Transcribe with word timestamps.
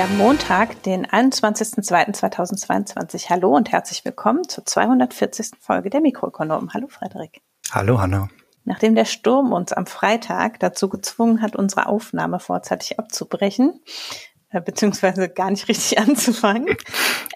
Wir 0.00 0.08
haben 0.08 0.16
Montag, 0.16 0.82
den 0.84 1.06
21.02.2022. 1.06 3.28
Hallo 3.28 3.54
und 3.54 3.70
herzlich 3.70 4.02
willkommen 4.02 4.48
zur 4.48 4.64
240. 4.64 5.50
Folge 5.60 5.90
der 5.90 6.00
Mikroökonomen. 6.00 6.72
Hallo 6.72 6.88
Frederik. 6.88 7.42
Hallo 7.70 8.00
Hanna. 8.00 8.30
Nachdem 8.64 8.94
der 8.94 9.04
Sturm 9.04 9.52
uns 9.52 9.74
am 9.74 9.84
Freitag 9.84 10.58
dazu 10.58 10.88
gezwungen 10.88 11.42
hat, 11.42 11.54
unsere 11.54 11.84
Aufnahme 11.84 12.40
vorzeitig 12.40 12.98
abzubrechen, 12.98 13.78
äh, 14.48 14.62
beziehungsweise 14.62 15.28
gar 15.28 15.50
nicht 15.50 15.68
richtig 15.68 15.98
anzufangen, 15.98 16.78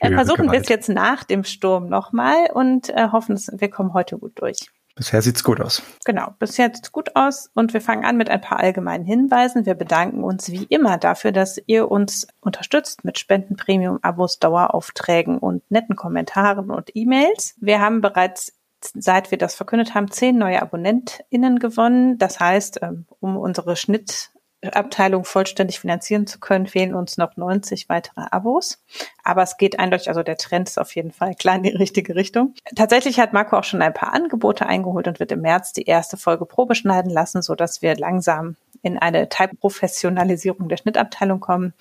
äh, 0.01 0.15
versuchen 0.15 0.51
wir 0.51 0.59
es 0.59 0.70
jetzt 0.70 0.88
nach 0.88 1.23
dem 1.23 1.45
Sturm 1.45 1.90
nochmal 1.90 2.46
und 2.54 2.88
äh, 2.88 3.10
hoffen, 3.12 3.37
wir 3.37 3.68
kommen 3.68 3.92
heute 3.92 4.16
gut 4.16 4.40
durch. 4.40 4.70
Bisher 4.96 5.22
sieht's 5.22 5.42
gut 5.42 5.60
aus. 5.60 5.82
Genau, 6.04 6.34
bisher 6.38 6.70
sieht's 6.72 6.92
gut 6.92 7.16
aus 7.16 7.50
und 7.54 7.74
wir 7.74 7.80
fangen 7.80 8.04
an 8.04 8.16
mit 8.16 8.30
ein 8.30 8.40
paar 8.40 8.60
allgemeinen 8.60 9.04
Hinweisen. 9.04 9.66
Wir 9.66 9.74
bedanken 9.74 10.22
uns 10.22 10.50
wie 10.50 10.64
immer 10.64 10.98
dafür, 10.98 11.32
dass 11.32 11.60
ihr 11.66 11.90
uns 11.90 12.28
unterstützt 12.40 13.04
mit 13.04 13.18
Spenden, 13.18 13.56
Premium, 13.56 13.98
Abos, 14.02 14.38
Daueraufträgen 14.38 15.38
und 15.38 15.68
netten 15.68 15.96
Kommentaren 15.96 16.70
und 16.70 16.90
E-Mails. 16.95 17.56
Wir 17.60 17.80
haben 17.80 18.01
bereits 18.01 18.52
seit 18.95 19.30
wir 19.30 19.38
das 19.38 19.54
verkündet 19.54 19.95
haben, 19.95 20.10
zehn 20.10 20.36
neue 20.36 20.60
AbonnentInnen 20.60 21.58
gewonnen. 21.58 22.18
Das 22.18 22.38
heißt, 22.38 22.80
ähm, 22.82 23.06
um 23.20 23.36
unsere 23.36 23.76
Schnitt 23.76 24.30
Abteilung 24.73 25.24
vollständig 25.24 25.80
finanzieren 25.80 26.26
zu 26.26 26.38
können, 26.38 26.66
fehlen 26.66 26.95
uns 26.95 27.16
noch 27.16 27.37
90 27.37 27.88
weitere 27.88 28.26
Abos. 28.30 28.82
Aber 29.23 29.43
es 29.43 29.57
geht 29.57 29.79
eindeutig, 29.79 30.09
also 30.09 30.23
der 30.23 30.37
Trend 30.37 30.68
ist 30.68 30.79
auf 30.79 30.95
jeden 30.95 31.12
Fall 31.12 31.34
klar 31.34 31.57
in 31.57 31.62
die 31.62 31.70
richtige 31.70 32.15
Richtung. 32.15 32.54
Tatsächlich 32.74 33.18
hat 33.20 33.32
Marco 33.32 33.57
auch 33.57 33.65
schon 33.65 33.82
ein 33.82 33.95
paar 33.95 34.12
Angebote 34.12 34.66
eingeholt 34.66 35.09
und 35.09 35.20
wird 35.20 35.32
im 35.32 35.40
März 35.40 35.73
die 35.73 35.85
erste 35.85 36.16
Folge 36.16 36.46
Probe 36.46 36.74
schneiden 36.74 37.10
lassen, 37.10 37.42
so 37.42 37.54
dass 37.54 37.82
wir 37.82 37.96
langsam 37.96 38.57
in 38.82 38.98
eine 38.98 39.29
Teilprofessionalisierung 39.29 40.68
der 40.68 40.76
Schnittabteilung 40.76 41.40
kommen, 41.40 41.74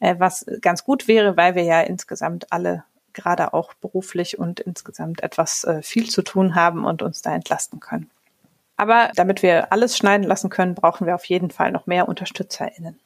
äh, 0.00 0.14
was 0.18 0.46
ganz 0.60 0.84
gut 0.84 1.08
wäre, 1.08 1.36
weil 1.36 1.54
wir 1.54 1.64
ja 1.64 1.80
insgesamt 1.80 2.52
alle 2.52 2.84
gerade 3.12 3.54
auch 3.54 3.74
beruflich 3.74 4.38
und 4.38 4.60
insgesamt 4.60 5.22
etwas 5.22 5.64
äh, 5.64 5.82
viel 5.82 6.10
zu 6.10 6.22
tun 6.22 6.54
haben 6.54 6.84
und 6.84 7.02
uns 7.02 7.22
da 7.22 7.34
entlasten 7.34 7.80
können. 7.80 8.10
Aber 8.76 9.10
damit 9.14 9.42
wir 9.42 9.72
alles 9.72 9.96
schneiden 9.96 10.26
lassen 10.26 10.50
können, 10.50 10.74
brauchen 10.74 11.06
wir 11.06 11.14
auf 11.14 11.24
jeden 11.26 11.50
Fall 11.50 11.70
noch 11.70 11.86
mehr 11.86 12.08
UnterstützerInnen. 12.08 12.98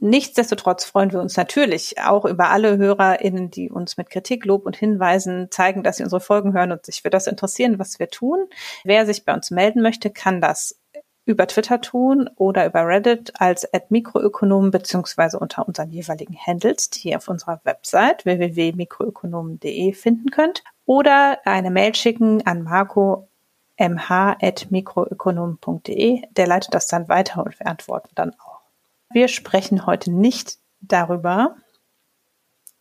Nichtsdestotrotz 0.00 0.84
freuen 0.84 1.12
wir 1.12 1.20
uns 1.20 1.36
natürlich 1.36 2.00
auch 2.00 2.24
über 2.24 2.50
alle 2.50 2.76
HörerInnen, 2.76 3.50
die 3.50 3.68
uns 3.68 3.96
mit 3.96 4.10
Kritik, 4.10 4.44
Lob 4.44 4.64
und 4.64 4.76
Hinweisen 4.76 5.48
zeigen, 5.50 5.82
dass 5.82 5.96
sie 5.96 6.04
unsere 6.04 6.20
Folgen 6.20 6.52
hören 6.52 6.70
und 6.70 6.86
sich 6.86 7.02
für 7.02 7.10
das 7.10 7.26
interessieren, 7.26 7.80
was 7.80 7.98
wir 7.98 8.08
tun. 8.08 8.46
Wer 8.84 9.06
sich 9.06 9.24
bei 9.24 9.34
uns 9.34 9.50
melden 9.50 9.82
möchte, 9.82 10.10
kann 10.10 10.40
das 10.40 10.78
über 11.24 11.46
Twitter 11.46 11.80
tun 11.80 12.30
oder 12.36 12.64
über 12.64 12.86
Reddit 12.86 13.32
als 13.38 13.68
@mikroökonomen 13.90 14.70
beziehungsweise 14.70 15.38
unter 15.38 15.68
unseren 15.68 15.90
jeweiligen 15.90 16.36
Handles, 16.38 16.90
die 16.90 17.10
ihr 17.10 17.18
auf 17.18 17.28
unserer 17.28 17.60
Website 17.64 18.24
www.mikroökonomen.de 18.24 19.92
finden 19.92 20.30
könnt 20.30 20.62
oder 20.86 21.38
eine 21.44 21.70
Mail 21.70 21.94
schicken 21.94 22.46
an 22.46 22.62
Marco 22.62 23.27
mh.mikroökonom.de. 23.78 26.22
Der 26.30 26.46
leitet 26.46 26.74
das 26.74 26.88
dann 26.88 27.08
weiter 27.08 27.42
und 27.44 27.58
wir 27.58 27.66
antworten 27.66 28.10
dann 28.14 28.34
auch. 28.38 28.60
Wir 29.10 29.28
sprechen 29.28 29.86
heute 29.86 30.10
nicht 30.10 30.58
darüber, 30.80 31.56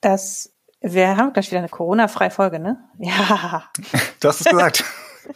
dass 0.02 0.52
wir 0.82 1.16
haben 1.18 1.34
gleich 1.34 1.50
wieder 1.50 1.60
eine 1.60 1.70
Corona-freie 1.70 2.32
Folge, 2.32 2.60
ne? 2.60 2.78
Ja. 3.00 3.64
Du 4.20 4.28
hast 4.28 4.42
es 4.42 4.48
gesagt. 4.48 4.84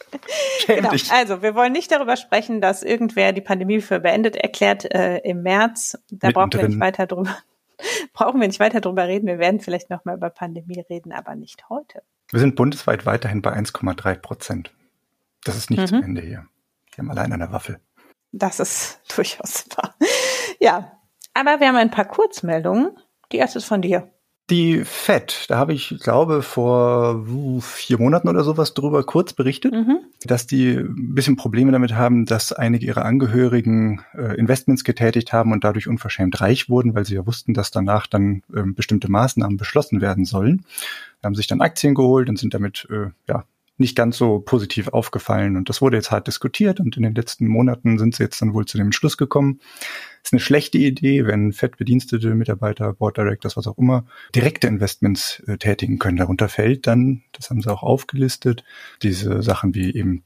genau. 0.66 0.90
Also, 1.10 1.42
wir 1.42 1.54
wollen 1.54 1.72
nicht 1.72 1.92
darüber 1.92 2.16
sprechen, 2.16 2.60
dass 2.60 2.82
irgendwer 2.82 3.32
die 3.32 3.40
Pandemie 3.40 3.80
für 3.80 4.00
beendet 4.00 4.36
erklärt 4.36 4.92
äh, 4.92 5.18
im 5.18 5.42
März. 5.42 5.98
Da 6.10 6.28
Mittendrin. 6.28 6.32
brauchen 6.32 6.60
wir 6.60 6.68
nicht 6.68 6.80
weiter 6.80 7.06
drüber. 7.06 7.36
brauchen 8.12 8.40
wir 8.40 8.48
nicht 8.48 8.60
weiter 8.60 8.80
drüber 8.80 9.06
reden. 9.06 9.26
Wir 9.26 9.38
werden 9.38 9.60
vielleicht 9.60 9.90
noch 9.90 10.04
mal 10.04 10.16
über 10.16 10.30
Pandemie 10.30 10.84
reden, 10.88 11.12
aber 11.12 11.34
nicht 11.34 11.68
heute. 11.68 12.02
Wir 12.30 12.40
sind 12.40 12.56
bundesweit 12.56 13.06
weiterhin 13.06 13.42
bei 13.42 13.52
1,3 13.52 14.14
Prozent. 14.16 14.72
Das 15.44 15.56
ist 15.56 15.70
nicht 15.70 15.80
mhm. 15.80 15.86
zu 15.86 15.96
Ende 15.96 16.22
hier. 16.22 16.46
Die 16.94 16.98
haben 16.98 17.10
allein 17.10 17.32
eine 17.32 17.52
Waffel. 17.52 17.80
Das 18.32 18.60
ist 18.60 19.00
durchaus 19.16 19.66
wahr. 19.76 19.94
Ja, 20.60 20.92
aber 21.34 21.60
wir 21.60 21.68
haben 21.68 21.76
ein 21.76 21.90
paar 21.90 22.06
Kurzmeldungen. 22.06 22.96
Die 23.30 23.38
erste 23.38 23.58
ist 23.58 23.64
von 23.64 23.82
dir. 23.82 24.10
Die 24.50 24.84
FED, 24.84 25.46
da 25.48 25.56
habe 25.56 25.72
ich, 25.72 25.98
glaube, 26.02 26.42
vor 26.42 27.24
vier 27.60 27.98
Monaten 27.98 28.28
oder 28.28 28.42
sowas 28.42 28.74
drüber 28.74 29.04
kurz 29.04 29.32
berichtet, 29.32 29.72
mhm. 29.72 30.00
dass 30.24 30.46
die 30.46 30.72
ein 30.72 31.14
bisschen 31.14 31.36
Probleme 31.36 31.70
damit 31.70 31.94
haben, 31.94 32.26
dass 32.26 32.52
einige 32.52 32.84
ihrer 32.84 33.04
Angehörigen 33.04 34.02
äh, 34.12 34.36
Investments 34.36 34.82
getätigt 34.82 35.32
haben 35.32 35.52
und 35.52 35.62
dadurch 35.64 35.86
unverschämt 35.86 36.40
reich 36.40 36.68
wurden, 36.68 36.94
weil 36.94 37.06
sie 37.06 37.14
ja 37.14 37.24
wussten, 37.24 37.54
dass 37.54 37.70
danach 37.70 38.06
dann 38.08 38.42
äh, 38.52 38.62
bestimmte 38.64 39.10
Maßnahmen 39.10 39.56
beschlossen 39.56 40.00
werden 40.00 40.24
sollen. 40.24 40.64
Da 41.22 41.26
haben 41.26 41.34
sich 41.34 41.46
dann 41.46 41.60
Aktien 41.60 41.94
geholt 41.94 42.28
und 42.28 42.38
sind 42.38 42.52
damit 42.52 42.86
äh, 42.90 43.10
ja 43.28 43.44
nicht 43.82 43.96
ganz 43.96 44.16
so 44.16 44.38
positiv 44.38 44.88
aufgefallen. 44.88 45.56
Und 45.56 45.68
das 45.68 45.82
wurde 45.82 45.98
jetzt 45.98 46.10
hart 46.10 46.26
diskutiert 46.26 46.80
und 46.80 46.96
in 46.96 47.02
den 47.02 47.14
letzten 47.14 47.46
Monaten 47.46 47.98
sind 47.98 48.14
sie 48.14 48.22
jetzt 48.22 48.40
dann 48.40 48.54
wohl 48.54 48.64
zu 48.64 48.78
dem 48.78 48.86
Entschluss 48.86 49.18
gekommen. 49.18 49.60
Ist 50.22 50.32
eine 50.32 50.40
schlechte 50.40 50.78
Idee, 50.78 51.26
wenn 51.26 51.52
fettbedienstete 51.52 52.34
Mitarbeiter, 52.34 52.94
Board 52.94 53.18
Directors, 53.18 53.56
was 53.56 53.66
auch 53.66 53.76
immer, 53.76 54.06
direkte 54.34 54.68
Investments 54.68 55.42
äh, 55.46 55.58
tätigen 55.58 55.98
können. 55.98 56.16
Darunter 56.16 56.48
fällt 56.48 56.86
dann, 56.86 57.22
das 57.32 57.50
haben 57.50 57.60
sie 57.60 57.70
auch 57.70 57.82
aufgelistet, 57.82 58.64
diese 59.02 59.42
Sachen 59.42 59.74
wie 59.74 59.94
eben 59.94 60.22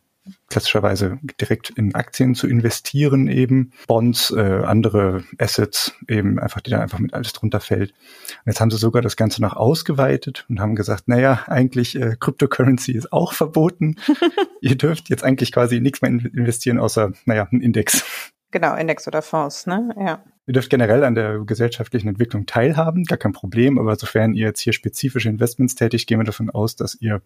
klassischerweise 0.49 1.19
direkt 1.41 1.71
in 1.71 1.95
Aktien 1.95 2.35
zu 2.35 2.47
investieren, 2.47 3.29
eben 3.29 3.73
Bonds, 3.87 4.31
äh, 4.31 4.63
andere 4.65 5.25
Assets, 5.39 5.93
eben 6.09 6.39
einfach, 6.39 6.61
die 6.61 6.71
da 6.71 6.81
einfach 6.81 6.99
mit 6.99 7.15
alles 7.15 7.33
drunter 7.33 7.61
fällt. 7.61 7.91
Und 7.91 8.47
jetzt 8.47 8.61
haben 8.61 8.71
sie 8.71 8.79
sogar 8.79 9.03
das 9.03 9.17
Ganze 9.17 9.43
noch 9.43 9.57
ausgeweitet 9.57 10.47
und 10.49 10.61
haben 10.61 10.77
gesagt, 10.77 11.09
naja, 11.09 11.45
eigentlich 11.47 11.97
äh, 12.01 12.17
Cryptocurrency 12.19 12.93
ist 12.93 13.13
auch 13.13 13.33
verboten. 13.33 13.97
Ihr 14.61 14.77
dürft 14.77 15.09
jetzt 15.09 15.25
eigentlich 15.25 15.53
quasi 15.53 15.81
nichts 15.81 16.03
mehr 16.03 16.11
investieren, 16.11 16.79
außer, 16.79 17.13
naja, 17.25 17.49
ein 17.51 17.61
Index. 17.61 18.05
Genau, 18.51 18.75
Index 18.75 19.07
oder 19.07 19.23
Fonds, 19.23 19.67
ne? 19.67 19.95
Ja. 19.99 20.25
Ihr 20.47 20.53
dürft 20.53 20.71
generell 20.71 21.03
an 21.03 21.17
der 21.17 21.41
gesellschaftlichen 21.41 22.09
Entwicklung 22.09 22.47
teilhaben, 22.47 23.05
gar 23.05 23.19
kein 23.19 23.33
Problem, 23.33 23.79
aber 23.79 23.97
sofern 23.97 24.33
ihr 24.35 24.47
jetzt 24.47 24.61
hier 24.61 24.73
spezifische 24.73 25.29
Investments 25.29 25.75
tätigt, 25.75 26.07
gehen 26.07 26.21
wir 26.21 26.25
davon 26.25 26.51
aus, 26.51 26.77
dass 26.77 26.97
ihr 27.01 27.21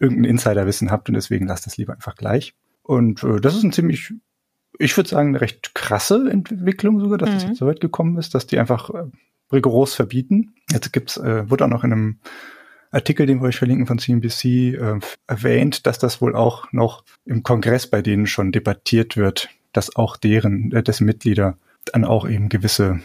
irgendein 0.00 0.30
Insiderwissen 0.30 0.90
habt 0.90 1.08
und 1.08 1.14
deswegen 1.14 1.46
lasst 1.46 1.66
es 1.66 1.76
lieber 1.76 1.94
einfach 1.94 2.14
gleich. 2.14 2.54
Und 2.82 3.22
äh, 3.24 3.40
das 3.40 3.56
ist 3.56 3.64
ein 3.64 3.72
ziemlich, 3.72 4.12
ich 4.78 4.96
würde 4.96 5.08
sagen, 5.08 5.30
eine 5.30 5.40
recht 5.40 5.74
krasse 5.74 6.28
Entwicklung 6.30 7.00
sogar, 7.00 7.18
dass 7.18 7.30
mhm. 7.30 7.34
das 7.34 7.42
jetzt 7.44 7.58
so 7.58 7.66
weit 7.66 7.80
gekommen 7.80 8.16
ist, 8.18 8.34
dass 8.34 8.46
die 8.46 8.58
einfach 8.58 8.90
äh, 8.90 9.04
rigoros 9.52 9.94
verbieten. 9.94 10.54
Jetzt 10.70 10.92
gibt's, 10.92 11.16
äh, 11.16 11.48
wurde 11.50 11.64
auch 11.64 11.70
noch 11.70 11.84
in 11.84 11.92
einem 11.92 12.18
Artikel, 12.90 13.26
den 13.26 13.40
wir 13.40 13.48
euch 13.48 13.56
verlinken 13.56 13.86
von 13.86 13.98
CNBC, 13.98 14.74
äh, 14.74 14.98
erwähnt, 15.26 15.86
dass 15.86 15.98
das 15.98 16.20
wohl 16.20 16.36
auch 16.36 16.72
noch 16.72 17.04
im 17.24 17.42
Kongress 17.42 17.86
bei 17.88 18.02
denen 18.02 18.26
schon 18.26 18.52
debattiert 18.52 19.16
wird, 19.16 19.48
dass 19.72 19.96
auch 19.96 20.16
deren, 20.16 20.72
äh, 20.72 20.82
dessen 20.82 21.06
Mitglieder 21.06 21.58
dann 21.84 22.04
auch 22.04 22.28
eben 22.28 22.48
gewisse, 22.48 23.00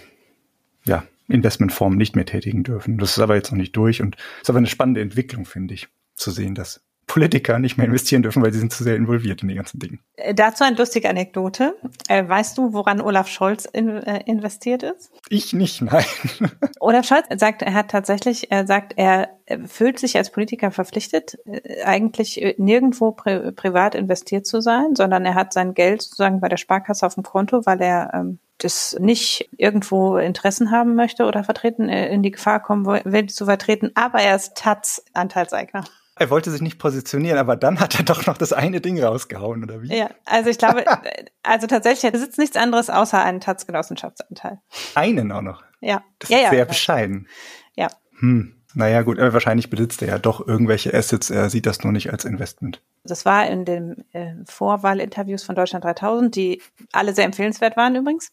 ja, 0.86 1.04
Investmentformen 1.28 1.98
nicht 1.98 2.16
mehr 2.16 2.26
tätigen 2.26 2.64
dürfen. 2.64 2.98
Das 2.98 3.12
ist 3.12 3.20
aber 3.20 3.36
jetzt 3.36 3.52
noch 3.52 3.58
nicht 3.58 3.76
durch 3.76 4.02
und 4.02 4.18
ist 4.42 4.50
aber 4.50 4.58
eine 4.58 4.68
spannende 4.68 5.02
Entwicklung, 5.02 5.46
finde 5.46 5.74
ich 5.74 5.88
zu 6.22 6.32
sehen, 6.32 6.56
dass 6.56 6.82
Politiker 7.12 7.60
nicht 7.60 7.78
mehr 7.78 7.88
investieren 7.88 8.24
dürfen, 8.24 8.42
weil 8.42 8.54
sie 8.54 8.60
sind 8.60 8.72
zu 8.72 8.86
sehr 8.86 8.96
involviert 8.96 9.42
in 9.42 9.50
die 9.50 9.56
ganzen 9.56 9.80
Dinge. 9.80 10.00
Äh, 10.16 10.34
dazu 10.34 10.64
eine 10.64 10.78
lustige 10.78 11.10
Anekdote. 11.10 11.76
Äh, 12.08 12.26
weißt 12.26 12.58
du, 12.58 12.72
woran 12.72 13.02
Olaf 13.02 13.28
Scholz 13.28 13.66
in, 13.66 13.90
äh, 13.90 14.24
investiert 14.26 14.82
ist? 14.84 15.12
Ich 15.28 15.52
nicht, 15.52 15.82
nein. 15.82 16.06
Olaf 16.80 17.06
Scholz 17.06 17.26
sagt, 17.36 17.64
er 17.64 17.74
hat 17.74 17.92
tatsächlich, 17.92 18.50
er 18.50 18.66
sagt, 18.66 18.94
er 18.96 19.28
fühlt 19.66 20.00
sich 20.00 20.16
als 20.16 20.32
Politiker 20.32 20.72
verpflichtet, 20.72 21.38
äh, 21.46 21.84
eigentlich 21.84 22.42
äh, 22.42 22.56
nirgendwo 22.58 23.12
pri 23.12 23.52
privat 23.52 23.94
investiert 23.94 24.46
zu 24.46 24.62
sein, 24.62 24.96
sondern 24.96 25.26
er 25.26 25.36
hat 25.36 25.52
sein 25.52 25.74
Geld 25.74 26.04
sozusagen 26.04 26.40
bei 26.40 26.48
der 26.48 26.56
Sparkasse 26.56 27.06
auf 27.06 27.16
dem 27.16 27.24
Konto, 27.24 27.66
weil 27.66 27.82
er 27.82 28.12
ähm, 28.14 28.40
das 28.60 28.96
nicht 29.02 29.50
irgendwo 29.58 30.16
Interessen 30.16 30.72
haben 30.72 30.96
möchte 30.96 31.26
oder 31.26 31.44
vertreten, 31.44 31.90
in 31.90 32.24
die 32.24 32.32
Gefahr 32.32 32.62
kommen 32.62 32.86
will, 32.86 33.26
zu 33.28 33.46
vertreten, 33.46 33.92
aber 33.96 34.20
er 34.20 34.38
ist 34.38 34.56
Taz-Anteilseigner. 34.56 35.84
Er 36.18 36.30
wollte 36.30 36.52
sich 36.52 36.62
nicht 36.62 36.78
positionieren, 36.78 37.38
aber 37.38 37.56
dann 37.56 37.80
hat 37.80 37.98
er 37.98 38.04
doch 38.04 38.26
noch 38.26 38.38
das 38.38 38.54
eine 38.54 38.82
Ding 38.82 39.02
rausgehauen, 39.02 39.64
oder 39.64 39.82
wie? 39.82 39.96
Ja, 39.96 40.10
also 40.26 40.50
ich 40.50 40.58
glaube, 40.58 40.84
also 41.44 41.68
tatsächlich, 41.68 42.04
er 42.04 42.12
besitzt 42.12 42.38
nichts 42.38 42.58
anderes 42.58 42.90
außer 42.90 43.24
einen 43.24 43.40
Taz-Genossenschaftsanteil. 43.40 44.60
Einen 44.96 45.32
auch 45.32 45.42
noch? 45.42 45.64
Ja. 45.80 46.04
Das 46.20 46.30
ja, 46.30 46.38
ist 46.38 46.44
ja, 46.44 46.50
sehr 46.50 46.66
bescheiden. 46.66 47.28
Ja. 47.76 47.88
Hm. 48.20 48.56
Naja, 48.74 49.02
gut, 49.02 49.20
aber 49.20 49.34
wahrscheinlich 49.34 49.70
besitzt 49.70 50.02
er 50.02 50.08
ja 50.08 50.20
doch 50.20 50.46
irgendwelche 50.48 50.94
Assets, 50.94 51.30
er 51.30 51.50
sieht 51.50 51.66
das 51.66 51.84
nur 51.84 51.92
nicht 51.92 52.12
als 52.12 52.24
Investment. 52.24 52.82
Das 53.04 53.26
war 53.26 53.48
in 53.48 53.66
den 53.66 54.06
äh, 54.14 54.34
Vorwahlinterviews 54.46 55.44
von 55.44 55.56
Deutschland 55.56 55.84
3000, 55.84 56.36
die 56.36 56.62
alle 56.92 57.14
sehr 57.14 57.26
empfehlenswert 57.26 57.76
waren 57.76 57.96
übrigens. 57.96 58.32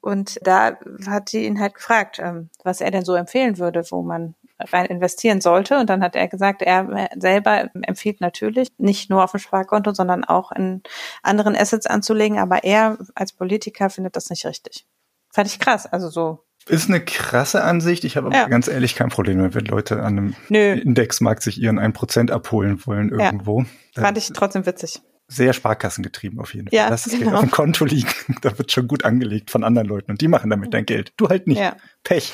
Und 0.00 0.38
da 0.42 0.76
hat 1.06 1.28
sie 1.30 1.44
ihn 1.44 1.58
halt 1.58 1.74
gefragt, 1.74 2.18
ähm, 2.20 2.50
was 2.62 2.80
er 2.80 2.90
denn 2.90 3.04
so 3.04 3.14
empfehlen 3.14 3.58
würde, 3.58 3.82
wo 3.90 4.02
man 4.02 4.34
rein 4.72 4.86
investieren 4.86 5.40
sollte. 5.40 5.78
Und 5.78 5.90
dann 5.90 6.02
hat 6.02 6.16
er 6.16 6.28
gesagt, 6.28 6.62
er 6.62 7.08
selber 7.16 7.70
empfiehlt 7.82 8.20
natürlich, 8.20 8.68
nicht 8.78 9.10
nur 9.10 9.24
auf 9.24 9.32
dem 9.32 9.40
Sparkonto, 9.40 9.92
sondern 9.92 10.24
auch 10.24 10.52
in 10.52 10.82
anderen 11.22 11.56
Assets 11.56 11.86
anzulegen. 11.86 12.38
Aber 12.38 12.64
er 12.64 12.98
als 13.14 13.32
Politiker 13.32 13.90
findet 13.90 14.16
das 14.16 14.30
nicht 14.30 14.44
richtig. 14.46 14.86
Fand 15.32 15.48
ich 15.48 15.58
krass. 15.58 15.86
Also 15.86 16.08
so 16.08 16.44
Ist 16.66 16.88
eine 16.88 17.04
krasse 17.04 17.62
Ansicht. 17.62 18.04
Ich 18.04 18.16
habe 18.16 18.30
ja. 18.32 18.48
ganz 18.48 18.68
ehrlich 18.68 18.94
kein 18.94 19.08
Problem 19.08 19.38
damit, 19.38 19.54
wenn 19.54 19.64
Leute 19.64 20.02
an 20.02 20.18
einem 20.18 20.34
Nö. 20.48 20.72
Indexmarkt 20.72 21.42
sich 21.42 21.60
ihren 21.60 21.78
1% 21.78 22.30
abholen 22.30 22.84
wollen 22.86 23.10
irgendwo. 23.10 23.64
Ja. 23.94 24.02
Fand 24.02 24.18
ich 24.18 24.32
trotzdem 24.32 24.66
witzig. 24.66 25.00
Sehr 25.28 25.52
sparkassengetrieben 25.52 26.40
auf 26.40 26.54
jeden 26.54 26.68
Fall. 26.68 26.76
Ja, 26.76 26.88
Lass 26.88 27.06
es 27.06 27.16
genau. 27.16 27.34
auf 27.34 27.40
dem 27.40 27.52
Konto 27.52 27.84
liegen. 27.84 28.08
da 28.42 28.58
wird 28.58 28.72
schon 28.72 28.88
gut 28.88 29.04
angelegt 29.04 29.52
von 29.52 29.62
anderen 29.62 29.86
Leuten 29.86 30.10
und 30.10 30.20
die 30.20 30.26
machen 30.26 30.50
damit 30.50 30.74
dein 30.74 30.86
Geld. 30.86 31.12
Du 31.16 31.28
halt 31.28 31.46
nicht. 31.46 31.60
Ja. 31.60 31.76
Pech. 32.02 32.32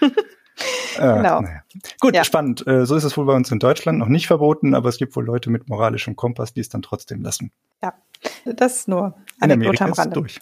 Äh, 0.96 1.00
genau. 1.00 1.40
Naja. 1.40 1.60
Gut, 2.00 2.14
ja. 2.14 2.24
spannend. 2.24 2.66
Äh, 2.66 2.86
so 2.86 2.96
ist 2.96 3.04
es 3.04 3.16
wohl 3.16 3.26
bei 3.26 3.34
uns 3.34 3.50
in 3.50 3.58
Deutschland 3.58 3.98
noch 3.98 4.08
nicht 4.08 4.26
verboten, 4.26 4.74
aber 4.74 4.88
es 4.88 4.96
gibt 4.96 5.14
wohl 5.16 5.24
Leute 5.24 5.50
mit 5.50 5.68
moralischem 5.68 6.16
Kompass, 6.16 6.54
die 6.54 6.60
es 6.60 6.68
dann 6.68 6.82
trotzdem 6.82 7.22
lassen. 7.22 7.52
Ja, 7.82 7.94
das 8.44 8.76
ist 8.76 8.88
nur 8.88 9.14
in 9.42 9.52
Amerika 9.52 9.84
am 9.84 9.92
Rande. 9.92 10.14
Durch. 10.14 10.40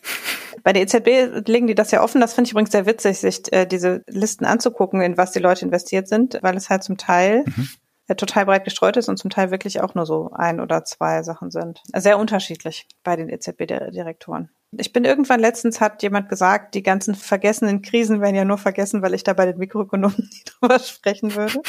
Bei 0.63 0.73
der 0.73 0.83
EZB 0.83 1.47
legen 1.49 1.67
die 1.67 1.75
das 1.75 1.91
ja 1.91 2.03
offen. 2.03 2.21
Das 2.21 2.35
finde 2.35 2.49
ich 2.49 2.53
übrigens 2.53 2.71
sehr 2.71 2.87
witzig, 2.87 3.19
sich 3.19 3.53
äh, 3.53 3.67
diese 3.67 4.05
Listen 4.07 4.45
anzugucken, 4.45 5.01
in 5.01 5.17
was 5.17 5.33
die 5.33 5.41
Leute 5.41 5.65
investiert 5.65 6.09
sind, 6.09 6.39
weil 6.43 6.57
es 6.57 6.71
halt 6.71 6.85
zum 6.85 6.97
Teil 6.97 7.45
mhm. 7.45 7.69
total 8.17 8.47
breit 8.47 8.65
gestreut 8.65 8.97
ist 8.97 9.09
und 9.09 9.17
zum 9.17 9.31
Teil 9.31 9.51
wirklich 9.51 9.81
auch 9.81 9.95
nur 9.95 10.07
so 10.07 10.31
ein 10.33 10.61
oder 10.61 10.85
zwei 10.85 11.23
Sachen 11.23 11.51
sind. 11.51 11.83
Sehr 11.95 12.19
unterschiedlich 12.19 12.87
bei 13.03 13.17
den 13.17 13.29
EZB-Direktoren. 13.29 14.51
Ich 14.79 14.93
bin 14.93 15.05
irgendwann 15.05 15.41
letztens 15.41 15.81
hat 15.81 16.03
jemand 16.03 16.29
gesagt, 16.29 16.75
die 16.75 16.83
ganzen 16.83 17.15
vergessenen 17.15 17.83
Krisen 17.83 18.21
werden 18.21 18.37
ja 18.37 18.45
nur 18.45 18.59
vergessen, 18.59 19.03
weil 19.03 19.15
ich 19.15 19.25
da 19.25 19.33
bei 19.33 19.47
den 19.47 19.59
Mikroökonomen 19.59 20.17
nie 20.33 20.43
drüber 20.45 20.79
sprechen 20.79 21.35
würde. 21.35 21.61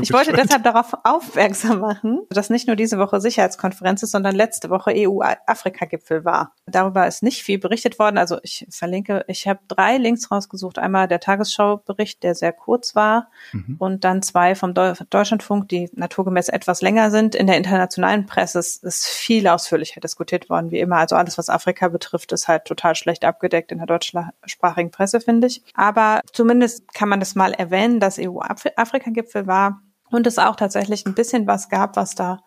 Ich 0.00 0.12
wollte 0.12 0.32
deshalb 0.32 0.62
darauf 0.62 0.94
aufmerksam 1.04 1.80
machen, 1.80 2.20
dass 2.30 2.50
nicht 2.50 2.66
nur 2.66 2.76
diese 2.76 2.98
Woche 2.98 3.20
Sicherheitskonferenz 3.20 4.02
ist, 4.02 4.10
sondern 4.10 4.34
letzte 4.34 4.68
Woche 4.68 4.92
EU-Afrika-Gipfel 4.94 6.24
war. 6.24 6.52
Darüber 6.66 7.06
ist 7.06 7.22
nicht 7.22 7.42
viel 7.42 7.58
berichtet 7.58 7.98
worden. 7.98 8.18
Also 8.18 8.38
ich 8.42 8.66
verlinke, 8.70 9.24
ich 9.28 9.48
habe 9.48 9.60
drei 9.68 9.96
Links 9.96 10.30
rausgesucht. 10.30 10.78
Einmal 10.78 11.08
der 11.08 11.20
Tagesschau-Bericht, 11.20 12.22
der 12.22 12.34
sehr 12.34 12.52
kurz 12.52 12.94
war, 12.94 13.28
mhm. 13.52 13.76
und 13.78 14.04
dann 14.04 14.22
zwei 14.22 14.54
vom 14.54 14.74
Deutschlandfunk, 14.74 15.68
die 15.68 15.88
naturgemäß 15.94 16.48
etwas 16.48 16.82
länger 16.82 17.10
sind. 17.10 17.34
In 17.34 17.46
der 17.46 17.56
internationalen 17.56 18.26
Presse 18.26 18.58
ist, 18.58 18.84
ist 18.84 19.06
viel 19.06 19.48
ausführlicher 19.48 20.00
diskutiert 20.00 20.50
worden, 20.50 20.70
wie 20.70 20.80
immer. 20.80 20.96
Also 20.96 21.16
alles, 21.16 21.38
was 21.38 21.48
Afrika 21.48 21.88
betrifft, 21.88 22.32
ist 22.32 22.48
halt 22.48 22.64
total 22.66 22.94
schlecht 22.96 23.24
abgedeckt 23.24 23.72
in 23.72 23.78
der 23.78 23.86
deutschsprachigen 23.86 24.90
Presse, 24.90 25.20
finde 25.20 25.46
ich. 25.46 25.62
Aber 25.74 26.20
zumindest 26.32 26.92
kann 26.92 27.08
man 27.08 27.20
das 27.20 27.34
mal 27.34 27.52
erwähnen, 27.52 28.00
dass 28.00 28.18
EU-Afrika-Gipfel 28.18 29.46
war 29.46 29.80
und 30.16 30.26
es 30.26 30.38
auch 30.38 30.56
tatsächlich 30.56 31.06
ein 31.06 31.14
bisschen 31.14 31.46
was 31.46 31.68
gab, 31.68 31.96
was 31.96 32.14
da 32.14 32.42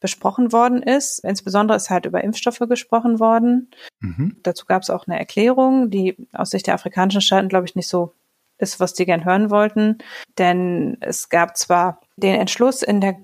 besprochen 0.00 0.52
worden 0.52 0.82
ist. 0.82 1.20
Insbesondere 1.20 1.76
ist 1.76 1.88
halt 1.88 2.06
über 2.06 2.24
Impfstoffe 2.24 2.58
gesprochen 2.68 3.20
worden. 3.20 3.70
Mhm. 4.00 4.36
Dazu 4.42 4.66
gab 4.66 4.82
es 4.82 4.90
auch 4.90 5.06
eine 5.06 5.18
Erklärung, 5.18 5.90
die 5.90 6.16
aus 6.32 6.50
Sicht 6.50 6.66
der 6.66 6.74
afrikanischen 6.74 7.20
Staaten, 7.20 7.48
glaube 7.48 7.66
ich, 7.66 7.76
nicht 7.76 7.88
so 7.88 8.12
ist, 8.58 8.80
was 8.80 8.94
die 8.94 9.06
gern 9.06 9.24
hören 9.24 9.50
wollten. 9.50 9.98
Denn 10.38 10.96
es 11.00 11.28
gab 11.28 11.56
zwar 11.56 12.00
den 12.16 12.34
Entschluss, 12.34 12.82
in 12.82 13.00
der 13.00 13.16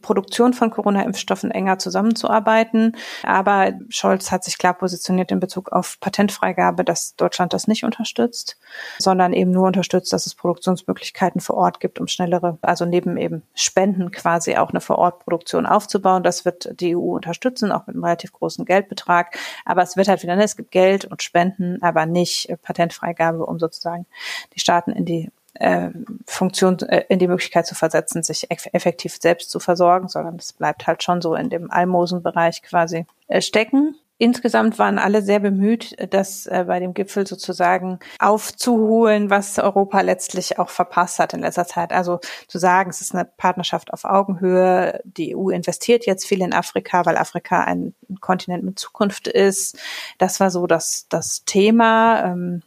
Produktion 0.00 0.54
von 0.54 0.70
Corona-Impfstoffen 0.70 1.50
enger 1.50 1.78
zusammenzuarbeiten. 1.78 2.96
Aber 3.22 3.72
Scholz 3.88 4.30
hat 4.30 4.44
sich 4.44 4.58
klar 4.58 4.74
positioniert 4.74 5.30
in 5.30 5.40
Bezug 5.40 5.72
auf 5.72 5.98
Patentfreigabe, 6.00 6.84
dass 6.84 7.16
Deutschland 7.16 7.52
das 7.52 7.68
nicht 7.68 7.84
unterstützt, 7.84 8.58
sondern 8.98 9.32
eben 9.32 9.50
nur 9.50 9.66
unterstützt, 9.66 10.12
dass 10.12 10.26
es 10.26 10.34
Produktionsmöglichkeiten 10.34 11.40
vor 11.40 11.56
Ort 11.56 11.80
gibt, 11.80 12.00
um 12.00 12.06
schnellere, 12.06 12.58
also 12.62 12.84
neben 12.84 13.16
eben 13.16 13.42
Spenden 13.54 14.10
quasi 14.10 14.56
auch 14.56 14.70
eine 14.70 14.80
Vor-Ort-Produktion 14.80 15.66
aufzubauen. 15.66 16.22
Das 16.22 16.44
wird 16.44 16.80
die 16.80 16.96
EU 16.96 17.14
unterstützen, 17.16 17.72
auch 17.72 17.86
mit 17.86 17.96
einem 17.96 18.04
relativ 18.04 18.32
großen 18.32 18.64
Geldbetrag. 18.64 19.38
Aber 19.64 19.82
es 19.82 19.96
wird 19.96 20.08
halt 20.08 20.22
wieder, 20.22 20.36
es 20.38 20.56
gibt 20.56 20.70
Geld 20.70 21.04
und 21.04 21.22
Spenden, 21.22 21.82
aber 21.82 22.06
nicht 22.06 22.48
Patentfreigabe, 22.62 23.44
um 23.44 23.58
sozusagen 23.58 24.06
die 24.54 24.60
Staaten 24.60 24.92
in 24.92 25.04
die 25.04 25.30
äh, 25.54 25.90
Funktion 26.26 26.78
äh, 26.80 27.04
in 27.08 27.18
die 27.18 27.28
Möglichkeit 27.28 27.66
zu 27.66 27.74
versetzen, 27.74 28.22
sich 28.22 28.50
effektiv 28.50 29.16
selbst 29.20 29.50
zu 29.50 29.60
versorgen, 29.60 30.08
sondern 30.08 30.36
es 30.36 30.52
bleibt 30.52 30.86
halt 30.86 31.02
schon 31.02 31.20
so 31.20 31.34
in 31.34 31.50
dem 31.50 31.70
Almosenbereich 31.70 32.62
quasi 32.62 33.06
äh, 33.28 33.40
stecken. 33.40 33.96
Insgesamt 34.22 34.78
waren 34.78 34.98
alle 34.98 35.22
sehr 35.22 35.40
bemüht, 35.40 35.96
das 36.12 36.44
äh, 36.44 36.64
bei 36.66 36.78
dem 36.78 36.92
Gipfel 36.92 37.26
sozusagen 37.26 38.00
aufzuholen, 38.18 39.30
was 39.30 39.58
Europa 39.58 40.02
letztlich 40.02 40.58
auch 40.58 40.68
verpasst 40.68 41.18
hat 41.18 41.32
in 41.32 41.40
letzter 41.40 41.66
Zeit. 41.66 41.90
Also 41.90 42.20
zu 42.46 42.58
sagen, 42.58 42.90
es 42.90 43.00
ist 43.00 43.14
eine 43.14 43.24
Partnerschaft 43.24 43.90
auf 43.94 44.04
Augenhöhe. 44.04 45.00
Die 45.04 45.34
EU 45.34 45.48
investiert 45.48 46.04
jetzt 46.04 46.26
viel 46.26 46.42
in 46.42 46.52
Afrika, 46.52 47.06
weil 47.06 47.16
Afrika 47.16 47.64
ein 47.64 47.94
Kontinent 48.20 48.62
mit 48.62 48.78
Zukunft 48.78 49.26
ist. 49.26 49.78
Das 50.18 50.38
war 50.38 50.50
so 50.50 50.66
das, 50.66 51.06
das 51.08 51.46
Thema. 51.46 52.22
Ähm, 52.22 52.60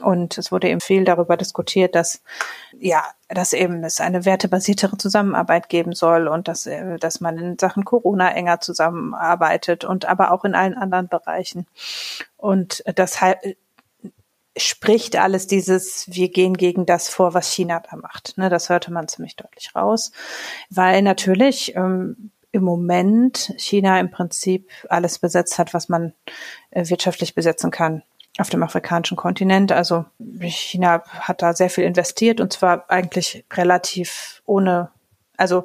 und 0.00 0.38
es 0.38 0.52
wurde 0.52 0.68
eben 0.68 0.80
viel 0.80 1.04
darüber 1.04 1.36
diskutiert, 1.36 1.94
dass 1.94 2.22
ja, 2.78 3.04
dass 3.28 3.52
eben 3.52 3.82
es 3.84 4.00
eine 4.00 4.24
wertebasiertere 4.24 4.96
Zusammenarbeit 4.98 5.68
geben 5.68 5.92
soll 5.92 6.28
und 6.28 6.48
dass, 6.48 6.66
äh, 6.66 6.98
dass 6.98 7.20
man 7.20 7.38
in 7.38 7.58
Sachen 7.58 7.84
Corona 7.84 8.32
enger 8.32 8.60
zusammenarbeitet 8.60 9.84
und 9.84 10.04
aber 10.04 10.30
auch 10.32 10.44
in 10.44 10.54
allen 10.54 10.74
anderen 10.74 11.08
Bereichen. 11.08 11.66
Und 12.36 12.84
das 12.94 13.18
spricht 14.56 15.16
alles 15.16 15.46
dieses, 15.46 16.06
wir 16.08 16.30
gehen 16.30 16.54
gegen 16.54 16.86
das 16.86 17.08
vor, 17.08 17.34
was 17.34 17.52
China 17.52 17.82
da 17.90 17.96
macht. 17.96 18.38
Ne, 18.38 18.48
das 18.48 18.68
hörte 18.68 18.92
man 18.92 19.08
ziemlich 19.08 19.36
deutlich 19.36 19.74
raus, 19.74 20.12
weil 20.70 21.02
natürlich 21.02 21.74
ähm, 21.76 22.30
im 22.52 22.62
Moment 22.62 23.52
China 23.58 24.00
im 24.00 24.10
Prinzip 24.10 24.70
alles 24.88 25.18
besetzt 25.18 25.58
hat, 25.58 25.74
was 25.74 25.88
man 25.88 26.14
äh, 26.70 26.88
wirtschaftlich 26.88 27.34
besetzen 27.34 27.70
kann 27.70 28.02
auf 28.38 28.50
dem 28.50 28.62
afrikanischen 28.62 29.16
Kontinent. 29.16 29.72
Also 29.72 30.04
China 30.40 31.02
hat 31.06 31.42
da 31.42 31.52
sehr 31.54 31.70
viel 31.70 31.84
investiert 31.84 32.40
und 32.40 32.52
zwar 32.52 32.90
eigentlich 32.90 33.44
relativ 33.52 34.42
ohne, 34.44 34.90
also 35.36 35.64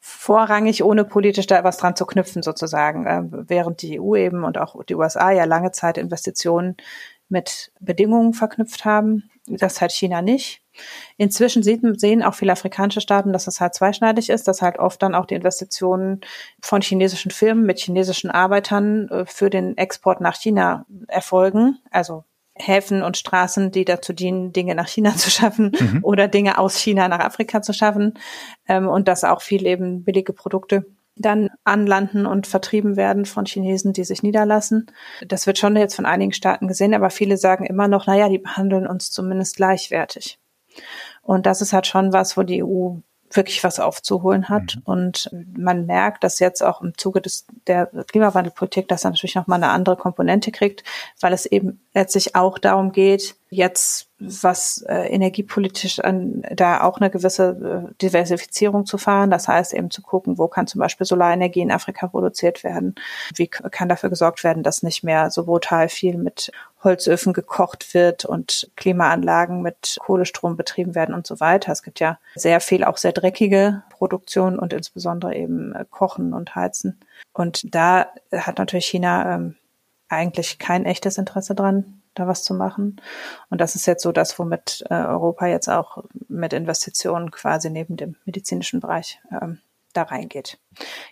vorrangig 0.00 0.82
ohne 0.82 1.04
politisch 1.04 1.46
da 1.46 1.62
was 1.64 1.76
dran 1.76 1.96
zu 1.96 2.06
knüpfen 2.06 2.42
sozusagen, 2.42 3.06
äh, 3.06 3.22
während 3.48 3.82
die 3.82 4.00
EU 4.00 4.16
eben 4.16 4.44
und 4.44 4.58
auch 4.58 4.82
die 4.84 4.94
USA 4.94 5.30
ja 5.30 5.44
lange 5.44 5.72
Zeit 5.72 5.98
Investitionen 5.98 6.76
mit 7.28 7.72
Bedingungen 7.80 8.32
verknüpft 8.32 8.84
haben. 8.84 9.30
Das 9.46 9.80
hat 9.80 9.92
China 9.92 10.22
nicht. 10.22 10.63
Inzwischen 11.16 11.62
sehen 11.62 12.22
auch 12.22 12.34
viele 12.34 12.52
afrikanische 12.52 13.00
Staaten, 13.00 13.32
dass 13.32 13.46
es 13.46 13.60
halt 13.60 13.74
zweischneidig 13.74 14.30
ist, 14.30 14.48
dass 14.48 14.62
halt 14.62 14.78
oft 14.78 15.02
dann 15.02 15.14
auch 15.14 15.26
die 15.26 15.34
Investitionen 15.34 16.20
von 16.60 16.82
chinesischen 16.82 17.30
Firmen 17.30 17.64
mit 17.64 17.78
chinesischen 17.78 18.30
Arbeitern 18.30 19.08
äh, 19.08 19.26
für 19.26 19.50
den 19.50 19.76
Export 19.76 20.20
nach 20.20 20.36
China 20.36 20.86
erfolgen. 21.08 21.78
Also 21.90 22.24
Häfen 22.56 23.02
und 23.02 23.16
Straßen, 23.16 23.72
die 23.72 23.84
dazu 23.84 24.12
dienen, 24.12 24.52
Dinge 24.52 24.74
nach 24.74 24.88
China 24.88 25.14
zu 25.16 25.30
schaffen 25.30 25.72
mhm. 25.78 26.00
oder 26.02 26.28
Dinge 26.28 26.58
aus 26.58 26.76
China 26.76 27.08
nach 27.08 27.20
Afrika 27.20 27.62
zu 27.62 27.72
schaffen. 27.72 28.14
Ähm, 28.68 28.88
und 28.88 29.08
dass 29.08 29.24
auch 29.24 29.42
viel 29.42 29.66
eben 29.66 30.04
billige 30.04 30.32
Produkte 30.32 30.86
dann 31.16 31.50
anlanden 31.62 32.26
und 32.26 32.46
vertrieben 32.46 32.96
werden 32.96 33.24
von 33.24 33.46
Chinesen, 33.46 33.92
die 33.92 34.04
sich 34.04 34.22
niederlassen. 34.22 34.90
Das 35.26 35.46
wird 35.46 35.58
schon 35.58 35.76
jetzt 35.76 35.94
von 35.94 36.06
einigen 36.06 36.32
Staaten 36.32 36.66
gesehen, 36.66 36.94
aber 36.94 37.10
viele 37.10 37.36
sagen 37.36 37.64
immer 37.66 37.88
noch, 37.88 38.06
naja, 38.06 38.28
die 38.28 38.38
behandeln 38.38 38.86
uns 38.86 39.10
zumindest 39.10 39.56
gleichwertig. 39.56 40.38
Und 41.22 41.46
das 41.46 41.62
ist 41.62 41.72
halt 41.72 41.86
schon 41.86 42.12
was, 42.12 42.36
wo 42.36 42.42
die 42.42 42.62
EU 42.62 42.96
wirklich 43.30 43.64
was 43.64 43.80
aufzuholen 43.80 44.48
hat. 44.48 44.76
Mhm. 44.76 44.82
Und 44.84 45.30
man 45.56 45.86
merkt, 45.86 46.24
dass 46.24 46.38
jetzt 46.38 46.62
auch 46.62 46.82
im 46.82 46.96
Zuge 46.96 47.20
des, 47.20 47.46
der 47.66 47.86
Klimawandelpolitik 47.86 48.88
das 48.88 49.04
natürlich 49.04 49.34
nochmal 49.34 49.62
eine 49.62 49.72
andere 49.72 49.96
Komponente 49.96 50.52
kriegt, 50.52 50.84
weil 51.20 51.32
es 51.32 51.46
eben 51.46 51.80
letztlich 51.94 52.34
auch 52.36 52.58
darum 52.58 52.92
geht, 52.92 53.36
jetzt 53.50 54.08
was 54.42 54.82
äh, 54.88 55.08
energiepolitisch 55.08 56.00
an, 56.00 56.42
da 56.50 56.82
auch 56.82 56.98
eine 56.98 57.10
gewisse 57.10 57.88
äh, 57.90 57.94
Diversifizierung 58.02 58.86
zu 58.86 58.98
fahren. 58.98 59.30
Das 59.30 59.48
heißt 59.48 59.74
eben 59.74 59.90
zu 59.90 60.02
gucken, 60.02 60.38
wo 60.38 60.48
kann 60.48 60.66
zum 60.66 60.80
Beispiel 60.80 61.06
Solarenergie 61.06 61.60
in 61.60 61.70
Afrika 61.70 62.06
produziert 62.06 62.64
werden? 62.64 62.94
Wie 63.34 63.48
kann 63.48 63.88
dafür 63.88 64.10
gesorgt 64.10 64.44
werden, 64.44 64.62
dass 64.62 64.82
nicht 64.82 65.04
mehr 65.04 65.30
so 65.30 65.44
brutal 65.44 65.88
viel 65.88 66.16
mit 66.16 66.50
Holzöfen 66.84 67.32
gekocht 67.32 67.94
wird 67.94 68.24
und 68.24 68.70
Klimaanlagen 68.76 69.62
mit 69.62 69.96
Kohlestrom 70.00 70.56
betrieben 70.56 70.94
werden 70.94 71.14
und 71.14 71.26
so 71.26 71.40
weiter. 71.40 71.72
Es 71.72 71.82
gibt 71.82 71.98
ja 71.98 72.18
sehr 72.34 72.60
viel 72.60 72.84
auch 72.84 72.98
sehr 72.98 73.12
dreckige 73.12 73.82
Produktion 73.90 74.58
und 74.58 74.72
insbesondere 74.72 75.34
eben 75.34 75.74
äh, 75.74 75.84
Kochen 75.90 76.34
und 76.34 76.54
Heizen. 76.54 77.00
Und 77.32 77.74
da 77.74 78.08
hat 78.32 78.58
natürlich 78.58 78.86
China 78.86 79.34
ähm, 79.34 79.56
eigentlich 80.08 80.58
kein 80.58 80.84
echtes 80.84 81.18
Interesse 81.18 81.54
dran, 81.54 82.02
da 82.14 82.26
was 82.26 82.44
zu 82.44 82.54
machen. 82.54 83.00
Und 83.50 83.60
das 83.60 83.74
ist 83.74 83.86
jetzt 83.86 84.02
so 84.02 84.12
das, 84.12 84.38
womit 84.38 84.84
äh, 84.90 84.94
Europa 84.94 85.46
jetzt 85.46 85.68
auch 85.68 86.04
mit 86.28 86.52
Investitionen 86.52 87.30
quasi 87.30 87.70
neben 87.70 87.96
dem 87.96 88.16
medizinischen 88.24 88.80
Bereich 88.80 89.20
ähm, 89.30 89.58
da 89.94 90.02
reingeht. 90.02 90.58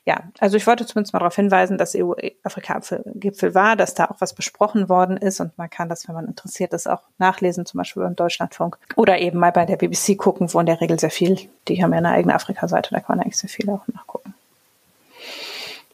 Ja, 0.05 0.25
also 0.41 0.57
ich 0.57 0.67
wollte 0.67 0.85
zumindest 0.87 1.13
mal 1.13 1.21
darauf 1.21 1.37
hinweisen, 1.37 1.79
dass 1.79 1.95
EU-Afrika-Gipfel 1.95 3.55
war, 3.55 3.77
dass 3.77 3.95
da 3.95 4.07
auch 4.07 4.21
was 4.21 4.35
besprochen 4.35 4.89
worden 4.89 5.17
ist 5.17 5.41
und 5.41 5.57
man 5.57 5.71
kann 5.71 5.89
das, 5.89 6.09
wenn 6.09 6.15
man 6.15 6.27
interessiert 6.27 6.73
ist, 6.73 6.89
auch 6.89 7.03
nachlesen, 7.19 7.65
zum 7.65 7.79
Beispiel 7.79 8.03
beim 8.03 8.17
Deutschlandfunk 8.17 8.79
oder 8.97 9.19
eben 9.19 9.39
mal 9.39 9.53
bei 9.53 9.65
der 9.65 9.77
BBC 9.77 10.19
gucken, 10.19 10.53
wo 10.53 10.61
in 10.61 10.67
der 10.67 10.81
Regel 10.81 10.99
sehr 10.99 11.11
viel, 11.11 11.39
die 11.69 11.83
haben 11.83 11.93
ja 11.93 11.99
eine 11.99 12.11
eigene 12.11 12.35
Afrika-Seite, 12.35 12.91
da 12.93 13.01
kann 13.01 13.17
man 13.17 13.25
eigentlich 13.25 13.39
sehr 13.39 13.51
viel 13.51 13.71
auch 13.71 13.87
nachgucken. 13.87 14.35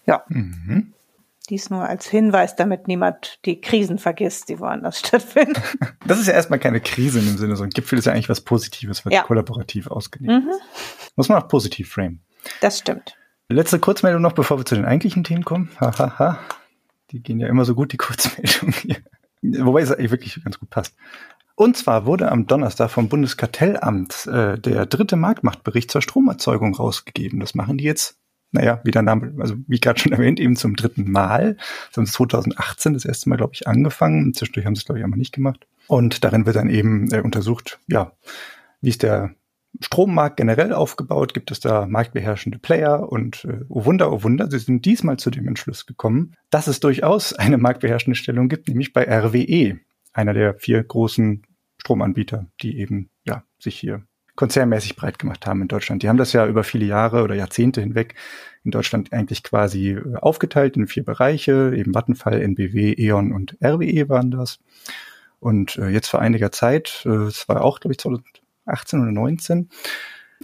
Ja. 0.07 0.23
Mhm. 0.29 0.95
Dies 1.49 1.71
nur 1.71 1.83
als 1.83 2.07
Hinweis, 2.07 2.57
damit 2.57 2.89
niemand 2.89 3.39
die 3.45 3.61
Krisen 3.61 3.99
vergisst, 3.99 4.49
die 4.49 4.61
woanders 4.61 4.99
stattfinden. 5.07 5.61
Das 6.07 6.19
ist 6.19 6.27
ja 6.27 6.35
erstmal 6.35 6.59
keine 6.59 6.81
Krise 6.81 7.19
in 7.19 7.27
dem 7.27 7.39
Sinne, 7.39 7.57
so 7.57 7.65
ein 7.65 7.71
Gipfel 7.71 7.99
ist 7.99 8.05
ja 8.05 8.13
eigentlich 8.13 8.29
was 8.29 8.43
Positives, 8.43 9.05
was 9.05 9.13
ja. 9.13 9.23
kollaborativ 9.23 9.89
ausgelegt 9.89 10.45
mhm. 10.45 10.51
ist. 10.51 11.17
Muss 11.17 11.29
man 11.29 11.43
auch 11.43 11.49
positiv 11.49 11.91
framen. 11.91 12.23
Das 12.61 12.79
stimmt. 12.79 13.17
Letzte 13.49 13.79
Kurzmeldung 13.79 14.21
noch, 14.21 14.33
bevor 14.33 14.59
wir 14.59 14.67
zu 14.67 14.75
den 14.75 14.85
eigentlichen 14.85 15.25
Themen 15.25 15.45
kommen. 15.45 15.71
Hahaha. 15.81 15.99
Ha, 15.99 16.19
ha. 16.19 16.39
Die 17.11 17.23
gehen 17.23 17.41
ja 17.41 17.49
immer 17.49 17.65
so 17.65 17.75
gut, 17.75 17.93
die 17.93 17.97
Kurzmeldungen 17.99 18.75
hier. 18.75 18.97
Wobei 19.65 19.81
es 19.81 19.91
eigentlich 19.91 20.11
wirklich 20.11 20.45
ganz 20.45 20.59
gut 20.59 20.69
passt. 20.69 20.95
Und 21.55 21.77
zwar 21.77 22.07
wurde 22.07 22.31
am 22.31 22.47
Donnerstag 22.47 22.91
vom 22.91 23.09
Bundeskartellamt 23.09 24.27
äh, 24.27 24.59
der 24.59 24.87
dritte 24.87 25.17
Marktmachtbericht 25.17 25.91
zur 25.91 26.03
Stromerzeugung 26.03 26.75
rausgegeben. 26.75 27.41
Das 27.41 27.55
machen 27.55 27.79
die 27.79 27.85
jetzt 27.85 28.19
naja, 28.51 28.81
wie 28.85 28.91
der 28.91 29.03
Name, 29.03 29.35
also 29.39 29.57
wie 29.67 29.79
gerade 29.79 30.01
schon 30.01 30.13
erwähnt, 30.13 30.41
eben 30.41 30.57
zum 30.57 30.77
dritten 30.77 31.11
Mal. 31.11 31.57
Das 31.89 31.97
haben 31.97 32.07
sie 32.07 32.13
2018 32.13 32.95
das 32.95 33.05
erste 33.05 33.29
Mal, 33.29 33.37
glaube 33.37 33.53
ich, 33.55 33.67
angefangen. 33.67 34.33
Zwischendurch 34.35 34.67
haben 34.67 34.75
sie 34.75 34.81
es, 34.81 34.87
glaube 34.87 34.99
ich, 34.99 35.05
einmal 35.05 35.19
nicht 35.19 35.35
gemacht. 35.35 35.67
Und 35.87 36.25
darin 36.25 36.47
wird 36.47 36.57
dann 36.57 36.71
eben 36.71 37.13
äh, 37.13 37.21
untersucht, 37.21 37.79
ja, 37.87 38.13
wie 38.81 38.91
ist 38.91 39.03
der 39.03 39.35
Strommarkt 39.81 40.37
generell 40.37 40.73
aufgebaut? 40.73 41.35
Gibt 41.35 41.51
es 41.51 41.61
da 41.61 41.87
marktbeherrschende 41.87 42.59
Player? 42.59 43.11
Und 43.11 43.45
äh, 43.45 43.61
oh 43.69 43.85
Wunder, 43.85 44.13
oh 44.13 44.23
Wunder, 44.23 44.51
sie 44.51 44.59
sind 44.59 44.85
diesmal 44.85 45.19
zu 45.19 45.31
dem 45.31 45.47
Entschluss 45.47 45.87
gekommen, 45.87 46.35
dass 46.51 46.67
es 46.67 46.81
durchaus 46.81 47.33
eine 47.33 47.59
marktbeherrschende 47.59 48.17
Stellung 48.17 48.49
gibt, 48.49 48.69
nämlich 48.69 48.93
bei 48.93 49.05
RWE, 49.05 49.79
einer 50.13 50.35
der 50.35 50.55
vier 50.55 50.83
großen 50.83 51.43
Stromanbieter, 51.79 52.47
die 52.63 52.79
eben 52.79 53.11
ja 53.25 53.45
sich 53.59 53.79
hier 53.79 54.03
konzernmäßig 54.39 54.95
breit 54.95 55.19
gemacht 55.19 55.49
haben 55.49 55.63
in 55.63 55.67
Deutschland. 55.67 56.05
Die 56.05 56.09
haben 56.09 56.17
das 56.17 56.33
ja 56.33 56.47
über 56.47 56.63
viele 56.63 56.87
Jahre 56.87 57.25
oder 57.25 57.35
Jahrzehnte 57.35 57.81
hinweg 57.81 58.15
in 58.63 58.71
Deutschland 58.71 59.13
eigentlich 59.13 59.43
quasi 59.43 59.91
äh, 59.91 60.15
aufgeteilt 60.15 60.77
in 60.77 60.87
vier 60.87 61.05
Bereiche, 61.05 61.73
eben 61.75 61.93
Vattenfall, 61.93 62.41
NBW, 62.41 62.95
E.ON 62.97 63.33
und 63.33 63.57
RWE 63.61 64.09
waren 64.09 64.31
das. 64.31 64.61
Und 65.41 65.77
äh, 65.79 65.89
jetzt 65.89 66.07
vor 66.07 66.21
einiger 66.21 66.53
Zeit, 66.53 67.03
äh, 67.05 67.09
es 67.09 67.49
war 67.49 67.63
auch, 67.63 67.81
glaube 67.81 67.95
ich, 67.95 67.99
2018 67.99 69.03
oder 69.03 69.11
19, 69.11 69.71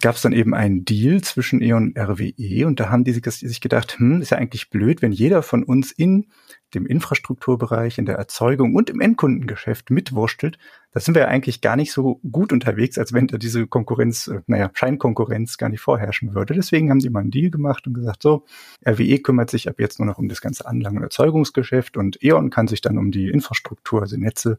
gab 0.01 0.17
es 0.17 0.23
dann 0.23 0.33
eben 0.33 0.55
einen 0.55 0.85
Deal 0.85 1.21
zwischen 1.23 1.63
E.ON 1.63 1.89
und 1.89 1.99
RWE 1.99 2.67
und 2.67 2.81
da 2.81 2.91
haben 2.91 3.05
die 3.05 3.13
sich 3.13 3.61
gedacht, 3.61 3.99
hm, 3.99 4.21
ist 4.21 4.31
ja 4.31 4.39
eigentlich 4.39 4.71
blöd, 4.71 5.03
wenn 5.03 5.13
jeder 5.13 5.43
von 5.43 5.63
uns 5.63 5.93
in 5.93 6.27
dem 6.75 6.87
Infrastrukturbereich, 6.87 7.99
in 7.99 8.07
der 8.07 8.17
Erzeugung 8.17 8.75
und 8.75 8.91
im 8.91 9.01
Endkundengeschäft 9.01 9.91
mitwurschtelt. 9.91 10.59
Da 10.91 11.01
sind 11.01 11.15
wir 11.15 11.23
ja 11.23 11.29
eigentlich 11.29 11.61
gar 11.61 11.77
nicht 11.77 11.93
so 11.93 12.21
gut 12.31 12.53
unterwegs, 12.53 12.99
als 12.99 13.13
wenn 13.13 13.29
da 13.29 13.39
diese 13.39 13.67
Konkurrenz, 13.67 14.27
äh, 14.27 14.41
naja, 14.47 14.71
Scheinkonkurrenz 14.75 15.57
gar 15.59 15.69
nicht 15.69 15.81
vorherrschen 15.81 16.35
würde. 16.35 16.55
Deswegen 16.55 16.91
haben 16.91 16.99
die 16.99 17.11
mal 17.11 17.21
einen 17.21 17.31
Deal 17.31 17.51
gemacht 17.51 17.87
und 17.87 17.95
gesagt, 17.95 18.23
so, 18.23 18.45
RWE 18.87 19.19
kümmert 19.19 19.51
sich 19.51 19.69
ab 19.69 19.77
jetzt 19.79 19.99
nur 20.01 20.07
noch 20.07 20.19
um 20.19 20.29
das 20.29 20.41
ganze 20.41 20.67
Anlagen- 20.67 20.97
und 20.97 21.05
Erzeugungsgeschäft 21.05 21.97
und 21.97 22.23
E.ON 22.23 22.51
kann 22.51 22.67
sich 22.67 22.81
dann 22.81 22.99
um 22.99 23.11
die 23.13 23.29
Infrastruktur, 23.29 24.03
also 24.03 24.17
Netze 24.17 24.59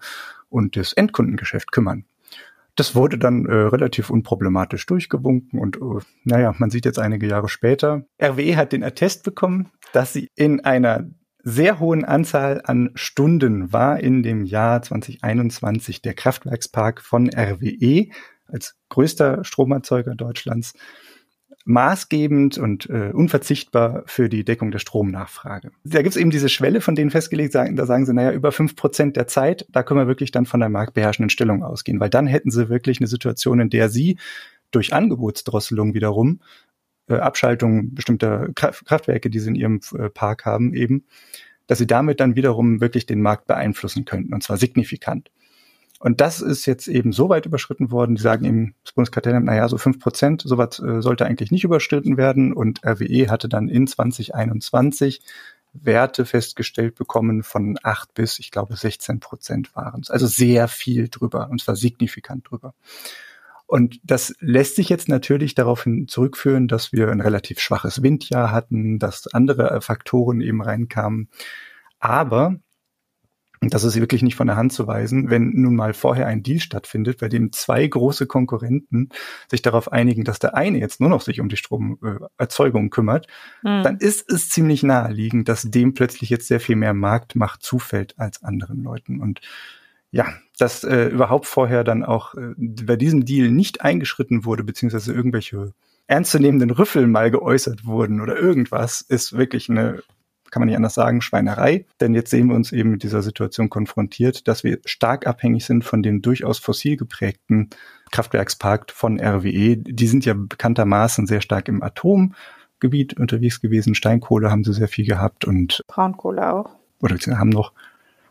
und 0.50 0.78
das 0.78 0.94
Endkundengeschäft 0.94 1.72
kümmern. 1.72 2.06
Das 2.76 2.96
wurde 2.96 3.18
dann 3.18 3.46
äh, 3.46 3.54
relativ 3.54 4.10
unproblematisch 4.10 4.86
durchgewunken 4.86 5.60
und 5.60 5.78
äh, 5.78 6.04
naja, 6.24 6.54
man 6.58 6.70
sieht 6.70 6.86
jetzt 6.86 7.00
einige 7.00 7.28
Jahre 7.28 7.50
später, 7.50 8.06
RWE 8.22 8.58
hat 8.58 8.74
den 8.74 8.84
Attest 8.84 9.24
bekommen, 9.24 9.72
dass 9.94 10.14
sie 10.14 10.30
in 10.36 10.64
einer 10.66 11.10
sehr 11.42 11.80
hohen 11.80 12.04
Anzahl 12.04 12.62
an 12.66 12.90
Stunden 12.96 13.72
war 13.72 14.00
in 14.00 14.24
dem 14.24 14.46
Jahr 14.46 14.82
2021 14.82 16.02
der 16.02 16.16
Kraftwerkspark 16.16 17.02
von 17.02 17.30
RWE 17.30 18.08
als 18.48 18.76
größter 18.90 19.44
Stromerzeuger 19.44 20.16
Deutschlands 20.16 20.74
maßgebend 21.66 22.60
und 22.60 22.88
äh, 22.90 23.12
unverzichtbar 23.12 24.04
für 24.06 24.30
die 24.30 24.46
Deckung 24.46 24.72
der 24.72 24.80
Stromnachfrage. 24.80 25.72
Da 25.84 26.04
gibt 26.04 26.16
es 26.16 26.22
eben 26.22 26.30
diese 26.30 26.48
Schwelle, 26.48 26.80
von 26.80 26.96
denen 26.96 27.10
festgelegt, 27.10 27.52
sagen, 27.52 27.76
da 27.76 27.88
sagen 27.88 28.06
sie, 28.06 28.14
naja, 28.14 28.32
über 28.32 28.52
fünf 28.52 28.76
Prozent 28.76 29.18
der 29.18 29.28
Zeit, 29.28 29.66
da 29.70 29.82
können 29.82 30.00
wir 30.00 30.08
wirklich 30.08 30.32
dann 30.32 30.46
von 30.46 30.60
der 30.60 30.70
marktbeherrschenden 30.70 31.32
Stellung 31.32 31.64
ausgehen, 31.64 32.00
weil 32.00 32.10
dann 32.10 32.28
hätten 32.28 32.52
sie 32.52 32.70
wirklich 32.70 33.00
eine 33.00 33.08
Situation, 33.08 33.60
in 33.60 33.72
der 33.72 33.90
sie 33.90 34.18
durch 34.70 34.94
Angebotsdrosselung 34.94 35.96
wiederum, 35.96 36.40
äh, 37.08 37.16
Abschaltung 37.16 37.96
bestimmter 37.96 38.50
Kraftwerke, 38.54 39.32
die 39.32 39.40
sie 39.40 39.50
in 39.50 39.56
ihrem 39.56 39.80
äh, 39.98 40.10
Park 40.10 40.46
haben, 40.46 40.74
eben, 40.76 41.06
dass 41.66 41.80
sie 41.80 41.88
damit 41.88 42.20
dann 42.20 42.36
wiederum 42.36 42.80
wirklich 42.80 43.08
den 43.08 43.22
Markt 43.22 43.48
beeinflussen 43.48 44.06
könnten, 44.06 44.36
und 44.36 44.44
zwar 44.44 44.58
signifikant. 44.58 45.32
Und 46.06 46.22
das 46.22 46.40
ist 46.40 46.68
jetzt 46.68 46.88
eben 46.88 47.12
so 47.12 47.30
weit 47.30 47.48
überschritten 47.48 47.90
worden, 47.90 48.14
die 48.14 48.22
sagen 48.22 48.46
eben, 48.46 48.76
das 48.84 48.94
Bundeskartellamt, 48.94 49.48
naja, 49.48 49.68
so 49.68 49.80
fünf 49.80 50.00
Prozent, 50.00 50.44
sowas 50.46 50.78
äh, 50.78 51.02
sollte 51.02 51.26
eigentlich 51.26 51.50
nicht 51.50 51.64
überschritten 51.64 52.16
werden. 52.16 52.54
Und 52.54 52.86
RWE 52.86 53.32
hatte 53.32 53.50
dann 53.50 53.70
in 53.70 53.88
2021 53.88 55.22
Werte 55.74 56.26
festgestellt 56.26 56.94
bekommen 56.94 57.42
von 57.42 57.80
acht 57.82 58.14
bis, 58.14 58.38
ich 58.38 58.52
glaube, 58.52 58.76
16 58.76 59.20
Prozent 59.20 59.76
waren 59.76 60.02
es. 60.02 60.12
Also 60.12 60.28
sehr 60.28 60.68
viel 60.68 61.10
drüber, 61.10 61.50
und 61.50 61.60
zwar 61.60 61.76
signifikant 61.76 62.52
drüber. 62.52 62.76
Und 63.66 64.00
das 64.04 64.36
lässt 64.40 64.76
sich 64.76 64.90
jetzt 64.90 65.10
natürlich 65.10 65.56
daraufhin 65.56 66.08
zurückführen, 66.08 66.68
dass 66.68 66.94
wir 66.94 67.10
ein 67.10 67.20
relativ 67.20 67.60
schwaches 67.60 68.04
Windjahr 68.04 68.52
hatten, 68.52 69.00
dass 69.00 69.26
andere 69.34 69.82
Faktoren 69.82 70.42
eben 70.42 70.62
reinkamen. 70.62 71.30
Aber 72.00 72.58
und 73.62 73.74
das 73.74 73.84
ist 73.84 74.00
wirklich 74.00 74.22
nicht 74.22 74.36
von 74.36 74.48
der 74.48 74.56
Hand 74.56 74.74
zu 74.74 74.88
weisen, 74.88 75.30
wenn 75.30 75.52
nun 75.52 75.76
mal 75.76 75.94
vorher 75.94 76.28
ein 76.28 76.44
Deal 76.44 76.60
stattfindet, 76.60 77.20
bei 77.20 77.30
dem 77.30 77.52
zwei 77.52 77.86
große 77.88 78.28
Konkurrenten 78.28 79.10
sich 79.50 79.62
darauf 79.62 79.92
einigen, 79.92 80.24
dass 80.24 80.40
der 80.40 80.56
eine 80.56 80.80
jetzt 80.80 81.00
nur 81.00 81.10
noch 81.10 81.22
sich 81.22 81.40
um 81.42 81.50
die 81.50 81.58
Stromerzeugung 81.58 82.90
kümmert, 82.90 83.28
mhm. 83.64 83.84
dann 83.84 83.98
ist 83.98 84.30
es 84.32 84.50
ziemlich 84.50 84.84
naheliegend, 84.84 85.50
dass 85.50 85.64
dem 85.64 85.94
plötzlich 85.94 86.30
jetzt 86.30 86.48
sehr 86.48 86.60
viel 86.60 86.76
mehr 86.76 86.94
Marktmacht 86.94 87.64
zufällt 87.64 88.18
als 88.20 88.44
anderen 88.44 88.84
Leuten. 88.84 89.22
Und 89.22 89.42
ja, 90.12 90.28
dass 90.58 90.84
äh, 90.84 91.08
überhaupt 91.08 91.46
vorher 91.46 91.84
dann 91.84 92.04
auch 92.04 92.36
äh, 92.36 92.54
bei 92.58 92.96
diesem 92.96 93.26
Deal 93.26 93.50
nicht 93.50 93.82
eingeschritten 93.82 94.46
wurde, 94.46 94.64
beziehungsweise 94.64 95.14
irgendwelche 95.14 95.74
ernstzunehmenden 96.08 96.70
Rüffel 96.70 97.08
mal 97.08 97.32
geäußert 97.32 97.86
wurden 97.86 98.22
oder 98.22 98.38
irgendwas, 98.38 99.02
ist 99.02 99.34
wirklich 99.34 99.70
eine 99.70 100.04
kann 100.52 100.62
man 100.62 100.68
nicht 100.68 100.76
anders 100.76 100.94
sagen, 100.94 101.22
Schweinerei. 101.22 101.86
Denn 102.00 102.14
jetzt 102.14 102.30
sehen 102.30 102.48
wir 102.48 102.56
uns 102.56 102.72
eben 102.72 102.92
mit 102.92 103.04
dieser 103.04 103.22
Situation 103.22 103.70
konfrontiert, 103.70 104.48
dass 104.48 104.64
wir 104.64 104.80
stark 104.86 105.28
abhängig 105.28 105.66
sind 105.66 105.84
von 105.84 106.04
dem 106.04 106.22
durchaus 106.22 106.60
fossil 106.60 106.98
geprägten 106.98 107.70
Kraftwerkspark 108.12 108.92
von 108.92 109.20
RWE. 109.20 109.78
Die 109.78 110.08
sind 110.08 110.26
ja 110.26 110.34
bekanntermaßen 110.34 111.28
sehr 111.28 111.42
stark 111.42 111.68
im 111.68 111.84
Atomgebiet 111.84 113.20
unterwegs 113.20 113.62
gewesen. 113.62 113.96
Steinkohle 113.96 114.52
haben 114.52 114.64
sie 114.64 114.74
sehr 114.74 114.88
viel 114.88 115.06
gehabt 115.06 115.46
und 115.46 115.82
Braunkohle 115.88 116.54
auch. 116.54 116.70
Oder 117.02 117.18
sie 117.18 117.38
haben 117.38 117.50
noch 117.50 117.74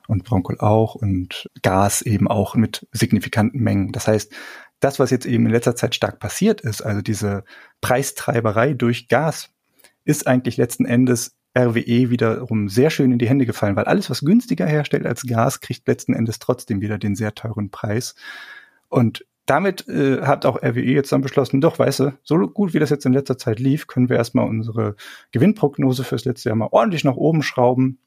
und 0.06 0.24
Braunkohle 0.24 0.60
auch 0.60 0.94
und 0.94 1.50
Gas 1.62 2.02
eben 2.02 2.28
auch 2.28 2.54
mit 2.54 2.86
signifikanten 2.92 3.60
Mengen. 3.60 3.92
Das 3.92 4.06
heißt, 4.06 4.32
das, 4.80 4.98
was 4.98 5.10
jetzt 5.10 5.26
eben 5.26 5.46
in 5.46 5.52
letzter 5.52 5.76
Zeit 5.76 5.94
stark 5.94 6.18
passiert 6.18 6.60
ist, 6.60 6.82
also 6.82 7.00
diese 7.00 7.44
Preistreiberei 7.80 8.74
durch 8.74 9.08
Gas, 9.08 9.50
ist 10.04 10.26
eigentlich 10.26 10.56
letzten 10.56 10.84
Endes 10.84 11.36
RWE 11.56 12.10
wiederum 12.10 12.68
sehr 12.68 12.90
schön 12.90 13.12
in 13.12 13.18
die 13.18 13.28
Hände 13.28 13.46
gefallen, 13.46 13.76
weil 13.76 13.84
alles, 13.84 14.10
was 14.10 14.20
günstiger 14.20 14.66
herstellt 14.66 15.06
als 15.06 15.22
Gas, 15.22 15.60
kriegt 15.60 15.86
letzten 15.86 16.12
Endes 16.12 16.38
trotzdem 16.38 16.80
wieder 16.80 16.98
den 16.98 17.14
sehr 17.14 17.34
teuren 17.34 17.70
Preis. 17.70 18.14
Und 18.88 19.24
damit 19.46 19.86
äh, 19.88 20.22
hat 20.22 20.46
auch 20.46 20.62
RWE 20.62 20.80
jetzt 20.80 21.12
dann 21.12 21.20
beschlossen, 21.20 21.60
doch, 21.60 21.78
weißt 21.78 22.00
du, 22.00 22.18
so 22.22 22.38
gut 22.38 22.74
wie 22.74 22.78
das 22.78 22.90
jetzt 22.90 23.06
in 23.06 23.12
letzter 23.12 23.38
Zeit 23.38 23.60
lief, 23.60 23.86
können 23.86 24.08
wir 24.08 24.16
erstmal 24.16 24.48
unsere 24.48 24.96
Gewinnprognose 25.32 26.02
fürs 26.02 26.24
letzte 26.24 26.48
Jahr 26.48 26.56
mal 26.56 26.68
ordentlich 26.70 27.04
nach 27.04 27.16
oben 27.16 27.42
schrauben. 27.42 27.98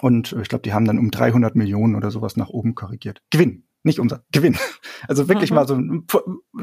Und 0.00 0.32
ich 0.40 0.48
glaube, 0.48 0.62
die 0.62 0.72
haben 0.72 0.84
dann 0.84 0.98
um 0.98 1.10
300 1.10 1.54
Millionen 1.54 1.94
oder 1.94 2.10
sowas 2.10 2.36
nach 2.36 2.48
oben 2.48 2.74
korrigiert. 2.74 3.22
Gewinn, 3.30 3.64
nicht 3.82 3.98
unser 3.98 4.22
Gewinn. 4.32 4.56
Also 5.08 5.28
wirklich 5.28 5.50
mhm. 5.50 5.56
mal 5.56 5.66
so 5.66 5.74
eine 5.74 6.04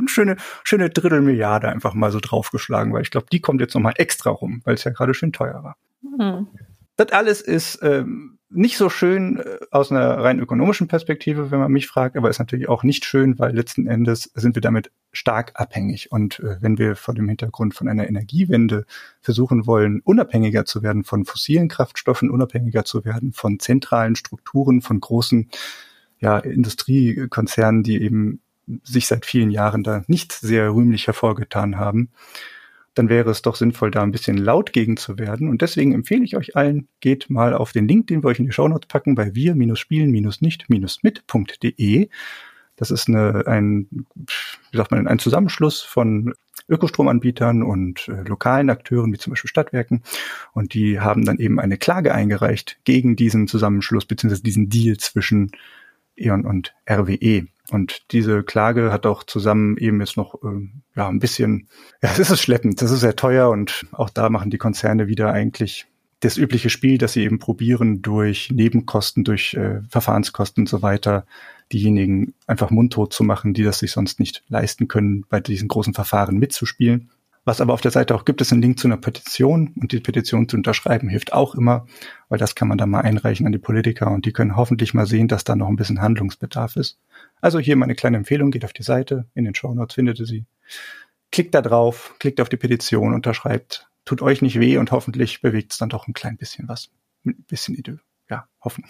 schöne, 0.06 0.38
schöne 0.64 0.90
Drittelmilliarde 0.90 1.68
einfach 1.68 1.94
mal 1.94 2.10
so 2.10 2.22
draufgeschlagen, 2.22 2.94
weil 2.94 3.02
ich 3.02 3.12
glaube, 3.12 3.28
die 3.30 3.42
kommt 3.42 3.60
jetzt 3.60 3.74
nochmal 3.74 3.96
extra 3.98 4.30
rum, 4.30 4.62
weil 4.64 4.76
es 4.76 4.86
ja 4.86 4.92
gerade 4.92 5.14
schön 5.14 5.34
teuer 5.34 5.62
war. 5.62 5.76
Mhm. 6.18 6.48
Das 6.96 7.12
alles 7.12 7.42
ist 7.42 7.80
ähm, 7.82 8.40
nicht 8.50 8.78
so 8.78 8.90
schön 8.90 9.38
äh, 9.38 9.60
aus 9.72 9.92
einer 9.92 10.18
rein 10.18 10.40
ökonomischen 10.40 10.88
Perspektive, 10.88 11.52
wenn 11.52 11.60
man 11.60 11.72
mich 11.72 11.88
fragt, 11.88 12.18
aber 12.18 12.30
ist 12.30 12.40
natürlich 12.40 12.68
auch 12.68 12.84
nicht 12.84 13.06
schön, 13.06 13.38
weil 13.38 13.56
letzten 13.56 13.88
Endes 13.88 14.32
sind 14.34 14.56
wir 14.56 14.62
damit 14.62 14.92
stark 15.12 15.52
abhängig. 15.56 16.12
Und 16.12 16.40
äh, 16.40 16.58
wenn 16.60 16.78
wir 16.78 16.96
vor 16.96 17.14
dem 17.14 17.30
Hintergrund 17.30 17.76
von 17.76 17.88
einer 17.88 18.08
Energiewende 18.08 18.86
versuchen 19.22 19.68
wollen, 19.68 20.02
unabhängiger 20.04 20.66
zu 20.66 20.82
werden 20.82 21.04
von 21.04 21.26
fossilen 21.26 21.68
Kraftstoffen, 21.68 22.32
unabhängiger 22.32 22.86
zu 22.86 23.06
werden 23.06 23.34
von 23.34 23.60
zentralen 23.60 24.16
Strukturen, 24.16 24.82
von 24.82 25.00
großen 25.00 25.50
ja, 26.20 26.40
Industriekonzernen, 26.40 27.84
die 27.84 28.02
eben 28.02 28.42
sich 28.84 29.08
seit 29.08 29.26
vielen 29.26 29.52
Jahren 29.52 29.84
da 29.84 30.04
nicht 30.08 30.34
sehr 30.34 30.74
rühmlich 30.74 31.08
hervorgetan 31.08 31.78
haben, 31.78 32.10
dann 33.00 33.08
wäre 33.08 33.32
es 33.32 33.42
doch 33.42 33.56
sinnvoll, 33.56 33.92
da 33.92 34.04
ein 34.04 34.12
bisschen 34.12 34.36
laut 34.38 34.74
gegen 34.74 34.98
zu 34.98 35.18
werden. 35.18 35.48
Und 35.48 35.62
deswegen 35.62 35.94
empfehle 35.94 36.26
ich 36.26 36.36
euch 36.36 36.58
allen, 36.58 36.90
geht 37.00 37.30
mal 37.30 37.54
auf 37.54 37.72
den 37.72 37.88
Link, 37.88 38.08
den 38.08 38.22
wir 38.22 38.28
euch 38.28 38.40
in 38.40 38.46
die 38.46 38.52
Shownotes 38.52 38.90
packen, 38.90 39.16
bei 39.16 39.34
wir-spielen-nicht-mit.de. 39.34 42.10
Das 42.76 42.92
ist 42.92 43.08
eine, 43.08 43.48
ein 43.48 43.88
wie 44.72 44.78
sagt 44.78 44.92
man, 44.92 45.08
ein 45.08 45.20
Zusammenschluss 45.20 45.80
von 45.80 46.34
Ökostromanbietern 46.68 47.64
und 47.64 48.10
äh, 48.10 48.24
lokalen 48.24 48.70
Akteuren, 48.70 49.14
wie 49.14 49.18
zum 49.18 49.32
Beispiel 49.32 49.48
Stadtwerken. 49.48 50.04
Und 50.52 50.74
die 50.74 51.00
haben 51.00 51.24
dann 51.24 51.38
eben 51.38 51.62
eine 51.62 51.78
Klage 51.78 52.14
eingereicht 52.14 52.80
gegen 52.84 53.16
diesen 53.16 53.48
Zusammenschluss 53.48 54.06
beziehungsweise 54.06 54.44
diesen 54.44 54.68
Deal 54.68 54.98
zwischen 54.98 55.52
E.ON 56.20 56.46
und 56.46 56.74
RWE. 56.90 57.48
Und 57.72 58.12
diese 58.12 58.44
Klage 58.44 58.92
hat 58.92 59.06
auch 59.06 59.24
zusammen 59.24 59.78
eben 59.78 60.00
jetzt 60.00 60.18
noch 60.18 60.36
äh, 60.44 60.68
ja 60.96 61.08
ein 61.08 61.20
bisschen, 61.20 61.68
ja, 62.02 62.10
es 62.12 62.32
ist 62.32 62.42
schleppend, 62.42 62.82
das 62.82 62.92
ist 62.92 63.02
sehr 63.02 63.16
teuer 63.16 63.50
und 63.50 63.86
auch 63.92 64.10
da 64.10 64.30
machen 64.30 64.50
die 64.50 64.58
Konzerne 64.58 65.08
wieder 65.08 65.32
eigentlich 65.32 65.86
das 66.22 66.38
übliche 66.38 66.70
Spiel, 66.70 66.98
dass 66.98 67.14
sie 67.14 67.24
eben 67.24 67.40
probieren, 67.40 68.02
durch 68.02 68.52
Nebenkosten, 68.52 69.24
durch 69.24 69.54
äh, 69.54 69.82
Verfahrenskosten 69.88 70.64
und 70.64 70.68
so 70.68 70.82
weiter, 70.82 71.26
diejenigen 71.72 72.34
einfach 72.48 72.72
mundtot 72.72 73.14
zu 73.14 73.24
machen, 73.24 73.54
die 73.54 73.64
das 73.64 73.80
sich 73.80 73.92
sonst 73.92 74.20
nicht 74.20 74.44
leisten 74.50 74.88
können, 74.88 75.26
bei 75.30 75.40
diesen 75.40 75.68
großen 75.68 75.94
Verfahren 75.94 76.38
mitzuspielen. 76.38 77.10
Was 77.50 77.62
aber 77.62 77.74
auf 77.74 77.82
der 77.82 77.90
Seite 77.90 78.14
auch 78.14 78.26
gibt, 78.26 78.42
ist 78.42 78.52
ein 78.52 78.62
Link 78.62 78.78
zu 78.78 78.88
einer 78.88 78.98
Petition 78.98 79.74
und 79.82 79.92
die 79.92 80.02
Petition 80.02 80.48
zu 80.48 80.56
unterschreiben 80.56 81.10
hilft 81.10 81.34
auch 81.34 81.56
immer, 81.56 81.88
weil 82.28 82.38
das 82.38 82.54
kann 82.54 82.68
man 82.68 82.78
dann 82.78 82.92
mal 82.92 83.02
einreichen 83.02 83.48
an 83.48 83.52
die 83.52 83.58
Politiker 83.58 84.12
und 84.12 84.28
die 84.28 84.34
können 84.34 84.56
hoffentlich 84.56 84.94
mal 84.94 85.08
sehen, 85.08 85.28
dass 85.28 85.46
da 85.46 85.56
noch 85.56 85.68
ein 85.68 85.76
bisschen 85.76 86.00
Handlungsbedarf 86.00 86.76
ist. 86.76 87.00
Also 87.42 87.58
hier 87.58 87.76
meine 87.76 87.96
kleine 87.96 88.18
Empfehlung, 88.18 88.52
geht 88.52 88.66
auf 88.66 88.74
die 88.74 88.84
Seite, 88.84 89.26
in 89.34 89.46
den 89.46 89.56
Show 89.56 89.74
Notes 89.74 89.96
findet 89.96 90.20
ihr 90.20 90.28
sie. 90.28 90.46
Klickt 91.32 91.56
da 91.56 91.64
drauf, 91.64 92.14
klickt 92.20 92.40
auf 92.40 92.50
die 92.50 92.58
Petition, 92.58 93.16
unterschreibt 93.16 93.90
tut 94.06 94.22
euch 94.22 94.44
nicht 94.44 94.60
weh 94.60 94.78
und 94.78 94.92
hoffentlich 94.92 95.42
bewegt 95.42 95.72
es 95.72 95.80
dann 95.80 95.90
doch 95.90 96.08
ein 96.08 96.14
klein 96.14 96.38
bisschen 96.38 96.68
was. 96.68 96.92
Ein 97.26 97.46
bisschen 97.48 97.74
Idee. 97.74 97.98
Ja, 98.30 98.46
hoffen 98.64 98.86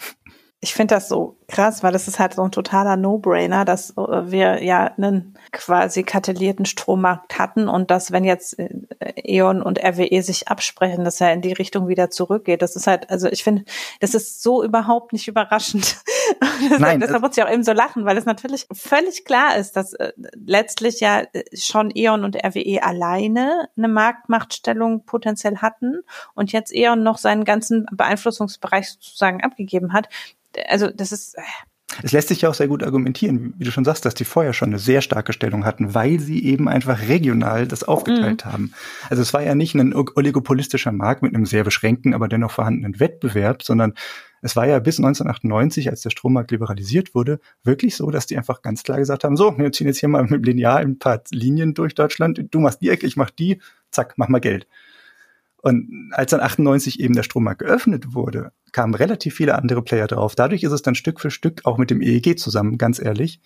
ich 0.62 0.74
finde 0.74 0.94
das 0.94 1.08
so 1.08 1.38
krass, 1.48 1.82
weil 1.82 1.92
das 1.92 2.06
ist 2.06 2.18
halt 2.18 2.34
so 2.34 2.42
ein 2.42 2.52
totaler 2.52 2.96
No-Brainer, 2.96 3.64
dass 3.64 3.90
äh, 3.96 4.30
wir 4.30 4.62
ja 4.62 4.92
einen 4.96 5.38
quasi 5.52 6.02
kartellierten 6.02 6.66
Strommarkt 6.66 7.38
hatten 7.38 7.66
und 7.66 7.90
dass, 7.90 8.12
wenn 8.12 8.24
jetzt 8.24 8.58
äh, 8.58 8.68
E.ON 9.16 9.62
und 9.62 9.82
RWE 9.82 10.22
sich 10.22 10.48
absprechen, 10.48 11.04
dass 11.04 11.20
er 11.20 11.32
in 11.32 11.40
die 11.40 11.54
Richtung 11.54 11.88
wieder 11.88 12.10
zurückgeht. 12.10 12.60
Das 12.60 12.76
ist 12.76 12.86
halt, 12.86 13.08
also 13.08 13.28
ich 13.28 13.42
finde, 13.42 13.64
das 14.00 14.12
ist 14.12 14.42
so 14.42 14.62
überhaupt 14.62 15.14
nicht 15.14 15.28
überraschend. 15.28 16.02
Nein, 16.78 17.00
deshalb 17.00 17.22
muss 17.22 17.36
ich 17.36 17.42
auch 17.42 17.50
eben 17.50 17.64
so 17.64 17.72
lachen, 17.72 18.04
weil 18.04 18.16
es 18.16 18.24
natürlich 18.24 18.66
völlig 18.72 19.24
klar 19.24 19.56
ist, 19.56 19.76
dass 19.76 19.94
äh, 19.94 20.12
letztlich 20.34 21.00
ja 21.00 21.24
schon 21.54 21.90
E.ON 21.94 22.24
und 22.24 22.36
RWE 22.36 22.82
alleine 22.82 23.68
eine 23.76 23.88
Marktmachtstellung 23.88 25.04
potenziell 25.04 25.58
hatten 25.58 26.00
und 26.34 26.52
jetzt 26.52 26.74
E.ON 26.74 27.02
noch 27.02 27.18
seinen 27.18 27.44
ganzen 27.44 27.86
Beeinflussungsbereich 27.92 28.90
sozusagen 28.90 29.42
abgegeben 29.42 29.92
hat 29.92 30.08
also 30.68 30.88
das 30.88 31.12
ist. 31.12 31.36
Äh, 31.36 31.42
es 32.04 32.12
lässt 32.12 32.28
sich 32.28 32.42
ja 32.42 32.48
auch 32.48 32.54
sehr 32.54 32.68
gut 32.68 32.84
argumentieren, 32.84 33.52
wie 33.58 33.64
du 33.64 33.72
schon 33.72 33.84
sagst, 33.84 34.04
dass 34.04 34.14
die 34.14 34.24
vorher 34.24 34.52
schon 34.52 34.68
eine 34.68 34.78
sehr 34.78 35.02
starke 35.02 35.32
Stellung 35.32 35.64
hatten, 35.64 35.92
weil 35.92 36.20
sie 36.20 36.44
eben 36.44 36.68
einfach 36.68 37.08
regional 37.08 37.66
das 37.66 37.82
aufgeteilt 37.82 38.44
mhm. 38.44 38.52
haben. 38.52 38.72
Also 39.10 39.22
es 39.22 39.34
war 39.34 39.42
ja 39.42 39.56
nicht 39.56 39.74
ein 39.74 39.92
oligopolistischer 39.92 40.92
Markt 40.92 41.22
mit 41.22 41.34
einem 41.34 41.46
sehr 41.46 41.64
beschränkten, 41.64 42.14
aber 42.14 42.28
dennoch 42.28 42.52
vorhandenen 42.52 43.00
Wettbewerb, 43.00 43.64
sondern 43.64 43.94
es 44.42 44.56
war 44.56 44.66
ja 44.66 44.78
bis 44.78 44.98
1998, 44.98 45.90
als 45.90 46.02
der 46.02 46.10
Strommarkt 46.10 46.50
liberalisiert 46.50 47.14
wurde, 47.14 47.40
wirklich 47.62 47.96
so, 47.96 48.10
dass 48.10 48.26
die 48.26 48.36
einfach 48.36 48.62
ganz 48.62 48.82
klar 48.82 48.98
gesagt 48.98 49.24
haben, 49.24 49.36
so, 49.36 49.56
wir 49.58 49.72
ziehen 49.72 49.86
jetzt 49.86 50.00
hier 50.00 50.08
mal 50.08 50.24
mit 50.24 50.44
Lineal 50.46 50.82
ein 50.82 50.98
paar 50.98 51.22
Linien 51.30 51.74
durch 51.74 51.94
Deutschland, 51.94 52.42
du 52.50 52.60
machst 52.60 52.80
die 52.80 52.88
Ecke, 52.88 53.06
ich 53.06 53.16
mach 53.16 53.30
die, 53.30 53.60
zack, 53.90 54.14
mach 54.16 54.28
mal 54.28 54.40
Geld. 54.40 54.66
Und 55.62 56.10
als 56.12 56.30
dann 56.30 56.40
98 56.40 57.00
eben 57.00 57.14
der 57.14 57.22
Strommarkt 57.22 57.60
geöffnet 57.60 58.14
wurde, 58.14 58.52
kamen 58.72 58.94
relativ 58.94 59.34
viele 59.34 59.56
andere 59.56 59.82
Player 59.82 60.06
drauf. 60.06 60.34
Dadurch 60.34 60.62
ist 60.62 60.72
es 60.72 60.80
dann 60.80 60.94
Stück 60.94 61.20
für 61.20 61.30
Stück 61.30 61.60
auch 61.64 61.76
mit 61.76 61.90
dem 61.90 62.00
EEG 62.00 62.38
zusammen, 62.38 62.78
ganz 62.78 62.98
ehrlich, 62.98 63.40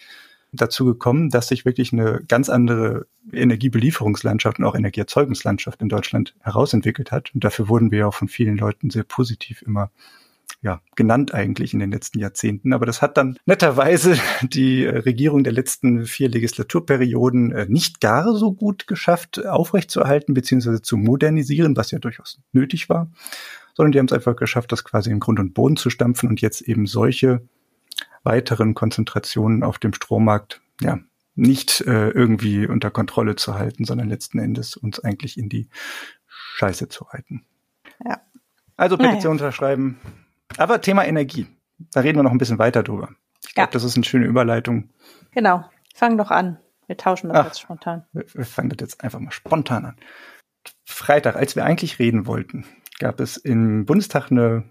dazu 0.52 0.84
gekommen, 0.84 1.30
dass 1.30 1.48
sich 1.48 1.64
wirklich 1.64 1.92
eine 1.92 2.22
ganz 2.28 2.48
andere 2.48 3.06
Energiebelieferungslandschaft 3.32 4.60
und 4.60 4.64
auch 4.64 4.76
Energieerzeugungslandschaft 4.76 5.82
in 5.82 5.88
Deutschland 5.88 6.36
herausentwickelt 6.40 7.10
hat. 7.10 7.34
Und 7.34 7.42
dafür 7.42 7.68
wurden 7.68 7.90
wir 7.90 8.06
auch 8.06 8.14
von 8.14 8.28
vielen 8.28 8.56
Leuten 8.56 8.90
sehr 8.90 9.02
positiv 9.02 9.62
immer 9.62 9.90
ja, 10.64 10.80
genannt 10.96 11.34
eigentlich 11.34 11.74
in 11.74 11.78
den 11.78 11.92
letzten 11.92 12.18
Jahrzehnten. 12.18 12.72
Aber 12.72 12.86
das 12.86 13.02
hat 13.02 13.18
dann 13.18 13.36
netterweise 13.44 14.16
die 14.42 14.86
Regierung 14.86 15.44
der 15.44 15.52
letzten 15.52 16.06
vier 16.06 16.30
Legislaturperioden 16.30 17.52
äh, 17.52 17.66
nicht 17.68 18.00
gar 18.00 18.34
so 18.34 18.52
gut 18.52 18.86
geschafft, 18.86 19.44
aufrechtzuerhalten 19.44 20.32
bzw. 20.32 20.80
zu 20.80 20.96
modernisieren, 20.96 21.76
was 21.76 21.90
ja 21.90 21.98
durchaus 21.98 22.40
nötig 22.52 22.88
war, 22.88 23.10
sondern 23.74 23.92
die 23.92 23.98
haben 23.98 24.06
es 24.06 24.14
einfach 24.14 24.36
geschafft, 24.36 24.72
das 24.72 24.84
quasi 24.84 25.10
in 25.10 25.20
Grund 25.20 25.38
und 25.38 25.52
Boden 25.52 25.76
zu 25.76 25.90
stampfen 25.90 26.30
und 26.30 26.40
jetzt 26.40 26.62
eben 26.62 26.86
solche 26.86 27.46
weiteren 28.22 28.72
Konzentrationen 28.72 29.62
auf 29.62 29.78
dem 29.78 29.92
Strommarkt, 29.92 30.62
ja, 30.80 30.98
nicht 31.34 31.82
äh, 31.82 32.08
irgendwie 32.08 32.66
unter 32.66 32.90
Kontrolle 32.90 33.36
zu 33.36 33.54
halten, 33.54 33.84
sondern 33.84 34.08
letzten 34.08 34.38
Endes 34.38 34.76
uns 34.76 34.98
eigentlich 34.98 35.36
in 35.36 35.50
die 35.50 35.68
Scheiße 36.26 36.88
zu 36.88 37.04
reiten. 37.04 37.44
Ja. 38.02 38.22
Also 38.76 38.96
Petition 38.96 39.36
naja. 39.36 39.44
unterschreiben, 39.44 39.98
aber 40.58 40.80
Thema 40.80 41.04
Energie, 41.04 41.46
da 41.92 42.00
reden 42.00 42.18
wir 42.18 42.22
noch 42.22 42.30
ein 42.30 42.38
bisschen 42.38 42.58
weiter 42.58 42.82
drüber. 42.82 43.10
Ich 43.46 43.54
glaube, 43.54 43.68
ja. 43.68 43.72
das 43.72 43.84
ist 43.84 43.96
eine 43.96 44.04
schöne 44.04 44.26
Überleitung. 44.26 44.90
Genau, 45.32 45.64
fang 45.94 46.16
doch 46.16 46.30
an. 46.30 46.58
Wir 46.86 46.96
tauschen 46.96 47.28
das 47.28 47.38
Ach, 47.38 47.46
jetzt 47.46 47.60
spontan. 47.60 48.04
Wir, 48.12 48.24
wir 48.32 48.44
fangen 48.44 48.70
das 48.70 48.78
jetzt 48.80 49.04
einfach 49.04 49.20
mal 49.20 49.30
spontan 49.30 49.84
an. 49.84 49.96
Freitag, 50.84 51.36
als 51.36 51.56
wir 51.56 51.64
eigentlich 51.64 51.98
reden 51.98 52.26
wollten, 52.26 52.64
gab 52.98 53.20
es 53.20 53.36
im 53.36 53.86
Bundestag 53.86 54.30
eine 54.30 54.64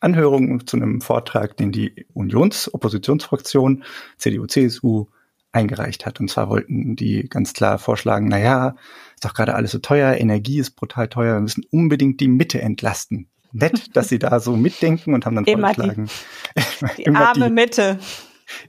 Anhörung 0.00 0.66
zu 0.66 0.76
einem 0.76 1.00
Vortrag, 1.00 1.56
den 1.56 1.72
die 1.72 2.06
Unionsoppositionsfraktion 2.14 3.84
CDU, 4.18 4.46
CSU 4.46 5.06
eingereicht 5.52 6.06
hat. 6.06 6.20
Und 6.20 6.30
zwar 6.30 6.48
wollten 6.50 6.96
die 6.96 7.28
ganz 7.28 7.52
klar 7.52 7.78
vorschlagen, 7.78 8.28
na 8.28 8.38
ja, 8.38 8.76
ist 9.14 9.24
doch 9.24 9.34
gerade 9.34 9.54
alles 9.54 9.72
so 9.72 9.78
teuer, 9.78 10.14
Energie 10.14 10.58
ist 10.58 10.72
brutal 10.72 11.08
teuer, 11.08 11.34
wir 11.34 11.40
müssen 11.40 11.64
unbedingt 11.70 12.20
die 12.20 12.28
Mitte 12.28 12.60
entlasten 12.60 13.28
nett, 13.56 13.96
dass 13.96 14.08
sie 14.08 14.18
da 14.18 14.40
so 14.40 14.56
mitdenken 14.56 15.14
und 15.14 15.26
haben 15.26 15.36
dann 15.36 15.44
immer 15.44 15.74
vorgeschlagen. 15.74 16.08
Die, 16.56 16.96
die 16.96 17.02
immer 17.04 17.28
arme 17.28 17.46
die, 17.46 17.52
Mitte. 17.52 17.98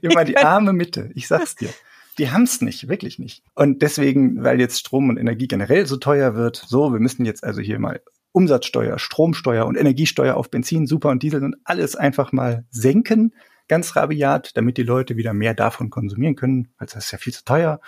Immer 0.00 0.24
die 0.24 0.36
arme 0.38 0.72
Mitte, 0.72 1.10
ich 1.14 1.28
sag's 1.28 1.54
dir. 1.54 1.70
Die 2.18 2.30
haben's 2.30 2.60
nicht, 2.60 2.88
wirklich 2.88 3.20
nicht. 3.20 3.44
Und 3.54 3.80
deswegen, 3.82 4.42
weil 4.42 4.58
jetzt 4.58 4.80
Strom 4.80 5.08
und 5.08 5.18
Energie 5.18 5.46
generell 5.46 5.86
so 5.86 5.96
teuer 5.96 6.34
wird, 6.34 6.56
so, 6.66 6.92
wir 6.92 6.98
müssen 6.98 7.24
jetzt 7.24 7.44
also 7.44 7.60
hier 7.60 7.78
mal 7.78 8.00
Umsatzsteuer, 8.32 8.98
Stromsteuer 8.98 9.66
und 9.66 9.76
Energiesteuer 9.76 10.36
auf 10.36 10.50
Benzin, 10.50 10.86
Super 10.86 11.10
und 11.10 11.22
Diesel 11.22 11.44
und 11.44 11.56
alles 11.64 11.94
einfach 11.94 12.32
mal 12.32 12.64
senken, 12.70 13.34
ganz 13.68 13.94
rabiat, 13.94 14.56
damit 14.56 14.78
die 14.78 14.82
Leute 14.82 15.16
wieder 15.16 15.32
mehr 15.32 15.54
davon 15.54 15.90
konsumieren 15.90 16.34
können, 16.34 16.68
weil 16.78 16.86
das 16.86 17.04
ist 17.04 17.12
ja 17.12 17.18
viel 17.18 17.32
zu 17.32 17.44
teuer. 17.44 17.80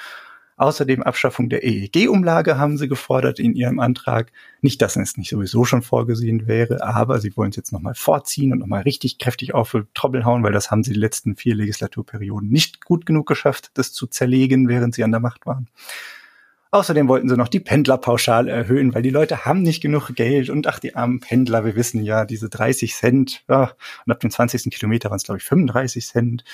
Außerdem 0.60 1.02
Abschaffung 1.02 1.48
der 1.48 1.64
EEG-Umlage 1.64 2.58
haben 2.58 2.76
sie 2.76 2.86
gefordert 2.86 3.38
in 3.38 3.54
ihrem 3.54 3.80
Antrag. 3.80 4.30
Nicht, 4.60 4.82
dass 4.82 4.94
es 4.94 5.16
nicht 5.16 5.30
sowieso 5.30 5.64
schon 5.64 5.80
vorgesehen 5.80 6.46
wäre, 6.46 6.82
aber 6.82 7.18
sie 7.18 7.34
wollen 7.34 7.48
es 7.48 7.56
jetzt 7.56 7.72
nochmal 7.72 7.94
vorziehen 7.94 8.52
und 8.52 8.58
nochmal 8.58 8.82
richtig 8.82 9.16
kräftig 9.16 9.54
auf 9.54 9.74
Trobbel 9.94 10.26
hauen, 10.26 10.42
weil 10.42 10.52
das 10.52 10.70
haben 10.70 10.82
sie 10.82 10.92
die 10.92 11.00
letzten 11.00 11.34
vier 11.34 11.54
Legislaturperioden 11.54 12.50
nicht 12.50 12.84
gut 12.84 13.06
genug 13.06 13.26
geschafft, 13.26 13.70
das 13.72 13.94
zu 13.94 14.06
zerlegen, 14.06 14.68
während 14.68 14.94
sie 14.94 15.02
an 15.02 15.12
der 15.12 15.20
Macht 15.20 15.46
waren. 15.46 15.66
Außerdem 16.72 17.08
wollten 17.08 17.30
sie 17.30 17.38
noch 17.38 17.48
die 17.48 17.60
Pendlerpauschale 17.60 18.50
erhöhen, 18.50 18.94
weil 18.94 19.00
die 19.00 19.08
Leute 19.08 19.46
haben 19.46 19.62
nicht 19.62 19.80
genug 19.80 20.14
Geld 20.14 20.50
und 20.50 20.66
ach, 20.66 20.78
die 20.78 20.94
armen 20.94 21.20
Pendler, 21.20 21.64
wir 21.64 21.74
wissen 21.74 22.04
ja, 22.04 22.26
diese 22.26 22.50
30 22.50 22.94
Cent, 22.94 23.44
ja, 23.48 23.72
und 24.04 24.12
ab 24.12 24.20
dem 24.20 24.30
20. 24.30 24.70
Kilometer 24.70 25.08
waren 25.08 25.16
es, 25.16 25.24
glaube 25.24 25.38
ich, 25.38 25.44
35 25.44 26.06
Cent 26.06 26.44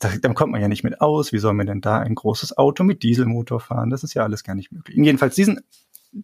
dann 0.00 0.34
kommt 0.34 0.52
man 0.52 0.60
ja 0.60 0.68
nicht 0.68 0.82
mit 0.82 1.00
aus. 1.00 1.32
Wie 1.32 1.38
soll 1.38 1.52
man 1.52 1.66
denn 1.66 1.80
da 1.80 1.98
ein 1.98 2.14
großes 2.14 2.56
Auto 2.56 2.84
mit 2.84 3.02
Dieselmotor 3.02 3.60
fahren? 3.60 3.90
Das 3.90 4.02
ist 4.02 4.14
ja 4.14 4.22
alles 4.22 4.44
gar 4.44 4.54
nicht 4.54 4.72
möglich. 4.72 4.96
Jedenfalls 4.96 5.34
diesen 5.34 5.60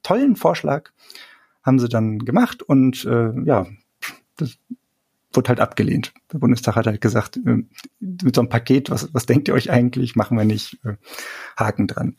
tollen 0.02 0.36
Vorschlag 0.36 0.90
haben 1.62 1.78
sie 1.78 1.88
dann 1.88 2.20
gemacht 2.20 2.62
und 2.62 3.04
äh, 3.04 3.32
ja, 3.44 3.66
das 4.36 4.58
wurde 5.32 5.48
halt 5.48 5.60
abgelehnt. 5.60 6.14
Der 6.32 6.38
Bundestag 6.38 6.76
hat 6.76 6.86
halt 6.86 7.00
gesagt, 7.00 7.36
äh, 7.36 7.64
mit 8.00 8.34
so 8.34 8.40
einem 8.40 8.48
Paket, 8.48 8.90
was, 8.90 9.12
was 9.12 9.26
denkt 9.26 9.48
ihr 9.48 9.54
euch 9.54 9.70
eigentlich, 9.70 10.16
machen 10.16 10.38
wir 10.38 10.44
nicht, 10.44 10.78
äh, 10.84 10.96
Haken 11.56 11.86
dran. 11.86 12.16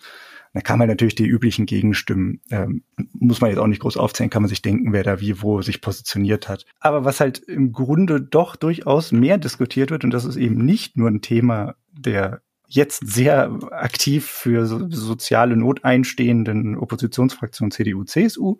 Da 0.57 0.61
kann 0.61 0.79
man 0.79 0.87
natürlich 0.87 1.13
die 1.13 1.27
üblichen 1.27 1.67
Gegenstimmen, 1.67 2.41
ähm, 2.49 2.81
muss 3.13 3.41
man 3.41 3.51
jetzt 3.51 3.59
auch 3.59 3.67
nicht 3.67 3.81
groß 3.81 3.95
aufzählen, 3.95 4.31
kann 4.31 4.41
man 4.41 4.49
sich 4.49 4.63
denken, 4.63 4.91
wer 4.91 5.03
da 5.03 5.19
wie 5.19 5.43
wo 5.43 5.61
sich 5.61 5.81
positioniert 5.81 6.49
hat. 6.49 6.65
Aber 6.79 7.05
was 7.05 7.19
halt 7.19 7.37
im 7.37 7.73
Grunde 7.73 8.19
doch 8.19 8.55
durchaus 8.55 9.11
mehr 9.11 9.37
diskutiert 9.37 9.91
wird, 9.91 10.03
und 10.03 10.09
das 10.09 10.25
ist 10.25 10.35
eben 10.35 10.65
nicht 10.65 10.97
nur 10.97 11.11
ein 11.11 11.21
Thema 11.21 11.75
der 11.91 12.41
jetzt 12.67 13.07
sehr 13.07 13.55
aktiv 13.69 14.25
für 14.25 14.65
so, 14.65 14.89
soziale 14.89 15.55
Not 15.55 15.85
einstehenden 15.85 16.75
Oppositionsfraktion 16.75 17.69
CDU, 17.69 18.03
CSU, 18.03 18.57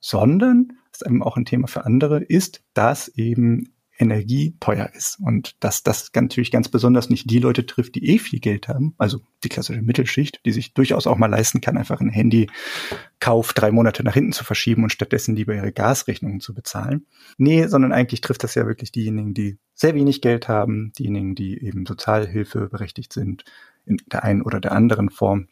sondern, 0.00 0.72
ist 0.92 1.04
eben 1.04 1.22
auch 1.22 1.36
ein 1.36 1.44
Thema 1.44 1.68
für 1.68 1.84
andere, 1.84 2.22
ist, 2.22 2.62
dass 2.72 3.08
eben 3.08 3.74
Energie 4.02 4.54
teuer 4.60 4.90
ist 4.94 5.18
und 5.20 5.56
dass 5.60 5.82
das 5.82 6.10
natürlich 6.14 6.50
ganz 6.50 6.68
besonders 6.68 7.08
nicht 7.08 7.30
die 7.30 7.38
Leute 7.38 7.64
trifft, 7.64 7.94
die 7.94 8.08
eh 8.08 8.18
viel 8.18 8.40
Geld 8.40 8.68
haben, 8.68 8.94
also 8.98 9.20
die 9.44 9.48
klassische 9.48 9.80
Mittelschicht, 9.80 10.40
die 10.44 10.52
sich 10.52 10.74
durchaus 10.74 11.06
auch 11.06 11.16
mal 11.16 11.28
leisten 11.28 11.60
kann, 11.60 11.78
einfach 11.78 12.00
ein 12.00 12.10
Handykauf 12.10 13.52
drei 13.54 13.70
Monate 13.70 14.02
nach 14.02 14.14
hinten 14.14 14.32
zu 14.32 14.44
verschieben 14.44 14.82
und 14.82 14.92
stattdessen 14.92 15.34
lieber 15.34 15.54
ihre 15.54 15.72
Gasrechnungen 15.72 16.40
zu 16.40 16.52
bezahlen. 16.54 17.06
Nee, 17.38 17.66
sondern 17.66 17.92
eigentlich 17.92 18.20
trifft 18.20 18.44
das 18.44 18.54
ja 18.54 18.66
wirklich 18.66 18.92
diejenigen, 18.92 19.32
die 19.34 19.58
sehr 19.74 19.94
wenig 19.94 20.20
Geld 20.20 20.48
haben, 20.48 20.92
diejenigen, 20.98 21.34
die 21.34 21.64
eben 21.64 21.86
Sozialhilfe 21.86 22.68
berechtigt 22.68 23.12
sind, 23.12 23.44
in 23.86 23.96
der 24.10 24.24
einen 24.24 24.42
oder 24.42 24.60
der 24.60 24.72
anderen 24.72 25.08
Form. 25.10 25.48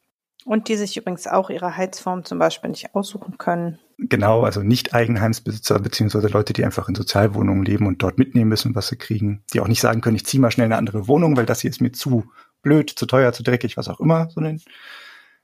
Und 0.51 0.67
die 0.67 0.75
sich 0.75 0.97
übrigens 0.97 1.29
auch 1.29 1.49
ihre 1.49 1.77
Heizform 1.77 2.25
zum 2.25 2.41
Beispiel 2.41 2.71
nicht 2.71 2.93
aussuchen 2.97 3.39
können. 3.39 3.79
Genau, 3.99 4.43
also 4.43 4.65
nicht 4.65 4.93
Eigenheimsbesitzer 4.93 5.79
beziehungsweise 5.79 6.27
Leute, 6.27 6.53
die 6.53 6.65
einfach 6.65 6.89
in 6.89 6.97
Sozialwohnungen 6.97 7.65
leben 7.65 7.87
und 7.87 8.03
dort 8.03 8.19
mitnehmen 8.19 8.49
müssen, 8.49 8.75
was 8.75 8.89
sie 8.89 8.97
kriegen, 8.97 9.45
die 9.53 9.61
auch 9.61 9.69
nicht 9.69 9.81
sagen 9.81 10.01
können, 10.01 10.17
ich 10.17 10.27
ziehe 10.27 10.41
mal 10.41 10.51
schnell 10.51 10.65
eine 10.65 10.77
andere 10.77 11.07
Wohnung, 11.07 11.37
weil 11.37 11.47
das 11.47 11.61
hier 11.61 11.71
ist 11.71 11.81
mir 11.81 11.93
zu 11.93 12.25
blöd, 12.63 12.91
zu 12.91 13.07
teuer, 13.07 13.33
zu 13.33 13.45
dreckig, 13.45 13.77
was 13.77 13.87
auch 13.87 14.01
immer, 14.01 14.29
sondern 14.31 14.61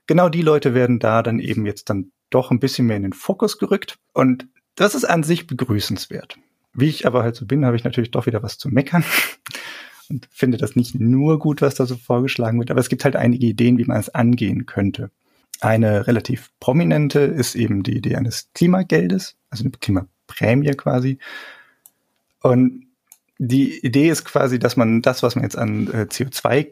genau 0.07 0.27
die 0.27 0.41
Leute 0.41 0.73
werden 0.73 0.99
da 0.99 1.23
dann 1.23 1.39
eben 1.39 1.65
jetzt 1.65 1.89
dann 1.89 2.11
doch 2.29 2.51
ein 2.51 2.59
bisschen 2.59 2.85
mehr 2.85 2.97
in 2.97 3.03
den 3.03 3.13
Fokus 3.13 3.59
gerückt 3.59 3.99
und 4.11 4.49
das 4.75 4.93
ist 4.93 5.05
an 5.05 5.23
sich 5.23 5.47
begrüßenswert. 5.47 6.37
Wie 6.73 6.89
ich 6.89 7.07
aber 7.07 7.23
halt 7.23 7.37
so 7.37 7.45
bin, 7.45 7.65
habe 7.65 7.77
ich 7.77 7.85
natürlich 7.85 8.11
doch 8.11 8.25
wieder 8.25 8.43
was 8.43 8.57
zu 8.57 8.67
meckern 8.67 9.05
und 10.09 10.27
finde 10.31 10.57
das 10.57 10.75
nicht 10.75 10.99
nur 10.99 11.39
gut, 11.39 11.61
was 11.61 11.75
da 11.75 11.85
so 11.85 11.95
vorgeschlagen 11.95 12.59
wird, 12.59 12.71
aber 12.71 12.79
es 12.79 12.89
gibt 12.89 13.05
halt 13.05 13.15
einige 13.15 13.45
Ideen, 13.45 13.77
wie 13.77 13.85
man 13.85 13.99
es 13.99 14.09
angehen 14.09 14.65
könnte. 14.65 15.11
Eine 15.59 16.07
relativ 16.07 16.51
prominente 16.59 17.19
ist 17.19 17.55
eben 17.55 17.83
die 17.83 17.97
Idee 17.97 18.15
eines 18.15 18.49
Klimageldes, 18.53 19.35
also 19.49 19.63
eine 19.63 19.71
Klimaprämie 19.71 20.71
quasi. 20.71 21.17
Und 22.41 22.87
die 23.39 23.85
Idee 23.85 24.09
ist 24.09 24.25
quasi, 24.25 24.59
dass 24.59 24.77
man 24.77 25.01
das, 25.01 25.23
was 25.23 25.35
man 25.35 25.43
jetzt 25.43 25.57
an 25.57 25.87
äh, 25.87 26.07
CO2 26.09 26.71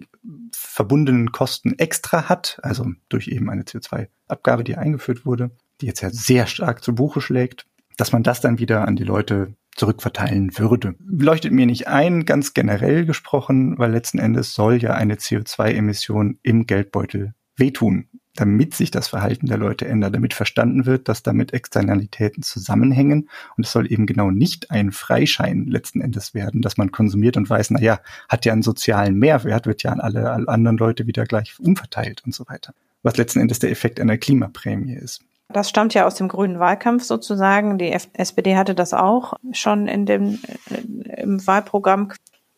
verbundenen 0.52 1.32
Kosten 1.32 1.78
extra 1.78 2.28
hat, 2.28 2.60
also 2.63 2.88
durch 3.10 3.28
eben 3.28 3.50
eine 3.50 3.63
CO2-Abgabe, 3.63 4.63
die 4.63 4.76
eingeführt 4.76 5.26
wurde, 5.26 5.52
die 5.82 5.86
jetzt 5.86 6.02
ja 6.02 6.10
sehr 6.10 6.48
stark 6.48 6.84
zu 6.84 6.95
Buche 6.95 7.21
schlägt, 7.21 7.67
dass 7.98 8.12
man 8.12 8.24
das 8.24 8.41
dann 8.41 8.60
wieder 8.60 8.88
an 8.88 8.95
die 8.95 9.04
Leute 9.04 9.54
zurückverteilen 9.75 10.57
würde. 10.57 10.95
Leuchtet 11.05 11.51
mir 11.51 11.65
nicht 11.65 11.88
ein, 11.88 12.25
ganz 12.25 12.53
generell 12.53 13.05
gesprochen, 13.05 13.77
weil 13.77 13.91
letzten 13.91 14.19
Endes 14.19 14.53
soll 14.53 14.81
ja 14.81 14.93
eine 14.93 15.15
CO2-Emission 15.15 16.39
im 16.41 16.65
Geldbeutel 16.65 17.33
wehtun, 17.57 18.07
damit 18.35 18.73
sich 18.73 18.91
das 18.91 19.09
Verhalten 19.09 19.47
der 19.47 19.57
Leute 19.57 19.88
ändert, 19.88 20.15
damit 20.15 20.33
verstanden 20.33 20.85
wird, 20.85 21.07
dass 21.07 21.23
damit 21.23 21.53
Externalitäten 21.53 22.43
zusammenhängen. 22.43 23.29
Und 23.57 23.65
es 23.65 23.71
soll 23.71 23.91
eben 23.91 24.05
genau 24.05 24.31
nicht 24.31 24.71
ein 24.71 24.91
Freischein 24.91 25.65
letzten 25.65 26.01
Endes 26.01 26.33
werden, 26.33 26.61
dass 26.61 26.77
man 26.77 26.91
konsumiert 26.91 27.38
und 27.38 27.49
weiß, 27.49 27.71
na 27.71 27.81
ja, 27.81 27.99
hat 28.29 28.45
ja 28.45 28.53
einen 28.53 28.61
sozialen 28.61 29.17
Mehrwert, 29.17 29.65
wird 29.65 29.83
ja 29.83 29.91
an 29.91 29.99
alle, 29.99 30.31
alle 30.31 30.47
anderen 30.47 30.77
Leute 30.77 31.07
wieder 31.07 31.25
gleich 31.25 31.59
umverteilt 31.59 32.23
und 32.25 32.33
so 32.33 32.45
weiter. 32.47 32.73
Was 33.03 33.17
letzten 33.17 33.39
Endes 33.39 33.59
der 33.59 33.71
Effekt 33.71 33.99
einer 33.99 34.17
Klimaprämie 34.17 34.95
ist. 34.95 35.21
Das 35.49 35.69
stammt 35.69 35.93
ja 35.93 36.05
aus 36.05 36.15
dem 36.15 36.27
grünen 36.27 36.60
Wahlkampf 36.60 37.03
sozusagen. 37.03 37.77
Die 37.77 37.91
SPD 37.91 38.58
hatte 38.58 38.75
das 38.75 38.93
auch 38.93 39.34
schon 39.51 39.88
in 39.88 40.05
dem, 40.05 40.39
äh, 40.69 41.21
im 41.21 41.45
Wahlprogramm. 41.45 42.12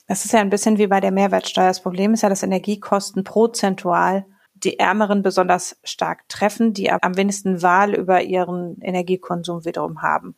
Es 0.08 0.24
ist 0.24 0.32
ja 0.32 0.40
ein 0.40 0.50
bisschen 0.50 0.78
wie 0.78 0.88
bei 0.88 1.02
der 1.02 1.12
Mehrwertsteuer. 1.12 1.68
Das 1.68 1.82
Problem 1.82 2.14
ist 2.14 2.22
ja, 2.22 2.30
dass 2.30 2.44
Energiekosten 2.44 3.24
prozentual 3.24 4.26
die 4.54 4.80
Ärmeren 4.80 5.22
besonders 5.22 5.78
stark 5.84 6.28
treffen, 6.30 6.74
die 6.74 6.92
am 6.92 7.18
wenigsten 7.18 7.62
Wahl 7.62 7.94
über 7.94 8.22
ihren 8.24 8.80
Energiekonsum 8.82 9.66
wiederum 9.66 10.02
haben. 10.02 10.36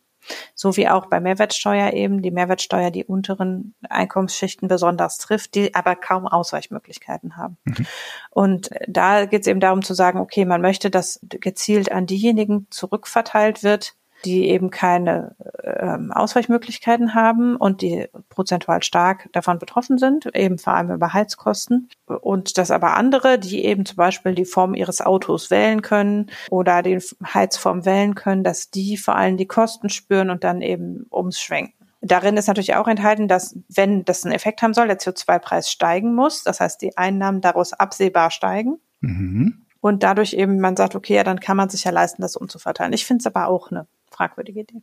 So 0.55 0.75
wie 0.77 0.87
auch 0.87 1.07
bei 1.07 1.19
Mehrwertsteuer 1.19 1.93
eben 1.93 2.21
die 2.21 2.31
Mehrwertsteuer 2.31 2.91
die 2.91 3.05
unteren 3.05 3.75
Einkommensschichten 3.89 4.67
besonders 4.67 5.17
trifft, 5.17 5.55
die 5.55 5.75
aber 5.75 5.95
kaum 5.95 6.27
Ausweichmöglichkeiten 6.27 7.37
haben. 7.37 7.57
Mhm. 7.63 7.85
Und 8.31 8.69
da 8.87 9.25
geht 9.25 9.41
es 9.41 9.47
eben 9.47 9.59
darum 9.59 9.81
zu 9.83 9.93
sagen, 9.93 10.19
okay, 10.19 10.45
man 10.45 10.61
möchte, 10.61 10.89
dass 10.89 11.19
gezielt 11.23 11.91
an 11.91 12.05
diejenigen 12.05 12.67
zurückverteilt 12.69 13.63
wird, 13.63 13.95
die 14.25 14.49
eben 14.49 14.69
keine 14.69 15.35
ähm, 15.63 16.11
Ausweichmöglichkeiten 16.11 17.13
haben 17.13 17.55
und 17.55 17.81
die 17.81 18.07
prozentual 18.29 18.83
stark 18.83 19.29
davon 19.31 19.59
betroffen 19.59 19.97
sind, 19.97 20.33
eben 20.35 20.57
vor 20.57 20.73
allem 20.73 20.91
über 20.91 21.13
Heizkosten. 21.13 21.89
Und 22.05 22.57
dass 22.57 22.71
aber 22.71 22.97
andere, 22.97 23.39
die 23.39 23.63
eben 23.63 23.85
zum 23.85 23.97
Beispiel 23.97 24.35
die 24.35 24.45
Form 24.45 24.73
ihres 24.73 25.01
Autos 25.01 25.49
wählen 25.51 25.81
können 25.81 26.29
oder 26.49 26.81
die 26.81 26.99
Heizform 27.23 27.85
wählen 27.85 28.15
können, 28.15 28.43
dass 28.43 28.69
die 28.69 28.97
vor 28.97 29.15
allem 29.15 29.37
die 29.37 29.47
Kosten 29.47 29.89
spüren 29.89 30.29
und 30.29 30.43
dann 30.43 30.61
eben 30.61 31.05
umschwenken. 31.09 31.73
Darin 32.01 32.37
ist 32.37 32.47
natürlich 32.47 32.75
auch 32.75 32.87
enthalten, 32.87 33.27
dass 33.27 33.57
wenn 33.67 34.05
das 34.05 34.23
einen 34.23 34.33
Effekt 34.33 34.61
haben 34.61 34.73
soll, 34.73 34.87
der 34.87 34.99
CO2-Preis 34.99 35.69
steigen 35.69 36.15
muss. 36.15 36.43
Das 36.43 36.61
heißt, 36.61 36.81
die 36.81 36.97
Einnahmen 36.97 37.41
daraus 37.41 37.73
absehbar 37.73 38.31
steigen. 38.31 38.79
Mhm. 39.01 39.65
Und 39.81 40.03
dadurch 40.03 40.33
eben 40.33 40.59
man 40.59 40.75
sagt, 40.75 40.95
okay, 40.95 41.15
ja, 41.15 41.23
dann 41.23 41.39
kann 41.39 41.57
man 41.57 41.69
sich 41.69 41.83
ja 41.83 41.91
leisten, 41.91 42.21
das 42.21 42.35
umzuverteilen. 42.35 42.93
Ich 42.93 43.05
finde 43.05 43.21
es 43.21 43.27
aber 43.27 43.47
auch 43.47 43.71
eine 43.71 43.87
fragwürdige 44.19 44.61
Idee. 44.61 44.81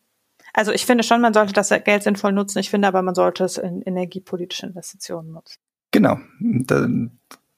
Also 0.54 0.72
ich 0.72 0.86
finde 0.86 1.04
schon, 1.04 1.20
man 1.20 1.34
sollte 1.34 1.52
das 1.52 1.68
Geld 1.84 2.02
sinnvoll 2.02 2.32
nutzen. 2.32 2.58
Ich 2.58 2.70
finde 2.70 2.88
aber, 2.88 3.02
man 3.02 3.14
sollte 3.14 3.44
es 3.44 3.58
in 3.58 3.82
energiepolitische 3.82 4.66
Investitionen 4.66 5.32
nutzen. 5.32 5.58
Genau. 5.90 6.18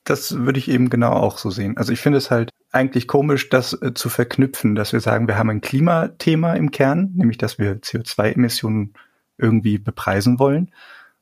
Das 0.04 0.36
würde 0.36 0.58
ich 0.58 0.68
eben 0.68 0.90
genau 0.90 1.12
auch 1.12 1.38
so 1.38 1.50
sehen. 1.50 1.76
Also 1.76 1.92
ich 1.92 2.00
finde 2.00 2.18
es 2.18 2.30
halt 2.30 2.50
eigentlich 2.72 3.06
komisch, 3.06 3.48
das 3.50 3.72
äh, 3.80 3.94
zu 3.94 4.08
verknüpfen, 4.08 4.74
dass 4.74 4.92
wir 4.92 5.00
sagen, 5.00 5.28
wir 5.28 5.38
haben 5.38 5.50
ein 5.50 5.60
Klimathema 5.60 6.54
im 6.54 6.70
Kern, 6.70 7.12
nämlich 7.14 7.38
dass 7.38 7.58
wir 7.58 7.80
CO2-Emissionen 7.80 8.94
irgendwie 9.36 9.78
bepreisen 9.78 10.38
wollen. 10.38 10.72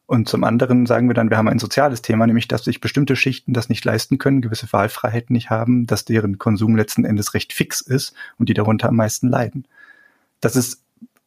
Und 0.06 0.28
zum 0.28 0.44
anderen 0.44 0.86
sagen 0.86 1.08
wir 1.08 1.14
dann, 1.14 1.30
wir 1.30 1.36
haben 1.36 1.48
ein 1.48 1.58
soziales 1.58 2.00
Thema, 2.00 2.26
nämlich 2.26 2.46
dass 2.46 2.64
sich 2.64 2.80
bestimmte 2.80 3.16
Schichten 3.16 3.52
das 3.52 3.68
nicht 3.68 3.84
leisten 3.84 4.18
können, 4.18 4.40
gewisse 4.40 4.72
Wahlfreiheit 4.72 5.30
nicht 5.30 5.50
haben, 5.50 5.86
dass 5.86 6.04
deren 6.04 6.38
Konsum 6.38 6.76
letzten 6.76 7.04
Endes 7.04 7.34
recht 7.34 7.52
fix 7.52 7.80
ist 7.80 8.14
und 8.38 8.48
die 8.48 8.54
darunter 8.54 8.88
am 8.88 8.96
meisten 8.96 9.28
leiden. 9.28 9.66
Das 10.46 10.54
ist 10.54 10.84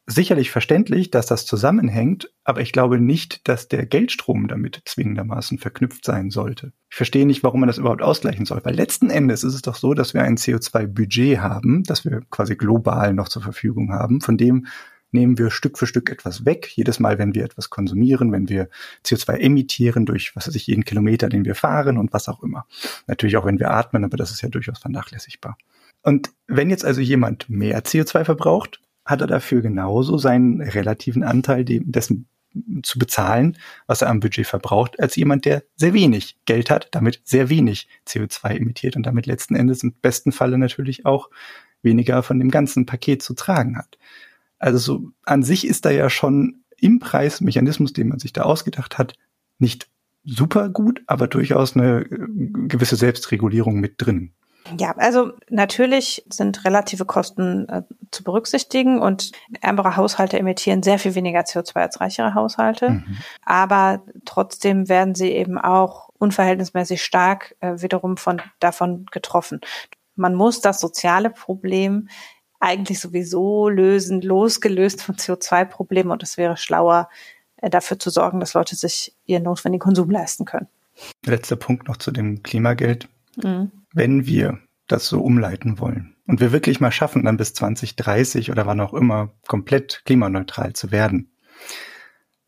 sicherlich 0.08 0.50
verständlich, 0.50 1.12
dass 1.12 1.26
das 1.26 1.46
zusammenhängt, 1.46 2.32
aber 2.46 2.62
ich 2.62 2.72
glaube 2.72 3.02
nicht, 3.02 3.50
dass 3.50 3.68
der 3.68 3.86
Geldstrom 3.86 4.48
damit 4.48 4.82
zwingendermaßen 4.86 5.58
verknüpft 5.58 6.06
sein 6.06 6.30
sollte. 6.30 6.72
Ich 6.90 6.96
verstehe 6.96 7.26
nicht, 7.26 7.44
warum 7.44 7.60
man 7.60 7.68
das 7.68 7.80
überhaupt 7.80 8.02
ausgleichen 8.02 8.46
soll, 8.46 8.62
weil 8.64 8.76
letzten 8.76 9.10
Endes 9.10 9.44
ist 9.44 9.56
es 9.56 9.62
doch 9.62 9.76
so, 9.76 9.94
dass 9.94 10.14
wir 10.14 10.22
ein 10.22 10.38
CO2-Budget 10.38 11.40
haben, 11.40 11.84
das 11.84 12.06
wir 12.06 12.22
quasi 12.30 12.56
global 12.56 13.14
noch 13.14 13.28
zur 13.28 13.42
Verfügung 13.42 13.92
haben, 13.92 14.22
von 14.22 14.38
dem 14.38 14.68
nehmen 15.12 15.38
wir 15.38 15.52
Stück 15.52 15.78
für 15.78 15.86
Stück 15.86 16.10
etwas 16.10 16.46
weg. 16.46 16.72
Jedes 16.78 17.02
Mal, 17.02 17.20
wenn 17.20 17.36
wir 17.36 17.44
etwas 17.44 17.70
konsumieren, 17.70 18.32
wenn 18.32 18.48
wir 18.48 18.70
CO2 19.06 19.36
emittieren 19.36 20.06
durch, 20.06 20.34
was 20.34 20.48
weiß 20.48 20.56
ich, 20.56 20.68
jeden 20.68 20.86
Kilometer, 20.86 21.28
den 21.28 21.44
wir 21.44 21.56
fahren 21.56 21.98
und 21.98 22.14
was 22.14 22.30
auch 22.30 22.42
immer. 22.42 22.66
Natürlich 23.08 23.36
auch, 23.36 23.46
wenn 23.46 23.60
wir 23.60 23.72
atmen, 23.72 24.06
aber 24.06 24.16
das 24.16 24.32
ist 24.32 24.44
ja 24.44 24.48
durchaus 24.48 24.80
vernachlässigbar. 24.80 25.58
Und 26.04 26.32
wenn 26.48 26.70
jetzt 26.70 26.86
also 26.86 27.02
jemand 27.02 27.50
mehr 27.50 27.84
CO2 27.84 28.24
verbraucht, 28.24 28.80
hat 29.10 29.22
er 29.22 29.28
dafür 29.28 29.62
genauso 29.62 30.18
seinen 30.18 30.62
relativen 30.62 31.24
Anteil 31.24 31.66
dessen 31.66 32.28
zu 32.84 32.98
bezahlen, 32.98 33.58
was 33.88 34.02
er 34.02 34.10
am 34.10 34.20
Budget 34.20 34.48
verbraucht, 34.48 35.00
als 35.00 35.16
jemand, 35.16 35.46
der 35.46 35.64
sehr 35.76 35.94
wenig 35.94 36.38
Geld 36.46 36.70
hat, 36.70 36.90
damit 36.92 37.22
sehr 37.24 37.50
wenig 37.50 37.88
CO2 38.08 38.58
emittiert 38.58 38.96
und 38.96 39.06
damit 39.06 39.26
letzten 39.26 39.56
Endes 39.56 39.84
im 39.84 39.94
besten 39.94 40.32
Falle 40.32 40.58
natürlich 40.58 41.06
auch 41.06 41.30
weniger 41.82 42.24
von 42.24 42.40
dem 42.40 42.52
ganzen 42.52 42.86
Paket 42.86 43.22
zu 43.22 43.34
tragen 43.34 43.78
hat. 43.78 43.98
Also 44.58 44.78
so 44.78 45.12
an 45.24 45.44
sich 45.44 45.66
ist 45.66 45.86
da 45.86 45.92
ja 45.92 46.10
schon 46.10 46.64
im 46.78 47.00
Preismechanismus, 47.00 47.94
den 47.94 48.10
man 48.10 48.20
sich 48.20 48.34
da 48.34 48.42
ausgedacht 48.44 48.98
hat, 48.98 49.16
nicht 49.58 49.90
super 50.24 50.70
gut, 50.70 51.02
aber 51.08 51.28
durchaus 51.28 51.76
eine 51.76 52.02
äh, 52.02 52.28
gewisse 52.68 52.96
Selbstregulierung 52.96 53.80
mit 53.80 53.96
drin. 53.98 54.34
Ja, 54.78 54.96
also 54.98 55.32
natürlich 55.50 56.24
sind 56.30 56.64
relative 56.66 57.06
Kosten 57.06 57.68
äh, 57.70 57.84
zu 58.12 58.24
berücksichtigen 58.24 59.02
und 59.02 59.32
ärmere 59.62 59.96
Haushalte 59.96 60.38
emittieren 60.38 60.84
sehr 60.84 61.00
viel 61.00 61.16
weniger 61.16 61.42
CO2 61.42 61.76
als 61.76 62.02
reichere 62.02 62.34
Haushalte. 62.34 62.92
Mhm. 62.92 63.18
Aber 63.44 64.04
trotzdem 64.26 64.90
werden 64.90 65.16
sie 65.16 65.32
eben 65.32 65.58
auch 65.58 66.10
unverhältnismäßig 66.18 67.04
stark 67.04 67.56
äh, 67.62 67.82
wiederum 67.82 68.18
von, 68.18 68.42
davon 68.60 69.06
getroffen. 69.12 69.62
Man 70.16 70.36
muss 70.36 70.62
das 70.62 70.80
soziale 70.80 71.30
Problem 71.30 72.10
eigentlich 72.60 73.00
sowieso 73.00 73.70
lösen, 73.70 74.22
losgelöst 74.22 75.02
von 75.02 75.16
CO2-Problemen 75.16 76.12
und 76.12 76.22
es 76.24 76.38
wäre 76.38 76.58
schlauer, 76.58 77.10
äh, 77.58 77.70
dafür 77.70 77.98
zu 77.98 78.10
sorgen, 78.10 78.40
dass 78.40 78.54
Leute 78.54 78.76
sich 78.76 79.16
ihren 79.26 79.44
notwendigen 79.44 79.82
Konsum 79.82 80.10
leisten 80.10 80.46
können. 80.46 80.68
Letzter 81.26 81.56
Punkt 81.56 81.88
noch 81.88 81.98
zu 81.98 82.12
dem 82.12 82.44
Klimageld. 82.44 83.08
Mhm 83.38 83.72
wenn 83.94 84.26
wir 84.26 84.60
das 84.88 85.08
so 85.08 85.22
umleiten 85.22 85.80
wollen 85.80 86.16
und 86.26 86.40
wir 86.40 86.52
wirklich 86.52 86.80
mal 86.80 86.92
schaffen, 86.92 87.24
dann 87.24 87.38
bis 87.38 87.54
2030 87.54 88.52
oder 88.52 88.66
wann 88.66 88.80
auch 88.80 88.94
immer 88.94 89.34
komplett 89.48 90.02
klimaneutral 90.06 90.74
zu 90.74 90.92
werden, 90.92 91.32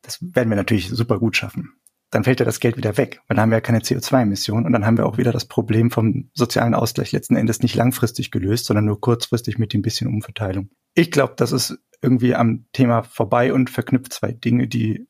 das 0.02 0.20
werden 0.22 0.50
wir 0.50 0.56
natürlich 0.56 0.90
super 0.90 1.20
gut 1.20 1.36
schaffen. 1.36 1.74
Dann 2.10 2.24
fällt 2.26 2.40
ja 2.40 2.46
das 2.46 2.60
Geld 2.60 2.76
wieder 2.76 2.98
weg, 2.98 3.22
dann 3.30 3.40
haben 3.40 3.52
wir 3.52 3.58
ja 3.58 3.62
keine 3.62 3.80
CO2-Emissionen 3.80 4.66
und 4.66 4.74
dann 4.74 4.86
haben 4.86 4.98
wir 4.98 5.06
auch 5.06 5.18
wieder 5.18 5.32
das 5.32 5.46
Problem 5.46 5.92
vom 5.92 6.30
sozialen 6.34 6.74
Ausgleich 6.74 7.14
letzten 7.14 7.38
Endes 7.38 7.62
nicht 7.62 7.76
langfristig 7.76 8.32
gelöst, 8.32 8.66
sondern 8.66 8.86
nur 8.86 9.00
kurzfristig 9.00 9.58
mit 9.58 9.72
dem 9.72 9.82
bisschen 9.82 10.08
Umverteilung. 10.08 10.70
Ich 10.94 11.12
glaube, 11.12 11.36
das 11.38 11.54
ist 11.54 11.80
irgendwie 12.02 12.36
am 12.36 12.66
Thema 12.74 13.04
vorbei 13.04 13.54
und 13.54 13.70
verknüpft 13.70 14.12
zwei 14.12 14.34
Dinge, 14.34 14.68
die 14.68 15.08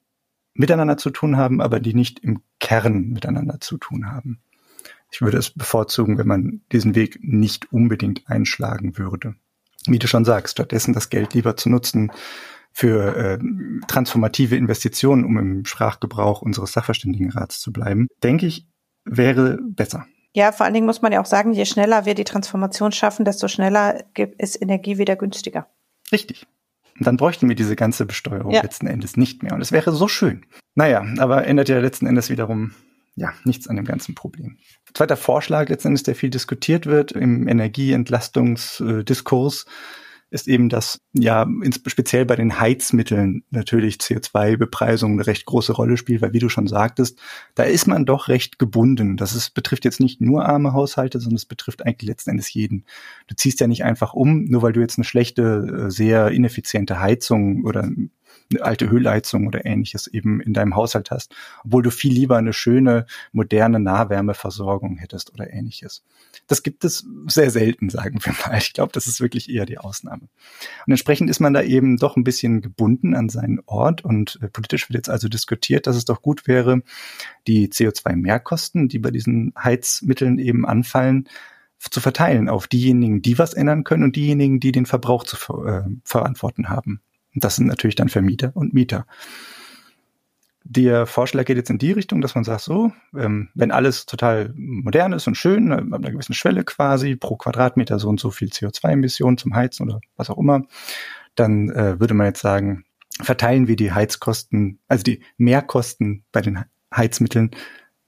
miteinander 0.53 0.97
zu 0.97 1.09
tun 1.09 1.37
haben, 1.37 1.61
aber 1.61 1.79
die 1.79 1.95
nicht 1.95 2.19
im 2.19 2.41
Kern 2.59 3.09
miteinander 3.09 3.59
zu 3.61 3.77
tun 3.77 4.11
haben. 4.11 4.41
Ich 5.11 5.21
würde 5.21 5.37
es 5.37 5.51
bevorzugen, 5.51 6.17
wenn 6.17 6.27
man 6.27 6.61
diesen 6.71 6.95
Weg 6.95 7.19
nicht 7.21 7.71
unbedingt 7.71 8.23
einschlagen 8.27 8.97
würde. 8.97 9.35
Wie 9.85 9.99
du 9.99 10.07
schon 10.07 10.25
sagst, 10.25 10.53
stattdessen 10.53 10.93
das 10.93 11.09
Geld 11.09 11.33
lieber 11.33 11.57
zu 11.57 11.69
nutzen 11.69 12.11
für 12.71 13.15
äh, 13.15 13.39
transformative 13.87 14.55
Investitionen, 14.55 15.25
um 15.25 15.37
im 15.37 15.65
Sprachgebrauch 15.65 16.41
unseres 16.41 16.71
Sachverständigenrats 16.71 17.59
zu 17.59 17.73
bleiben, 17.73 18.07
denke 18.23 18.45
ich, 18.45 18.67
wäre 19.03 19.57
besser. 19.61 20.05
Ja, 20.33 20.53
vor 20.53 20.65
allen 20.65 20.73
Dingen 20.73 20.85
muss 20.85 21.01
man 21.01 21.11
ja 21.11 21.19
auch 21.19 21.25
sagen, 21.25 21.51
je 21.51 21.65
schneller 21.65 22.05
wir 22.05 22.15
die 22.15 22.23
Transformation 22.23 22.93
schaffen, 22.93 23.25
desto 23.25 23.49
schneller 23.49 24.05
ist 24.37 24.61
Energie 24.61 24.97
wieder 24.97 25.17
günstiger. 25.17 25.67
Richtig. 26.11 26.47
Und 26.97 27.07
dann 27.07 27.17
bräuchten 27.17 27.49
wir 27.49 27.55
diese 27.55 27.75
ganze 27.75 28.05
Besteuerung 28.05 28.53
ja. 28.53 28.61
letzten 28.61 28.87
Endes 28.87 29.17
nicht 29.17 29.43
mehr. 29.43 29.53
Und 29.53 29.61
es 29.61 29.73
wäre 29.73 29.91
so 29.91 30.07
schön. 30.07 30.45
Naja, 30.75 31.05
aber 31.17 31.45
ändert 31.45 31.67
ja 31.67 31.79
letzten 31.79 32.05
Endes 32.05 32.29
wiederum 32.29 32.73
ja 33.21 33.33
nichts 33.45 33.67
an 33.67 33.77
dem 33.77 33.85
ganzen 33.85 34.15
Problem. 34.15 34.57
Zweiter 34.93 35.15
Vorschlag 35.15 35.69
letzten 35.69 35.87
Endes, 35.89 36.03
der 36.03 36.15
viel 36.15 36.29
diskutiert 36.29 36.87
wird 36.87 37.13
im 37.13 37.47
Energieentlastungsdiskurs, 37.47 39.65
ist 40.31 40.47
eben, 40.47 40.69
dass 40.69 41.01
ja 41.11 41.45
speziell 41.87 42.25
bei 42.25 42.37
den 42.37 42.57
Heizmitteln 42.57 43.43
natürlich 43.49 43.95
CO2-Bepreisung 43.95 45.11
eine 45.11 45.27
recht 45.27 45.45
große 45.45 45.73
Rolle 45.73 45.97
spielt, 45.97 46.21
weil 46.21 46.31
wie 46.31 46.39
du 46.39 46.47
schon 46.47 46.67
sagtest, 46.67 47.19
da 47.53 47.63
ist 47.63 47.85
man 47.85 48.05
doch 48.05 48.29
recht 48.29 48.57
gebunden. 48.57 49.17
Das 49.17 49.35
ist, 49.35 49.53
betrifft 49.53 49.83
jetzt 49.83 49.99
nicht 49.99 50.21
nur 50.21 50.45
arme 50.45 50.71
Haushalte, 50.71 51.19
sondern 51.19 51.35
es 51.35 51.45
betrifft 51.45 51.85
eigentlich 51.85 52.07
letzten 52.07 52.29
Endes 52.31 52.53
jeden. 52.53 52.85
Du 53.27 53.35
ziehst 53.35 53.59
ja 53.59 53.67
nicht 53.67 53.83
einfach 53.83 54.13
um, 54.13 54.45
nur 54.45 54.61
weil 54.61 54.71
du 54.71 54.79
jetzt 54.79 54.97
eine 54.97 55.03
schlechte, 55.03 55.87
äh, 55.87 55.91
sehr 55.91 56.29
ineffiziente 56.29 57.01
Heizung 57.01 57.65
oder 57.65 57.89
alte 58.59 58.85
Ölheizung 58.85 59.47
oder 59.47 59.65
ähnliches 59.65 60.07
eben 60.07 60.41
in 60.41 60.53
deinem 60.53 60.75
Haushalt 60.75 61.11
hast, 61.11 61.33
obwohl 61.63 61.83
du 61.83 61.91
viel 61.91 62.13
lieber 62.13 62.37
eine 62.37 62.53
schöne, 62.53 63.05
moderne 63.31 63.79
Nahwärmeversorgung 63.79 64.97
hättest 64.97 65.33
oder 65.33 65.51
ähnliches. 65.51 66.03
Das 66.47 66.63
gibt 66.63 66.83
es 66.83 67.05
sehr 67.27 67.51
selten, 67.51 67.89
sagen 67.89 68.19
wir 68.23 68.33
mal. 68.45 68.57
Ich 68.57 68.73
glaube, 68.73 68.91
das 68.91 69.07
ist 69.07 69.21
wirklich 69.21 69.49
eher 69.49 69.65
die 69.65 69.77
Ausnahme. 69.77 70.23
Und 70.85 70.91
entsprechend 70.91 71.29
ist 71.29 71.39
man 71.39 71.53
da 71.53 71.61
eben 71.61 71.97
doch 71.97 72.17
ein 72.17 72.23
bisschen 72.23 72.61
gebunden 72.61 73.15
an 73.15 73.29
seinen 73.29 73.61
Ort 73.65 74.03
und 74.03 74.39
äh, 74.41 74.47
politisch 74.47 74.89
wird 74.89 74.97
jetzt 74.97 75.09
also 75.09 75.29
diskutiert, 75.29 75.87
dass 75.87 75.95
es 75.95 76.05
doch 76.05 76.21
gut 76.21 76.47
wäre, 76.47 76.81
die 77.47 77.69
CO2-Mehrkosten, 77.69 78.87
die 78.87 78.99
bei 78.99 79.11
diesen 79.11 79.53
Heizmitteln 79.57 80.39
eben 80.39 80.65
anfallen, 80.65 81.27
zu 81.89 81.99
verteilen 81.99 82.47
auf 82.47 82.67
diejenigen, 82.67 83.21
die 83.21 83.39
was 83.39 83.53
ändern 83.53 83.83
können 83.83 84.03
und 84.03 84.15
diejenigen, 84.15 84.59
die 84.59 84.71
den 84.71 84.85
Verbrauch 84.85 85.23
zu 85.23 85.35
ver 85.35 85.85
äh, 85.87 85.89
verantworten 86.03 86.69
haben. 86.69 87.01
Und 87.33 87.43
das 87.43 87.55
sind 87.55 87.67
natürlich 87.67 87.95
dann 87.95 88.09
Vermieter 88.09 88.51
und 88.55 88.73
Mieter. 88.73 89.05
Der 90.63 91.07
Vorschlag 91.07 91.45
geht 91.45 91.57
jetzt 91.57 91.71
in 91.71 91.79
die 91.79 91.91
Richtung, 91.91 92.21
dass 92.21 92.35
man 92.35 92.43
sagt, 92.43 92.61
so, 92.61 92.91
ähm, 93.17 93.49
wenn 93.55 93.71
alles 93.71 94.05
total 94.05 94.53
modern 94.55 95.11
ist 95.11 95.27
und 95.27 95.35
schön, 95.35 95.71
äh, 95.71 95.75
ab 95.75 95.81
einer 95.93 96.11
gewissen 96.11 96.35
Schwelle 96.35 96.63
quasi, 96.63 97.15
pro 97.15 97.35
Quadratmeter 97.35 97.97
so 97.97 98.09
und 98.09 98.19
so 98.19 98.29
viel 98.29 98.49
CO2-Emissionen 98.49 99.37
zum 99.37 99.55
Heizen 99.55 99.89
oder 99.89 99.99
was 100.17 100.29
auch 100.29 100.37
immer, 100.37 100.61
dann 101.35 101.69
äh, 101.69 101.99
würde 101.99 102.13
man 102.13 102.27
jetzt 102.27 102.41
sagen, 102.41 102.85
verteilen 103.21 103.67
wir 103.67 103.75
die 103.75 103.91
Heizkosten, 103.91 104.79
also 104.87 105.03
die 105.03 105.21
Mehrkosten 105.37 106.25
bei 106.31 106.41
den 106.41 106.63
Heizmitteln, 106.95 107.51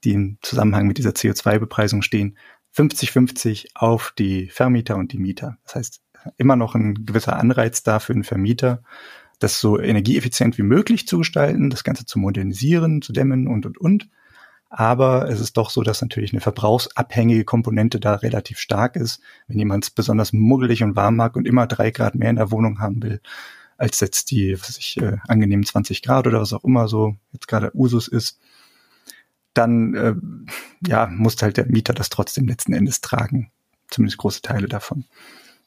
die 0.04 0.14
im 0.14 0.38
Zusammenhang 0.42 0.86
mit 0.86 0.98
dieser 1.00 1.12
CO2-Bepreisung 1.12 2.02
stehen, 2.02 2.38
50-50 2.76 3.68
auf 3.76 4.14
die 4.18 4.50
Vermieter 4.50 4.96
und 4.96 5.12
die 5.12 5.20
Mieter. 5.20 5.58
Das 5.64 5.76
heißt, 5.76 6.03
immer 6.38 6.56
noch 6.56 6.76
ein 6.76 7.06
gewisser 7.06 7.38
Anreiz 7.38 7.84
da 7.84 8.00
für 8.00 8.14
den 8.14 8.24
Vermieter, 8.24 8.84
das 9.40 9.60
so 9.60 9.80
energieeffizient 9.80 10.58
wie 10.58 10.64
möglich 10.64 11.08
zu 11.08 11.18
gestalten, 11.18 11.70
das 11.70 11.84
Ganze 11.84 12.06
zu 12.06 12.20
modernisieren, 12.20 13.02
zu 13.02 13.14
dämmen 13.14 13.48
und, 13.48 13.66
und, 13.66 13.78
und. 13.78 14.10
Aber 14.70 15.30
es 15.30 15.40
ist 15.40 15.58
doch 15.58 15.70
so, 15.70 15.84
dass 15.84 16.02
natürlich 16.02 16.34
eine 16.34 16.42
verbrauchsabhängige 16.42 17.44
Komponente 17.44 18.00
da 18.00 18.16
relativ 18.16 18.58
stark 18.58 18.96
ist. 18.96 19.22
Wenn 19.48 19.60
jemand 19.60 19.84
es 19.84 19.90
besonders 19.92 20.34
muggelig 20.34 20.82
und 20.82 20.96
warm 20.96 21.16
mag 21.16 21.36
und 21.36 21.48
immer 21.48 21.68
drei 21.68 21.92
Grad 21.92 22.16
mehr 22.16 22.32
in 22.32 22.38
der 22.38 22.50
Wohnung 22.50 22.80
haben 22.80 23.04
will, 23.04 23.22
als 23.78 24.00
jetzt 24.00 24.32
die, 24.32 24.60
was 24.60 24.78
ich, 24.78 24.98
äh, 24.98 25.18
angenehm 25.28 25.66
20 25.66 26.02
Grad 26.02 26.26
oder 26.26 26.42
was 26.42 26.54
auch 26.54 26.64
immer 26.64 26.88
so 26.88 27.16
jetzt 27.34 27.48
gerade 27.48 27.72
Usus 27.76 28.08
ist, 28.08 28.40
dann 29.54 29.94
äh, 29.94 30.16
ja, 30.88 31.08
muss 31.08 31.42
halt 31.42 31.58
der 31.58 31.68
Mieter 31.68 31.94
das 31.94 32.10
trotzdem 32.10 32.48
letzten 32.48 32.74
Endes 32.74 33.02
tragen. 33.02 33.52
Zumindest 33.90 34.18
große 34.18 34.42
Teile 34.42 34.68
davon. 34.68 35.06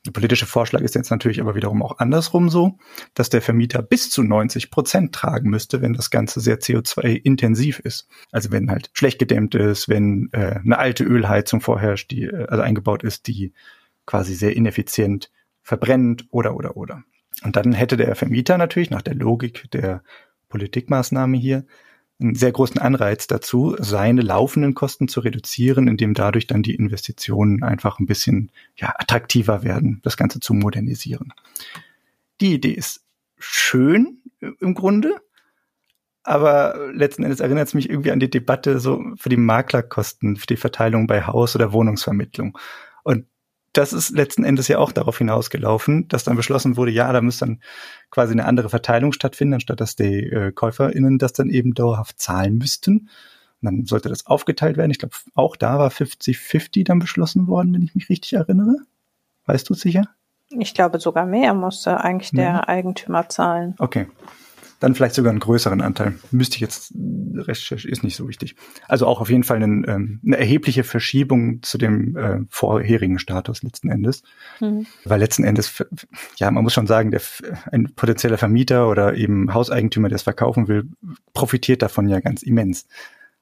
Der 0.07 0.13
politische 0.13 0.47
Vorschlag 0.47 0.83
ist 0.83 0.95
jetzt 0.95 1.11
natürlich 1.11 1.41
aber 1.41 1.57
wiederum 1.57 1.83
auch 1.83 1.99
andersrum 1.99 2.49
so, 2.49 2.79
dass 3.15 3.29
der 3.29 3.43
Vermieter 3.43 3.83
bis 3.83 4.09
zu 4.09 4.23
90 4.23 4.71
Prozent 4.71 5.13
tragen 5.13 5.51
müsste, 5.51 5.83
wenn 5.83 5.95
das 5.95 6.11
Ganze 6.11 6.41
sehr 6.41 6.61
CO2-intensiv 6.61 7.81
ist. 7.81 8.09
Also 8.31 8.53
wenn 8.53 8.71
halt 8.71 8.91
schlecht 8.93 9.19
gedämmt 9.19 9.57
ist, 9.57 9.89
wenn 9.89 10.29
äh, 10.33 10.61
eine 10.65 10.79
alte 10.79 11.03
Ölheizung 11.03 11.61
vorherrscht, 11.61 12.13
die 12.13 12.25
äh, 12.25 12.47
also 12.47 12.63
eingebaut 12.63 13.03
ist, 13.03 13.27
die 13.27 13.53
quasi 14.07 14.35
sehr 14.35 14.55
ineffizient 14.55 15.33
verbrennt 15.63 16.27
oder 16.31 16.55
oder 16.55 16.77
oder. 16.77 17.03
Und 17.43 17.57
dann 17.57 17.73
hätte 17.73 17.97
der 17.97 18.15
Vermieter 18.15 18.57
natürlich 18.57 18.91
nach 18.91 19.03
der 19.03 19.15
Logik 19.15 19.69
der 19.73 20.03
Politikmaßnahme 20.49 21.37
hier 21.37 21.67
einen 22.21 22.35
sehr 22.35 22.53
großen 22.53 22.81
Anreiz 22.81 23.27
dazu, 23.27 23.77
seine 23.79 24.23
laufenden 24.23 24.75
Kosten 24.75 25.09
zu 25.09 25.21
reduzieren, 25.21 25.87
indem 25.87 26.15
dadurch 26.15 26.47
dann 26.47 26.63
die 26.63 26.75
Investitionen 26.75 27.63
einfach 27.63 27.99
ein 27.99 28.07
bisschen 28.07 28.51
ja, 28.77 28.95
attraktiver 28.97 29.63
werden, 29.63 30.01
das 30.03 30.17
Ganze 30.17 30.41
zu 30.41 30.55
modernisieren. 30.55 31.33
Die 32.41 32.55
Idee 32.55 32.73
ist 32.73 33.05
schön 33.39 34.23
im 34.41 34.75
Grunde, 34.75 35.21
aber 36.23 36.91
letzten 36.93 37.23
Endes 37.23 37.41
erinnert 37.41 37.69
es 37.69 37.75
mich 37.75 37.91
irgendwie 37.91 38.11
an 38.11 38.21
die 38.21 38.31
Debatte 38.31 38.81
so 38.81 39.05
für 39.17 39.29
die 39.29 39.37
Maklerkosten, 39.37 40.37
für 40.37 40.47
die 40.47 40.57
Verteilung 40.57 41.07
bei 41.07 41.27
Haus- 41.27 41.55
oder 41.55 41.73
Wohnungsvermittlung. 41.73 42.59
Und 43.05 43.27
das 43.77 43.93
ist 43.93 44.11
letzten 44.11 44.45
Endes 44.45 44.69
ja 44.69 44.79
auch 44.79 44.93
darauf 44.93 45.19
hinausgelaufen, 45.19 46.09
dass 46.09 46.25
dann 46.25 46.37
beschlossen 46.37 46.77
wurde, 46.77 46.93
ja, 46.93 47.13
da 47.13 47.21
muss 47.21 47.39
dann 47.39 47.61
quasi 48.11 48.33
eine 48.33 48.47
andere 48.47 48.71
Verteilung 48.71 49.13
stattfinden, 49.13 49.55
anstatt 49.55 49.81
dass 49.81 49.97
die 49.97 50.25
äh, 50.25 50.53
KäuferInnen 50.53 51.19
das 51.19 51.33
dann 51.33 51.51
eben 51.51 51.75
dauerhaft 51.75 52.21
zahlen 52.21 52.57
müssten. 52.57 53.09
Und 53.61 53.65
dann 53.65 53.85
sollte 53.85 54.09
das 54.09 54.27
aufgeteilt 54.27 54.77
werden. 54.77 54.91
Ich 54.91 54.99
glaube, 54.99 55.17
auch 55.35 55.57
da 55.57 55.79
war 55.79 55.91
50-50 55.91 56.85
dann 56.85 56.99
beschlossen 56.99 57.47
worden, 57.49 57.75
wenn 57.75 57.83
ich 57.83 57.95
mich 57.95 58.09
richtig 58.09 58.35
erinnere. 58.35 58.77
Weißt 59.45 59.69
du 59.69 59.75
sicher? 59.75 60.05
Ich 60.51 60.75
glaube, 60.75 60.99
sogar 60.99 61.27
mehr 61.27 61.55
musste 61.55 62.01
eigentlich 62.01 62.31
der 62.31 62.45
ja. 62.45 62.69
Eigentümer 62.69 63.29
zahlen. 63.29 63.75
Okay 63.79 64.07
dann 64.81 64.95
vielleicht 64.95 65.15
sogar 65.15 65.31
einen 65.31 65.41
größeren 65.41 65.81
Anteil. 65.81 66.15
Müsste 66.31 66.57
ich 66.57 66.61
jetzt 66.61 66.93
recherchieren, 67.35 67.93
ist 67.93 68.05
nicht 68.05 68.17
so 68.17 68.29
wichtig. 68.29 68.57
Also 68.89 69.07
auch 69.07 69.21
auf 69.21 69.31
jeden 69.31 69.45
Fall 69.45 69.57
einen, 69.57 69.89
ähm, 69.89 70.21
eine 70.25 70.39
erhebliche 70.39 70.85
Verschiebung 70.85 71.63
zu 71.63 71.79
dem 71.79 72.17
äh, 72.17 72.41
vorherigen 72.49 73.19
Status 73.19 73.63
letzten 73.63 73.91
Endes. 73.91 74.23
Mhm. 74.61 74.87
Weil 75.05 75.21
letzten 75.21 75.45
Endes, 75.45 75.85
ja, 76.37 76.51
man 76.51 76.63
muss 76.63 76.75
schon 76.75 76.87
sagen, 76.87 77.11
der, 77.11 77.23
ein 77.73 77.95
potenzieller 77.95 78.39
Vermieter 78.39 78.89
oder 78.89 79.15
eben 79.15 79.55
Hauseigentümer, 79.55 80.09
der 80.09 80.17
es 80.17 80.23
verkaufen 80.23 80.69
will, 80.69 80.89
profitiert 81.33 81.83
davon 81.83 82.09
ja 82.09 82.21
ganz 82.21 82.43
immens. 82.43 82.87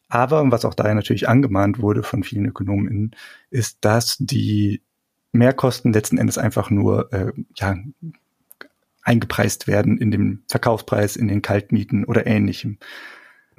Aber 0.08 0.50
was 0.50 0.64
auch 0.64 0.74
daher 0.74 0.94
natürlich 0.94 1.28
angemahnt 1.28 1.80
wurde 1.80 2.02
von 2.02 2.22
vielen 2.22 2.46
Ökonomen, 2.46 3.16
ist, 3.50 3.78
dass 3.84 4.16
die 4.20 4.82
Mehrkosten 5.32 5.92
letzten 5.92 6.18
Endes 6.18 6.38
einfach 6.38 6.70
nur 6.70 7.12
äh, 7.12 7.32
ja, 7.56 7.74
eingepreist 9.04 9.66
werden 9.66 9.98
in 9.98 10.10
dem 10.10 10.42
Verkaufspreis, 10.48 11.16
in 11.16 11.28
den 11.28 11.42
Kaltmieten 11.42 12.04
oder 12.04 12.26
ähnlichem. 12.26 12.78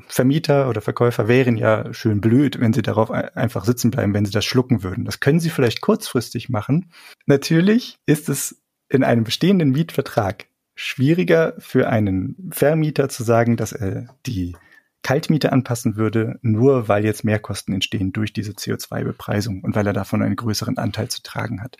Vermieter 0.07 0.67
oder 0.69 0.81
Verkäufer 0.81 1.27
wären 1.27 1.57
ja 1.57 1.93
schön 1.93 2.19
blöd, 2.19 2.59
wenn 2.59 2.73
sie 2.73 2.81
darauf 2.81 3.11
einfach 3.11 3.63
sitzen 3.63 3.91
bleiben, 3.91 4.13
wenn 4.13 4.25
sie 4.25 4.31
das 4.31 4.45
schlucken 4.45 4.83
würden. 4.83 5.05
Das 5.05 5.19
können 5.19 5.39
sie 5.39 5.49
vielleicht 5.49 5.81
kurzfristig 5.81 6.49
machen. 6.49 6.91
Natürlich 7.25 7.97
ist 8.05 8.27
es 8.27 8.61
in 8.89 9.03
einem 9.03 9.23
bestehenden 9.23 9.71
Mietvertrag 9.71 10.47
schwieriger 10.75 11.53
für 11.59 11.87
einen 11.87 12.49
Vermieter 12.51 13.07
zu 13.07 13.23
sagen, 13.23 13.55
dass 13.55 13.71
er 13.71 14.07
die 14.25 14.55
Kaltmiete 15.01 15.51
anpassen 15.51 15.95
würde, 15.95 16.39
nur 16.41 16.87
weil 16.87 17.05
jetzt 17.05 17.23
Mehrkosten 17.23 17.73
entstehen 17.73 18.11
durch 18.11 18.33
diese 18.33 18.51
CO2-Bepreisung 18.51 19.61
und 19.61 19.75
weil 19.75 19.87
er 19.87 19.93
davon 19.93 20.21
einen 20.21 20.35
größeren 20.35 20.77
Anteil 20.77 21.07
zu 21.07 21.21
tragen 21.23 21.61
hat 21.61 21.77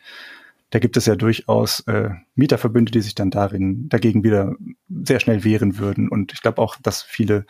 da 0.75 0.79
gibt 0.79 0.97
es 0.97 1.05
ja 1.05 1.15
durchaus 1.15 1.79
äh, 1.87 2.09
Mieterverbünde, 2.35 2.91
die 2.91 2.99
sich 2.99 3.15
dann 3.15 3.31
darin 3.31 3.87
dagegen 3.87 4.25
wieder 4.25 4.57
sehr 4.89 5.21
schnell 5.21 5.45
wehren 5.45 5.77
würden. 5.77 6.09
Und 6.09 6.33
ich 6.33 6.41
glaube 6.41 6.61
auch, 6.61 6.75
dass 6.83 7.01
viele 7.01 7.45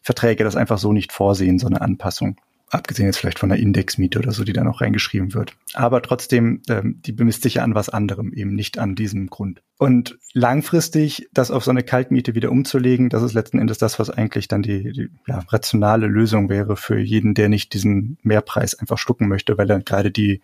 Verträge 0.00 0.44
das 0.44 0.56
einfach 0.56 0.78
so 0.78 0.90
nicht 0.94 1.12
vorsehen, 1.12 1.58
so 1.58 1.66
eine 1.66 1.82
Anpassung. 1.82 2.40
Abgesehen 2.70 3.04
jetzt 3.04 3.18
vielleicht 3.18 3.38
von 3.38 3.52
einer 3.52 3.60
Indexmiete 3.60 4.18
oder 4.18 4.32
so, 4.32 4.44
die 4.44 4.54
da 4.54 4.64
noch 4.64 4.80
reingeschrieben 4.80 5.34
wird. 5.34 5.58
Aber 5.74 6.00
trotzdem, 6.00 6.62
ähm, 6.70 7.02
die 7.04 7.12
bemisst 7.12 7.42
sich 7.42 7.54
ja 7.56 7.64
an 7.64 7.74
was 7.74 7.90
anderem, 7.90 8.32
eben 8.32 8.54
nicht 8.54 8.78
an 8.78 8.94
diesem 8.94 9.26
Grund. 9.26 9.60
Und 9.76 10.16
langfristig 10.32 11.28
das 11.34 11.50
auf 11.50 11.64
so 11.64 11.70
eine 11.70 11.82
Kaltmiete 11.82 12.34
wieder 12.34 12.50
umzulegen, 12.50 13.10
das 13.10 13.22
ist 13.22 13.34
letzten 13.34 13.58
Endes 13.58 13.76
das, 13.76 13.98
was 13.98 14.08
eigentlich 14.08 14.48
dann 14.48 14.62
die, 14.62 14.90
die 14.92 15.10
ja, 15.26 15.40
rationale 15.48 16.06
Lösung 16.06 16.48
wäre 16.48 16.76
für 16.76 16.98
jeden, 16.98 17.34
der 17.34 17.50
nicht 17.50 17.74
diesen 17.74 18.16
Mehrpreis 18.22 18.74
einfach 18.74 18.96
schlucken 18.96 19.28
möchte, 19.28 19.58
weil 19.58 19.68
er 19.68 19.80
gerade 19.80 20.10
die 20.10 20.40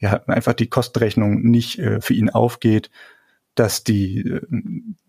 ja 0.00 0.22
einfach 0.26 0.54
die 0.54 0.68
Kostenrechnung 0.68 1.42
nicht 1.42 1.78
äh, 1.78 2.00
für 2.00 2.14
ihn 2.14 2.30
aufgeht, 2.30 2.90
dass 3.54 3.84
die 3.84 4.20
äh, 4.20 4.40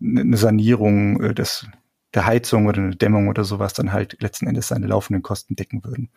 eine 0.00 0.36
Sanierung 0.36 1.22
äh, 1.22 1.34
des 1.34 1.66
der 2.14 2.26
Heizung 2.26 2.66
oder 2.66 2.82
eine 2.82 2.96
Dämmung 2.96 3.28
oder 3.28 3.44
sowas 3.44 3.72
dann 3.72 3.92
halt 3.92 4.20
letzten 4.20 4.46
Endes 4.46 4.68
seine 4.68 4.86
laufenden 4.86 5.22
Kosten 5.22 5.56
decken 5.56 5.82
würden. 5.82 6.10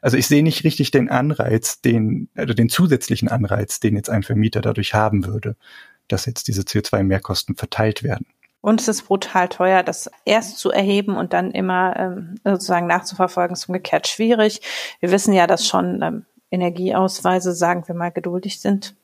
Also 0.00 0.16
ich 0.16 0.26
sehe 0.28 0.42
nicht 0.42 0.64
richtig 0.64 0.90
den 0.90 1.10
Anreiz, 1.10 1.80
den, 1.80 2.28
also 2.34 2.54
den 2.54 2.68
zusätzlichen 2.68 3.28
Anreiz, 3.28 3.80
den 3.80 3.96
jetzt 3.96 4.10
ein 4.10 4.22
Vermieter 4.22 4.60
dadurch 4.60 4.94
haben 4.94 5.26
würde, 5.26 5.56
dass 6.08 6.26
jetzt 6.26 6.48
diese 6.48 6.62
CO2-Mehrkosten 6.62 7.56
verteilt 7.56 8.02
werden. 8.02 8.26
Und 8.60 8.80
es 8.80 8.88
ist 8.88 9.02
brutal 9.06 9.48
teuer, 9.48 9.82
das 9.82 10.10
erst 10.24 10.58
zu 10.58 10.70
erheben 10.70 11.16
und 11.16 11.32
dann 11.32 11.52
immer 11.52 11.96
ähm, 11.96 12.34
sozusagen 12.44 12.86
nachzuverfolgen, 12.86 13.54
ist 13.54 13.68
umgekehrt 13.68 14.08
schwierig. 14.08 14.60
Wir 15.00 15.10
wissen 15.10 15.32
ja, 15.32 15.46
dass 15.46 15.66
schon 15.66 16.02
ähm, 16.02 16.26
Energieausweise, 16.50 17.52
sagen 17.52 17.86
wir 17.86 17.94
mal, 17.94 18.10
geduldig 18.10 18.60
sind. 18.60 18.94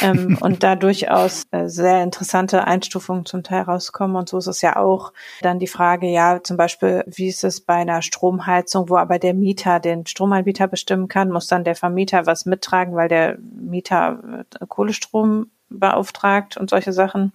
ähm, 0.00 0.38
und 0.40 0.62
da 0.62 0.76
durchaus 0.76 1.44
äh, 1.50 1.68
sehr 1.68 2.02
interessante 2.02 2.66
Einstufungen 2.66 3.26
zum 3.26 3.42
Teil 3.42 3.62
rauskommen. 3.62 4.16
Und 4.16 4.28
so 4.28 4.38
ist 4.38 4.46
es 4.46 4.62
ja 4.62 4.76
auch 4.76 5.12
dann 5.42 5.58
die 5.58 5.66
Frage, 5.66 6.08
ja, 6.08 6.42
zum 6.42 6.56
Beispiel, 6.56 7.04
wie 7.06 7.28
ist 7.28 7.44
es 7.44 7.60
bei 7.60 7.74
einer 7.74 8.02
Stromheizung, 8.02 8.88
wo 8.88 8.96
aber 8.96 9.18
der 9.18 9.34
Mieter 9.34 9.80
den 9.80 10.06
Stromanbieter 10.06 10.66
bestimmen 10.66 11.08
kann, 11.08 11.30
muss 11.30 11.46
dann 11.46 11.64
der 11.64 11.76
Vermieter 11.76 12.26
was 12.26 12.46
mittragen, 12.46 12.94
weil 12.94 13.08
der 13.08 13.38
Mieter 13.38 14.44
äh, 14.60 14.66
Kohlestrom 14.66 15.50
beauftragt 15.68 16.56
und 16.56 16.70
solche 16.70 16.92
Sachen. 16.92 17.32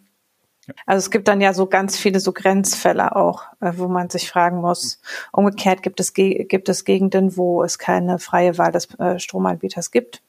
Also 0.86 0.99
es 0.99 1.12
gibt 1.12 1.27
dann 1.27 1.41
ja 1.41 1.53
so 1.53 1.67
ganz 1.67 1.97
viele 1.97 2.19
so 2.19 2.32
Grenzfälle 2.34 3.15
auch, 3.15 3.43
äh, 3.60 3.73
wo 3.75 3.88
man 3.88 4.10
sich 4.10 4.29
fragen 4.29 4.62
muss. 4.62 4.99
Umgekehrt 5.32 5.84
gibt 5.84 5.99
es, 5.99 6.13
gibt 6.13 6.69
es 6.69 6.86
Gegenden, 6.86 7.38
wo 7.38 7.63
es 7.63 7.79
keine 7.79 8.19
freie 8.19 8.58
Wahl 8.58 8.71
des 8.71 8.93
äh, 8.99 9.19
Stromanbieters 9.19 9.91
gibt. 9.91 10.21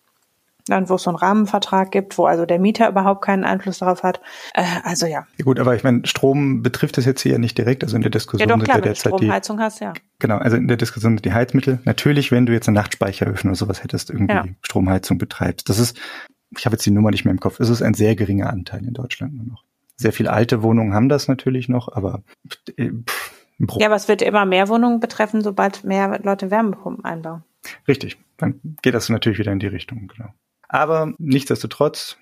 Dann, 0.67 0.89
wo 0.89 0.95
es 0.95 1.03
so 1.03 1.11
einen 1.11 1.17
Rahmenvertrag 1.17 1.91
gibt, 1.91 2.17
wo 2.19 2.27
also 2.27 2.47
der 2.47 2.59
Mieter 2.59 2.89
überhaupt 2.89 3.25
keinen 3.25 3.45
Einfluss 3.45 3.79
darauf 3.79 4.03
hat. 4.03 4.21
Äh, 4.55 4.63
also 4.85 5.07
ja. 5.07 5.27
ja. 5.37 5.45
Gut, 5.45 5.59
aber 5.59 5.75
ich 5.75 5.83
meine, 5.83 6.07
Strom 6.07 6.63
betrifft 6.63 6.99
es 6.99 7.05
jetzt 7.05 7.23
hier 7.23 7.33
ja 7.33 7.39
nicht 7.39 7.59
direkt. 7.59 7.83
Also 7.83 7.97
in 7.97 8.03
der 8.03 8.11
Diskussion 8.11 8.49
ja, 8.49 8.55
doch, 8.55 8.63
klar, 8.63 8.77
sind 8.77 8.85
ja 8.85 8.93
derzeit 8.93 9.15
Stromheizung 9.15 9.57
die, 9.57 9.63
hast, 9.63 9.81
ja. 9.81 9.93
Genau, 10.19 10.37
also 10.37 10.57
in 10.57 10.69
der 10.69 10.77
Diskussion 10.77 11.17
sind 11.17 11.25
die 11.25 11.33
Heizmittel. 11.33 11.81
Natürlich, 11.85 12.31
wenn 12.31 12.47
du 12.47 12.53
jetzt 12.53 12.69
eine 12.69 12.77
Nachtspeicheröfen 12.77 13.51
oder 13.51 13.57
sowas 13.57 13.83
hättest, 13.83 14.11
irgendwie 14.11 14.35
ja. 14.35 14.45
Stromheizung 14.63 15.19
betreibst. 15.19 15.69
Das 15.69 15.79
ist, 15.79 15.99
ich 16.57 16.67
habe 16.67 16.75
jetzt 16.75 16.87
die 16.87 16.91
Nummer 16.91 17.11
nicht 17.11 17.25
mehr 17.25 17.33
im 17.33 17.41
Kopf, 17.41 17.59
es 17.59 17.69
ist 17.69 17.83
ein 17.83 17.95
sehr 17.95 18.15
geringer 18.15 18.51
Anteil 18.51 18.85
in 18.85 18.93
Deutschland 18.93 19.35
nur 19.35 19.47
noch. 19.47 19.65
Sehr 20.01 20.13
viele 20.13 20.33
alte 20.33 20.63
Wohnungen 20.63 20.95
haben 20.95 21.09
das 21.09 21.29
natürlich 21.29 21.69
noch, 21.69 21.89
aber 21.93 22.23
äh, 22.77 22.91
pff, 23.07 23.31
ja, 23.77 23.87
aber 23.87 23.97
es 23.97 24.09
wird 24.09 24.23
immer 24.23 24.47
mehr 24.47 24.69
Wohnungen 24.69 25.01
betreffen, 25.01 25.43
sobald 25.43 25.85
mehr 25.85 26.21
Leute 26.23 26.51
Wärmepumpen 26.51 27.05
einbauen. 27.05 27.45
Richtig, 27.87 28.17
dann 28.39 28.61
geht 28.81 28.95
das 28.95 29.11
natürlich 29.11 29.39
wieder 29.39 29.53
in 29.53 29.59
die 29.59 29.67
Richtung, 29.67 30.09
genau. 30.09 30.33
Aber 30.69 31.13
nichtsdestotrotz 31.19 32.17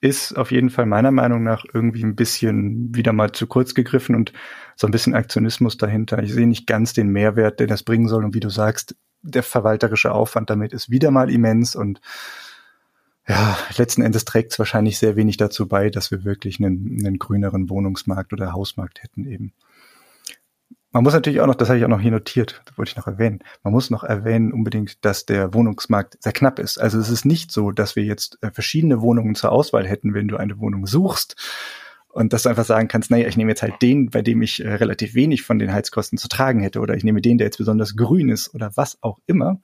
ist 0.00 0.32
auf 0.38 0.50
jeden 0.50 0.70
Fall 0.70 0.86
meiner 0.86 1.10
Meinung 1.10 1.42
nach 1.42 1.66
irgendwie 1.70 2.02
ein 2.02 2.16
bisschen 2.16 2.94
wieder 2.94 3.12
mal 3.12 3.32
zu 3.32 3.46
kurz 3.46 3.74
gegriffen 3.74 4.14
und 4.14 4.32
so 4.76 4.86
ein 4.86 4.90
bisschen 4.90 5.14
Aktionismus 5.14 5.76
dahinter. 5.76 6.22
Ich 6.22 6.32
sehe 6.32 6.46
nicht 6.46 6.66
ganz 6.66 6.94
den 6.94 7.08
Mehrwert, 7.08 7.60
den 7.60 7.68
das 7.68 7.82
bringen 7.82 8.08
soll. 8.08 8.24
Und 8.24 8.34
wie 8.34 8.40
du 8.40 8.48
sagst, 8.48 8.96
der 9.20 9.42
verwalterische 9.42 10.12
Aufwand 10.12 10.48
damit 10.48 10.72
ist 10.72 10.90
wieder 10.90 11.10
mal 11.10 11.30
immens 11.30 11.76
und 11.76 12.00
ja, 13.26 13.56
letzten 13.76 14.02
Endes 14.02 14.24
trägt 14.24 14.52
es 14.52 14.58
wahrscheinlich 14.58 14.98
sehr 14.98 15.16
wenig 15.16 15.36
dazu 15.36 15.66
bei, 15.66 15.90
dass 15.90 16.10
wir 16.10 16.24
wirklich 16.24 16.58
einen, 16.58 16.98
einen 17.00 17.18
grüneren 17.18 17.70
Wohnungsmarkt 17.70 18.32
oder 18.32 18.52
Hausmarkt 18.52 19.02
hätten 19.02 19.24
eben. 19.26 19.52
Man 20.92 21.02
muss 21.02 21.14
natürlich 21.14 21.40
auch 21.40 21.48
noch, 21.48 21.56
das 21.56 21.68
habe 21.68 21.78
ich 21.78 21.84
auch 21.84 21.88
noch 21.88 22.00
hier 22.00 22.12
notiert, 22.12 22.62
wollte 22.76 22.90
ich 22.90 22.96
noch 22.96 23.08
erwähnen, 23.08 23.40
man 23.64 23.72
muss 23.72 23.90
noch 23.90 24.04
erwähnen 24.04 24.52
unbedingt, 24.52 25.04
dass 25.04 25.26
der 25.26 25.52
Wohnungsmarkt 25.52 26.22
sehr 26.22 26.32
knapp 26.32 26.60
ist. 26.60 26.78
Also 26.78 27.00
es 27.00 27.08
ist 27.08 27.24
nicht 27.24 27.50
so, 27.50 27.72
dass 27.72 27.96
wir 27.96 28.04
jetzt 28.04 28.38
äh, 28.42 28.52
verschiedene 28.52 29.00
Wohnungen 29.00 29.34
zur 29.34 29.50
Auswahl 29.50 29.88
hätten, 29.88 30.14
wenn 30.14 30.28
du 30.28 30.36
eine 30.36 30.60
Wohnung 30.60 30.86
suchst. 30.86 31.34
Und 32.06 32.32
dass 32.32 32.44
du 32.44 32.48
einfach 32.48 32.64
sagen 32.64 32.86
kannst, 32.86 33.10
naja, 33.10 33.26
ich 33.26 33.36
nehme 33.36 33.50
jetzt 33.50 33.62
halt 33.62 33.82
den, 33.82 34.10
bei 34.10 34.22
dem 34.22 34.40
ich 34.40 34.64
äh, 34.64 34.74
relativ 34.74 35.14
wenig 35.14 35.42
von 35.42 35.58
den 35.58 35.72
Heizkosten 35.72 36.16
zu 36.16 36.28
tragen 36.28 36.60
hätte, 36.60 36.78
oder 36.78 36.94
ich 36.94 37.02
nehme 37.02 37.20
den, 37.20 37.38
der 37.38 37.48
jetzt 37.48 37.58
besonders 37.58 37.96
grün 37.96 38.28
ist, 38.28 38.54
oder 38.54 38.70
was 38.76 39.02
auch 39.02 39.18
immer 39.26 39.60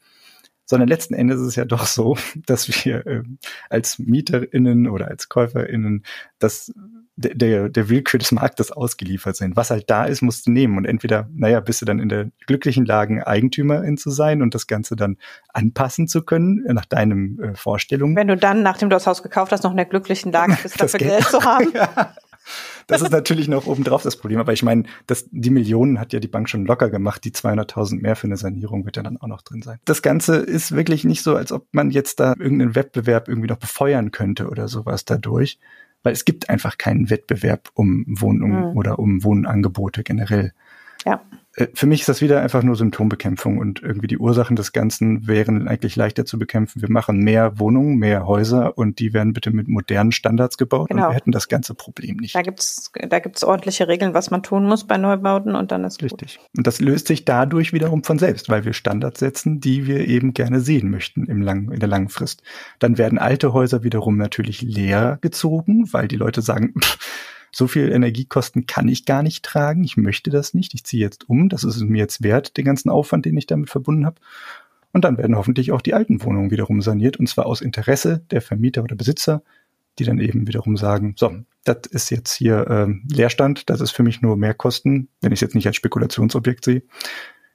sondern 0.70 0.88
letzten 0.88 1.14
Endes 1.14 1.40
ist 1.40 1.48
es 1.48 1.56
ja 1.56 1.64
doch 1.64 1.84
so, 1.84 2.16
dass 2.46 2.68
wir 2.68 3.04
äh, 3.04 3.22
als 3.68 3.98
MieterInnen 3.98 4.88
oder 4.88 5.08
als 5.08 5.28
KäuferInnen 5.28 6.04
das 6.38 6.72
der, 7.16 7.34
der, 7.34 7.68
der 7.68 7.88
Willkür 7.90 8.18
des 8.18 8.32
Marktes 8.32 8.72
ausgeliefert 8.72 9.36
sind. 9.36 9.54
Was 9.54 9.70
halt 9.70 9.90
da 9.90 10.04
ist, 10.04 10.22
musst 10.22 10.46
du 10.46 10.52
nehmen. 10.52 10.78
Und 10.78 10.86
entweder, 10.86 11.28
naja, 11.34 11.60
bist 11.60 11.82
du 11.82 11.84
dann 11.84 11.98
in 11.98 12.08
der 12.08 12.30
glücklichen 12.46 12.86
Lage, 12.86 13.26
Eigentümerin 13.26 13.98
zu 13.98 14.10
sein 14.10 14.40
und 14.40 14.54
das 14.54 14.66
Ganze 14.66 14.96
dann 14.96 15.18
anpassen 15.52 16.08
zu 16.08 16.22
können, 16.22 16.64
äh, 16.64 16.72
nach 16.72 16.86
deinen 16.86 17.38
äh, 17.40 17.54
Vorstellungen. 17.56 18.16
Wenn 18.16 18.28
du 18.28 18.36
dann, 18.36 18.62
nachdem 18.62 18.88
du 18.88 18.96
das 18.96 19.06
Haus 19.06 19.22
gekauft 19.22 19.52
hast, 19.52 19.64
noch 19.64 19.72
in 19.72 19.76
der 19.76 19.86
glücklichen 19.86 20.32
Lage 20.32 20.56
bist, 20.62 20.80
dafür 20.80 20.98
Geld, 20.98 21.10
Geld 21.10 21.24
zu 21.26 21.42
haben. 21.42 21.70
ja. 21.74 22.14
Das 22.86 23.02
ist 23.02 23.10
natürlich 23.10 23.48
noch 23.48 23.66
obendrauf 23.66 24.02
das 24.02 24.16
Problem. 24.16 24.40
Aber 24.40 24.52
ich 24.52 24.62
meine, 24.62 24.84
das, 25.06 25.28
die 25.30 25.50
Millionen 25.50 26.00
hat 26.00 26.12
ja 26.12 26.20
die 26.20 26.28
Bank 26.28 26.48
schon 26.48 26.66
locker 26.66 26.90
gemacht. 26.90 27.24
Die 27.24 27.32
200.000 27.32 28.00
mehr 28.00 28.16
für 28.16 28.26
eine 28.26 28.36
Sanierung 28.36 28.84
wird 28.84 28.96
ja 28.96 29.02
dann 29.02 29.16
auch 29.16 29.28
noch 29.28 29.42
drin 29.42 29.62
sein. 29.62 29.78
Das 29.84 30.02
Ganze 30.02 30.36
ist 30.36 30.72
wirklich 30.72 31.04
nicht 31.04 31.22
so, 31.22 31.36
als 31.36 31.52
ob 31.52 31.66
man 31.72 31.90
jetzt 31.90 32.20
da 32.20 32.34
irgendeinen 32.38 32.74
Wettbewerb 32.74 33.28
irgendwie 33.28 33.48
noch 33.48 33.58
befeuern 33.58 34.10
könnte 34.10 34.48
oder 34.48 34.68
sowas 34.68 35.04
dadurch. 35.04 35.58
Weil 36.02 36.14
es 36.14 36.24
gibt 36.24 36.48
einfach 36.48 36.78
keinen 36.78 37.10
Wettbewerb 37.10 37.70
um 37.74 38.04
Wohnungen 38.08 38.70
mhm. 38.70 38.76
oder 38.76 38.98
um 38.98 39.22
Wohnangebote 39.22 40.02
generell. 40.02 40.52
Ja. 41.04 41.20
Äh, 41.60 41.68
für 41.74 41.86
mich 41.86 42.00
ist 42.00 42.08
das 42.08 42.20
wieder 42.20 42.40
einfach 42.40 42.62
nur 42.62 42.76
Symptombekämpfung 42.76 43.58
und 43.58 43.82
irgendwie 43.82 44.06
die 44.06 44.18
Ursachen 44.18 44.56
des 44.56 44.72
Ganzen 44.72 45.26
wären 45.26 45.68
eigentlich 45.68 45.96
leichter 45.96 46.24
zu 46.24 46.38
bekämpfen. 46.38 46.82
Wir 46.82 46.90
machen 46.90 47.18
mehr 47.18 47.58
Wohnungen, 47.58 47.96
mehr 47.96 48.26
Häuser 48.26 48.76
und 48.78 48.98
die 48.98 49.12
werden 49.12 49.32
bitte 49.32 49.50
mit 49.50 49.68
modernen 49.68 50.12
Standards 50.12 50.56
gebaut 50.56 50.88
genau. 50.88 51.04
und 51.04 51.10
wir 51.10 51.16
hätten 51.16 51.32
das 51.32 51.48
ganze 51.48 51.74
Problem 51.74 52.16
nicht. 52.16 52.34
Da 52.34 52.42
gibt's 52.42 52.90
da 53.08 53.18
gibt's 53.18 53.44
ordentliche 53.44 53.88
Regeln, 53.88 54.14
was 54.14 54.30
man 54.30 54.42
tun 54.42 54.66
muss 54.66 54.86
bei 54.86 54.96
Neubauten 54.96 55.54
und 55.54 55.72
dann 55.72 55.84
ist 55.84 56.02
Richtig. 56.02 56.38
Gut. 56.38 56.48
Und 56.56 56.66
das 56.66 56.80
löst 56.80 57.08
sich 57.08 57.24
dadurch 57.24 57.72
wiederum 57.72 58.04
von 58.04 58.18
selbst, 58.18 58.48
weil 58.48 58.64
wir 58.64 58.72
Standards 58.72 59.20
setzen, 59.20 59.60
die 59.60 59.86
wir 59.86 60.06
eben 60.06 60.32
gerne 60.32 60.60
sehen 60.60 60.90
möchten 60.90 61.26
im 61.26 61.42
lang, 61.42 61.70
in 61.70 61.80
der 61.80 61.88
langen 61.88 62.08
Frist. 62.08 62.42
Dann 62.78 62.98
werden 62.98 63.18
alte 63.18 63.52
Häuser 63.52 63.82
wiederum 63.82 64.16
natürlich 64.16 64.62
leer 64.62 65.18
gezogen, 65.20 65.92
weil 65.92 66.08
die 66.08 66.16
Leute 66.16 66.42
sagen, 66.42 66.74
pff, 66.80 66.98
so 67.52 67.66
viel 67.66 67.90
Energiekosten 67.90 68.66
kann 68.66 68.88
ich 68.88 69.04
gar 69.04 69.22
nicht 69.22 69.44
tragen, 69.44 69.84
ich 69.84 69.96
möchte 69.96 70.30
das 70.30 70.54
nicht, 70.54 70.74
ich 70.74 70.84
ziehe 70.84 71.02
jetzt 71.02 71.28
um, 71.28 71.48
das 71.48 71.64
ist 71.64 71.76
es 71.76 71.82
mir 71.82 71.98
jetzt 71.98 72.22
wert, 72.22 72.56
den 72.56 72.64
ganzen 72.64 72.90
Aufwand, 72.90 73.26
den 73.26 73.36
ich 73.36 73.46
damit 73.46 73.70
verbunden 73.70 74.06
habe. 74.06 74.20
Und 74.92 75.04
dann 75.04 75.18
werden 75.18 75.36
hoffentlich 75.36 75.72
auch 75.72 75.80
die 75.80 75.94
alten 75.94 76.22
Wohnungen 76.22 76.50
wiederum 76.50 76.82
saniert, 76.82 77.18
und 77.18 77.28
zwar 77.28 77.46
aus 77.46 77.60
Interesse 77.60 78.24
der 78.30 78.42
Vermieter 78.42 78.82
oder 78.82 78.96
Besitzer, 78.96 79.42
die 79.98 80.04
dann 80.04 80.18
eben 80.18 80.46
wiederum 80.46 80.76
sagen, 80.76 81.14
so, 81.16 81.32
das 81.64 81.86
ist 81.90 82.10
jetzt 82.10 82.32
hier 82.32 82.66
ähm, 82.68 83.02
Leerstand, 83.10 83.68
das 83.70 83.80
ist 83.80 83.90
für 83.90 84.02
mich 84.02 84.22
nur 84.22 84.36
Mehrkosten, 84.36 85.08
wenn 85.20 85.32
ich 85.32 85.38
es 85.38 85.40
jetzt 85.42 85.54
nicht 85.54 85.66
als 85.66 85.76
Spekulationsobjekt 85.76 86.64
sehe. 86.64 86.82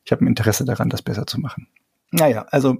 Ich 0.03 0.11
habe 0.11 0.23
ein 0.23 0.27
Interesse 0.27 0.65
daran, 0.65 0.89
das 0.89 1.01
besser 1.01 1.25
zu 1.25 1.39
machen. 1.39 1.67
Naja, 2.11 2.45
also 2.51 2.77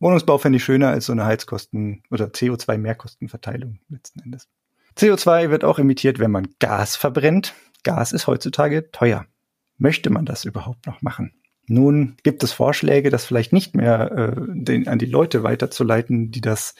Wohnungsbau 0.00 0.38
fände 0.38 0.56
ich 0.56 0.64
schöner 0.64 0.88
als 0.88 1.06
so 1.06 1.12
eine 1.12 1.24
Heizkosten- 1.24 2.02
oder 2.10 2.26
CO2-Mehrkostenverteilung 2.26 3.78
letzten 3.88 4.20
Endes. 4.20 4.48
CO2 4.96 5.50
wird 5.50 5.64
auch 5.64 5.78
emittiert, 5.78 6.18
wenn 6.18 6.30
man 6.30 6.48
Gas 6.60 6.96
verbrennt. 6.96 7.54
Gas 7.82 8.12
ist 8.12 8.26
heutzutage 8.26 8.90
teuer. 8.90 9.26
Möchte 9.76 10.10
man 10.10 10.24
das 10.24 10.44
überhaupt 10.44 10.86
noch 10.86 11.02
machen? 11.02 11.32
Nun 11.66 12.16
gibt 12.22 12.42
es 12.42 12.52
Vorschläge, 12.52 13.10
das 13.10 13.24
vielleicht 13.24 13.52
nicht 13.52 13.74
mehr 13.74 14.12
äh, 14.12 14.32
den, 14.36 14.86
an 14.86 14.98
die 14.98 15.06
Leute 15.06 15.42
weiterzuleiten, 15.42 16.30
die 16.30 16.40
das 16.40 16.74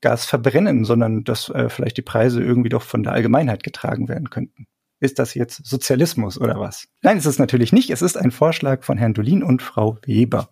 Gas 0.00 0.26
verbrennen, 0.26 0.84
sondern 0.84 1.24
dass 1.24 1.48
äh, 1.48 1.68
vielleicht 1.70 1.96
die 1.96 2.02
Preise 2.02 2.42
irgendwie 2.42 2.68
doch 2.68 2.82
von 2.82 3.02
der 3.02 3.12
Allgemeinheit 3.12 3.62
getragen 3.62 4.08
werden 4.08 4.28
könnten. 4.28 4.66
Ist 5.00 5.18
das 5.18 5.34
jetzt 5.34 5.66
Sozialismus 5.66 6.38
oder 6.38 6.60
was? 6.60 6.88
Nein, 7.02 7.16
es 7.16 7.26
ist 7.26 7.38
natürlich 7.38 7.72
nicht. 7.72 7.90
Es 7.90 8.02
ist 8.02 8.16
ein 8.16 8.30
Vorschlag 8.30 8.84
von 8.84 8.96
Herrn 8.98 9.14
Dolin 9.14 9.42
und 9.42 9.62
Frau 9.62 9.98
Weber. 10.04 10.50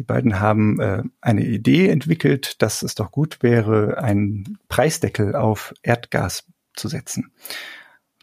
Die 0.00 0.04
beiden 0.04 0.40
haben 0.40 0.80
äh, 0.80 1.02
eine 1.20 1.44
Idee 1.44 1.88
entwickelt, 1.88 2.62
dass 2.62 2.80
es 2.80 2.94
doch 2.94 3.12
gut 3.12 3.42
wäre, 3.42 4.02
einen 4.02 4.56
Preisdeckel 4.70 5.36
auf 5.36 5.74
Erdgas 5.82 6.46
zu 6.74 6.88
setzen. 6.88 7.32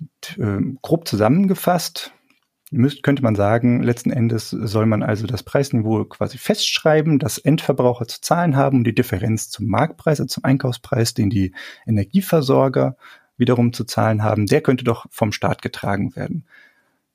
Und, 0.01 0.39
äh, 0.39 0.75
grob 0.81 1.07
zusammengefasst 1.07 2.13
müsst, 2.71 3.03
könnte 3.03 3.21
man 3.21 3.35
sagen, 3.35 3.83
letzten 3.83 4.09
Endes 4.09 4.49
soll 4.49 4.87
man 4.87 5.03
also 5.03 5.27
das 5.27 5.43
Preisniveau 5.43 6.05
quasi 6.05 6.39
festschreiben, 6.39 7.19
das 7.19 7.37
Endverbraucher 7.37 8.07
zu 8.07 8.21
zahlen 8.21 8.55
haben 8.55 8.79
und 8.79 8.83
die 8.85 8.95
Differenz 8.95 9.51
zum 9.51 9.67
Marktpreis, 9.67 10.19
also 10.19 10.25
zum 10.25 10.45
Einkaufspreis, 10.45 11.13
den 11.13 11.29
die 11.29 11.53
Energieversorger 11.85 12.97
wiederum 13.37 13.71
zu 13.71 13.83
zahlen 13.83 14.23
haben, 14.23 14.47
der 14.47 14.61
könnte 14.61 14.83
doch 14.83 15.05
vom 15.11 15.31
Staat 15.31 15.61
getragen 15.61 16.15
werden. 16.15 16.47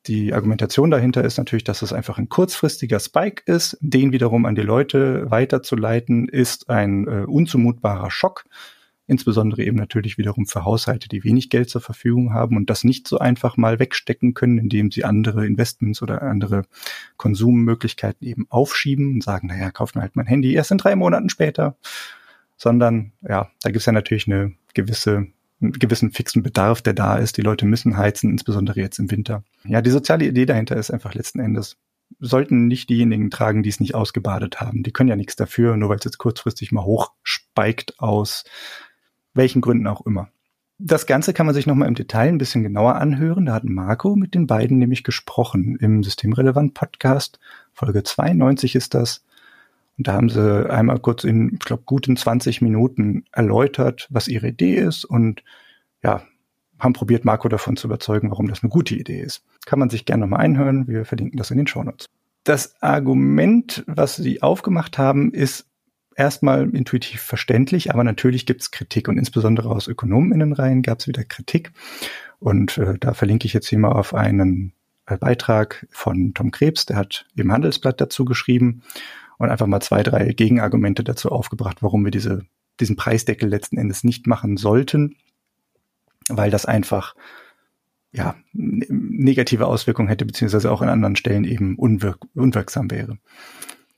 Die 0.07 0.34
Argumentation 0.34 0.90
dahinter 0.90 1.22
ist 1.22 1.38
natürlich, 1.38 1.62
dass 1.64 1.82
es 1.82 1.92
einfach 1.92 2.18
ein 2.18 2.28
kurzfristiger 2.28 2.98
Spike 2.98 3.42
ist. 3.46 3.78
Den 3.80 4.11
wiederum 4.12 4.46
an 4.46 4.57
die 4.57 4.62
Leute 4.62 5.30
weiterzuleiten, 5.30 6.28
ist 6.28 6.68
ein 6.70 7.07
äh, 7.07 7.24
unzumutbarer 7.24 8.11
Schock. 8.11 8.44
Insbesondere 9.07 9.62
eben 9.62 9.76
natürlich 9.76 10.18
wiederum 10.18 10.46
für 10.46 10.64
Haushalte, 10.64 11.09
die 11.09 11.22
wenig 11.22 11.50
Geld 11.50 11.70
zur 11.70 11.80
Verfügung 11.80 12.32
haben 12.32 12.57
und 12.57 12.70
das 12.70 12.82
nicht 12.82 13.07
so 13.07 13.18
einfach 13.18 13.57
mal 13.57 13.78
wegstecken 13.78 14.34
können, 14.34 14.59
indem 14.59 14.90
sie 14.90 15.05
andere 15.05 15.46
Investments 15.46 16.03
oder 16.03 16.22
andere 16.22 16.62
Konsummöglichkeiten 17.16 18.26
eben 18.26 18.46
aufschieben 18.48 19.14
und 19.14 19.22
sagen, 19.22 19.48
naja, 19.48 19.70
kauf 19.70 19.94
mir 19.94 20.03
halt 20.03 20.16
mein 20.16 20.26
Handy 20.26 20.55
erst 20.55 20.70
in 20.70 20.78
drei 20.78 20.96
Monaten 20.96 21.28
später. 21.28 21.76
Sondern, 22.57 23.12
ja, 23.22 23.50
da 23.62 23.70
gibt 23.70 23.80
es 23.80 23.86
ja 23.86 23.92
natürlich 23.92 24.26
eine 24.26 24.53
gewisse 24.72 25.26
einen 25.62 25.72
gewissen 25.72 26.10
fixen 26.10 26.42
Bedarf, 26.42 26.82
der 26.82 26.94
da 26.94 27.16
ist. 27.16 27.36
Die 27.36 27.42
Leute 27.42 27.66
müssen 27.66 27.96
heizen, 27.96 28.30
insbesondere 28.30 28.80
jetzt 28.80 28.98
im 28.98 29.10
Winter. 29.10 29.44
Ja, 29.64 29.80
die 29.80 29.90
soziale 29.90 30.26
Idee 30.26 30.46
dahinter 30.46 30.76
ist 30.76 30.90
einfach 30.90 31.14
letzten 31.14 31.40
Endes, 31.40 31.76
sollten 32.20 32.66
nicht 32.66 32.90
diejenigen 32.90 33.30
tragen, 33.30 33.62
die 33.62 33.68
es 33.68 33.80
nicht 33.80 33.94
ausgebadet 33.94 34.60
haben. 34.60 34.82
Die 34.82 34.92
können 34.92 35.08
ja 35.08 35.16
nichts 35.16 35.36
dafür, 35.36 35.76
nur 35.76 35.88
weil 35.88 35.98
es 35.98 36.04
jetzt 36.04 36.18
kurzfristig 36.18 36.72
mal 36.72 36.84
hochspeikt 36.84 37.98
aus 38.00 38.44
welchen 39.34 39.62
Gründen 39.62 39.86
auch 39.86 40.04
immer. 40.04 40.28
Das 40.78 41.06
Ganze 41.06 41.32
kann 41.32 41.46
man 41.46 41.54
sich 41.54 41.66
nochmal 41.66 41.86
im 41.86 41.94
Detail 41.94 42.28
ein 42.28 42.38
bisschen 42.38 42.64
genauer 42.64 42.96
anhören. 42.96 43.46
Da 43.46 43.54
hat 43.54 43.64
Marco 43.64 44.16
mit 44.16 44.34
den 44.34 44.48
beiden 44.48 44.78
nämlich 44.78 45.04
gesprochen 45.04 45.76
im 45.76 46.02
Systemrelevant 46.02 46.74
Podcast. 46.74 47.38
Folge 47.72 48.02
92 48.02 48.74
ist 48.74 48.94
das. 48.94 49.24
Und 49.99 50.07
da 50.07 50.14
haben 50.14 50.28
sie 50.28 50.70
einmal 50.70 50.99
kurz 50.99 51.24
in, 51.24 51.55
ich 51.55 51.61
glaube, 51.61 51.82
guten 51.84 52.16
20 52.16 52.62
Minuten 52.62 53.24
erläutert, 53.32 54.09
was 54.11 54.28
ihre 54.28 54.49
Idee 54.49 54.76
ist 54.76 55.05
und 55.05 55.43
ja, 56.03 56.22
haben 56.78 56.95
probiert, 56.95 57.24
Marco 57.24 57.49
davon 57.49 57.76
zu 57.76 57.86
überzeugen, 57.86 58.30
warum 58.30 58.49
das 58.49 58.62
eine 58.62 58.70
gute 58.70 58.95
Idee 58.95 59.20
ist. 59.20 59.45
Kann 59.66 59.78
man 59.78 59.90
sich 59.90 60.05
gerne 60.05 60.22
nochmal 60.22 60.40
einhören. 60.40 60.88
Wir 60.88 61.05
verlinken 61.05 61.38
das 61.38 61.51
in 61.51 61.59
den 61.59 61.66
Shownotes. 61.66 62.07
Das 62.45 62.74
Argument, 62.82 63.84
was 63.86 64.16
sie 64.16 64.43
aufgemacht 64.43 64.99
haben, 64.99 65.32
ist 65.32 65.66
erstmal 66.16 66.68
intuitiv 66.74 67.22
verständlich, 67.22 67.93
aber 67.93 68.03
natürlich 68.03 68.47
gibt 68.47 68.62
es 68.62 68.70
Kritik 68.72 69.09
und 69.09 69.16
insbesondere 69.16 69.70
aus 69.70 69.86
Ökonominnenreihen 69.86 70.82
gab 70.82 70.99
es 70.99 71.07
wieder 71.07 71.24
Kritik. 71.24 71.72
Und 72.40 72.78
äh, 72.78 72.99
da 72.99 73.14
verlinke 73.14 73.47
ich 73.47 73.53
jetzt 73.53 73.68
hier 73.68 73.78
mal 73.78 73.93
auf 73.93 74.12
einen 74.12 74.72
äh, 75.07 75.16
Beitrag 75.16 75.86
von 75.90 76.34
Tom 76.34 76.51
Krebs, 76.51 76.86
der 76.86 76.97
hat 76.97 77.26
im 77.36 77.53
Handelsblatt 77.53 78.01
dazu 78.01 78.24
geschrieben 78.24 78.82
und 79.43 79.51
einfach 79.51 79.66
mal 79.66 79.80
zwei, 79.80 80.03
drei 80.03 80.32
Gegenargumente 80.32 81.05
dazu 81.05 81.30
aufgebracht, 81.30 81.82
warum 81.82 82.05
wir 82.05 82.11
diese, 82.11 82.45
diesen 82.80 82.97
Preisdeckel 82.97 83.49
letzten 83.49 83.78
Endes 83.78 84.05
nicht 84.05 84.26
machen 84.26 84.57
sollten, 84.57 85.16
weil 86.28 86.51
das 86.51 86.66
einfach 86.66 87.14
ja, 88.12 88.36
negative 88.53 89.66
Auswirkungen 89.66 90.09
hätte, 90.09 90.26
beziehungsweise 90.26 90.70
auch 90.70 90.82
an 90.82 90.90
anderen 90.90 91.16
Stellen 91.16 91.45
eben 91.45 91.76
unwirk 91.76 92.18
unwirksam 92.34 92.90
wäre. 92.90 93.18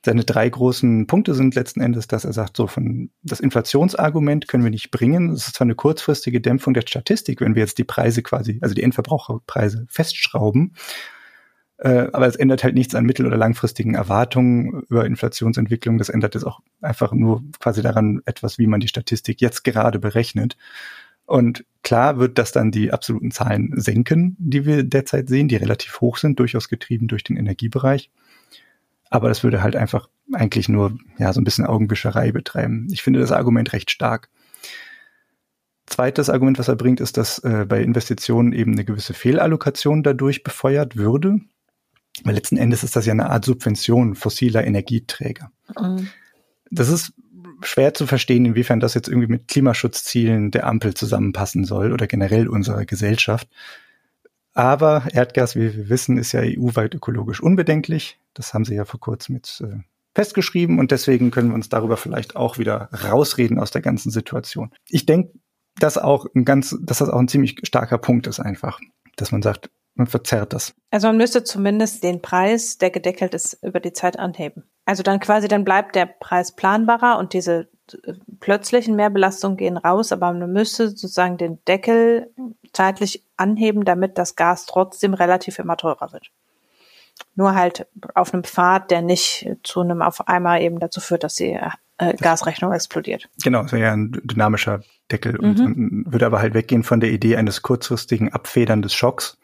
Seine 0.05 0.25
drei 0.25 0.49
großen 0.49 1.07
Punkte 1.07 1.35
sind 1.35 1.55
letzten 1.55 1.81
Endes, 1.81 2.07
dass 2.07 2.25
er 2.25 2.35
sagt, 2.35 2.57
so 2.57 2.67
von 2.67 3.11
das 3.23 3.41
Inflationsargument 3.41 4.49
können 4.49 4.63
wir 4.63 4.71
nicht 4.71 4.91
bringen. 4.91 5.31
Es 5.31 5.47
ist 5.47 5.57
zwar 5.57 5.65
eine 5.65 5.75
kurzfristige 5.75 6.41
Dämpfung 6.43 6.75
der 6.75 6.83
Statistik, 6.83 7.41
wenn 7.41 7.55
wir 7.55 7.63
jetzt 7.63 7.79
die 7.79 7.85
Preise 7.85 8.23
quasi, 8.23 8.59
also 8.61 8.75
die 8.75 8.83
Endverbraucherpreise 8.83 9.87
festschrauben, 9.89 10.75
äh, 11.79 12.09
aber 12.13 12.27
es 12.27 12.37
ändert 12.37 12.63
halt 12.63 12.75
nichts 12.75 12.95
an 12.95 13.05
mittel- 13.05 13.27
oder 13.27 13.37
langfristigen 13.37 13.95
Erwartungen 13.95 14.85
über 14.89 15.05
Inflationsentwicklung. 15.05 15.99
Das 15.99 16.09
ändert 16.09 16.35
jetzt 16.35 16.45
auch 16.45 16.61
einfach 16.81 17.13
nur 17.13 17.43
quasi 17.59 17.83
daran 17.83 18.23
etwas, 18.27 18.59
wie 18.59 18.67
man 18.67 18.81
die 18.81 18.89
Statistik 18.89 19.41
jetzt 19.41 19.65
gerade 19.65 19.99
berechnet. 19.99 20.57
Und 21.27 21.65
klar 21.83 22.19
wird 22.19 22.39
das 22.39 22.53
dann 22.53 22.71
die 22.71 22.93
absoluten 22.93 23.31
Zahlen 23.31 23.73
senken, 23.77 24.37
die 24.39 24.67
wir 24.67 24.85
derzeit 24.85 25.29
sehen, 25.29 25.49
die 25.49 25.57
relativ 25.57 26.01
hoch 26.01 26.19
sind, 26.19 26.39
durchaus 26.39 26.69
getrieben 26.69 27.09
durch 27.09 27.25
den 27.25 27.37
Energiebereich. 27.37 28.11
Aber 29.11 29.29
das 29.29 29.43
würde 29.43 29.63
halt 29.63 29.75
einfach 29.75 30.09
eigentlich 30.33 30.69
nur 30.69 30.99
ja 31.19 31.33
so 31.33 31.41
ein 31.41 31.45
bisschen 31.45 31.67
Augenwischerei 31.67 32.33
betreiben. 32.33 32.89
Ich 32.91 33.03
finde 33.03 33.21
das 33.21 33.33
Argument 33.33 33.73
recht 33.73 33.91
stark. 33.91 34.29
Zweites 35.87 36.31
Argument, 36.31 36.59
was 36.59 36.69
er 36.69 36.77
bringt, 36.77 37.01
ist, 37.01 37.17
dass 37.17 37.39
äh, 37.41 37.67
bei 37.69 37.83
Investitionen 37.83 38.53
eben 38.53 38.73
eine 38.73 38.85
gewisse 38.85 39.15
Fehlallokation 39.15 40.03
dadurch 40.03 40.43
befeuert 40.43 40.97
würde. 40.97 41.41
Weil 42.23 42.35
letzten 42.35 42.57
Endes 42.57 42.85
ist 42.85 42.97
das 42.97 43.07
ja 43.07 43.13
eine 43.13 43.31
Art 43.31 43.45
Subvention 43.45 44.15
fossiler 44.15 44.65
Energieträger. 44.65 45.51
Mhm. 45.79 46.09
Das 46.71 46.89
ist 46.89 47.13
schwer 47.63 47.95
zu 47.95 48.07
verstehen, 48.07 48.45
inwiefern 48.45 48.81
das 48.81 48.95
jetzt 48.95 49.09
irgendwie 49.09 49.29
mit 49.29 49.49
Klimaschutzzielen 49.49 50.51
der 50.51 50.67
Ampel 50.67 50.95
zusammenpassen 50.95 51.65
soll 51.65 51.93
oder 51.93 52.07
generell 52.07 52.49
unserer 52.49 52.85
Gesellschaft. 52.85 53.49
Aber 54.53 55.09
Erdgas, 55.13 55.57
wie 55.57 55.75
wir 55.75 55.89
wissen, 55.89 56.17
ist 56.17 56.33
ja 56.33 56.41
EU-weit 56.43 56.95
ökologisch 56.95 57.41
unbedenklich. 57.41 58.19
Das 58.35 58.55
haben 58.55 58.65
sie 58.65 58.75
ja 58.75 58.85
vor 58.85 59.01
kurzem 59.01 59.37
jetzt 59.37 59.61
äh, 59.63 59.81
festgeschrieben 60.15 60.79
und 60.79 60.93
deswegen 60.93 61.33
können 61.33 61.49
wir 61.49 61.57
uns 61.57 61.69
darüber 61.69 61.97
vielleicht 61.97 62.37
auch 62.37 62.59
wieder 62.59 62.89
rausreden 62.93 63.59
aus 63.59 63.73
der 63.73 63.83
ganzen 63.83 64.11
Situation. 64.11 64.71
Ich 64.89 65.07
denke, 65.07 65.33
dass 65.77 65.99
auch 65.99 66.27
ein 66.37 66.45
ganz, 66.45 66.77
dass 66.81 66.99
das 66.99 67.09
auch 67.09 67.19
ein 67.19 67.27
ziemlich 67.27 67.59
starker 67.65 67.99
Punkt 67.99 68.29
ist 68.29 68.39
einfach, 68.39 68.79
dass 69.17 69.33
man 69.33 69.43
sagt, 69.43 69.71
man 69.95 70.07
verzerrt 70.07 70.53
das. 70.53 70.75
Also 70.91 71.07
man 71.09 71.17
müsste 71.17 71.45
zumindest 71.45 72.03
den 72.03 72.21
Preis, 72.21 72.79
der 72.79 72.91
gedeckelt 72.91 73.35
ist, 73.35 73.59
über 73.63 73.81
die 73.81 73.93
Zeit 73.93 74.19
anheben. 74.19 74.65
Also 74.85 75.03
dann 75.03 75.21
quasi, 75.21 75.49
dann 75.49 75.65
bleibt 75.65 75.95
der 75.97 76.07
Preis 76.07 76.53
planbarer 76.53 77.19
und 77.19 77.33
diese 77.33 77.69
äh, 77.93 78.15
plötzlichen 78.41 78.97
Mehrbelastungen 78.97 79.57
gehen 79.57 79.77
raus, 79.77 80.13
aber 80.13 80.33
man 80.33 80.53
müsste 80.53 80.89
sozusagen 80.89 81.39
den 81.39 81.65
Deckel 81.67 82.31
zeitlich 82.73 83.25
anheben, 83.37 83.85
damit 83.85 84.19
das 84.19 84.37
Gas 84.37 84.67
trotzdem 84.67 85.15
relativ 85.15 85.59
immer 85.59 85.77
teurer 85.77 86.13
wird. 86.13 86.31
Nur 87.37 87.55
halt 87.55 87.87
auf 88.15 88.35
einem 88.35 88.45
Pfad, 88.45 88.91
der 88.91 89.01
nicht 89.01 89.49
zu 89.63 89.81
einem 89.81 90.03
auf 90.03 90.27
einmal 90.27 90.61
eben 90.63 90.81
dazu 90.81 91.01
führt, 91.01 91.23
dass 91.23 91.37
die 91.37 91.59
äh, 91.99 92.15
Gasrechnung 92.15 92.73
explodiert. 92.73 93.29
Genau, 93.43 93.63
das 93.63 93.73
wäre 93.73 93.85
ja 93.85 93.93
ein 93.93 94.13
dynamischer 94.25 94.83
Deckel 95.13 95.35
mhm. 95.35 95.45
und, 95.45 95.61
und 95.61 96.13
würde 96.13 96.27
aber 96.27 96.41
halt 96.41 96.55
weggehen 96.55 96.83
von 96.83 97.01
der 97.01 97.11
Idee 97.11 97.37
eines 97.37 97.63
kurzfristigen 97.63 98.33
Abfedern 98.33 98.83
des 98.83 98.95
Schocks, 98.95 99.39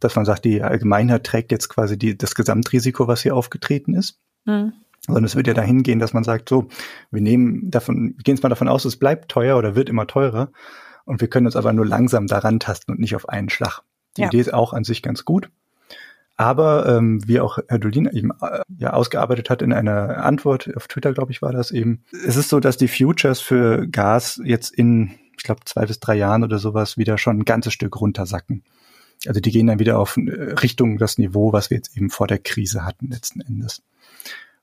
dass 0.00 0.16
man 0.16 0.24
sagt, 0.24 0.44
die 0.44 0.62
Allgemeinheit 0.62 1.24
trägt 1.24 1.52
jetzt 1.52 1.68
quasi 1.68 1.98
die, 1.98 2.16
das 2.16 2.34
Gesamtrisiko, 2.34 3.08
was 3.08 3.22
hier 3.22 3.36
aufgetreten 3.36 3.94
ist. 3.94 4.20
Mhm. 4.44 4.72
Sondern 5.06 5.24
es 5.24 5.36
wird 5.36 5.46
ja 5.46 5.54
dahin 5.54 5.82
gehen, 5.82 5.98
dass 5.98 6.14
man 6.14 6.24
sagt, 6.24 6.48
so, 6.48 6.68
wir 7.10 7.20
nehmen 7.20 7.70
davon, 7.70 8.14
wir 8.16 8.22
gehen 8.22 8.36
jetzt 8.36 8.42
mal 8.42 8.48
davon 8.48 8.68
aus, 8.68 8.84
es 8.84 8.96
bleibt 8.96 9.30
teuer 9.30 9.58
oder 9.58 9.74
wird 9.74 9.88
immer 9.88 10.06
teurer. 10.06 10.50
Und 11.04 11.20
wir 11.20 11.28
können 11.28 11.46
uns 11.46 11.56
aber 11.56 11.72
nur 11.72 11.86
langsam 11.86 12.26
daran 12.26 12.58
tasten 12.58 12.92
und 12.92 13.00
nicht 13.00 13.14
auf 13.14 13.28
einen 13.28 13.50
Schlag. 13.50 13.80
Die 14.16 14.22
ja. 14.22 14.28
Idee 14.28 14.40
ist 14.40 14.54
auch 14.54 14.72
an 14.72 14.84
sich 14.84 15.02
ganz 15.02 15.24
gut. 15.24 15.50
Aber 16.36 16.86
ähm, 16.86 17.20
wie 17.26 17.38
auch 17.38 17.58
Herr 17.68 17.78
Dolin 17.78 18.06
eben 18.06 18.32
äh, 18.40 18.60
ja 18.78 18.92
ausgearbeitet 18.92 19.50
hat 19.50 19.62
in 19.62 19.72
einer 19.72 20.24
Antwort 20.24 20.74
auf 20.74 20.88
Twitter, 20.88 21.12
glaube 21.12 21.30
ich, 21.30 21.42
war 21.42 21.52
das 21.52 21.70
eben. 21.70 22.02
Es 22.26 22.36
ist 22.36 22.48
so, 22.48 22.58
dass 22.58 22.76
die 22.76 22.88
Futures 22.88 23.40
für 23.40 23.86
Gas 23.86 24.40
jetzt 24.44 24.74
in, 24.74 25.12
ich 25.36 25.44
glaube, 25.44 25.60
zwei 25.64 25.86
bis 25.86 26.00
drei 26.00 26.16
Jahren 26.16 26.42
oder 26.42 26.58
sowas 26.58 26.98
wieder 26.98 27.18
schon 27.18 27.38
ein 27.38 27.44
ganzes 27.44 27.72
Stück 27.72 28.00
runtersacken. 28.00 28.64
Also 29.26 29.40
die 29.40 29.50
gehen 29.50 29.66
dann 29.66 29.78
wieder 29.78 29.98
auf 29.98 30.16
äh, 30.16 30.30
Richtung 30.54 30.98
das 30.98 31.18
Niveau, 31.18 31.52
was 31.52 31.70
wir 31.70 31.76
jetzt 31.76 31.96
eben 31.96 32.10
vor 32.10 32.26
der 32.26 32.38
Krise 32.38 32.84
hatten 32.84 33.10
letzten 33.10 33.40
Endes. 33.40 33.82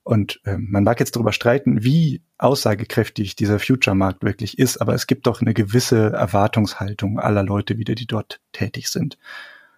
Und 0.04 0.42
äh, 0.46 0.58
man 0.58 0.84
mag 0.84 1.00
jetzt 1.00 1.16
darüber 1.16 1.32
streiten, 1.32 1.84
wie 1.84 2.22
aussagekräftig 2.38 3.36
dieser 3.36 3.60
Future-Markt 3.60 4.24
wirklich 4.24 4.58
ist, 4.58 4.78
aber 4.78 4.96
es 4.96 5.06
gibt 5.06 5.28
doch 5.28 5.42
eine 5.42 5.54
gewisse 5.54 6.12
Erwartungshaltung 6.12 7.20
aller 7.20 7.44
Leute 7.44 7.78
wieder, 7.78 7.94
die 7.94 8.08
dort 8.08 8.42
tätig 8.52 8.90
sind. 8.90 9.16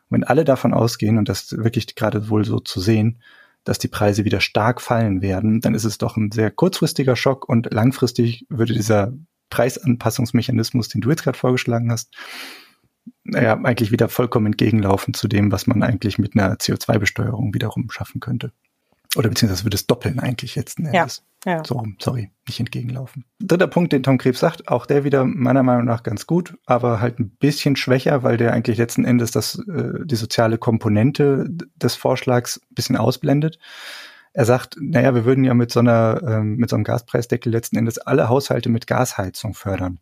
Und 0.09 0.21
wenn 0.21 0.23
alle 0.23 0.45
davon 0.45 0.73
ausgehen, 0.73 1.17
und 1.17 1.27
das 1.27 1.51
wirklich 1.51 1.95
gerade 1.95 2.29
wohl 2.29 2.45
so 2.45 2.59
zu 2.59 2.79
sehen, 2.79 3.19
dass 3.65 3.79
die 3.79 3.87
Preise 3.87 4.25
wieder 4.25 4.41
stark 4.41 4.81
fallen 4.81 5.21
werden, 5.21 5.61
dann 5.61 5.75
ist 5.75 5.85
es 5.85 5.97
doch 5.97 6.17
ein 6.17 6.31
sehr 6.31 6.51
kurzfristiger 6.51 7.15
Schock 7.15 7.47
und 7.47 7.73
langfristig 7.73 8.45
würde 8.49 8.73
dieser 8.73 9.13
Preisanpassungsmechanismus, 9.49 10.89
den 10.89 11.01
du 11.01 11.09
jetzt 11.09 11.23
gerade 11.23 11.37
vorgeschlagen 11.37 11.91
hast, 11.91 12.13
naja, 13.23 13.59
eigentlich 13.63 13.91
wieder 13.91 14.09
vollkommen 14.09 14.47
entgegenlaufen 14.47 15.13
zu 15.13 15.27
dem, 15.27 15.51
was 15.51 15.67
man 15.67 15.83
eigentlich 15.83 16.17
mit 16.17 16.35
einer 16.35 16.55
CO2-Besteuerung 16.55 17.53
wiederum 17.53 17.89
schaffen 17.89 18.19
könnte. 18.19 18.51
Oder 19.15 19.29
beziehungsweise 19.29 19.63
würde 19.63 19.75
es 19.75 19.87
doppeln 19.87 20.19
eigentlich 20.19 20.55
jetzt. 20.55 20.79
Ne? 20.79 20.91
Ja, 20.93 21.07
ja. 21.45 21.63
So, 21.63 21.83
sorry, 21.99 22.31
nicht 22.47 22.59
entgegenlaufen. 22.59 23.25
Dritter 23.39 23.67
Punkt, 23.67 23.93
den 23.93 24.01
Tom 24.01 24.17
Krebs 24.17 24.39
sagt, 24.39 24.67
auch 24.67 24.85
der 24.85 25.03
wieder 25.03 25.25
meiner 25.25 25.61
Meinung 25.61 25.85
nach 25.85 26.03
ganz 26.03 26.25
gut, 26.25 26.57
aber 26.65 26.99
halt 26.99 27.19
ein 27.19 27.29
bisschen 27.29 27.75
schwächer, 27.75 28.23
weil 28.23 28.37
der 28.37 28.53
eigentlich 28.53 28.77
letzten 28.77 29.05
Endes 29.05 29.31
das, 29.31 29.59
äh, 29.67 30.05
die 30.05 30.15
soziale 30.15 30.57
Komponente 30.57 31.47
des 31.75 31.95
Vorschlags 31.95 32.57
ein 32.57 32.75
bisschen 32.75 32.97
ausblendet. 32.97 33.59
Er 34.31 34.45
sagt, 34.45 34.77
naja, 34.79 35.13
wir 35.13 35.25
würden 35.25 35.43
ja 35.43 35.53
mit 35.53 35.71
so 35.71 35.79
einer, 35.79 36.21
ähm, 36.25 36.55
mit 36.55 36.69
so 36.69 36.75
einem 36.75 36.83
Gaspreisdeckel 36.83 37.51
letzten 37.51 37.77
Endes 37.77 37.99
alle 37.99 38.29
Haushalte 38.29 38.69
mit 38.69 38.87
Gasheizung 38.87 39.53
fördern. 39.53 39.99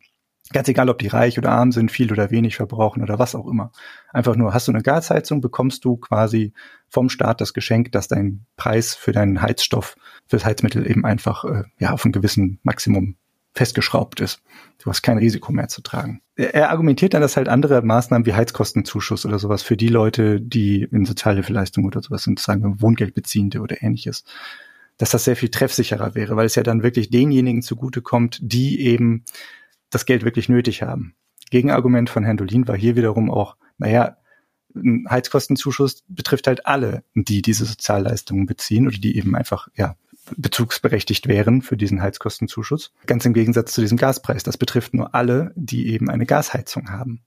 Ganz 0.52 0.68
egal, 0.68 0.88
ob 0.88 0.98
die 0.98 1.08
reich 1.08 1.38
oder 1.38 1.50
arm 1.50 1.72
sind, 1.72 1.90
viel 1.90 2.12
oder 2.12 2.30
wenig 2.30 2.56
verbrauchen 2.56 3.02
oder 3.02 3.18
was 3.18 3.34
auch 3.34 3.46
immer. 3.46 3.72
Einfach 4.12 4.36
nur, 4.36 4.52
hast 4.54 4.68
du 4.68 4.72
eine 4.72 4.82
Gasheizung, 4.82 5.40
bekommst 5.40 5.84
du 5.84 5.96
quasi 5.96 6.52
vom 6.88 7.08
Staat 7.08 7.40
das 7.40 7.54
Geschenk, 7.54 7.92
dass 7.92 8.08
dein 8.08 8.44
Preis 8.56 8.94
für 8.94 9.12
deinen 9.12 9.40
Heizstoff, 9.40 9.96
fürs 10.26 10.44
Heizmittel 10.44 10.88
eben 10.88 11.04
einfach 11.04 11.44
äh, 11.44 11.64
ja 11.78 11.92
auf 11.92 12.04
ein 12.04 12.12
gewissen 12.12 12.58
Maximum 12.62 13.16
festgeschraubt 13.54 14.20
ist. 14.20 14.42
Du 14.78 14.88
hast 14.88 15.02
kein 15.02 15.18
Risiko 15.18 15.52
mehr 15.52 15.68
zu 15.68 15.82
tragen. 15.82 16.22
Er 16.36 16.70
argumentiert 16.70 17.14
dann, 17.14 17.20
dass 17.20 17.36
halt 17.36 17.48
andere 17.48 17.82
Maßnahmen 17.82 18.26
wie 18.26 18.32
Heizkostenzuschuss 18.32 19.26
oder 19.26 19.38
sowas 19.38 19.62
für 19.62 19.76
die 19.76 19.88
Leute, 19.88 20.40
die 20.40 20.82
in 20.90 21.04
Sozialhilfeleistung 21.04 21.84
oder 21.84 22.00
sowas 22.00 22.22
sind, 22.22 22.38
sagen 22.38 22.80
Wohngeldbeziehende 22.80 23.60
oder 23.60 23.82
ähnliches, 23.82 24.24
dass 24.96 25.10
das 25.10 25.24
sehr 25.24 25.36
viel 25.36 25.50
treffsicherer 25.50 26.14
wäre, 26.14 26.36
weil 26.36 26.46
es 26.46 26.54
ja 26.54 26.62
dann 26.62 26.82
wirklich 26.82 27.10
denjenigen 27.10 27.62
zugutekommt, 27.62 28.38
die 28.42 28.80
eben 28.80 29.24
das 29.92 30.06
Geld 30.06 30.24
wirklich 30.24 30.48
nötig 30.48 30.82
haben. 30.82 31.14
Gegenargument 31.50 32.10
von 32.10 32.24
Herrn 32.24 32.38
Dolin 32.38 32.66
war 32.66 32.76
hier 32.76 32.96
wiederum 32.96 33.30
auch, 33.30 33.56
naja, 33.78 34.16
ein 34.74 35.06
Heizkostenzuschuss 35.08 36.02
betrifft 36.08 36.46
halt 36.46 36.66
alle, 36.66 37.04
die 37.14 37.42
diese 37.42 37.66
Sozialleistungen 37.66 38.46
beziehen 38.46 38.86
oder 38.86 38.96
die 38.96 39.16
eben 39.16 39.36
einfach, 39.36 39.68
ja, 39.74 39.96
bezugsberechtigt 40.36 41.26
wären 41.28 41.62
für 41.62 41.76
diesen 41.76 42.00
Heizkostenzuschuss. 42.00 42.92
Ganz 43.06 43.24
im 43.24 43.34
Gegensatz 43.34 43.72
zu 43.72 43.80
diesem 43.80 43.98
Gaspreis. 43.98 44.44
Das 44.44 44.56
betrifft 44.56 44.94
nur 44.94 45.14
alle, 45.14 45.52
die 45.56 45.88
eben 45.88 46.08
eine 46.08 46.26
Gasheizung 46.26 46.90
haben. 46.90 47.22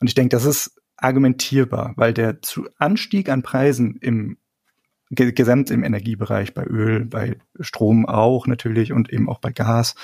Und 0.00 0.06
ich 0.06 0.14
denke, 0.14 0.30
das 0.30 0.44
ist 0.44 0.80
argumentierbar, 0.96 1.92
weil 1.96 2.14
der 2.14 2.38
Anstieg 2.78 3.28
an 3.28 3.42
Preisen 3.42 3.96
im 3.96 4.38
gesamt 5.10 5.70
im 5.70 5.84
Energiebereich, 5.84 6.52
bei 6.52 6.64
Öl, 6.64 7.06
bei 7.06 7.38
Strom 7.60 8.04
auch 8.04 8.46
natürlich 8.46 8.92
und 8.92 9.10
eben 9.10 9.28
auch 9.28 9.38
bei 9.38 9.52
Gas, 9.52 9.94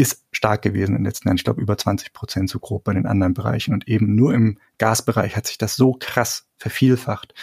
ist 0.00 0.24
stark 0.32 0.62
gewesen 0.62 0.92
in 0.92 1.02
den 1.02 1.04
letzten 1.04 1.28
Jahren. 1.28 1.36
Ich 1.36 1.44
glaube 1.44 1.60
über 1.60 1.76
20 1.76 2.12
Prozent 2.12 2.48
so 2.48 2.58
grob 2.58 2.84
bei 2.84 2.94
den 2.94 3.06
anderen 3.06 3.34
Bereichen. 3.34 3.74
Und 3.74 3.86
eben 3.86 4.14
nur 4.14 4.32
im 4.32 4.58
Gasbereich 4.78 5.36
hat 5.36 5.46
sich 5.46 5.58
das 5.58 5.76
so 5.76 5.96
krass 5.98 6.46
vervielfacht. 6.56 7.34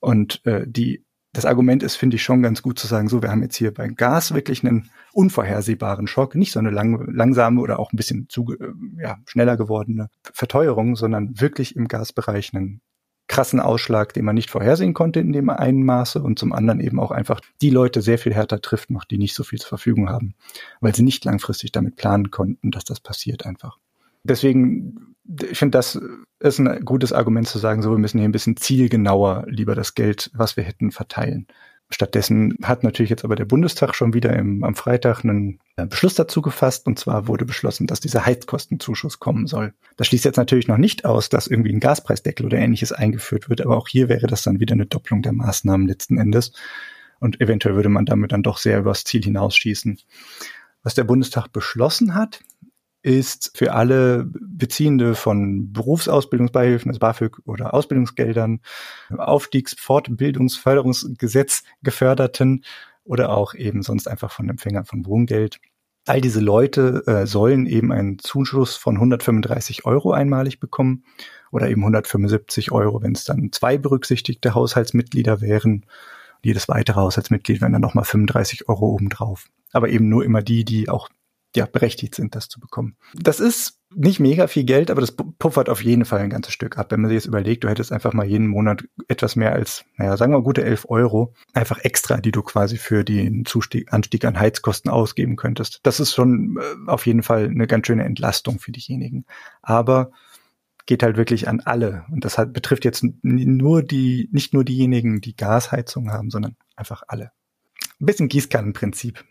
Und 0.00 0.44
äh, 0.44 0.64
die 0.66 1.04
das 1.32 1.46
Argument 1.46 1.82
ist, 1.82 1.96
finde 1.96 2.14
ich 2.14 2.22
schon 2.22 2.42
ganz 2.42 2.62
gut 2.62 2.78
zu 2.78 2.86
sagen, 2.86 3.08
so, 3.08 3.20
wir 3.20 3.30
haben 3.30 3.42
jetzt 3.42 3.56
hier 3.56 3.74
bei 3.74 3.88
Gas 3.88 4.34
wirklich 4.34 4.64
einen 4.64 4.88
unvorhersehbaren 5.12 6.06
Schock, 6.06 6.36
nicht 6.36 6.52
so 6.52 6.60
eine 6.60 6.70
lang, 6.70 7.12
langsame 7.12 7.60
oder 7.60 7.80
auch 7.80 7.92
ein 7.92 7.96
bisschen 7.96 8.28
zu, 8.28 8.52
äh, 8.52 9.02
ja, 9.02 9.18
schneller 9.26 9.56
gewordene 9.56 10.10
Verteuerung, 10.32 10.94
sondern 10.94 11.40
wirklich 11.40 11.74
im 11.74 11.88
Gasbereich 11.88 12.54
einen 12.54 12.82
krassen 13.26 13.60
Ausschlag, 13.60 14.12
den 14.12 14.24
man 14.24 14.34
nicht 14.34 14.50
vorhersehen 14.50 14.94
konnte 14.94 15.20
in 15.20 15.32
dem 15.32 15.48
einen 15.48 15.84
Maße 15.84 16.22
und 16.22 16.38
zum 16.38 16.52
anderen 16.52 16.80
eben 16.80 17.00
auch 17.00 17.10
einfach 17.10 17.40
die 17.62 17.70
Leute 17.70 18.02
sehr 18.02 18.18
viel 18.18 18.34
härter 18.34 18.60
trifft 18.60 18.90
noch, 18.90 19.04
die 19.04 19.18
nicht 19.18 19.34
so 19.34 19.44
viel 19.44 19.58
zur 19.58 19.70
Verfügung 19.70 20.10
haben, 20.10 20.34
weil 20.80 20.94
sie 20.94 21.02
nicht 21.02 21.24
langfristig 21.24 21.72
damit 21.72 21.96
planen 21.96 22.30
konnten, 22.30 22.70
dass 22.70 22.84
das 22.84 23.00
passiert 23.00 23.46
einfach. 23.46 23.78
Deswegen, 24.24 25.16
ich 25.42 25.58
finde, 25.58 25.78
das 25.78 26.00
ist 26.40 26.58
ein 26.58 26.84
gutes 26.84 27.12
Argument 27.12 27.46
zu 27.46 27.58
sagen, 27.58 27.82
so, 27.82 27.90
wir 27.90 27.98
müssen 27.98 28.18
hier 28.18 28.28
ein 28.28 28.32
bisschen 28.32 28.56
zielgenauer 28.56 29.44
lieber 29.48 29.74
das 29.74 29.94
Geld, 29.94 30.30
was 30.34 30.56
wir 30.56 30.64
hätten, 30.64 30.90
verteilen. 30.90 31.46
Stattdessen 31.94 32.56
hat 32.64 32.82
natürlich 32.82 33.10
jetzt 33.10 33.24
aber 33.24 33.36
der 33.36 33.44
Bundestag 33.44 33.94
schon 33.94 34.14
wieder 34.14 34.34
im, 34.34 34.64
am 34.64 34.74
Freitag 34.74 35.22
einen 35.22 35.60
äh, 35.76 35.86
Beschluss 35.86 36.14
dazu 36.14 36.42
gefasst. 36.42 36.88
Und 36.88 36.98
zwar 36.98 37.28
wurde 37.28 37.44
beschlossen, 37.44 37.86
dass 37.86 38.00
dieser 38.00 38.26
Heizkostenzuschuss 38.26 39.20
kommen 39.20 39.46
soll. 39.46 39.74
Das 39.96 40.08
schließt 40.08 40.24
jetzt 40.24 40.36
natürlich 40.36 40.66
noch 40.66 40.76
nicht 40.76 41.04
aus, 41.04 41.28
dass 41.28 41.46
irgendwie 41.46 41.72
ein 41.72 41.78
Gaspreisdeckel 41.78 42.46
oder 42.46 42.58
ähnliches 42.58 42.90
eingeführt 42.90 43.48
wird. 43.48 43.60
Aber 43.60 43.76
auch 43.76 43.86
hier 43.86 44.08
wäre 44.08 44.26
das 44.26 44.42
dann 44.42 44.58
wieder 44.58 44.72
eine 44.72 44.86
Doppelung 44.86 45.22
der 45.22 45.34
Maßnahmen 45.34 45.86
letzten 45.86 46.18
Endes. 46.18 46.52
Und 47.20 47.40
eventuell 47.40 47.76
würde 47.76 47.90
man 47.90 48.06
damit 48.06 48.32
dann 48.32 48.42
doch 48.42 48.58
sehr 48.58 48.80
übers 48.80 49.04
Ziel 49.04 49.22
hinausschießen. 49.22 50.00
Was 50.82 50.94
der 50.94 51.04
Bundestag 51.04 51.52
beschlossen 51.52 52.16
hat, 52.16 52.40
ist 53.04 53.52
für 53.54 53.74
alle 53.74 54.24
Beziehende 54.24 55.14
von 55.14 55.72
Berufsausbildungsbeihilfen, 55.72 56.90
also 56.90 56.98
BAföG 56.98 57.36
oder 57.44 57.74
Ausbildungsgeldern, 57.74 58.60
Aufstiegs-, 59.10 59.76
geförderten 61.82 62.64
oder 63.04 63.36
auch 63.36 63.54
eben 63.54 63.82
sonst 63.82 64.08
einfach 64.08 64.32
von 64.32 64.48
Empfängern 64.48 64.86
von 64.86 65.04
Wohngeld. 65.04 65.60
All 66.06 66.22
diese 66.22 66.40
Leute 66.40 67.02
äh, 67.06 67.26
sollen 67.26 67.66
eben 67.66 67.92
einen 67.92 68.18
Zuschuss 68.18 68.76
von 68.76 68.94
135 68.94 69.84
Euro 69.84 70.12
einmalig 70.12 70.58
bekommen 70.58 71.04
oder 71.52 71.68
eben 71.68 71.82
175 71.82 72.72
Euro, 72.72 73.02
wenn 73.02 73.12
es 73.12 73.24
dann 73.24 73.52
zwei 73.52 73.76
berücksichtigte 73.76 74.54
Haushaltsmitglieder 74.54 75.42
wären. 75.42 75.84
Jedes 76.42 76.68
weitere 76.68 76.96
Haushaltsmitglied 76.96 77.60
wären 77.60 77.72
dann 77.72 77.82
nochmal 77.82 78.04
35 78.04 78.66
Euro 78.68 78.86
obendrauf. 78.86 79.48
Aber 79.72 79.90
eben 79.90 80.08
nur 80.08 80.24
immer 80.24 80.40
die, 80.40 80.64
die 80.64 80.88
auch 80.88 81.10
ja, 81.56 81.66
berechtigt 81.66 82.14
sind, 82.14 82.34
das 82.34 82.48
zu 82.48 82.60
bekommen. 82.60 82.96
Das 83.14 83.40
ist 83.40 83.80
nicht 83.94 84.18
mega 84.18 84.48
viel 84.48 84.64
Geld, 84.64 84.90
aber 84.90 85.00
das 85.00 85.12
puffert 85.12 85.68
auf 85.68 85.82
jeden 85.82 86.04
Fall 86.04 86.20
ein 86.20 86.30
ganzes 86.30 86.52
Stück 86.52 86.78
ab. 86.78 86.90
Wenn 86.90 87.00
man 87.00 87.10
sich 87.10 87.16
jetzt 87.16 87.26
überlegt, 87.26 87.62
du 87.62 87.68
hättest 87.68 87.92
einfach 87.92 88.12
mal 88.12 88.26
jeden 88.26 88.48
Monat 88.48 88.84
etwas 89.06 89.36
mehr 89.36 89.52
als, 89.52 89.84
naja, 89.96 90.16
sagen 90.16 90.32
wir 90.32 90.42
gute 90.42 90.64
elf 90.64 90.86
Euro, 90.88 91.32
einfach 91.52 91.78
extra, 91.84 92.16
die 92.16 92.32
du 92.32 92.42
quasi 92.42 92.76
für 92.76 93.04
den 93.04 93.44
Zustieg, 93.44 93.92
Anstieg 93.92 94.24
an 94.24 94.38
Heizkosten 94.38 94.90
ausgeben 94.90 95.36
könntest. 95.36 95.80
Das 95.84 96.00
ist 96.00 96.12
schon 96.12 96.58
äh, 96.58 96.90
auf 96.90 97.06
jeden 97.06 97.22
Fall 97.22 97.46
eine 97.46 97.66
ganz 97.66 97.86
schöne 97.86 98.04
Entlastung 98.04 98.58
für 98.58 98.72
diejenigen. 98.72 99.24
Aber 99.62 100.10
geht 100.86 101.02
halt 101.02 101.16
wirklich 101.16 101.48
an 101.48 101.60
alle. 101.60 102.04
Und 102.10 102.24
das 102.24 102.36
halt 102.36 102.52
betrifft 102.52 102.84
jetzt 102.84 103.04
nur 103.22 103.82
die, 103.82 104.28
nicht 104.32 104.52
nur 104.52 104.64
diejenigen, 104.64 105.20
die 105.20 105.36
Gasheizung 105.36 106.10
haben, 106.10 106.30
sondern 106.30 106.56
einfach 106.76 107.04
alle. 107.06 107.30
Ein 108.00 108.06
bisschen 108.06 108.28
Gießkannenprinzip 108.28 109.24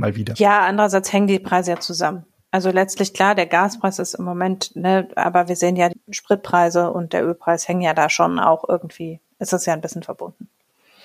mal 0.00 0.16
wieder. 0.16 0.34
Ja, 0.36 0.60
andererseits 0.66 1.12
hängen 1.12 1.26
die 1.26 1.38
Preise 1.38 1.72
ja 1.72 1.80
zusammen. 1.80 2.24
Also 2.50 2.70
letztlich 2.70 3.14
klar, 3.14 3.34
der 3.36 3.46
Gaspreis 3.46 4.00
ist 4.00 4.14
im 4.14 4.24
Moment, 4.24 4.74
ne, 4.74 5.08
aber 5.14 5.46
wir 5.46 5.54
sehen 5.54 5.76
ja, 5.76 5.88
die 5.88 6.12
Spritpreise 6.12 6.90
und 6.90 7.12
der 7.12 7.24
Ölpreis 7.24 7.68
hängen 7.68 7.82
ja 7.82 7.94
da 7.94 8.10
schon 8.10 8.40
auch 8.40 8.68
irgendwie, 8.68 9.20
ist 9.38 9.52
das 9.52 9.66
ja 9.66 9.72
ein 9.72 9.80
bisschen 9.80 10.02
verbunden. 10.02 10.48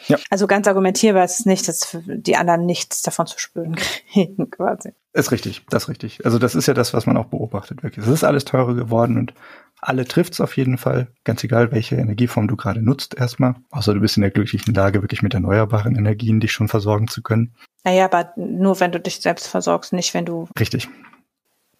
Ja. 0.07 0.17
Also 0.29 0.47
ganz 0.47 0.67
argumentierbar 0.67 1.23
ist 1.23 1.39
es 1.39 1.45
nicht, 1.45 1.67
dass 1.67 1.97
die 2.05 2.35
anderen 2.35 2.65
nichts 2.65 3.01
davon 3.01 3.27
zu 3.27 3.39
spüren 3.39 3.75
kriegen, 4.11 4.49
quasi. 4.49 4.93
Ist 5.13 5.31
richtig, 5.31 5.63
das 5.69 5.83
ist 5.83 5.89
richtig. 5.89 6.25
Also 6.25 6.39
das 6.39 6.55
ist 6.55 6.67
ja 6.67 6.73
das, 6.73 6.93
was 6.93 7.05
man 7.05 7.17
auch 7.17 7.25
beobachtet, 7.25 7.83
wirklich. 7.83 8.05
Es 8.05 8.11
ist 8.11 8.23
alles 8.23 8.45
teurer 8.45 8.75
geworden 8.75 9.17
und 9.17 9.33
alle 9.81 10.05
trifft's 10.05 10.41
auf 10.41 10.57
jeden 10.57 10.77
Fall, 10.77 11.07
ganz 11.23 11.43
egal, 11.43 11.71
welche 11.71 11.95
Energieform 11.95 12.47
du 12.47 12.55
gerade 12.55 12.81
nutzt 12.81 13.15
erstmal. 13.15 13.55
Außer 13.71 13.93
du 13.93 13.99
bist 13.99 14.17
in 14.17 14.21
der 14.21 14.31
glücklichen 14.31 14.73
Lage, 14.73 15.01
wirklich 15.01 15.21
mit 15.21 15.33
erneuerbaren 15.33 15.95
Energien 15.95 16.39
dich 16.39 16.51
schon 16.51 16.67
versorgen 16.67 17.07
zu 17.07 17.21
können. 17.21 17.55
Naja, 17.83 18.05
aber 18.05 18.33
nur 18.35 18.79
wenn 18.79 18.91
du 18.91 18.99
dich 18.99 19.21
selbst 19.21 19.47
versorgst, 19.47 19.93
nicht 19.93 20.13
wenn 20.13 20.25
du 20.25 20.47
Richtig. 20.59 20.89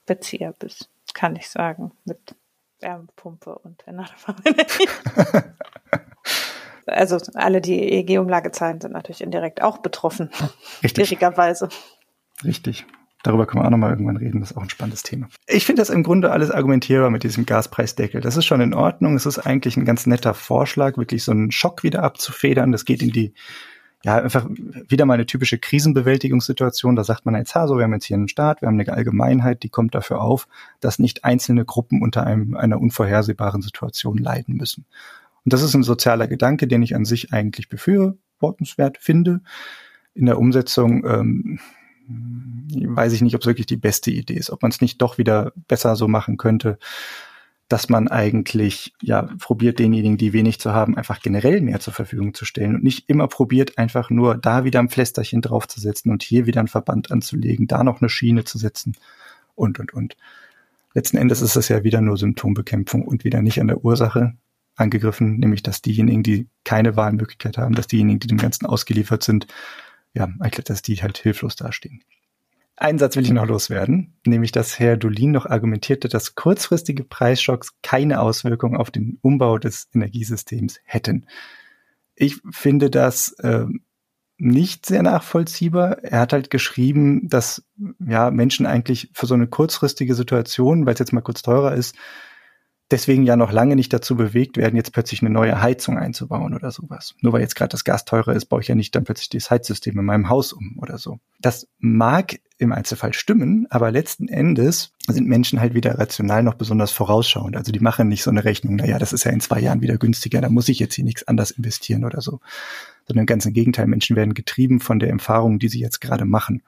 Bezieher 0.06 0.54
bist, 0.60 0.90
kann 1.14 1.36
ich 1.36 1.50
sagen, 1.50 1.92
mit 2.06 2.36
Wärmepumpe 2.80 3.58
und 3.58 3.82
Erneuerbaren 3.88 4.44
also 6.86 7.18
alle, 7.34 7.62
die 7.62 7.80
EEG-Umlage 7.80 8.52
zahlen, 8.52 8.82
sind 8.82 8.94
natürlich 8.94 9.22
indirekt 9.22 9.62
auch 9.62 9.80
betroffen. 9.80 10.30
Richtig. 10.84 11.08
Schwierigerweise. 11.08 11.70
Richtig. 12.44 12.86
Darüber 13.26 13.48
können 13.48 13.64
wir 13.64 13.66
auch 13.66 13.72
nochmal 13.72 13.90
irgendwann 13.90 14.18
reden. 14.18 14.40
Das 14.40 14.52
ist 14.52 14.58
auch 14.58 14.62
ein 14.62 14.70
spannendes 14.70 15.02
Thema. 15.02 15.28
Ich 15.48 15.66
finde 15.66 15.82
das 15.82 15.90
im 15.90 16.04
Grunde 16.04 16.32
alles 16.32 16.52
argumentierbar 16.52 17.10
mit 17.10 17.24
diesem 17.24 17.48
Gaspreisdeckel. 17.48 18.22
Das 18.22 18.38
ist 18.38 18.46
schon 18.46 18.62
in 18.62 18.76
Ordnung. 18.76 19.16
Es 19.16 19.26
ist 19.26 19.40
eigentlich 19.40 19.78
ein 19.78 19.86
ganz 19.86 20.06
netter 20.06 20.36
Vorschlag, 20.36 20.98
wirklich 20.98 21.24
so 21.24 21.32
einen 21.32 21.52
Schock 21.52 21.82
wieder 21.82 22.04
abzufedern. 22.04 22.72
Das 22.72 22.86
geht 22.86 23.02
in 23.02 23.10
die, 23.10 23.34
ja, 24.04 24.18
einfach 24.18 24.48
wieder 24.48 25.08
mal 25.08 25.16
eine 25.16 25.26
typische 25.26 25.58
Krisenbewältigungssituation. 25.58 26.96
Da 26.96 27.04
sagt 27.04 27.26
man 27.26 27.34
jetzt, 27.34 27.56
ha, 27.56 27.66
so, 27.66 27.78
wir 27.78 27.86
haben 27.86 27.94
jetzt 27.94 28.06
hier 28.06 28.18
einen 28.18 28.28
Staat, 28.28 28.62
wir 28.62 28.68
haben 28.68 28.80
eine 28.80 28.94
Allgemeinheit, 28.94 29.64
die 29.64 29.70
kommt 29.70 29.96
dafür 29.96 30.22
auf, 30.22 30.48
dass 30.80 31.00
nicht 31.00 31.24
einzelne 31.24 31.66
Gruppen 31.66 32.04
unter 32.04 32.28
einem, 32.28 32.56
einer 32.56 32.80
unvorhersehbaren 32.80 33.64
Situation 33.64 34.20
leiden 34.20 34.54
müssen. 34.54 34.86
Und 35.46 35.54
das 35.54 35.62
ist 35.62 35.76
ein 35.76 35.84
sozialer 35.84 36.28
Gedanke, 36.28 36.68
den 36.68 36.82
ich 36.82 36.96
an 36.96 37.06
sich 37.06 37.32
eigentlich 37.32 37.70
befürwortenswert 37.70 38.98
finde. 38.98 39.42
In 40.16 40.26
der 40.26 40.40
Umsetzung 40.40 41.06
ähm, 41.06 41.60
weiß 42.08 43.14
ich 43.14 43.22
nicht, 43.22 43.36
ob 43.36 43.42
es 43.42 43.48
wirklich 43.48 43.68
die 43.68 43.78
beste 43.78 44.12
Idee 44.12 44.34
ist, 44.34 44.50
ob 44.50 44.64
man 44.64 44.72
es 44.72 44.82
nicht 44.82 45.02
doch 45.02 45.18
wieder 45.18 45.54
besser 45.68 45.96
so 45.96 46.08
machen 46.08 46.38
könnte, 46.38 46.80
dass 47.68 47.90
man 47.90 48.08
eigentlich 48.08 48.94
ja 49.02 49.28
probiert, 49.40 49.80
denjenigen, 49.80 50.18
die 50.18 50.34
wenig 50.34 50.60
zu 50.60 50.74
haben, 50.74 50.98
einfach 50.98 51.20
generell 51.22 51.62
mehr 51.62 51.80
zur 51.80 51.94
Verfügung 51.94 52.34
zu 52.34 52.46
stellen 52.46 52.76
und 52.76 52.84
nicht 52.84 53.10
immer 53.10 53.28
probiert, 53.28 53.78
einfach 53.78 54.10
nur 54.10 54.36
da 54.36 54.64
wieder 54.64 54.80
ein 54.80 54.90
Pflästerchen 54.90 55.42
draufzusetzen 55.42 56.12
und 56.12 56.22
hier 56.22 56.46
wieder 56.46 56.60
ein 56.60 56.68
Verband 56.68 57.12
anzulegen, 57.12 57.68
da 57.68 57.84
noch 57.84 58.02
eine 58.02 58.10
Schiene 58.10 58.44
zu 58.44 58.58
setzen 58.58 58.96
und 59.56 59.80
und 59.80 59.94
und. 59.94 60.16
Letzten 60.94 61.18
Endes 61.18 61.42
ist 61.42 61.56
es 61.56 61.68
ja 61.68 61.84
wieder 61.84 62.02
nur 62.02 62.18
Symptombekämpfung 62.18 63.04
und 63.04 63.24
wieder 63.24 63.42
nicht 63.42 63.60
an 63.60 63.68
der 63.68 63.84
Ursache 63.84 64.36
angegriffen, 64.76 65.38
nämlich 65.38 65.64
dass 65.64 65.82
diejenigen, 65.82 66.24
die 66.24 66.48
keine 66.64 66.96
Wahlmöglichkeit 66.96 67.58
haben, 67.58 67.76
dass 67.76 67.88
diejenigen, 67.88 68.20
die 68.20 68.28
dem 68.28 68.38
Ganzen 68.38 68.66
ausgeliefert 68.66 69.24
sind, 69.24 69.48
ja, 70.14 70.28
dass 70.66 70.82
die 70.82 70.96
halt 70.96 71.18
hilflos 71.18 71.56
dastehen. 71.56 72.04
Einen 72.78 73.00
Satz 73.00 73.16
will 73.16 73.24
ich 73.24 73.32
noch 73.32 73.46
loswerden, 73.46 74.16
nämlich 74.26 74.52
dass 74.52 74.80
Herr 74.80 74.98
Dolin 74.98 75.32
noch 75.32 75.46
argumentierte, 75.46 76.10
dass 76.10 76.36
kurzfristige 76.36 77.06
Preisschocks 77.06 77.72
keine 77.82 78.20
Auswirkungen 78.20 78.76
auf 78.76 78.92
den 78.92 79.18
Umbau 79.22 79.58
des 79.58 79.88
Energiesystems 79.94 80.82
hätten. 80.84 81.26
Ich 82.16 82.42
finde 82.52 82.90
das 82.90 83.32
äh, 83.40 83.66
nicht 84.38 84.86
sehr 84.86 85.04
nachvollziehbar. 85.04 86.04
Er 86.04 86.20
hat 86.20 86.34
halt 86.34 86.50
geschrieben, 86.50 87.30
dass 87.30 87.64
ja 88.06 88.30
Menschen 88.30 88.66
eigentlich 88.66 89.10
für 89.14 89.26
so 89.26 89.36
eine 89.36 89.48
kurzfristige 89.48 90.14
Situation, 90.14 90.86
weil 90.86 90.94
es 90.94 91.00
jetzt 91.00 91.14
mal 91.14 91.22
kurz 91.22 91.42
teurer 91.42 91.74
ist, 91.76 91.96
deswegen 92.92 93.24
ja 93.24 93.36
noch 93.36 93.52
lange 93.52 93.76
nicht 93.76 93.92
dazu 93.92 94.16
bewegt 94.16 94.58
werden, 94.58 94.76
jetzt 94.76 94.94
plötzlich 94.94 95.22
eine 95.22 95.32
neue 95.32 95.62
Heizung 95.62 95.98
einzubauen 95.98 96.54
oder 96.54 96.72
sowas. 96.72 97.16
Nur 97.22 97.34
weil 97.34 97.42
jetzt 97.42 97.56
gerade 97.56 97.70
das 97.72 97.84
Gas 97.84 98.06
teurer 98.06 98.34
ist, 98.34 98.46
baue 98.46 98.62
ich 98.62 98.68
ja 98.68 98.76
nicht 98.76 98.96
dann 98.96 99.04
plötzlich 99.04 99.30
das 99.30 99.50
Heizsystem 99.50 99.98
in 99.98 100.06
meinem 100.06 100.30
Haus 100.30 100.54
um 100.54 100.78
oder 100.80 100.98
so. 100.98 101.20
Das 101.40 101.68
mag 101.80 102.40
im 102.58 102.72
Einzelfall 102.72 103.14
stimmen, 103.14 103.68
aber 103.70 103.92
letzten 103.92 104.28
Endes 104.28 104.94
sind 105.08 105.28
Menschen 105.28 105.60
halt 105.60 105.74
wieder 105.74 105.98
rational 106.00 106.44
noch 106.44 106.54
besonders 106.54 106.92
vorausschauend. 106.92 107.58
Also 107.58 107.72
die 107.72 107.80
machen 107.80 108.08
nicht 108.08 108.24
so 108.24 108.32
eine 108.32 108.46
Rechnung, 108.46 108.76
naja, 108.76 108.98
das 108.98 109.14
ist 109.14 109.26
ja 109.26 109.32
in 109.32 109.42
zwei 109.42 109.60
Jahren 109.60 109.82
wieder 109.82 109.98
günstiger, 109.98 110.40
da 110.40 110.50
muss 110.50 110.70
ich 110.70 110.80
jetzt 110.80 110.96
hier 110.96 111.04
nichts 111.04 111.28
anders 111.28 111.52
investieren 111.52 112.06
oder 112.06 112.22
so. 112.22 112.40
Sondern 113.08 113.26
ganz 113.26 113.46
im 113.46 113.54
Gegenteil, 113.54 113.88
Menschen 113.88 114.16
werden 114.16 114.34
getrieben 114.34 114.80
von 114.80 115.00
der 115.00 115.10
Erfahrung, 115.10 115.60
die 115.60 115.68
sie 115.68 115.80
jetzt 115.80 116.00
gerade 116.02 116.26
machen. 116.26 116.64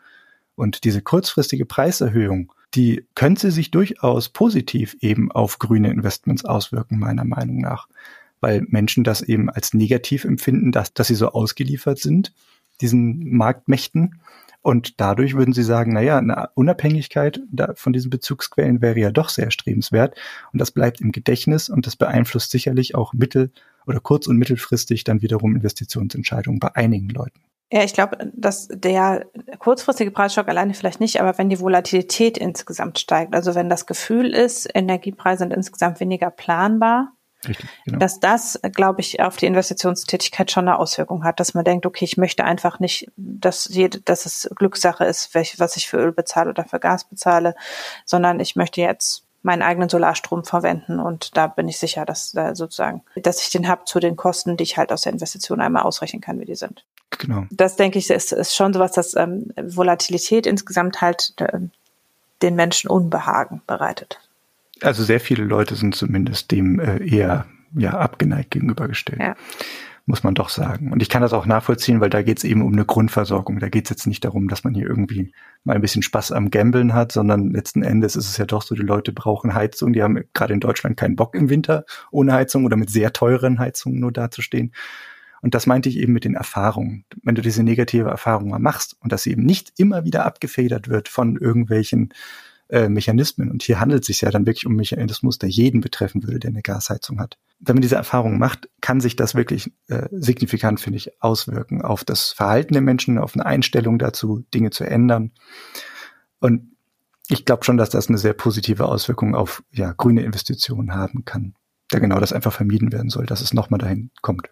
Und 0.57 0.83
diese 0.85 1.03
kurzfristige 1.03 1.67
Preiserhöhung, 1.67 2.51
die 2.73 3.05
könnte 3.13 3.51
sich 3.51 3.69
durchaus 3.69 4.29
positiv 4.29 4.97
eben 4.99 5.31
auf 5.31 5.59
grüne 5.59 5.91
Investments 5.91 6.45
auswirken, 6.45 6.97
meiner 6.99 7.25
Meinung 7.25 7.59
nach. 7.59 7.87
Weil 8.41 8.63
Menschen 8.67 9.03
das 9.03 9.21
eben 9.21 9.51
als 9.51 9.75
negativ 9.75 10.25
empfinden, 10.25 10.71
dass, 10.71 10.93
dass 10.93 11.07
sie 11.07 11.15
so 11.15 11.29
ausgeliefert 11.29 11.99
sind, 11.99 12.33
diesen 12.81 13.35
Marktmächten. 13.35 14.19
Und 14.63 14.99
dadurch 14.99 15.35
würden 15.35 15.53
sie 15.53 15.63
sagen, 15.63 15.93
na 15.93 16.01
ja, 16.01 16.17
eine 16.17 16.49
Unabhängigkeit 16.55 17.39
von 17.75 17.93
diesen 17.93 18.09
Bezugsquellen 18.09 18.81
wäre 18.81 18.99
ja 18.99 19.11
doch 19.11 19.29
sehr 19.29 19.51
strebenswert. 19.51 20.17
Und 20.51 20.59
das 20.59 20.71
bleibt 20.71 21.01
im 21.01 21.11
Gedächtnis 21.11 21.69
und 21.69 21.85
das 21.85 21.95
beeinflusst 21.95 22.49
sicherlich 22.49 22.95
auch 22.95 23.13
mittel- 23.13 23.51
oder 23.85 23.99
kurz- 23.99 24.27
und 24.27 24.37
mittelfristig 24.37 25.03
dann 25.03 25.21
wiederum 25.21 25.55
Investitionsentscheidungen 25.55 26.59
bei 26.59 26.75
einigen 26.75 27.09
Leuten. 27.09 27.41
Ja, 27.71 27.83
ich 27.83 27.93
glaube, 27.93 28.17
dass 28.33 28.69
der 28.71 29.25
kurzfristige 29.59 30.11
Preisschock 30.11 30.47
alleine 30.47 30.73
vielleicht 30.73 31.01
nicht, 31.01 31.19
aber 31.19 31.37
wenn 31.37 31.49
die 31.49 31.59
Volatilität 31.59 32.37
insgesamt 32.37 32.97
steigt, 32.97 33.35
also 33.35 33.55
wenn 33.55 33.69
das 33.69 33.85
Gefühl 33.85 34.33
ist, 34.33 34.69
Energiepreise 34.73 35.39
sind 35.39 35.53
insgesamt 35.53 35.99
weniger 35.99 36.29
planbar, 36.29 37.11
Richtig, 37.45 37.69
genau. 37.85 37.99
dass 37.99 38.19
das, 38.19 38.59
glaube 38.73 39.01
ich, 39.01 39.21
auf 39.21 39.35
die 39.37 39.45
Investitionstätigkeit 39.45 40.49
schon 40.49 40.67
eine 40.67 40.79
Auswirkung 40.79 41.23
hat, 41.23 41.39
dass 41.39 41.53
man 41.53 41.65
denkt, 41.65 41.85
okay, 41.85 42.05
ich 42.05 42.17
möchte 42.17 42.45
einfach 42.45 42.79
nicht, 42.79 43.11
dass 43.15 43.67
jede, 43.67 43.99
dass 44.01 44.25
es 44.25 44.49
Glückssache 44.55 45.05
ist, 45.05 45.35
welch, 45.35 45.59
was 45.59 45.75
ich 45.75 45.87
für 45.87 45.97
Öl 45.97 46.11
bezahle 46.13 46.49
oder 46.49 46.63
für 46.63 46.79
Gas 46.79 47.03
bezahle, 47.03 47.53
sondern 48.05 48.39
ich 48.39 48.55
möchte 48.55 48.81
jetzt 48.81 49.23
meinen 49.43 49.61
eigenen 49.61 49.87
Solarstrom 49.87 50.45
verwenden 50.45 50.99
und 50.99 51.37
da 51.37 51.47
bin 51.47 51.67
ich 51.67 51.77
sicher, 51.77 52.05
dass 52.05 52.31
da 52.31 52.55
sozusagen, 52.55 53.03
dass 53.15 53.41
ich 53.41 53.49
den 53.51 53.67
habe 53.67 53.85
zu 53.85 53.99
den 53.99 54.15
Kosten, 54.15 54.57
die 54.57 54.63
ich 54.63 54.77
halt 54.77 54.91
aus 54.91 55.01
der 55.01 55.13
Investition 55.13 55.61
einmal 55.61 55.83
ausrechnen 55.83 56.21
kann, 56.21 56.39
wie 56.39 56.45
die 56.45 56.55
sind. 56.55 56.85
Genau. 57.11 57.45
Das 57.51 57.75
denke 57.75 57.99
ich, 57.99 58.09
ist, 58.09 58.31
ist 58.31 58.55
schon 58.55 58.73
sowas, 58.73 58.91
dass 58.91 59.15
ähm, 59.15 59.51
Volatilität 59.55 60.45
insgesamt 60.45 61.01
halt 61.01 61.33
äh, 61.37 61.59
den 62.41 62.55
Menschen 62.55 62.89
Unbehagen 62.89 63.61
bereitet. 63.65 64.19
Also 64.81 65.03
sehr 65.03 65.19
viele 65.19 65.43
Leute 65.43 65.75
sind 65.75 65.95
zumindest 65.95 66.51
dem 66.51 66.79
äh, 66.79 67.03
eher 67.03 67.45
ja, 67.75 67.91
abgeneigt 67.91 68.51
gegenübergestellt. 68.51 69.21
Ja. 69.21 69.35
Muss 70.05 70.23
man 70.23 70.35
doch 70.35 70.47
sagen. 70.47 70.93
Und 70.93 71.01
ich 71.01 71.09
kann 71.09 71.21
das 71.21 71.33
auch 71.33 71.45
nachvollziehen, 71.45 71.99
weil 71.99 72.09
da 72.09 72.21
geht 72.21 72.37
es 72.37 72.45
eben 72.45 72.61
um 72.61 72.71
eine 72.71 72.85
Grundversorgung. 72.85 73.59
Da 73.59 73.67
geht 73.67 73.85
es 73.85 73.89
jetzt 73.89 74.07
nicht 74.07 74.23
darum, 74.23 74.47
dass 74.47 74.63
man 74.63 74.73
hier 74.73 74.87
irgendwie 74.87 75.33
mal 75.65 75.75
ein 75.75 75.81
bisschen 75.81 76.01
Spaß 76.01 76.31
am 76.31 76.49
Gambeln 76.49 76.93
hat, 76.93 77.11
sondern 77.11 77.51
letzten 77.51 77.83
Endes 77.83 78.15
ist 78.15 78.29
es 78.29 78.37
ja 78.37 78.45
doch 78.45 78.61
so, 78.61 78.73
die 78.73 78.83
Leute 78.83 79.11
brauchen 79.11 79.53
Heizung. 79.53 79.91
Die 79.91 80.01
haben 80.01 80.23
gerade 80.33 80.53
in 80.53 80.61
Deutschland 80.61 80.95
keinen 80.95 81.17
Bock 81.17 81.35
im 81.35 81.49
Winter 81.49 81.83
ohne 82.09 82.31
Heizung 82.31 82.63
oder 82.63 82.77
mit 82.77 82.89
sehr 82.89 83.11
teuren 83.11 83.59
Heizungen 83.59 83.99
nur 83.99 84.13
dazustehen. 84.13 84.71
Und 85.41 85.53
das 85.53 85.67
meinte 85.67 85.89
ich 85.89 85.97
eben 85.97 86.13
mit 86.13 86.23
den 86.23 86.35
Erfahrungen. 86.35 87.05
Wenn 87.23 87.35
du 87.35 87.41
diese 87.41 87.63
negative 87.63 88.09
Erfahrung 88.09 88.49
mal 88.49 88.59
machst 88.59 88.95
und 88.99 89.11
dass 89.11 89.23
sie 89.23 89.31
eben 89.31 89.43
nicht 89.43 89.73
immer 89.77 90.03
wieder 90.03 90.25
abgefedert 90.25 90.87
wird 90.87 91.09
von 91.09 91.37
irgendwelchen 91.37 92.13
äh, 92.69 92.89
Mechanismen. 92.89 93.49
Und 93.49 93.63
hier 93.63 93.79
handelt 93.79 94.01
es 94.01 94.07
sich 94.07 94.21
ja 94.21 94.29
dann 94.29 94.45
wirklich 94.45 94.65
um 94.65 94.75
Mechanismus, 94.75 95.37
der 95.37 95.49
jeden 95.49 95.79
betreffen 95.81 96.23
würde, 96.23 96.39
der 96.39 96.49
eine 96.49 96.61
Gasheizung 96.61 97.19
hat. 97.19 97.37
Wenn 97.59 97.75
man 97.75 97.81
diese 97.81 97.95
Erfahrung 97.95 98.37
macht, 98.37 98.69
kann 98.81 98.99
sich 98.99 99.15
das 99.15 99.35
wirklich 99.35 99.71
äh, 99.87 100.09
signifikant, 100.11 100.79
finde 100.79 100.97
ich, 100.97 101.21
auswirken 101.21 101.81
auf 101.81 102.03
das 102.03 102.31
Verhalten 102.31 102.73
der 102.73 102.81
Menschen, 102.81 103.19
auf 103.19 103.35
eine 103.35 103.45
Einstellung 103.45 103.99
dazu, 103.99 104.43
Dinge 104.53 104.71
zu 104.71 104.83
ändern. 104.83 105.31
Und 106.39 106.73
ich 107.29 107.45
glaube 107.45 107.63
schon, 107.63 107.77
dass 107.77 107.89
das 107.89 108.09
eine 108.09 108.17
sehr 108.17 108.33
positive 108.33 108.85
Auswirkung 108.85 109.35
auf 109.35 109.63
ja, 109.71 109.93
grüne 109.93 110.23
Investitionen 110.23 110.93
haben 110.93 111.25
kann. 111.25 111.55
Da 111.89 111.99
genau 111.99 112.19
das 112.19 112.33
einfach 112.33 112.51
vermieden 112.53 112.91
werden 112.91 113.09
soll, 113.09 113.25
dass 113.25 113.41
es 113.41 113.53
nochmal 113.53 113.79
dahin 113.79 114.11
kommt. 114.21 114.49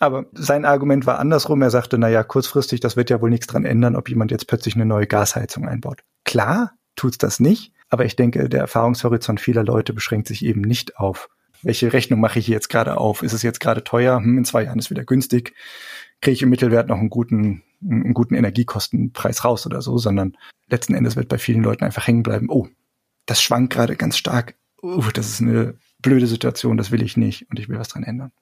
Aber 0.00 0.26
sein 0.32 0.64
Argument 0.64 1.06
war 1.06 1.18
andersrum. 1.18 1.62
Er 1.62 1.70
sagte, 1.70 1.98
na 1.98 2.08
ja, 2.08 2.22
kurzfristig, 2.22 2.80
das 2.80 2.96
wird 2.96 3.10
ja 3.10 3.20
wohl 3.20 3.30
nichts 3.30 3.46
dran 3.46 3.64
ändern, 3.64 3.96
ob 3.96 4.08
jemand 4.08 4.30
jetzt 4.30 4.46
plötzlich 4.46 4.74
eine 4.74 4.86
neue 4.86 5.06
Gasheizung 5.06 5.68
einbaut. 5.68 6.02
Klar, 6.24 6.72
tut's 6.96 7.18
das 7.18 7.40
nicht. 7.40 7.72
Aber 7.88 8.04
ich 8.04 8.16
denke, 8.16 8.48
der 8.48 8.60
Erfahrungshorizont 8.60 9.40
vieler 9.40 9.62
Leute 9.62 9.92
beschränkt 9.92 10.26
sich 10.26 10.44
eben 10.44 10.62
nicht 10.62 10.96
auf, 10.96 11.28
welche 11.64 11.92
Rechnung 11.92 12.20
mache 12.20 12.38
ich 12.38 12.46
jetzt 12.46 12.68
gerade 12.68 12.98
auf? 12.98 13.22
Ist 13.22 13.32
es 13.32 13.42
jetzt 13.42 13.60
gerade 13.60 13.84
teuer? 13.84 14.18
Hm, 14.18 14.38
in 14.38 14.44
zwei 14.44 14.64
Jahren 14.64 14.78
ist 14.78 14.90
wieder 14.90 15.04
günstig. 15.04 15.54
Kriege 16.20 16.34
ich 16.34 16.42
im 16.42 16.50
Mittelwert 16.50 16.88
noch 16.88 16.98
einen 16.98 17.10
guten, 17.10 17.62
einen 17.82 18.14
guten 18.14 18.34
Energiekostenpreis 18.34 19.44
raus 19.44 19.66
oder 19.66 19.80
so, 19.82 19.98
sondern 19.98 20.36
letzten 20.68 20.94
Endes 20.94 21.16
wird 21.16 21.28
bei 21.28 21.38
vielen 21.38 21.62
Leuten 21.62 21.84
einfach 21.84 22.06
hängen 22.06 22.22
bleiben, 22.22 22.48
oh, 22.48 22.68
das 23.26 23.42
schwankt 23.42 23.72
gerade 23.72 23.96
ganz 23.96 24.16
stark. 24.18 24.54
Uh, 24.82 25.02
das 25.14 25.28
ist 25.28 25.40
eine 25.40 25.74
blöde 26.00 26.26
Situation, 26.26 26.76
das 26.76 26.90
will 26.90 27.02
ich 27.02 27.16
nicht 27.16 27.48
und 27.50 27.58
ich 27.58 27.68
will 27.68 27.78
was 27.78 27.88
dran 27.88 28.04
ändern. 28.04 28.32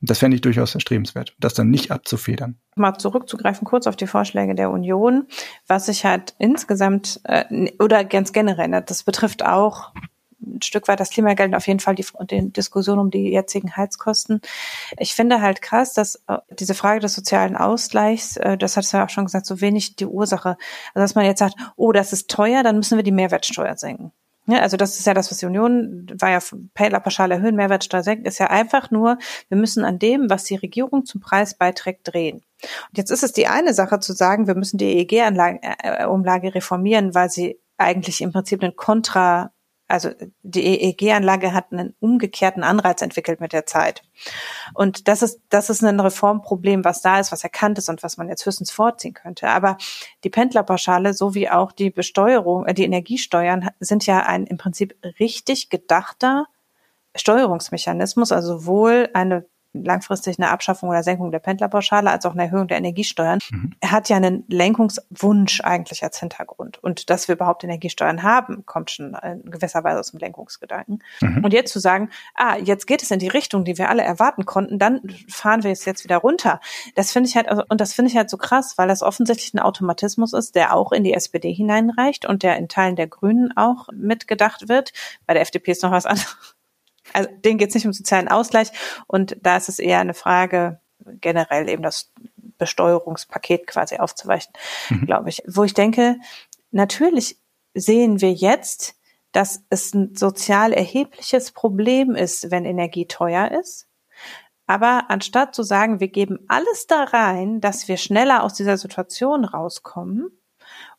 Das 0.00 0.18
fände 0.18 0.34
ich 0.34 0.42
durchaus 0.42 0.74
erstrebenswert, 0.74 1.34
das 1.38 1.54
dann 1.54 1.70
nicht 1.70 1.90
abzufedern. 1.90 2.58
Mal 2.76 2.98
zurückzugreifen 2.98 3.66
kurz 3.66 3.86
auf 3.86 3.96
die 3.96 4.06
Vorschläge 4.06 4.54
der 4.54 4.70
Union, 4.70 5.26
was 5.66 5.86
sich 5.86 6.04
halt 6.04 6.34
insgesamt 6.38 7.20
äh, 7.24 7.72
oder 7.78 8.04
ganz 8.04 8.32
generell, 8.32 8.68
ne, 8.68 8.82
das 8.82 9.04
betrifft 9.04 9.44
auch 9.44 9.92
ein 10.46 10.62
Stück 10.62 10.88
weit 10.88 11.00
das 11.00 11.10
Klimageld 11.10 11.54
auf 11.54 11.66
jeden 11.66 11.80
Fall 11.80 11.94
die, 11.94 12.06
die 12.30 12.52
Diskussion 12.52 12.98
um 12.98 13.10
die 13.10 13.30
jetzigen 13.30 13.76
Heizkosten. 13.76 14.40
Ich 14.98 15.14
finde 15.14 15.40
halt 15.40 15.62
krass, 15.62 15.94
dass 15.94 16.22
äh, 16.28 16.38
diese 16.50 16.74
Frage 16.74 17.00
des 17.00 17.14
sozialen 17.14 17.56
Ausgleichs, 17.56 18.36
äh, 18.36 18.56
das 18.56 18.76
hat 18.76 18.84
es 18.84 18.92
ja 18.92 19.04
auch 19.04 19.10
schon 19.10 19.24
gesagt, 19.24 19.46
so 19.46 19.60
wenig 19.60 19.96
die 19.96 20.06
Ursache. 20.06 20.56
Also 20.94 21.04
dass 21.04 21.14
man 21.14 21.24
jetzt 21.24 21.38
sagt, 21.38 21.54
oh, 21.76 21.92
das 21.92 22.12
ist 22.12 22.30
teuer, 22.30 22.62
dann 22.62 22.76
müssen 22.76 22.96
wir 22.96 23.02
die 23.02 23.12
Mehrwertsteuer 23.12 23.76
senken. 23.76 24.12
Ja, 24.48 24.60
also 24.60 24.76
das 24.76 24.98
ist 24.98 25.06
ja 25.06 25.14
das, 25.14 25.30
was 25.30 25.38
die 25.38 25.46
Union 25.46 26.06
war 26.20 26.30
ja 26.30 26.38
Payler 26.74 27.00
pauschal 27.00 27.32
erhöhen, 27.32 27.56
Mehrwertsteuer 27.56 28.04
senken, 28.04 28.26
ist 28.26 28.38
ja 28.38 28.46
einfach 28.46 28.92
nur, 28.92 29.18
wir 29.48 29.58
müssen 29.58 29.84
an 29.84 29.98
dem, 29.98 30.30
was 30.30 30.44
die 30.44 30.54
Regierung 30.54 31.04
zum 31.04 31.20
Preis 31.20 31.54
beiträgt, 31.54 32.12
drehen. 32.12 32.36
Und 32.36 32.98
jetzt 32.98 33.10
ist 33.10 33.24
es 33.24 33.32
die 33.32 33.48
eine 33.48 33.74
Sache 33.74 33.98
zu 33.98 34.12
sagen, 34.12 34.46
wir 34.46 34.54
müssen 34.54 34.78
die 34.78 34.98
EEG-Umlage 34.98 36.54
reformieren, 36.54 37.14
weil 37.14 37.28
sie 37.28 37.58
eigentlich 37.76 38.20
im 38.20 38.32
Prinzip 38.32 38.62
einen 38.62 38.76
Kontra 38.76 39.50
also 39.88 40.10
die 40.42 40.64
EEG-Anlage 40.64 41.52
hat 41.52 41.72
einen 41.72 41.94
umgekehrten 42.00 42.64
Anreiz 42.64 43.02
entwickelt 43.02 43.40
mit 43.40 43.52
der 43.52 43.66
Zeit. 43.66 44.02
Und 44.74 45.06
das 45.08 45.22
ist, 45.22 45.40
das 45.48 45.70
ist 45.70 45.84
ein 45.84 46.00
Reformproblem, 46.00 46.84
was 46.84 47.02
da 47.02 47.20
ist, 47.20 47.30
was 47.30 47.44
erkannt 47.44 47.78
ist 47.78 47.88
und 47.88 48.02
was 48.02 48.16
man 48.16 48.28
jetzt 48.28 48.44
höchstens 48.44 48.70
vorziehen 48.70 49.14
könnte. 49.14 49.48
Aber 49.48 49.76
die 50.24 50.30
Pendlerpauschale 50.30 51.14
sowie 51.14 51.48
auch 51.48 51.72
die 51.72 51.90
Besteuerung, 51.90 52.66
äh, 52.66 52.74
die 52.74 52.84
Energiesteuern 52.84 53.70
sind 53.78 54.06
ja 54.06 54.20
ein 54.20 54.44
im 54.46 54.58
Prinzip 54.58 54.96
richtig 55.20 55.70
gedachter 55.70 56.46
Steuerungsmechanismus, 57.14 58.32
also 58.32 58.58
sowohl 58.58 59.08
eine 59.14 59.46
langfristig 59.84 60.38
eine 60.38 60.50
Abschaffung 60.50 60.88
oder 60.88 61.02
Senkung 61.02 61.30
der 61.30 61.38
Pendlerpauschale 61.38 62.10
als 62.10 62.26
auch 62.26 62.32
eine 62.32 62.44
Erhöhung 62.44 62.68
der 62.68 62.78
Energiesteuern. 62.78 63.38
Mhm. 63.50 63.72
Hat 63.84 64.08
ja 64.08 64.16
einen 64.16 64.44
Lenkungswunsch 64.48 65.60
eigentlich 65.62 66.02
als 66.02 66.18
Hintergrund. 66.20 66.82
Und 66.82 67.10
dass 67.10 67.28
wir 67.28 67.34
überhaupt 67.34 67.64
Energiesteuern 67.64 68.22
haben, 68.22 68.64
kommt 68.66 68.90
schon 68.90 69.14
in 69.14 69.50
gewisser 69.50 69.84
Weise 69.84 70.00
aus 70.00 70.10
dem 70.10 70.20
Lenkungsgedanken. 70.20 71.02
Mhm. 71.20 71.44
Und 71.44 71.52
jetzt 71.52 71.72
zu 71.72 71.78
sagen, 71.78 72.10
ah, 72.34 72.56
jetzt 72.56 72.86
geht 72.86 73.02
es 73.02 73.10
in 73.10 73.18
die 73.18 73.28
Richtung, 73.28 73.64
die 73.64 73.78
wir 73.78 73.88
alle 73.90 74.02
erwarten 74.02 74.46
konnten, 74.46 74.78
dann 74.78 75.00
fahren 75.28 75.62
wir 75.62 75.70
es 75.70 75.84
jetzt 75.84 76.04
wieder 76.04 76.18
runter. 76.18 76.60
Das 76.94 77.12
finde 77.12 77.28
ich 77.28 77.36
halt, 77.36 77.48
also, 77.48 77.62
und 77.68 77.80
das 77.80 77.92
finde 77.92 78.10
ich 78.10 78.16
halt 78.16 78.30
so 78.30 78.36
krass, 78.36 78.74
weil 78.76 78.88
das 78.88 79.02
offensichtlich 79.02 79.54
ein 79.54 79.60
Automatismus 79.60 80.32
ist, 80.32 80.54
der 80.54 80.74
auch 80.74 80.92
in 80.92 81.04
die 81.04 81.14
SPD 81.14 81.52
hineinreicht 81.52 82.26
und 82.26 82.42
der 82.42 82.56
in 82.56 82.68
Teilen 82.68 82.96
der 82.96 83.06
Grünen 83.06 83.56
auch 83.56 83.88
mitgedacht 83.92 84.68
wird. 84.68 84.92
Bei 85.26 85.34
der 85.34 85.42
FDP 85.42 85.72
ist 85.72 85.82
noch 85.82 85.90
was 85.90 86.06
anderes 86.06 86.55
also 87.12 87.28
denen 87.44 87.58
geht 87.58 87.68
es 87.68 87.74
nicht 87.74 87.86
um 87.86 87.92
sozialen 87.92 88.28
Ausgleich 88.28 88.70
und 89.06 89.36
da 89.42 89.56
ist 89.56 89.68
es 89.68 89.78
eher 89.78 90.00
eine 90.00 90.14
Frage, 90.14 90.80
generell 91.20 91.68
eben 91.68 91.82
das 91.82 92.12
Besteuerungspaket 92.58 93.66
quasi 93.66 93.96
aufzuweichen, 93.96 94.52
mhm. 94.90 95.06
glaube 95.06 95.28
ich. 95.28 95.42
Wo 95.46 95.64
ich 95.64 95.74
denke, 95.74 96.16
natürlich 96.70 97.38
sehen 97.74 98.20
wir 98.20 98.32
jetzt, 98.32 98.96
dass 99.32 99.62
es 99.68 99.92
ein 99.92 100.14
sozial 100.14 100.72
erhebliches 100.72 101.52
Problem 101.52 102.14
ist, 102.14 102.50
wenn 102.50 102.64
Energie 102.64 103.06
teuer 103.06 103.50
ist. 103.50 103.86
Aber 104.66 105.10
anstatt 105.10 105.54
zu 105.54 105.62
sagen, 105.62 106.00
wir 106.00 106.08
geben 106.08 106.40
alles 106.48 106.86
da 106.86 107.04
rein, 107.04 107.60
dass 107.60 107.86
wir 107.86 107.98
schneller 107.98 108.42
aus 108.42 108.54
dieser 108.54 108.78
Situation 108.78 109.44
rauskommen, 109.44 110.30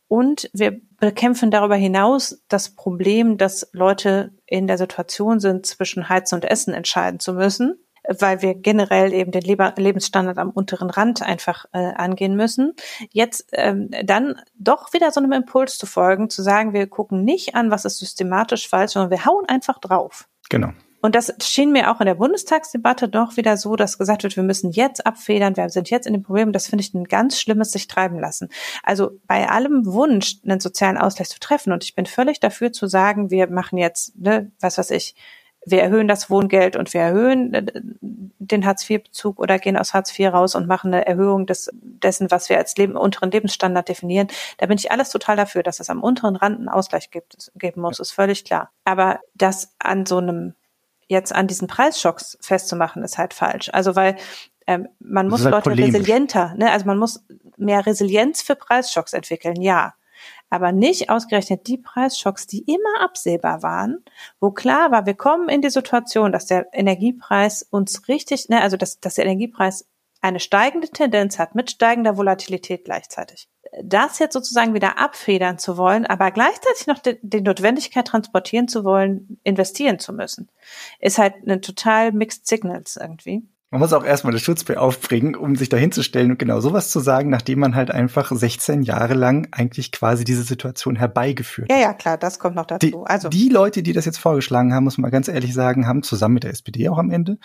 und 0.08 0.50
wir 0.54 0.80
bekämpfen 1.00 1.52
darüber 1.52 1.76
hinaus 1.76 2.42
das 2.48 2.70
Problem, 2.70 3.38
dass 3.38 3.70
Leute 3.74 4.32
in 4.46 4.68
der 4.68 4.78
Situation 4.78 5.40
sind, 5.40 5.66
zwischen 5.66 6.10
Heizen 6.10 6.36
und 6.36 6.46
Essen 6.46 6.74
entscheiden 6.74 7.20
zu 7.20 7.34
müssen, 7.34 7.80
weil 8.08 8.42
wir 8.42 8.56
generell 8.56 9.14
eben 9.14 9.32
den 9.32 9.44
Lebensstandard 9.44 10.38
am 10.38 10.50
unteren 10.50 10.90
Rand 10.90 11.22
einfach 11.22 11.66
äh, 11.74 11.94
angehen 11.94 12.36
müssen. 12.36 12.74
Jetzt 13.12 13.50
ähm, 13.52 13.90
dann 14.04 14.36
doch 14.58 14.94
wieder 14.94 15.12
so 15.12 15.20
einem 15.20 15.34
Impuls 15.34 15.78
zu 15.78 15.86
folgen, 15.86 16.30
zu 16.30 16.42
sagen, 16.42 16.74
wir 16.74 16.88
gucken 16.88 17.26
nicht 17.26 17.56
an, 17.56 17.70
was 17.70 17.86
ist 17.86 18.00
systematisch 18.00 18.70
falsch, 18.70 18.94
sondern 18.94 19.12
wir 19.12 19.26
hauen 19.26 19.46
einfach 19.48 19.80
drauf. 19.80 20.30
Genau. 20.50 20.72
Und 21.02 21.16
das 21.16 21.34
schien 21.42 21.72
mir 21.72 21.92
auch 21.92 22.00
in 22.00 22.08
der 22.08 22.16
Bundestagsdebatte 22.16 23.08
doch 23.08 23.38
wieder 23.38 23.58
so, 23.58 23.76
dass 23.76 23.98
gesagt 23.98 24.24
wird, 24.24 24.36
wir 24.36 24.44
müssen 24.44 24.72
jetzt 24.72 25.06
abfedern, 25.06 25.56
wir 25.56 25.70
sind 25.70 25.90
jetzt 25.90 26.08
in 26.08 26.14
dem 26.14 26.24
Problem. 26.24 26.52
Das 26.52 26.68
finde 26.68 26.82
ich 26.82 26.94
ein 26.94 27.06
ganz 27.06 27.40
schlimmes 27.40 27.72
sich 27.72 27.88
treiben 27.88 28.20
lassen. 28.20 28.50
Also 28.84 29.12
bei 29.28 29.48
allem 29.50 29.86
Wunsch, 29.86 30.38
einen 30.44 30.60
sozialen 30.60 30.98
Ausgleich 30.98 31.30
zu 31.30 31.40
treffen, 31.40 31.72
und 31.72 31.84
ich 31.84 31.96
bin 31.96 32.06
völlig 32.06 32.40
dafür 32.40 32.72
zu 32.72 32.88
sagen, 32.88 33.30
wir 33.30 33.50
machen 33.50 33.78
jetzt, 33.78 34.18
ne, 34.18 34.52
was 34.60 34.78
weiß 34.78 34.92
ich, 34.92 35.16
wir 35.70 35.82
erhöhen 35.82 36.08
das 36.08 36.30
Wohngeld 36.30 36.76
und 36.76 36.94
wir 36.94 37.02
erhöhen 37.02 37.54
äh, 37.54 37.66
den 38.02 38.66
Hartz-IV-Bezug 38.66 39.40
oder 39.40 39.60
gehen 39.60 39.78
aus 39.78 39.94
Hartz 39.94 40.18
IV 40.18 40.32
raus 40.34 40.56
und 40.56 40.68
machen 40.68 40.94
eine 40.94 41.06
Erhöhung 41.06 41.46
des, 41.46 41.70
dessen, 41.74 42.32
was 42.32 42.50
wir 42.50 42.58
als 42.58 42.76
Leben, 42.78 42.96
unteren 42.96 43.32
Lebensstandard 43.32 43.90
definieren. 43.90 44.28
Da 44.58 44.66
bin 44.68 44.78
ich 44.78 44.92
alles 44.92 45.10
total 45.10 45.36
dafür, 45.36 45.64
dass 45.64 45.80
es 45.80 45.90
am 45.90 46.02
unteren 46.02 46.38
Rand 46.38 46.60
einen 46.60 46.70
Ausgleich 46.70 47.12
gibt, 47.12 47.52
geben 47.56 47.82
muss, 47.82 48.00
ist 48.00 48.12
völlig 48.12 48.46
klar. 48.46 48.72
Aber 48.86 49.20
das 49.36 49.74
an 49.80 50.06
so 50.06 50.18
einem 50.18 50.54
jetzt 51.08 51.34
an 51.34 51.48
diesen 51.48 51.68
Preisschocks 51.68 52.38
festzumachen, 52.42 53.04
ist 53.04 53.18
halt 53.18 53.34
falsch. 53.34 53.70
Also 53.74 53.96
weil 53.96 54.18
ähm, 54.68 54.90
man 55.00 55.30
muss 55.30 55.44
halt 55.44 55.54
Leute 55.54 55.70
polemisch. 55.70 55.96
resilienter, 55.96 56.54
ne? 56.58 56.72
also 56.72 56.86
man 56.86 56.98
muss 56.98 57.24
mehr 57.56 57.86
Resilienz 57.86 58.42
für 58.42 58.56
Preisschocks 58.56 59.14
entwickeln, 59.14 59.62
ja. 59.62 59.94
Aber 60.50 60.72
nicht 60.72 61.10
ausgerechnet 61.10 61.68
die 61.68 61.78
Preisschocks, 61.78 62.48
die 62.48 62.62
immer 62.62 63.02
absehbar 63.02 63.64
waren, 63.64 64.04
wo 64.40 64.52
klar 64.52 64.92
war, 64.92 65.06
wir 65.06 65.14
kommen 65.14 65.50
in 65.50 65.62
die 65.62 65.70
Situation, 65.70 66.32
dass 66.32 66.46
der 66.46 66.68
Energiepreis 66.74 67.64
uns 67.64 68.08
richtig, 68.08 68.50
ne, 68.50 68.62
also 68.62 68.78
dass, 68.78 69.00
dass 69.00 69.16
der 69.16 69.26
Energiepreis 69.26 69.86
eine 70.22 70.40
steigende 70.40 70.90
Tendenz 70.90 71.38
hat 71.38 71.54
mit 71.54 71.72
steigender 71.72 72.18
Volatilität 72.18 72.86
gleichzeitig. 72.86 73.50
Das 73.84 74.20
jetzt 74.20 74.34
sozusagen 74.34 74.74
wieder 74.74 75.00
abfedern 75.00 75.58
zu 75.58 75.78
wollen, 75.78 76.06
aber 76.06 76.32
gleichzeitig 76.32 76.88
noch 76.88 77.00
die, 77.00 77.18
die, 77.22 77.42
Notwendigkeit 77.42 78.08
transportieren 78.08 78.68
zu 78.68 78.84
wollen, 78.84 79.40
investieren 79.44 80.00
zu 80.00 80.14
müssen, 80.14 80.50
ist 81.00 81.18
halt 81.18 81.36
eine 81.44 81.62
total 81.62 82.12
mixed 82.12 82.48
signals 82.48 82.98
irgendwie. 82.98 83.44
Man 83.70 83.82
muss 83.82 83.92
auch 83.92 84.06
erstmal 84.06 84.32
das 84.32 84.42
Schutzbild 84.42 84.78
aufbringen, 84.78 85.36
um 85.36 85.58
sich 85.58 85.68
dahinzustellen 85.68 86.32
und 86.32 86.40
genau 86.40 86.62
sowas 86.62 86.90
zu 86.90 87.02
sagen, 87.02 87.30
nachdem 87.30 87.60
man 87.60 87.76
halt 87.76 87.92
einfach 87.92 88.32
16 88.32 88.82
Jahre 88.82 89.14
lang 89.14 89.50
eigentlich 89.52 89.92
quasi 89.92 90.24
diese 90.24 90.44
Situation 90.44 90.96
herbeigeführt 90.96 91.70
hat. 91.70 91.78
Ja, 91.78 91.84
ja, 91.84 91.94
klar, 91.94 92.18
das 92.18 92.40
kommt 92.40 92.56
noch 92.56 92.66
dazu. 92.66 92.88
Die, 92.88 92.96
also. 93.06 93.28
die 93.28 93.50
Leute, 93.50 93.84
die 93.84 93.92
das 93.92 94.06
jetzt 94.06 94.20
vorgeschlagen 94.20 94.74
haben, 94.74 94.86
muss 94.86 94.98
man 94.98 95.12
ganz 95.12 95.28
ehrlich 95.28 95.54
sagen, 95.54 95.86
haben 95.86 96.02
zusammen 96.02 96.36
mit 96.36 96.44
der 96.44 96.52
SPD 96.52 96.88
auch 96.88 96.98
am 96.98 97.12
Ende 97.12 97.40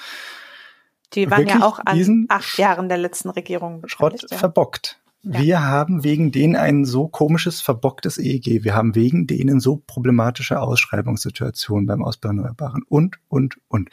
die 1.14 1.31
waren 1.31 1.47
ja 1.47 1.62
auch 1.62 1.79
an 1.85 2.27
acht 2.29 2.59
Jahren 2.59 2.89
der 2.89 2.99
letzten 2.99 3.31
Regierung. 3.31 3.83
Schrott 3.87 4.25
ja. 4.31 4.37
verbockt. 4.37 4.99
Wir 5.25 5.62
haben 5.62 6.03
wegen 6.03 6.33
denen 6.33 6.57
ein 6.57 6.85
so 6.85 7.07
komisches, 7.07 7.61
verbocktes 7.61 8.18
EEG. 8.18 8.64
Wir 8.64 8.75
haben 8.75 8.97
wegen 8.97 9.29
denen 9.29 9.61
so 9.61 9.77
problematische 9.87 10.61
Ausschreibungssituationen 10.61 11.87
beim 11.87 12.03
Ausbau 12.03 12.31
Erneuerbaren 12.31 12.83
und, 12.89 13.18
und, 13.29 13.59
und. 13.68 13.91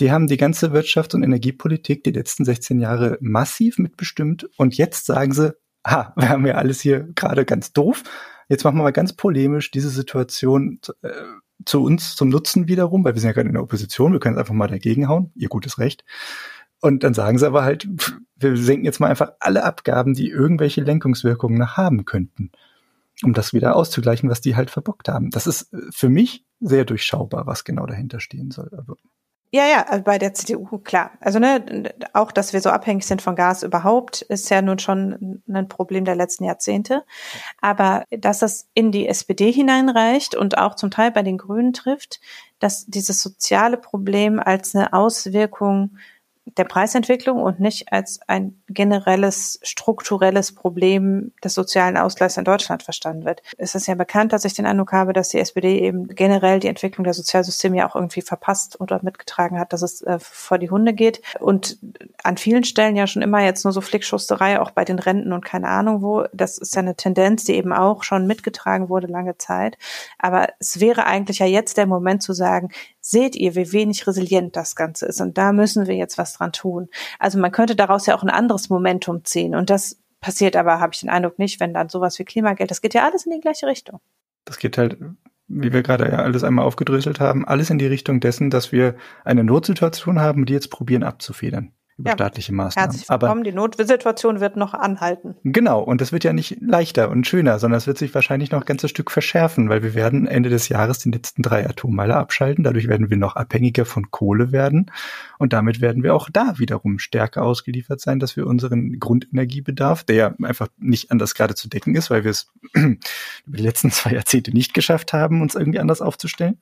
Die 0.00 0.12
haben 0.12 0.26
die 0.26 0.36
ganze 0.36 0.72
Wirtschafts- 0.72 1.14
und 1.14 1.22
Energiepolitik 1.22 2.04
die 2.04 2.10
letzten 2.10 2.44
16 2.44 2.80
Jahre 2.80 3.16
massiv 3.20 3.78
mitbestimmt 3.78 4.48
und 4.58 4.76
jetzt 4.76 5.06
sagen 5.06 5.32
sie, 5.32 5.56
ha, 5.86 6.12
wir 6.16 6.28
haben 6.28 6.46
ja 6.46 6.56
alles 6.56 6.80
hier 6.80 7.08
gerade 7.14 7.46
ganz 7.46 7.72
doof. 7.72 8.02
Jetzt 8.50 8.64
machen 8.64 8.76
wir 8.76 8.82
mal 8.82 8.92
ganz 8.92 9.14
polemisch 9.14 9.70
diese 9.70 9.90
Situation 9.90 10.80
äh, 11.02 11.10
zu 11.64 11.82
uns 11.82 12.14
zum 12.14 12.28
Nutzen 12.28 12.68
wiederum, 12.68 13.04
weil 13.04 13.14
wir 13.14 13.20
sind 13.20 13.28
ja 13.28 13.32
gerade 13.32 13.48
in 13.48 13.54
der 13.54 13.62
Opposition, 13.62 14.12
wir 14.12 14.20
können 14.20 14.36
es 14.36 14.40
einfach 14.40 14.54
mal 14.54 14.68
dagegen 14.68 15.08
hauen, 15.08 15.32
ihr 15.34 15.48
gutes 15.48 15.78
Recht. 15.78 16.04
Und 16.80 17.02
dann 17.02 17.14
sagen 17.14 17.38
sie 17.38 17.46
aber 17.46 17.64
halt, 17.64 17.88
wir 18.36 18.56
senken 18.56 18.84
jetzt 18.84 19.00
mal 19.00 19.08
einfach 19.08 19.32
alle 19.40 19.64
Abgaben, 19.64 20.14
die 20.14 20.28
irgendwelche 20.28 20.82
Lenkungswirkungen 20.82 21.58
noch 21.58 21.76
haben 21.76 22.04
könnten, 22.04 22.52
um 23.22 23.32
das 23.32 23.52
wieder 23.52 23.74
auszugleichen, 23.74 24.30
was 24.30 24.40
die 24.40 24.54
halt 24.56 24.70
verbockt 24.70 25.08
haben. 25.08 25.30
Das 25.30 25.46
ist 25.46 25.72
äh, 25.72 25.78
für 25.90 26.08
mich 26.08 26.44
sehr 26.60 26.84
durchschaubar, 26.84 27.46
was 27.46 27.64
genau 27.64 27.86
dahinter 27.86 28.20
stehen 28.20 28.50
soll. 28.50 28.70
Aber 28.76 28.96
ja, 29.50 29.66
ja, 29.66 29.86
also 29.86 30.04
bei 30.04 30.18
der 30.18 30.34
CDU, 30.34 30.78
klar. 30.78 31.12
Also 31.20 31.38
ne, 31.38 31.94
auch, 32.12 32.32
dass 32.32 32.52
wir 32.52 32.60
so 32.60 32.68
abhängig 32.68 33.06
sind 33.06 33.22
von 33.22 33.34
Gas 33.34 33.62
überhaupt, 33.62 34.20
ist 34.20 34.50
ja 34.50 34.60
nun 34.60 34.78
schon 34.78 35.42
ein 35.48 35.68
Problem 35.68 36.04
der 36.04 36.16
letzten 36.16 36.44
Jahrzehnte. 36.44 37.04
Aber 37.62 38.04
dass 38.10 38.40
das 38.40 38.68
in 38.74 38.92
die 38.92 39.08
SPD 39.08 39.50
hineinreicht 39.50 40.34
und 40.34 40.58
auch 40.58 40.74
zum 40.74 40.90
Teil 40.90 41.12
bei 41.12 41.22
den 41.22 41.38
Grünen 41.38 41.72
trifft, 41.72 42.20
dass 42.58 42.84
dieses 42.86 43.22
soziale 43.22 43.78
Problem 43.78 44.38
als 44.38 44.74
eine 44.74 44.92
Auswirkung 44.92 45.96
der 46.56 46.64
Preisentwicklung 46.64 47.42
und 47.42 47.60
nicht 47.60 47.92
als 47.92 48.20
ein 48.26 48.60
generelles 48.68 49.60
strukturelles 49.62 50.54
Problem 50.54 51.32
des 51.42 51.54
sozialen 51.54 51.96
Ausgleichs 51.96 52.36
in 52.36 52.44
Deutschland 52.44 52.82
verstanden 52.82 53.24
wird. 53.24 53.42
Es 53.56 53.74
ist 53.74 53.86
ja 53.86 53.94
bekannt, 53.94 54.32
dass 54.32 54.44
ich 54.44 54.54
den 54.54 54.66
Eindruck 54.66 54.92
habe, 54.92 55.12
dass 55.12 55.28
die 55.28 55.38
SPD 55.38 55.80
eben 55.80 56.08
generell 56.08 56.60
die 56.60 56.68
Entwicklung 56.68 57.04
der 57.04 57.14
Sozialsysteme 57.14 57.78
ja 57.78 57.88
auch 57.88 57.94
irgendwie 57.94 58.22
verpasst 58.22 58.80
oder 58.80 59.00
mitgetragen 59.02 59.58
hat, 59.58 59.72
dass 59.72 59.82
es 59.82 60.02
äh, 60.02 60.18
vor 60.20 60.58
die 60.58 60.70
Hunde 60.70 60.94
geht 60.94 61.22
und 61.40 61.78
an 62.22 62.36
vielen 62.36 62.64
Stellen 62.64 62.96
ja 62.96 63.06
schon 63.06 63.22
immer 63.22 63.42
jetzt 63.42 63.64
nur 63.64 63.72
so 63.72 63.80
Flickschusterei, 63.80 64.60
auch 64.60 64.70
bei 64.70 64.84
den 64.84 64.98
Renten 64.98 65.32
und 65.32 65.44
keine 65.44 65.68
Ahnung 65.68 66.02
wo. 66.02 66.24
Das 66.32 66.58
ist 66.58 66.74
ja 66.74 66.82
eine 66.82 66.96
Tendenz, 66.96 67.44
die 67.44 67.54
eben 67.54 67.72
auch 67.72 68.02
schon 68.04 68.26
mitgetragen 68.26 68.88
wurde 68.88 69.06
lange 69.06 69.38
Zeit. 69.38 69.78
Aber 70.18 70.48
es 70.58 70.80
wäre 70.80 71.06
eigentlich 71.06 71.38
ja 71.38 71.46
jetzt 71.46 71.76
der 71.76 71.86
Moment 71.86 72.22
zu 72.22 72.32
sagen, 72.32 72.70
seht 73.10 73.36
ihr, 73.36 73.54
wie 73.54 73.72
wenig 73.72 74.06
resilient 74.06 74.54
das 74.54 74.76
Ganze 74.76 75.06
ist. 75.06 75.20
Und 75.20 75.38
da 75.38 75.52
müssen 75.52 75.86
wir 75.86 75.94
jetzt 75.94 76.18
was 76.18 76.34
dran 76.34 76.52
tun. 76.52 76.88
Also 77.18 77.38
man 77.38 77.52
könnte 77.52 77.74
daraus 77.74 78.06
ja 78.06 78.14
auch 78.14 78.22
ein 78.22 78.28
anderes 78.28 78.68
Momentum 78.68 79.24
ziehen. 79.24 79.54
Und 79.54 79.70
das 79.70 79.98
passiert 80.20 80.56
aber, 80.56 80.78
habe 80.78 80.92
ich 80.92 81.00
den 81.00 81.08
Eindruck, 81.08 81.38
nicht, 81.38 81.58
wenn 81.58 81.72
dann 81.72 81.88
sowas 81.88 82.18
wie 82.18 82.24
Klimageld, 82.24 82.70
das 82.70 82.82
geht 82.82 82.92
ja 82.94 83.04
alles 83.04 83.24
in 83.24 83.32
die 83.32 83.40
gleiche 83.40 83.66
Richtung. 83.66 84.00
Das 84.44 84.58
geht 84.58 84.76
halt, 84.76 84.98
wie 85.46 85.72
wir 85.72 85.82
gerade 85.82 86.10
ja 86.10 86.18
alles 86.18 86.44
einmal 86.44 86.66
aufgedröselt 86.66 87.18
haben, 87.18 87.46
alles 87.46 87.70
in 87.70 87.78
die 87.78 87.86
Richtung 87.86 88.20
dessen, 88.20 88.50
dass 88.50 88.72
wir 88.72 88.96
eine 89.24 89.44
Notsituation 89.44 90.20
haben, 90.20 90.44
die 90.44 90.52
jetzt 90.52 90.70
probieren 90.70 91.02
abzufedern 91.02 91.72
über 91.98 92.10
ja, 92.10 92.16
staatliche 92.16 92.54
Maßnahmen. 92.54 92.90
Herzlich 92.90 93.08
willkommen. 93.08 93.32
Aber 93.32 93.42
die 93.42 93.52
Notsituation 93.52 94.40
wird 94.40 94.56
noch 94.56 94.72
anhalten. 94.72 95.34
Genau. 95.42 95.80
Und 95.80 96.00
das 96.00 96.12
wird 96.12 96.22
ja 96.22 96.32
nicht 96.32 96.58
leichter 96.60 97.10
und 97.10 97.26
schöner, 97.26 97.58
sondern 97.58 97.78
es 97.78 97.88
wird 97.88 97.98
sich 97.98 98.14
wahrscheinlich 98.14 98.52
noch 98.52 98.60
ein 98.60 98.66
ganzes 98.66 98.90
Stück 98.90 99.10
verschärfen, 99.10 99.68
weil 99.68 99.82
wir 99.82 99.94
werden 99.94 100.28
Ende 100.28 100.48
des 100.48 100.68
Jahres 100.68 100.98
die 101.00 101.10
letzten 101.10 101.42
drei 101.42 101.68
Atommeiler 101.68 102.16
abschalten. 102.16 102.62
Dadurch 102.62 102.86
werden 102.86 103.10
wir 103.10 103.16
noch 103.16 103.34
abhängiger 103.34 103.84
von 103.84 104.10
Kohle 104.12 104.52
werden. 104.52 104.90
Und 105.38 105.52
damit 105.52 105.80
werden 105.80 106.04
wir 106.04 106.14
auch 106.14 106.30
da 106.32 106.58
wiederum 106.58 107.00
stärker 107.00 107.42
ausgeliefert 107.42 108.00
sein, 108.00 108.20
dass 108.20 108.36
wir 108.36 108.46
unseren 108.46 109.00
Grundenergiebedarf, 109.00 110.04
der 110.04 110.16
ja 110.16 110.34
einfach 110.42 110.68
nicht 110.78 111.10
anders 111.10 111.34
gerade 111.34 111.56
zu 111.56 111.68
decken 111.68 111.96
ist, 111.96 112.10
weil 112.10 112.22
wir 112.22 112.30
es 112.30 112.52
über 112.74 113.56
die 113.56 113.62
letzten 113.62 113.90
zwei 113.90 114.12
Jahrzehnte 114.12 114.52
nicht 114.52 114.72
geschafft 114.72 115.12
haben, 115.12 115.42
uns 115.42 115.56
irgendwie 115.56 115.80
anders 115.80 116.00
aufzustellen, 116.00 116.58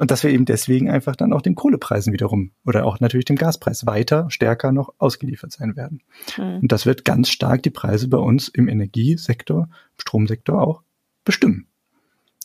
und 0.00 0.10
dass 0.10 0.22
wir 0.22 0.30
eben 0.30 0.46
deswegen 0.46 0.88
einfach 0.88 1.14
dann 1.14 1.34
auch 1.34 1.42
den 1.42 1.54
Kohlepreisen 1.54 2.14
wiederum 2.14 2.52
oder 2.64 2.86
auch 2.86 3.00
natürlich 3.00 3.26
dem 3.26 3.36
Gaspreis 3.36 3.84
weiter 3.84 4.30
stärker 4.30 4.72
noch 4.72 4.94
ausgeliefert 4.96 5.52
sein 5.52 5.76
werden. 5.76 6.00
Mhm. 6.38 6.60
Und 6.62 6.72
das 6.72 6.86
wird 6.86 7.04
ganz 7.04 7.28
stark 7.28 7.62
die 7.62 7.70
Preise 7.70 8.08
bei 8.08 8.16
uns 8.16 8.48
im 8.48 8.66
Energiesektor, 8.66 9.68
Stromsektor 9.98 10.62
auch 10.62 10.82
bestimmen. 11.22 11.66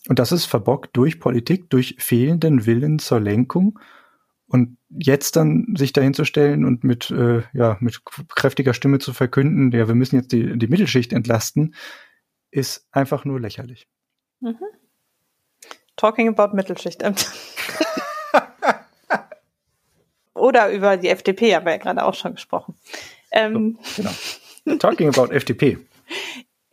Und 0.10 0.20
das 0.20 0.34
ist 0.34 0.44
verbockt 0.44 0.98
durch 0.98 1.22
Politik, 1.22 1.70
durch 1.70 1.96
fehlenden 1.98 2.66
Willen 2.66 3.00
zur 3.00 3.22
Lenkung. 3.22 3.80
Und 4.48 4.78
jetzt 4.90 5.38
dann 5.38 5.76
sich 5.78 5.94
dahin 5.94 6.14
zu 6.14 6.26
stellen 6.26 6.66
und 6.66 6.84
mit, 6.84 7.10
äh, 7.10 7.44
ja, 7.54 7.78
mit 7.80 8.02
kräftiger 8.04 8.74
Stimme 8.74 9.00
zu 9.00 9.14
verkünden, 9.14 9.72
ja, 9.72 9.88
wir 9.88 9.96
müssen 9.96 10.18
jetzt 10.18 10.34
die, 10.34 10.60
die 10.60 10.68
Mittelschicht 10.68 11.14
entlasten, 11.14 11.74
ist 12.52 12.86
einfach 12.92 13.24
nur 13.24 13.40
lächerlich. 13.40 13.88
Mhm. 14.42 14.58
Talking 15.96 16.28
about 16.28 16.56
Mittelschicht. 16.56 17.04
Oder 20.34 20.70
über 20.72 20.98
die 20.98 21.10
FDP 21.10 21.56
haben 21.56 21.66
wir 21.66 21.74
ja 21.74 21.78
gerade 21.78 22.04
auch 22.04 22.14
schon 22.14 22.36
gesprochen. 22.36 22.76
Ähm, 23.32 23.80
so, 23.82 24.04
genau. 24.04 24.78
Talking 24.80 25.08
about 25.10 25.34
FDP. 25.34 25.78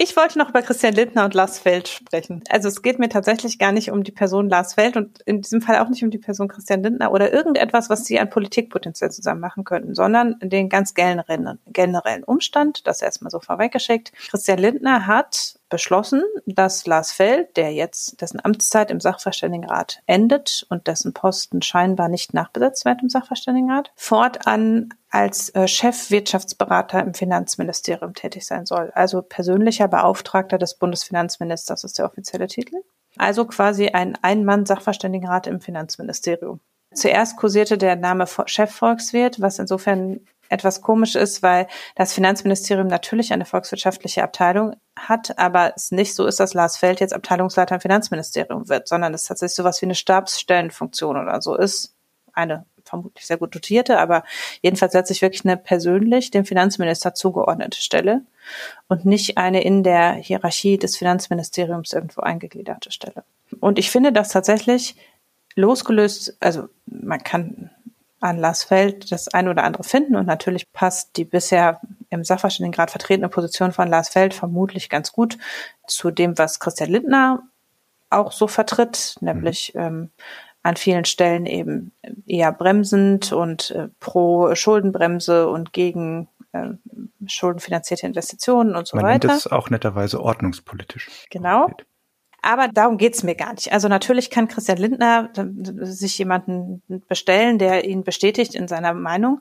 Ich 0.04 0.16
wollte 0.16 0.36
noch 0.36 0.48
über 0.48 0.62
Christian 0.62 0.94
Lindner 0.94 1.24
und 1.24 1.34
Lars 1.34 1.60
Feld 1.60 1.86
sprechen. 1.86 2.42
Also 2.48 2.66
es 2.66 2.82
geht 2.82 2.98
mir 2.98 3.08
tatsächlich 3.08 3.58
gar 3.60 3.70
nicht 3.70 3.92
um 3.92 4.02
die 4.02 4.10
Person 4.10 4.48
Lars 4.48 4.74
Feld 4.74 4.96
und 4.96 5.20
in 5.26 5.42
diesem 5.42 5.60
Fall 5.60 5.78
auch 5.78 5.88
nicht 5.88 6.02
um 6.02 6.10
die 6.10 6.18
Person 6.18 6.48
Christian 6.48 6.82
Lindner 6.82 7.12
oder 7.12 7.32
irgendetwas, 7.32 7.88
was 7.88 8.04
sie 8.04 8.18
an 8.18 8.28
Politikpotenzial 8.28 9.12
zusammen 9.12 9.40
machen 9.40 9.62
könnten, 9.62 9.94
sondern 9.94 10.40
den 10.40 10.68
ganz 10.68 10.94
generellen, 10.94 11.60
generellen 11.66 12.24
Umstand, 12.24 12.86
das 12.88 13.00
erstmal 13.00 13.30
so 13.30 13.38
vorweggeschickt. 13.38 14.12
Christian 14.30 14.58
Lindner 14.58 15.06
hat 15.06 15.60
beschlossen, 15.72 16.22
dass 16.46 16.86
Lars 16.86 17.10
Feld, 17.10 17.56
der 17.56 17.72
jetzt 17.72 18.20
dessen 18.20 18.44
Amtszeit 18.44 18.92
im 18.92 19.00
Sachverständigenrat 19.00 20.00
endet 20.06 20.64
und 20.68 20.86
dessen 20.86 21.12
Posten 21.12 21.62
scheinbar 21.62 22.08
nicht 22.08 22.34
nachbesetzt 22.34 22.84
wird 22.84 23.02
im 23.02 23.08
Sachverständigenrat, 23.08 23.90
fortan 23.96 24.94
als 25.10 25.48
äh, 25.54 25.66
Chefwirtschaftsberater 25.66 27.00
im 27.00 27.14
Finanzministerium 27.14 28.14
tätig 28.14 28.46
sein 28.46 28.66
soll. 28.66 28.92
Also 28.94 29.22
persönlicher 29.22 29.88
Beauftragter 29.88 30.58
des 30.58 30.74
Bundesfinanzministers 30.74 31.82
ist 31.82 31.98
der 31.98 32.06
offizielle 32.06 32.46
Titel. 32.46 32.76
Also 33.16 33.44
quasi 33.46 33.88
ein 33.88 34.16
Ein-Mann-Sachverständigenrat 34.22 35.46
im 35.46 35.60
Finanzministerium. 35.60 36.60
Zuerst 36.94 37.36
kursierte 37.36 37.78
der 37.78 37.96
Name 37.96 38.26
Chefvolkswirt, 38.26 39.40
was 39.40 39.58
insofern 39.58 40.20
etwas 40.52 40.82
komisch 40.82 41.14
ist, 41.14 41.42
weil 41.42 41.66
das 41.96 42.12
Finanzministerium 42.12 42.86
natürlich 42.86 43.32
eine 43.32 43.44
volkswirtschaftliche 43.44 44.22
Abteilung 44.22 44.76
hat, 44.96 45.38
aber 45.38 45.72
es 45.74 45.90
nicht 45.90 46.14
so 46.14 46.26
ist, 46.26 46.38
dass 46.40 46.54
Lars 46.54 46.76
Feld 46.76 47.00
jetzt 47.00 47.14
Abteilungsleiter 47.14 47.76
im 47.76 47.80
Finanzministerium 47.80 48.68
wird, 48.68 48.86
sondern 48.86 49.14
es 49.14 49.24
tatsächlich 49.24 49.56
sowas 49.56 49.80
wie 49.80 49.86
eine 49.86 49.94
Stabsstellenfunktion 49.94 51.16
oder 51.16 51.40
so 51.40 51.56
ist. 51.56 51.94
Eine 52.34 52.64
vermutlich 52.84 53.26
sehr 53.26 53.36
gut 53.36 53.54
dotierte, 53.54 53.98
aber 53.98 54.24
jedenfalls 54.60 54.94
letztlich 54.94 55.22
wirklich 55.22 55.44
eine 55.44 55.56
persönlich 55.56 56.30
dem 56.30 56.44
Finanzminister 56.44 57.14
zugeordnete 57.14 57.80
Stelle 57.80 58.22
und 58.88 59.04
nicht 59.04 59.38
eine 59.38 59.62
in 59.62 59.82
der 59.82 60.14
Hierarchie 60.14 60.78
des 60.78 60.96
Finanzministeriums 60.96 61.92
irgendwo 61.92 62.20
eingegliederte 62.20 62.90
Stelle. 62.90 63.24
Und 63.60 63.78
ich 63.78 63.90
finde 63.90 64.12
das 64.12 64.30
tatsächlich 64.30 64.96
losgelöst, 65.54 66.36
also 66.40 66.68
man 66.86 67.22
kann 67.22 67.70
an 68.22 68.38
Lars 68.38 68.64
Feld 68.64 69.10
das 69.10 69.28
ein 69.28 69.48
oder 69.48 69.64
andere 69.64 69.84
finden. 69.84 70.16
Und 70.16 70.26
natürlich 70.26 70.72
passt 70.72 71.16
die 71.16 71.24
bisher 71.24 71.80
im 72.10 72.24
Sachverständigenrat 72.24 72.90
vertretene 72.90 73.28
Position 73.28 73.72
von 73.72 73.88
Lars 73.88 74.08
Feld 74.08 74.32
vermutlich 74.32 74.88
ganz 74.88 75.12
gut 75.12 75.38
zu 75.86 76.10
dem, 76.10 76.38
was 76.38 76.60
Christian 76.60 76.90
Lindner 76.90 77.42
auch 78.10 78.32
so 78.32 78.46
vertritt, 78.46 79.16
nämlich 79.20 79.72
mhm. 79.74 79.80
ähm, 79.80 80.10
an 80.62 80.76
vielen 80.76 81.04
Stellen 81.04 81.46
eben 81.46 81.92
eher 82.26 82.52
bremsend 82.52 83.32
und 83.32 83.72
äh, 83.72 83.88
pro 83.98 84.54
Schuldenbremse 84.54 85.48
und 85.48 85.72
gegen 85.72 86.28
äh, 86.52 86.68
schuldenfinanzierte 87.26 88.06
Investitionen 88.06 88.76
und 88.76 88.86
so 88.86 88.96
Man 88.96 89.04
weiter. 89.06 89.26
Man 89.26 89.36
nennt 89.36 89.46
es 89.46 89.50
auch 89.50 89.70
netterweise 89.70 90.22
ordnungspolitisch. 90.22 91.08
Genau. 91.30 91.68
Aber 92.42 92.68
darum 92.68 92.98
geht's 92.98 93.22
mir 93.22 93.34
gar 93.34 93.54
nicht. 93.54 93.72
Also 93.72 93.88
natürlich 93.88 94.28
kann 94.30 94.48
Christian 94.48 94.78
Lindner 94.78 95.30
sich 95.82 96.18
jemanden 96.18 96.82
bestellen, 97.08 97.58
der 97.58 97.84
ihn 97.84 98.04
bestätigt 98.04 98.54
in 98.54 98.68
seiner 98.68 98.92
Meinung. 98.92 99.40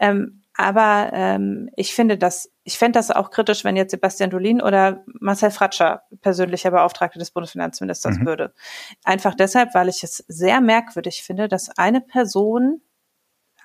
Ähm, 0.00 0.42
Aber 0.56 1.10
ähm, 1.12 1.68
ich 1.76 1.94
finde 1.94 2.16
das, 2.16 2.50
ich 2.64 2.78
fände 2.78 2.98
das 2.98 3.10
auch 3.10 3.30
kritisch, 3.30 3.62
wenn 3.64 3.76
jetzt 3.76 3.90
Sebastian 3.90 4.30
Dolin 4.30 4.62
oder 4.62 5.04
Marcel 5.20 5.50
Fratscher 5.50 6.02
persönlicher 6.22 6.70
Beauftragter 6.70 7.18
des 7.18 7.30
Bundesfinanzministers 7.30 8.18
mhm. 8.18 8.26
würde. 8.26 8.54
Einfach 9.04 9.34
deshalb, 9.34 9.74
weil 9.74 9.88
ich 9.88 10.02
es 10.02 10.24
sehr 10.28 10.62
merkwürdig 10.62 11.22
finde, 11.24 11.48
dass 11.48 11.68
eine 11.76 12.00
Person 12.00 12.80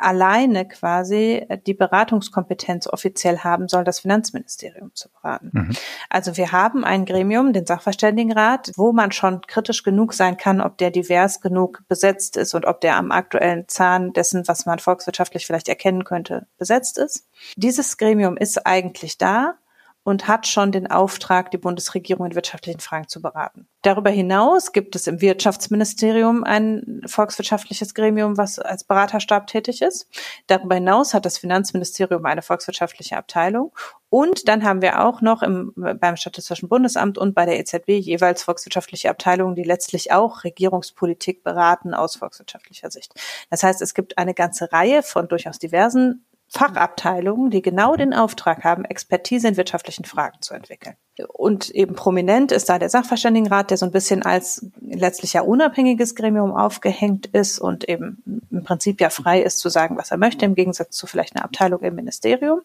alleine 0.01 0.67
quasi 0.67 1.45
die 1.65 1.73
Beratungskompetenz 1.73 2.87
offiziell 2.87 3.39
haben 3.39 3.67
soll, 3.67 3.83
das 3.83 3.99
Finanzministerium 3.99 4.91
zu 4.93 5.09
beraten. 5.09 5.49
Mhm. 5.53 5.75
Also 6.09 6.37
wir 6.37 6.51
haben 6.51 6.83
ein 6.83 7.05
Gremium, 7.05 7.53
den 7.53 7.65
Sachverständigenrat, 7.65 8.71
wo 8.75 8.91
man 8.91 9.11
schon 9.11 9.41
kritisch 9.41 9.83
genug 9.83 10.13
sein 10.13 10.37
kann, 10.37 10.61
ob 10.61 10.77
der 10.77 10.91
divers 10.91 11.41
genug 11.41 11.83
besetzt 11.87 12.37
ist 12.37 12.53
und 12.53 12.65
ob 12.65 12.81
der 12.81 12.97
am 12.97 13.11
aktuellen 13.11 13.67
Zahn 13.67 14.13
dessen, 14.13 14.47
was 14.47 14.65
man 14.65 14.79
volkswirtschaftlich 14.79 15.45
vielleicht 15.45 15.69
erkennen 15.69 16.03
könnte, 16.03 16.47
besetzt 16.57 16.97
ist. 16.97 17.27
Dieses 17.55 17.97
Gremium 17.97 18.37
ist 18.37 18.65
eigentlich 18.65 19.17
da 19.17 19.55
und 20.03 20.27
hat 20.27 20.47
schon 20.47 20.71
den 20.71 20.89
Auftrag, 20.89 21.51
die 21.51 21.57
Bundesregierung 21.57 22.25
in 22.25 22.35
wirtschaftlichen 22.35 22.79
Fragen 22.79 23.07
zu 23.07 23.21
beraten. 23.21 23.67
Darüber 23.83 24.09
hinaus 24.09 24.71
gibt 24.71 24.95
es 24.95 25.05
im 25.05 25.21
Wirtschaftsministerium 25.21 26.43
ein 26.43 27.01
volkswirtschaftliches 27.05 27.93
Gremium, 27.93 28.37
was 28.37 28.57
als 28.57 28.83
Beraterstab 28.83 29.45
tätig 29.47 29.81
ist. 29.81 30.07
Darüber 30.47 30.75
hinaus 30.75 31.13
hat 31.13 31.25
das 31.25 31.37
Finanzministerium 31.37 32.25
eine 32.25 32.41
volkswirtschaftliche 32.41 33.15
Abteilung. 33.15 33.73
Und 34.09 34.47
dann 34.47 34.63
haben 34.63 34.81
wir 34.81 35.05
auch 35.05 35.21
noch 35.21 35.43
im, 35.43 35.73
beim 35.75 36.17
Statistischen 36.17 36.67
Bundesamt 36.67 37.17
und 37.17 37.33
bei 37.33 37.45
der 37.45 37.59
EZB 37.59 37.89
jeweils 37.91 38.43
volkswirtschaftliche 38.43 39.09
Abteilungen, 39.09 39.55
die 39.55 39.63
letztlich 39.63 40.11
auch 40.11 40.43
Regierungspolitik 40.43 41.43
beraten 41.43 41.93
aus 41.93 42.17
volkswirtschaftlicher 42.17 42.91
Sicht. 42.91 43.13
Das 43.49 43.63
heißt, 43.63 43.81
es 43.81 43.93
gibt 43.93 44.17
eine 44.17 44.33
ganze 44.33 44.71
Reihe 44.73 45.03
von 45.03 45.27
durchaus 45.27 45.59
diversen 45.59 46.25
Fachabteilungen, 46.53 47.49
die 47.49 47.61
genau 47.61 47.95
den 47.95 48.13
Auftrag 48.13 48.65
haben, 48.65 48.83
Expertise 48.83 49.47
in 49.47 49.55
wirtschaftlichen 49.55 50.03
Fragen 50.03 50.41
zu 50.41 50.53
entwickeln. 50.53 50.97
Und 51.29 51.69
eben 51.69 51.95
prominent 51.95 52.51
ist 52.51 52.67
da 52.67 52.77
der 52.77 52.89
Sachverständigenrat, 52.89 53.69
der 53.69 53.77
so 53.77 53.85
ein 53.85 53.93
bisschen 53.93 54.23
als 54.23 54.65
letztlich 54.81 55.31
ja 55.31 55.43
unabhängiges 55.43 56.13
Gremium 56.13 56.51
aufgehängt 56.53 57.27
ist 57.27 57.57
und 57.57 57.87
eben 57.87 58.21
im 58.51 58.63
Prinzip 58.65 58.99
ja 58.99 59.09
frei 59.09 59.41
ist 59.41 59.59
zu 59.59 59.69
sagen, 59.69 59.97
was 59.97 60.11
er 60.11 60.17
möchte, 60.17 60.43
im 60.43 60.55
Gegensatz 60.55 60.97
zu 60.97 61.07
vielleicht 61.07 61.37
einer 61.37 61.45
Abteilung 61.45 61.81
im 61.83 61.95
Ministerium. 61.95 62.61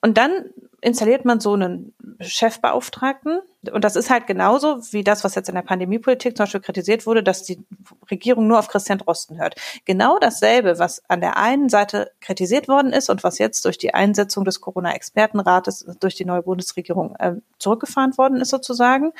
Und 0.00 0.16
dann 0.16 0.50
installiert 0.80 1.24
man 1.24 1.40
so 1.40 1.52
einen 1.52 1.94
Chefbeauftragten. 2.20 3.40
Und 3.70 3.84
das 3.84 3.96
ist 3.96 4.08
halt 4.08 4.26
genauso 4.26 4.78
wie 4.92 5.04
das, 5.04 5.24
was 5.24 5.34
jetzt 5.34 5.48
in 5.48 5.54
der 5.54 5.62
Pandemiepolitik 5.62 6.36
zum 6.36 6.44
Beispiel 6.44 6.60
kritisiert 6.60 7.06
wurde, 7.06 7.22
dass 7.22 7.42
die 7.42 7.62
Regierung 8.10 8.46
nur 8.46 8.58
auf 8.58 8.68
Christian 8.68 8.98
Drosten 8.98 9.38
hört. 9.38 9.56
Genau 9.84 10.18
dasselbe, 10.18 10.78
was 10.78 11.02
an 11.08 11.20
der 11.20 11.36
einen 11.36 11.68
Seite 11.68 12.12
kritisiert 12.20 12.68
worden 12.68 12.92
ist 12.92 13.10
und 13.10 13.22
was 13.22 13.38
jetzt 13.38 13.64
durch 13.66 13.76
die 13.76 13.92
Einsetzung 13.92 14.44
des 14.46 14.62
Corona-Expertenrates 14.62 15.86
durch 16.00 16.14
die 16.14 16.24
neue 16.24 16.42
Bundesregierung 16.42 17.14
äh, 17.16 17.34
zurückgefahren 17.58 18.16
worden 18.16 18.40
ist 18.40 18.50
sozusagen, 18.50 19.12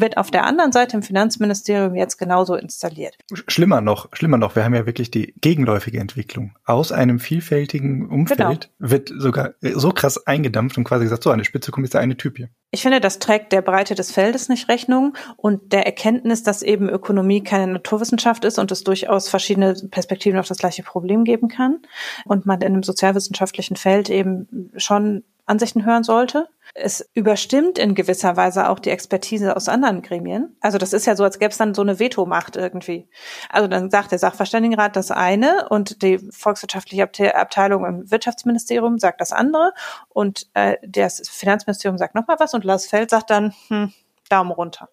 wird 0.00 0.16
auf 0.16 0.30
der 0.30 0.44
anderen 0.44 0.72
Seite 0.72 0.96
im 0.96 1.02
Finanzministerium 1.02 1.94
jetzt 1.94 2.16
genauso 2.16 2.54
installiert. 2.54 3.16
Schlimmer 3.48 3.80
noch, 3.80 4.08
schlimmer 4.12 4.38
noch, 4.38 4.56
wir 4.56 4.64
haben 4.64 4.74
ja 4.74 4.86
wirklich 4.86 5.10
die 5.10 5.34
gegenläufige 5.40 5.98
Entwicklung. 5.98 6.52
Aus 6.64 6.92
einem 6.92 7.18
vielfältigen 7.18 8.08
Umfeld 8.08 8.38
genau. 8.38 8.90
wird 8.90 9.12
sogar 9.16 9.54
so 9.60 9.90
krass 9.90 10.26
eingedampft 10.26 10.78
und 10.78 10.84
quasi 10.84 11.04
gesagt, 11.04 11.22
so 11.22 11.30
an 11.30 11.38
der 11.38 11.44
Spitze 11.44 11.70
kommt 11.70 11.86
jetzt 11.86 11.96
eine 11.96 12.16
Typ 12.16 12.36
hier. 12.36 12.48
Ich 12.72 12.82
finde, 12.82 13.00
das 13.00 13.18
trägt 13.18 13.52
der 13.52 13.62
Breite 13.62 13.94
des 13.94 14.12
Feldes 14.12 14.48
nicht 14.48 14.68
Rechnung 14.68 15.16
und 15.36 15.72
der 15.72 15.86
Erkenntnis, 15.86 16.44
dass 16.44 16.62
eben 16.62 16.88
Ökonomie 16.88 17.42
keine 17.42 17.72
Naturwissenschaft 17.72 18.44
ist 18.44 18.58
und 18.58 18.70
es 18.70 18.84
durchaus 18.84 19.28
verschiedene 19.28 19.74
Perspektiven 19.90 20.38
auf 20.38 20.46
das 20.46 20.58
gleiche 20.58 20.84
Problem 20.84 21.24
geben 21.24 21.48
kann 21.48 21.80
und 22.24 22.46
man 22.46 22.60
in 22.60 22.68
einem 22.68 22.82
sozialwissenschaftlichen 22.84 23.76
Feld 23.76 24.08
eben 24.08 24.70
schon 24.76 25.24
Ansichten 25.50 25.84
hören 25.84 26.04
sollte. 26.04 26.48
Es 26.74 27.10
überstimmt 27.14 27.78
in 27.78 27.94
gewisser 27.94 28.36
Weise 28.36 28.68
auch 28.68 28.78
die 28.78 28.90
Expertise 28.90 29.56
aus 29.56 29.68
anderen 29.68 30.02
Gremien. 30.02 30.56
Also 30.60 30.78
das 30.78 30.92
ist 30.92 31.06
ja 31.06 31.16
so, 31.16 31.24
als 31.24 31.38
gäbe 31.38 31.50
es 31.50 31.58
dann 31.58 31.74
so 31.74 31.82
eine 31.82 31.98
Vetomacht 31.98 32.56
irgendwie. 32.56 33.08
Also 33.48 33.66
dann 33.66 33.90
sagt 33.90 34.12
der 34.12 34.20
Sachverständigenrat 34.20 34.94
das 34.94 35.10
eine 35.10 35.68
und 35.68 36.02
die 36.02 36.18
volkswirtschaftliche 36.30 37.34
Abteilung 37.34 37.84
im 37.84 38.10
Wirtschaftsministerium 38.10 38.98
sagt 38.98 39.20
das 39.20 39.32
andere 39.32 39.72
und 40.08 40.46
äh, 40.54 40.76
das 40.86 41.28
Finanzministerium 41.28 41.98
sagt 41.98 42.14
nochmal 42.14 42.36
was 42.38 42.54
und 42.54 42.64
Lars 42.64 42.86
Feld 42.86 43.10
sagt 43.10 43.30
dann, 43.30 43.52
hm, 43.68 43.92
Daumen 44.28 44.52
runter. 44.52 44.88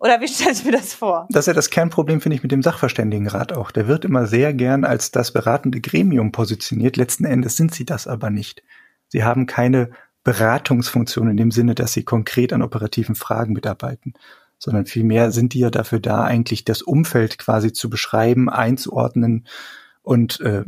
Oder 0.00 0.20
wie 0.20 0.26
stellst 0.28 0.62
du 0.62 0.70
mir 0.70 0.76
das 0.76 0.94
vor? 0.94 1.26
Das 1.30 1.44
ist 1.44 1.46
ja 1.48 1.52
das 1.52 1.70
Kernproblem, 1.70 2.20
finde 2.20 2.36
ich, 2.36 2.42
mit 2.42 2.52
dem 2.52 2.62
Sachverständigenrat 2.62 3.52
auch. 3.52 3.70
Der 3.70 3.86
wird 3.86 4.04
immer 4.04 4.26
sehr 4.26 4.52
gern 4.54 4.84
als 4.84 5.10
das 5.10 5.32
beratende 5.32 5.80
Gremium 5.80 6.32
positioniert. 6.32 6.96
Letzten 6.96 7.24
Endes 7.24 7.56
sind 7.56 7.74
sie 7.74 7.84
das 7.84 8.06
aber 8.06 8.30
nicht. 8.30 8.62
Sie 9.14 9.22
haben 9.22 9.46
keine 9.46 9.90
Beratungsfunktion 10.24 11.30
in 11.30 11.36
dem 11.36 11.52
Sinne, 11.52 11.76
dass 11.76 11.92
sie 11.92 12.02
konkret 12.02 12.52
an 12.52 12.62
operativen 12.62 13.14
Fragen 13.14 13.52
mitarbeiten, 13.52 14.14
sondern 14.58 14.86
vielmehr 14.86 15.30
sind 15.30 15.54
die 15.54 15.60
ja 15.60 15.70
dafür 15.70 16.00
da, 16.00 16.24
eigentlich 16.24 16.64
das 16.64 16.82
Umfeld 16.82 17.38
quasi 17.38 17.72
zu 17.72 17.88
beschreiben, 17.88 18.50
einzuordnen 18.50 19.46
und 20.02 20.40
äh, 20.40 20.64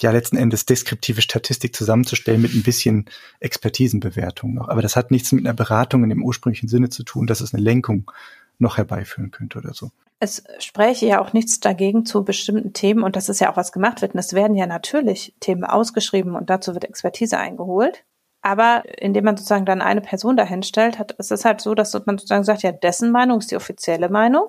ja 0.00 0.10
letzten 0.10 0.36
Endes 0.36 0.66
deskriptive 0.66 1.22
Statistik 1.22 1.74
zusammenzustellen 1.74 2.42
mit 2.42 2.52
ein 2.52 2.62
bisschen 2.62 3.06
Expertisenbewertung 3.40 4.52
noch. 4.52 4.68
Aber 4.68 4.82
das 4.82 4.94
hat 4.94 5.10
nichts 5.10 5.32
mit 5.32 5.46
einer 5.46 5.54
Beratung 5.54 6.02
in 6.02 6.10
dem 6.10 6.22
ursprünglichen 6.22 6.68
Sinne 6.68 6.90
zu 6.90 7.04
tun, 7.04 7.26
dass 7.26 7.40
es 7.40 7.54
eine 7.54 7.62
Lenkung 7.62 8.10
noch 8.58 8.76
herbeiführen 8.76 9.30
könnte 9.30 9.58
oder 9.58 9.74
so. 9.74 9.90
Es 10.20 10.42
spräche 10.58 11.06
ja 11.06 11.20
auch 11.20 11.32
nichts 11.32 11.60
dagegen 11.60 12.04
zu 12.04 12.24
bestimmten 12.24 12.72
Themen 12.72 13.04
und 13.04 13.14
das 13.14 13.28
ist 13.28 13.40
ja 13.40 13.52
auch 13.52 13.56
was 13.56 13.70
gemacht 13.70 14.02
wird. 14.02 14.14
Und 14.14 14.20
es 14.20 14.32
werden 14.32 14.56
ja 14.56 14.66
natürlich 14.66 15.34
Themen 15.38 15.64
ausgeschrieben 15.64 16.34
und 16.34 16.50
dazu 16.50 16.74
wird 16.74 16.84
Expertise 16.84 17.38
eingeholt. 17.38 18.04
Aber 18.42 18.82
indem 18.98 19.24
man 19.24 19.36
sozusagen 19.36 19.66
dann 19.66 19.82
eine 19.82 20.00
Person 20.00 20.36
dahin 20.36 20.62
stellt, 20.62 20.98
hat, 20.98 21.14
es 21.18 21.30
ist 21.30 21.44
halt 21.44 21.60
so, 21.60 21.74
dass 21.74 21.92
man 22.06 22.18
sozusagen 22.18 22.44
sagt, 22.44 22.62
ja, 22.62 22.72
dessen 22.72 23.10
Meinung 23.10 23.38
ist 23.38 23.50
die 23.50 23.56
offizielle 23.56 24.08
Meinung. 24.08 24.48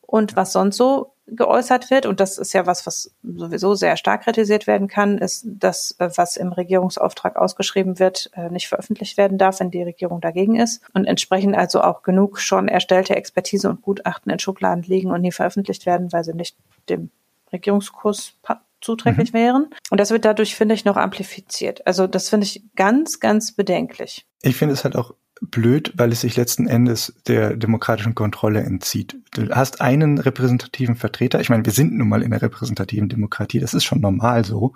Und 0.00 0.36
was 0.36 0.52
sonst 0.52 0.76
so 0.76 1.11
geäußert 1.26 1.90
wird, 1.90 2.06
und 2.06 2.20
das 2.20 2.38
ist 2.38 2.52
ja 2.52 2.66
was, 2.66 2.86
was 2.86 3.14
sowieso 3.22 3.74
sehr 3.74 3.96
stark 3.96 4.24
kritisiert 4.24 4.66
werden 4.66 4.88
kann, 4.88 5.18
ist, 5.18 5.44
dass 5.46 5.92
äh, 5.98 6.10
was 6.16 6.36
im 6.36 6.52
Regierungsauftrag 6.52 7.36
ausgeschrieben 7.36 7.98
wird, 7.98 8.30
äh, 8.34 8.50
nicht 8.50 8.68
veröffentlicht 8.68 9.16
werden 9.16 9.38
darf, 9.38 9.60
wenn 9.60 9.70
die 9.70 9.82
Regierung 9.82 10.20
dagegen 10.20 10.56
ist. 10.56 10.82
Und 10.94 11.06
entsprechend 11.06 11.56
also 11.56 11.82
auch 11.82 12.02
genug 12.02 12.40
schon 12.40 12.68
erstellte 12.68 13.16
Expertise 13.16 13.68
und 13.70 13.82
Gutachten 13.82 14.32
in 14.32 14.38
Schubladen 14.38 14.82
liegen 14.82 15.10
und 15.10 15.20
nie 15.20 15.32
veröffentlicht 15.32 15.86
werden, 15.86 16.12
weil 16.12 16.24
sie 16.24 16.34
nicht 16.34 16.56
dem 16.88 17.10
Regierungskurs 17.52 18.34
zuträglich 18.80 19.32
mhm. 19.32 19.38
wären. 19.38 19.70
Und 19.90 20.00
das 20.00 20.10
wird 20.10 20.24
dadurch, 20.24 20.56
finde 20.56 20.74
ich, 20.74 20.84
noch 20.84 20.96
amplifiziert. 20.96 21.86
Also 21.86 22.06
das 22.06 22.28
finde 22.28 22.46
ich 22.46 22.62
ganz, 22.74 23.20
ganz 23.20 23.52
bedenklich. 23.52 24.26
Ich 24.42 24.56
finde 24.56 24.74
es 24.74 24.84
halt 24.84 24.96
auch 24.96 25.14
blöd, 25.50 25.92
weil 25.96 26.12
es 26.12 26.20
sich 26.20 26.36
letzten 26.36 26.68
Endes 26.68 27.14
der 27.26 27.56
demokratischen 27.56 28.14
Kontrolle 28.14 28.60
entzieht. 28.60 29.16
Du 29.34 29.50
hast 29.50 29.80
einen 29.80 30.18
repräsentativen 30.18 30.94
Vertreter. 30.94 31.40
Ich 31.40 31.50
meine, 31.50 31.64
wir 31.64 31.72
sind 31.72 31.92
nun 31.94 32.08
mal 32.08 32.22
in 32.22 32.30
der 32.30 32.42
repräsentativen 32.42 33.08
Demokratie. 33.08 33.58
Das 33.58 33.74
ist 33.74 33.84
schon 33.84 34.00
normal 34.00 34.44
so, 34.44 34.72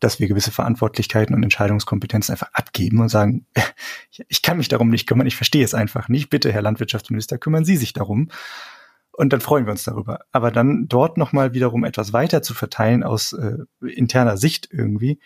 dass 0.00 0.18
wir 0.18 0.26
gewisse 0.26 0.50
Verantwortlichkeiten 0.50 1.34
und 1.34 1.42
Entscheidungskompetenzen 1.42 2.32
einfach 2.32 2.52
abgeben 2.54 3.00
und 3.00 3.10
sagen, 3.10 3.46
ich 4.28 4.42
kann 4.42 4.56
mich 4.56 4.68
darum 4.68 4.88
nicht 4.88 5.06
kümmern, 5.06 5.26
ich 5.26 5.36
verstehe 5.36 5.64
es 5.64 5.74
einfach 5.74 6.08
nicht. 6.08 6.30
Bitte, 6.30 6.50
Herr 6.50 6.62
Landwirtschaftsminister, 6.62 7.36
kümmern 7.36 7.64
Sie 7.64 7.76
sich 7.76 7.92
darum. 7.92 8.30
Und 9.12 9.32
dann 9.32 9.40
freuen 9.40 9.66
wir 9.66 9.72
uns 9.72 9.84
darüber. 9.84 10.20
Aber 10.32 10.50
dann 10.50 10.88
dort 10.88 11.18
nochmal 11.18 11.52
wiederum 11.52 11.84
etwas 11.84 12.12
weiter 12.12 12.42
zu 12.42 12.54
verteilen 12.54 13.02
aus 13.02 13.32
äh, 13.32 13.56
interner 13.80 14.36
Sicht 14.36 14.68
irgendwie, 14.70 15.20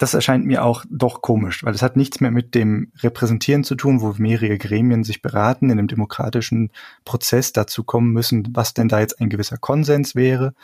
das 0.00 0.14
erscheint 0.14 0.46
mir 0.46 0.64
auch 0.64 0.86
doch 0.88 1.20
komisch, 1.20 1.62
weil 1.62 1.74
es 1.74 1.82
hat 1.82 1.94
nichts 1.94 2.22
mehr 2.22 2.30
mit 2.30 2.54
dem 2.54 2.90
Repräsentieren 3.02 3.64
zu 3.64 3.74
tun, 3.74 4.00
wo 4.00 4.14
mehrere 4.16 4.56
Gremien 4.56 5.04
sich 5.04 5.20
beraten, 5.20 5.66
in 5.66 5.78
einem 5.78 5.88
demokratischen 5.88 6.70
Prozess 7.04 7.52
dazu 7.52 7.84
kommen 7.84 8.10
müssen, 8.10 8.48
was 8.52 8.72
denn 8.72 8.88
da 8.88 9.00
jetzt 9.00 9.20
ein 9.20 9.28
gewisser 9.28 9.58
Konsens 9.58 10.14
wäre, 10.14 10.54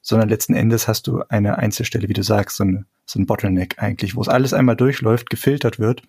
sondern 0.00 0.30
letzten 0.30 0.54
Endes 0.54 0.88
hast 0.88 1.06
du 1.06 1.22
eine 1.28 1.58
Einzelstelle, 1.58 2.08
wie 2.08 2.14
du 2.14 2.22
sagst, 2.22 2.56
so, 2.56 2.64
eine, 2.64 2.86
so 3.04 3.20
ein 3.20 3.26
Bottleneck 3.26 3.74
eigentlich, 3.76 4.16
wo 4.16 4.22
es 4.22 4.28
alles 4.28 4.54
einmal 4.54 4.74
durchläuft, 4.76 5.28
gefiltert 5.28 5.78
wird 5.78 6.02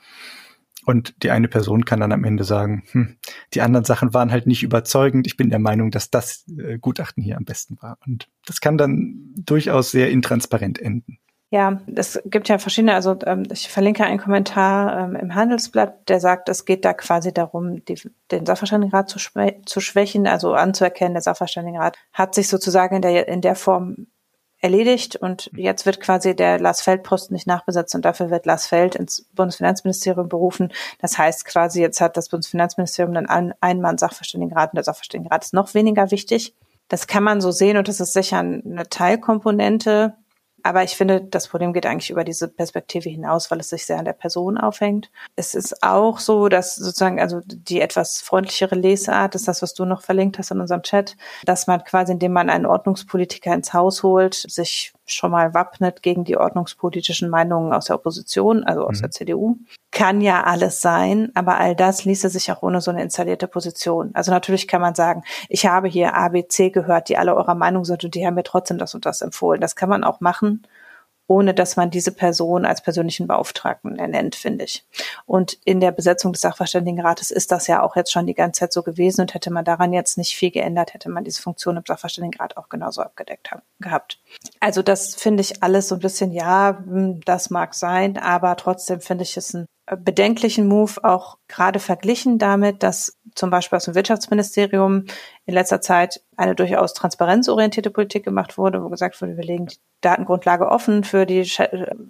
und 0.86 1.22
die 1.22 1.32
eine 1.32 1.50
Person 1.50 1.84
kann 1.84 2.00
dann 2.00 2.14
am 2.14 2.24
Ende 2.24 2.46
sagen, 2.46 2.84
hm, 2.92 3.18
die 3.54 3.60
anderen 3.62 3.84
Sachen 3.84 4.14
waren 4.14 4.32
halt 4.32 4.48
nicht 4.48 4.64
überzeugend. 4.64 5.28
Ich 5.28 5.36
bin 5.36 5.50
der 5.50 5.60
Meinung, 5.60 5.92
dass 5.92 6.12
das 6.12 6.46
äh, 6.58 6.80
Gutachten 6.80 7.22
hier 7.22 7.36
am 7.36 7.44
besten 7.44 7.78
war. 7.82 7.98
Und 8.08 8.30
das 8.46 8.62
kann 8.62 8.78
dann 8.78 9.34
durchaus 9.36 9.92
sehr 9.92 10.10
intransparent 10.12 10.80
enden. 10.80 11.20
Ja, 11.52 11.82
es 11.96 12.22
gibt 12.26 12.48
ja 12.48 12.60
verschiedene, 12.60 12.94
also 12.94 13.18
ähm, 13.26 13.44
ich 13.52 13.70
verlinke 13.70 14.04
einen 14.04 14.20
Kommentar 14.20 15.00
ähm, 15.00 15.16
im 15.16 15.34
Handelsblatt, 15.34 16.08
der 16.08 16.20
sagt, 16.20 16.48
es 16.48 16.64
geht 16.64 16.86
da 16.86 16.94
quasi 16.94 17.34
darum, 17.34 17.84
die, 17.86 18.00
den 18.30 18.46
Sachverständigenrat 18.46 19.10
zu, 19.10 19.18
zu 19.66 19.80
schwächen, 19.80 20.28
also 20.28 20.54
anzuerkennen, 20.54 21.16
der 21.16 21.24
Sachverständigenrat 21.24 21.98
hat 22.14 22.36
sich 22.36 22.50
sozusagen 22.50 22.98
in 22.98 23.02
der, 23.02 23.28
in 23.28 23.42
der 23.42 23.56
Form 23.56 24.08
erledigt 24.60 25.16
und 25.16 25.50
jetzt 25.56 25.88
wird 25.88 26.02
quasi 26.02 26.36
der 26.36 26.60
Lars 26.60 26.82
Feld 26.82 27.02
Posten 27.02 27.34
nicht 27.34 27.48
nachbesetzt 27.48 27.96
und 27.96 28.06
dafür 28.06 28.30
wird 28.30 28.46
Lars 28.46 28.68
Feld 28.68 28.94
ins 28.94 29.24
Bundesfinanzministerium 29.34 30.30
berufen. 30.30 30.72
Das 31.00 31.18
heißt 31.18 31.46
quasi, 31.46 31.82
jetzt 31.82 32.00
hat 32.00 32.16
das 32.16 32.30
Bundesfinanzministerium 32.30 33.16
dann 33.16 33.26
einen, 33.26 33.54
einen 33.62 33.82
Mann 33.82 33.98
Sachverständigenrat 33.98 34.74
und 34.74 34.78
der 34.78 34.84
Sachverständigenrat 34.84 35.46
ist 35.46 35.54
noch 35.54 35.74
weniger 35.74 36.12
wichtig. 36.12 36.54
Das 36.90 37.08
kann 37.08 37.24
man 37.24 37.42
so 37.42 37.52
sehen 37.52 37.78
und 37.78 37.88
das 37.88 38.00
ist 38.00 38.14
sicher 38.14 38.40
eine 38.40 38.88
Teilkomponente 38.90 40.16
Aber 40.64 40.84
ich 40.84 40.96
finde, 40.96 41.22
das 41.22 41.48
Problem 41.48 41.74
geht 41.74 41.86
eigentlich 41.86 42.10
über 42.10 42.24
diese 42.24 42.48
Perspektive 42.48 43.10
hinaus, 43.10 43.50
weil 43.52 43.60
es 43.60 43.70
sich 43.70 43.86
sehr 43.86 44.00
an 44.00 44.06
der 44.06 44.14
Person 44.14 44.58
aufhängt. 44.58 45.12
Es 45.36 45.56
ist 45.56 45.84
auch 45.84 46.20
so, 46.20 46.50
dass 46.50 46.76
sozusagen, 46.76 47.20
also 47.20 47.42
die 47.46 47.82
etwas 47.82 48.22
freundlichere 48.22 48.76
Lesart 48.76 49.36
ist 49.36 49.48
das, 49.48 49.62
was 49.62 49.74
du 49.74 49.86
noch 49.86 50.02
verlinkt 50.02 50.38
hast 50.38 50.52
in 50.52 50.62
unserem 50.62 50.84
Chat, 50.84 51.16
dass 51.46 51.68
man 51.68 51.84
quasi, 51.84 52.12
indem 52.12 52.34
man 52.34 52.50
einen 52.50 52.66
Ordnungspolitiker 52.66 53.54
ins 53.54 53.74
Haus 53.74 54.04
holt, 54.04 54.34
sich 54.34 54.94
schon 55.12 55.32
mal 55.32 55.54
wappnet 55.54 56.02
gegen 56.02 56.24
die 56.24 56.38
ordnungspolitischen 56.38 57.30
Meinungen 57.30 57.74
aus 57.74 57.86
der 57.86 57.96
Opposition, 57.96 58.64
also 58.64 58.86
aus 58.86 58.98
mhm. 58.98 59.02
der 59.02 59.12
CDU. 59.12 59.58
Kann 59.92 60.22
ja 60.22 60.44
alles 60.44 60.82
sein, 60.82 61.32
aber 61.34 61.58
all 61.58 61.76
das 61.76 62.06
ließe 62.06 62.30
sich 62.30 62.52
auch 62.52 62.62
ohne 62.62 62.82
so 62.82 62.92
eine 62.92 63.02
installierte 63.02 63.48
Position. 63.48 64.12
Also 64.14 64.32
natürlich 64.32 64.68
kann 64.68 64.82
man 64.82 64.96
sagen, 64.96 65.24
ich 65.50 65.66
habe 65.66 65.88
hier 65.88 66.16
ABC 66.16 66.70
gehört, 66.70 67.10
die 67.10 67.18
alle 67.18 67.36
eurer 67.36 67.56
Meinung 67.56 67.86
sind 67.86 68.04
und 68.04 68.16
die 68.16 68.26
haben 68.26 68.36
mir 68.36 68.44
trotzdem 68.44 68.78
das 68.78 68.96
und 68.96 69.06
das 69.06 69.22
empfohlen. 69.22 69.62
Das 69.62 69.76
kann 69.76 69.90
man 69.90 70.04
auch 70.04 70.20
machen 70.20 70.64
ohne 71.30 71.54
dass 71.54 71.76
man 71.76 71.92
diese 71.92 72.12
Person 72.12 72.66
als 72.66 72.82
persönlichen 72.82 73.28
Beauftragten 73.28 74.00
ernennt, 74.00 74.36
finde 74.36 74.66
ich. 74.66 74.84
Und 75.28 75.58
in 75.64 75.80
der 75.80 75.92
Besetzung 75.92 76.34
des 76.34 76.42
Sachverständigenrates 76.42 77.30
ist 77.30 77.52
das 77.52 77.68
ja 77.68 77.84
auch 77.84 77.96
jetzt 77.96 78.12
schon 78.12 78.26
die 78.26 78.34
ganze 78.34 78.62
Zeit 78.62 78.74
so 78.74 78.82
gewesen 78.82 79.22
und 79.22 79.36
hätte 79.36 79.52
man 79.52 79.64
daran 79.64 79.94
jetzt 79.94 80.18
nicht 80.18 80.36
viel 80.36 80.50
geändert, 80.50 80.96
hätte 80.96 81.10
man 81.10 81.24
diese 81.24 81.42
Funktion 81.42 81.78
im 81.78 81.84
Sachverständigenrat 81.86 82.58
auch 82.58 82.68
genauso 82.68 83.04
abgedeckt 83.04 83.52
haben, 83.52 83.62
gehabt. 83.80 84.20
Also 84.60 84.82
das 84.82 85.14
finde 85.14 85.42
ich 85.42 85.62
alles 85.62 85.88
so 85.88 85.96
ein 85.96 86.02
bisschen, 86.02 86.32
ja, 86.32 86.80
hm, 86.84 87.22
das 87.26 87.52
mag 87.52 87.76
sein, 87.76 88.18
aber 88.18 88.56
trotzdem 88.56 89.00
finde 89.00 89.24
ich 89.24 89.38
es 89.38 89.54
ein 89.54 89.68
bedenklichen 89.98 90.68
Move 90.68 91.04
auch 91.04 91.38
gerade 91.48 91.80
verglichen 91.80 92.38
damit, 92.38 92.84
dass 92.84 93.18
zum 93.36 93.50
Beispiel 93.50 93.78
aus 93.78 93.86
dem 93.86 93.96
Wirtschaftsministerium 93.96 95.06
in 95.46 95.54
letzter 95.54 95.82
Zeit 95.82 96.22
eine 96.36 96.56
durchaus 96.56 96.94
transparenzorientierte 96.94 97.90
Politik 97.90 98.24
gemacht 98.24 98.58
wurde, 98.58 98.84
wo 98.84 98.90
gesagt 98.90 99.22
wurde, 99.22 99.38
wir 99.38 99.44
legen 99.44 99.68
die 99.68 99.78
Datengrundlage 100.02 100.68
offen 100.68 101.04
für 101.04 101.26
die 101.26 101.50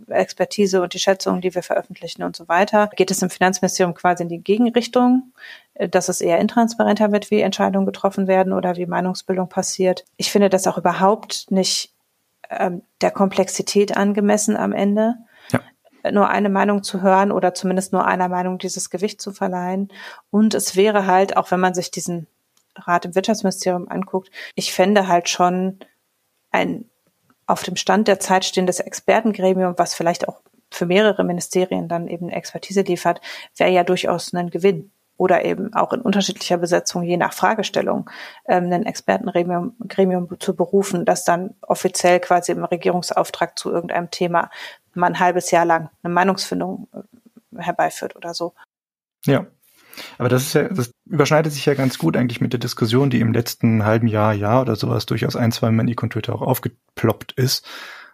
Expertise 0.08 0.82
und 0.82 0.94
die 0.94 1.00
Schätzungen, 1.00 1.42
die 1.42 1.56
wir 1.56 1.64
veröffentlichen 1.64 2.24
und 2.24 2.36
so 2.36 2.48
weiter. 2.48 2.90
Geht 2.96 3.12
es 3.12 3.22
im 3.22 3.30
Finanzministerium 3.30 3.94
quasi 3.94 4.24
in 4.24 4.30
die 4.30 4.44
Gegenrichtung, 4.44 5.34
dass 5.76 6.10
es 6.10 6.22
eher 6.22 6.40
intransparenter 6.40 7.12
wird, 7.12 7.32
wie 7.32 7.42
Entscheidungen 7.42 7.86
getroffen 7.86 8.28
werden 8.28 8.54
oder 8.54 8.76
wie 8.76 8.86
Meinungsbildung 8.86 9.50
passiert. 9.50 10.06
Ich 10.18 10.32
finde 10.32 10.50
das 10.50 10.68
auch 10.68 10.78
überhaupt 10.78 11.50
nicht 11.50 11.94
ähm, 12.50 12.82
der 13.02 13.12
Komplexität 13.12 13.96
angemessen 13.96 14.58
am 14.58 14.74
Ende 14.74 15.16
nur 16.12 16.30
eine 16.30 16.50
Meinung 16.50 16.84
zu 16.84 17.02
hören 17.02 17.32
oder 17.32 17.54
zumindest 17.54 17.94
nur 17.94 18.06
einer 18.06 18.30
Meinung 18.30 18.58
dieses 18.58 18.90
Gewicht 18.90 19.22
zu 19.22 19.32
verleihen. 19.32 19.90
Und 20.32 20.54
es 20.54 20.76
wäre 20.76 21.06
halt, 21.06 21.38
auch 21.38 21.52
wenn 21.52 21.60
man 21.60 21.74
sich 21.74 21.92
diesen 21.92 22.28
Rat 22.76 23.06
im 23.06 23.16
Wirtschaftsministerium 23.16 23.90
anguckt, 23.90 24.30
ich 24.56 24.74
fände 24.74 25.08
halt 25.08 25.30
schon 25.30 25.80
ein 26.52 26.86
auf 27.50 27.64
dem 27.64 27.76
Stand 27.76 28.08
der 28.08 28.20
Zeit 28.20 28.46
stehendes 28.46 28.80
Expertengremium, 28.80 29.74
was 29.78 29.96
vielleicht 29.96 30.28
auch 30.28 30.42
für 30.72 30.86
mehrere 30.86 31.24
Ministerien 31.24 31.88
dann 31.88 32.08
eben 32.08 32.30
Expertise 32.30 32.82
liefert, 32.82 33.22
wäre 33.58 33.72
ja 33.72 33.84
durchaus 33.84 34.34
ein 34.34 34.52
Gewinn. 34.52 34.92
Oder 35.18 35.44
eben 35.44 35.74
auch 35.74 35.92
in 35.92 36.00
unterschiedlicher 36.00 36.58
Besetzung, 36.58 37.04
je 37.04 37.18
nach 37.18 37.34
Fragestellung, 37.34 38.10
ähm, 38.48 38.72
ein 38.72 38.86
Expertengremium 38.86 39.76
Gremium 39.86 40.40
zu 40.40 40.56
berufen, 40.56 41.04
das 41.04 41.26
dann 41.26 41.56
offiziell 41.62 42.22
quasi 42.22 42.54
im 42.54 42.64
Regierungsauftrag 42.64 43.60
zu 43.60 43.70
irgendeinem 43.70 44.12
Thema 44.12 44.50
mal 44.94 45.08
ein 45.08 45.20
halbes 45.20 45.52
Jahr 45.52 45.66
lang 45.66 45.90
eine 46.04 46.14
Meinungsfindung 46.14 46.88
äh, 46.94 47.62
herbeiführt 47.62 48.16
oder 48.16 48.34
so. 48.34 48.54
Ja. 49.26 49.48
Aber 50.18 50.30
das 50.30 50.44
ist 50.44 50.54
ja, 50.54 50.70
das 50.70 50.92
überschneidet 51.06 51.52
sich 51.52 51.66
ja 51.66 51.74
ganz 51.74 51.98
gut 51.98 52.16
eigentlich 52.16 52.40
mit 52.40 52.54
der 52.54 52.60
Diskussion, 52.60 53.10
die 53.10 53.20
im 53.20 53.34
letzten 53.34 53.84
halben 53.84 54.08
Jahr, 54.08 54.34
Jahr 54.34 54.62
oder 54.62 54.76
sowas 54.76 55.06
durchaus 55.06 55.36
ein, 55.36 55.52
zwei 55.52 55.72
Mal 55.72 55.84
in 55.84 55.90
Econ 55.90 56.10
Twitter 56.10 56.34
auch 56.34 56.42
aufgeploppt 56.42 57.34
ist, 57.34 57.68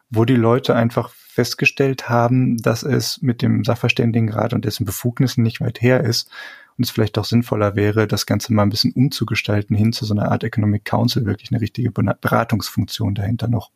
wo 0.09 0.25
die 0.25 0.35
Leute 0.35 0.75
einfach 0.75 1.09
festgestellt 1.09 2.09
haben, 2.09 2.57
dass 2.57 2.83
es 2.83 3.21
mit 3.21 3.41
dem 3.41 3.63
Sachverständigenrat 3.63 4.53
und 4.53 4.65
dessen 4.65 4.85
Befugnissen 4.85 5.43
nicht 5.43 5.61
weit 5.61 5.81
her 5.81 6.03
ist 6.03 6.29
und 6.77 6.85
es 6.85 6.91
vielleicht 6.91 7.17
doch 7.17 7.25
sinnvoller 7.25 7.75
wäre, 7.75 8.07
das 8.07 8.25
Ganze 8.25 8.53
mal 8.53 8.63
ein 8.63 8.69
bisschen 8.69 8.93
umzugestalten 8.93 9.75
hin 9.75 9.93
zu 9.93 10.05
so 10.05 10.13
einer 10.13 10.31
Art 10.31 10.43
Economic 10.43 10.85
Council, 10.85 11.25
wirklich 11.25 11.51
eine 11.51 11.61
richtige 11.61 11.91
Beratungsfunktion 11.91 13.15
dahinter 13.15 13.47
noch 13.47 13.71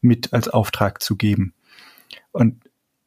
mit 0.00 0.32
als 0.32 0.48
Auftrag 0.48 1.02
zu 1.02 1.16
geben. 1.16 1.54
Und 2.32 2.62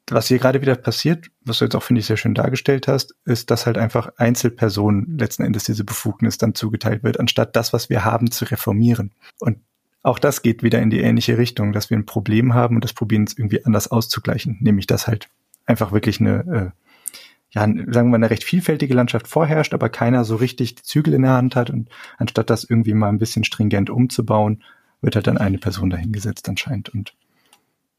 was 0.09 0.27
hier 0.27 0.39
gerade 0.39 0.61
wieder 0.61 0.75
passiert, 0.75 1.27
was 1.45 1.59
du 1.59 1.65
jetzt 1.65 1.75
auch, 1.75 1.83
finde 1.83 2.01
ich, 2.01 2.05
sehr 2.05 2.17
schön 2.17 2.33
dargestellt 2.33 2.87
hast, 2.87 3.15
ist, 3.25 3.51
dass 3.51 3.65
halt 3.65 3.77
einfach 3.77 4.11
Einzelpersonen 4.17 5.17
letzten 5.17 5.43
Endes 5.43 5.63
diese 5.63 5.83
Befugnis 5.83 6.37
dann 6.37 6.55
zugeteilt 6.55 7.03
wird, 7.03 7.19
anstatt 7.19 7.55
das, 7.55 7.71
was 7.73 7.89
wir 7.89 8.03
haben, 8.03 8.29
zu 8.31 8.45
reformieren. 8.45 9.11
Und 9.39 9.59
auch 10.01 10.19
das 10.19 10.41
geht 10.41 10.61
wieder 10.61 10.81
in 10.81 10.89
die 10.89 10.99
ähnliche 10.99 11.37
Richtung, 11.37 11.71
dass 11.71 11.89
wir 11.89 11.97
ein 11.97 12.05
Problem 12.05 12.53
haben 12.53 12.75
und 12.75 12.83
das 12.83 12.93
probieren 12.93 13.23
es 13.23 13.37
irgendwie 13.37 13.65
anders 13.65 13.89
auszugleichen, 13.89 14.57
nämlich 14.59 14.85
dass 14.85 15.07
halt 15.07 15.29
einfach 15.65 15.93
wirklich 15.93 16.19
eine, 16.19 16.73
äh, 16.73 17.19
ja, 17.51 17.61
sagen 17.61 18.09
wir 18.09 18.15
eine 18.15 18.29
recht 18.29 18.43
vielfältige 18.43 18.93
Landschaft 18.93 19.27
vorherrscht, 19.27 19.73
aber 19.73 19.87
keiner 19.87 20.25
so 20.25 20.35
richtig 20.35 20.75
die 20.75 20.83
Zügel 20.83 21.13
in 21.13 21.21
der 21.21 21.31
Hand 21.31 21.55
hat. 21.55 21.69
Und 21.69 21.89
anstatt 22.17 22.49
das 22.49 22.65
irgendwie 22.65 22.93
mal 22.93 23.09
ein 23.09 23.19
bisschen 23.19 23.45
stringent 23.45 23.89
umzubauen, 23.89 24.63
wird 25.01 25.15
halt 25.15 25.27
dann 25.27 25.37
eine 25.37 25.59
Person 25.59 25.89
dahingesetzt 25.89 26.49
anscheinend. 26.49 26.89
Und 26.89 27.13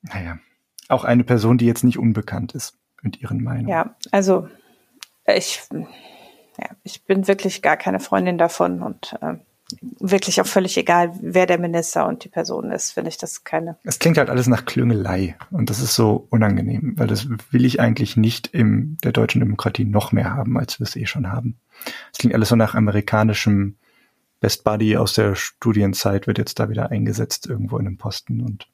naja, 0.03 0.39
auch 0.89 1.05
eine 1.05 1.25
Person, 1.25 1.59
die 1.59 1.67
jetzt 1.67 1.85
nicht 1.85 1.99
unbekannt 1.99 2.53
ist 2.53 2.79
mit 3.03 3.21
ihren 3.21 3.43
Meinungen. 3.43 3.69
Ja, 3.69 3.95
also 4.11 4.49
ich, 5.27 5.63
ja, 5.71 6.69
ich 6.83 7.05
bin 7.05 7.27
wirklich 7.29 7.63
gar 7.63 7.77
keine 7.77 8.01
Freundin 8.01 8.39
davon 8.39 8.83
und 8.83 9.17
äh, 9.21 9.35
wirklich 9.99 10.41
auch 10.41 10.47
völlig 10.47 10.77
egal, 10.77 11.13
wer 11.21 11.47
der 11.47 11.59
Minister 11.59 12.07
und 12.07 12.25
die 12.25 12.29
Person 12.29 12.71
ist, 12.71 12.93
finde 12.93 13.09
ich 13.09 13.19
das 13.19 13.45
keine. 13.45 13.77
Es 13.85 13.99
klingt 13.99 14.19
halt 14.19 14.31
alles 14.31 14.47
nach 14.47 14.65
Klüngelei 14.65 15.37
und 15.51 15.71
das 15.71 15.81
ist 15.81 15.95
so 15.95 16.27
unangenehm, 16.31 16.95
weil 16.97 17.07
das 17.07 17.29
will 17.51 17.65
ich 17.65 17.81
eigentlich 17.81 18.17
nicht 18.17 18.47
in 18.49 18.99
der 19.03 19.13
deutschen 19.13 19.41
Demokratie 19.41 19.85
noch 19.85 20.13
mehr 20.13 20.35
haben, 20.35 20.59
als 20.59 20.79
wir 20.79 20.85
es 20.85 20.97
eh 20.97 21.07
schon 21.07 21.33
haben. 21.33 21.59
Es 22.13 22.19
klingt 22.19 22.35
alles 22.35 22.51
so 22.51 22.57
nach 22.57 22.75
amerikanischem 22.75 23.77
Best 24.41 24.65
Buddy 24.65 24.97
aus 24.99 25.15
der 25.15 25.35
Studienzeit 25.35 26.27
wird 26.27 26.37
jetzt 26.37 26.59
da 26.59 26.69
wieder 26.69 26.91
eingesetzt 26.91 27.47
irgendwo 27.47 27.79
in 27.79 27.87
einem 27.87 27.97
Posten 27.97 28.43
und 28.43 28.69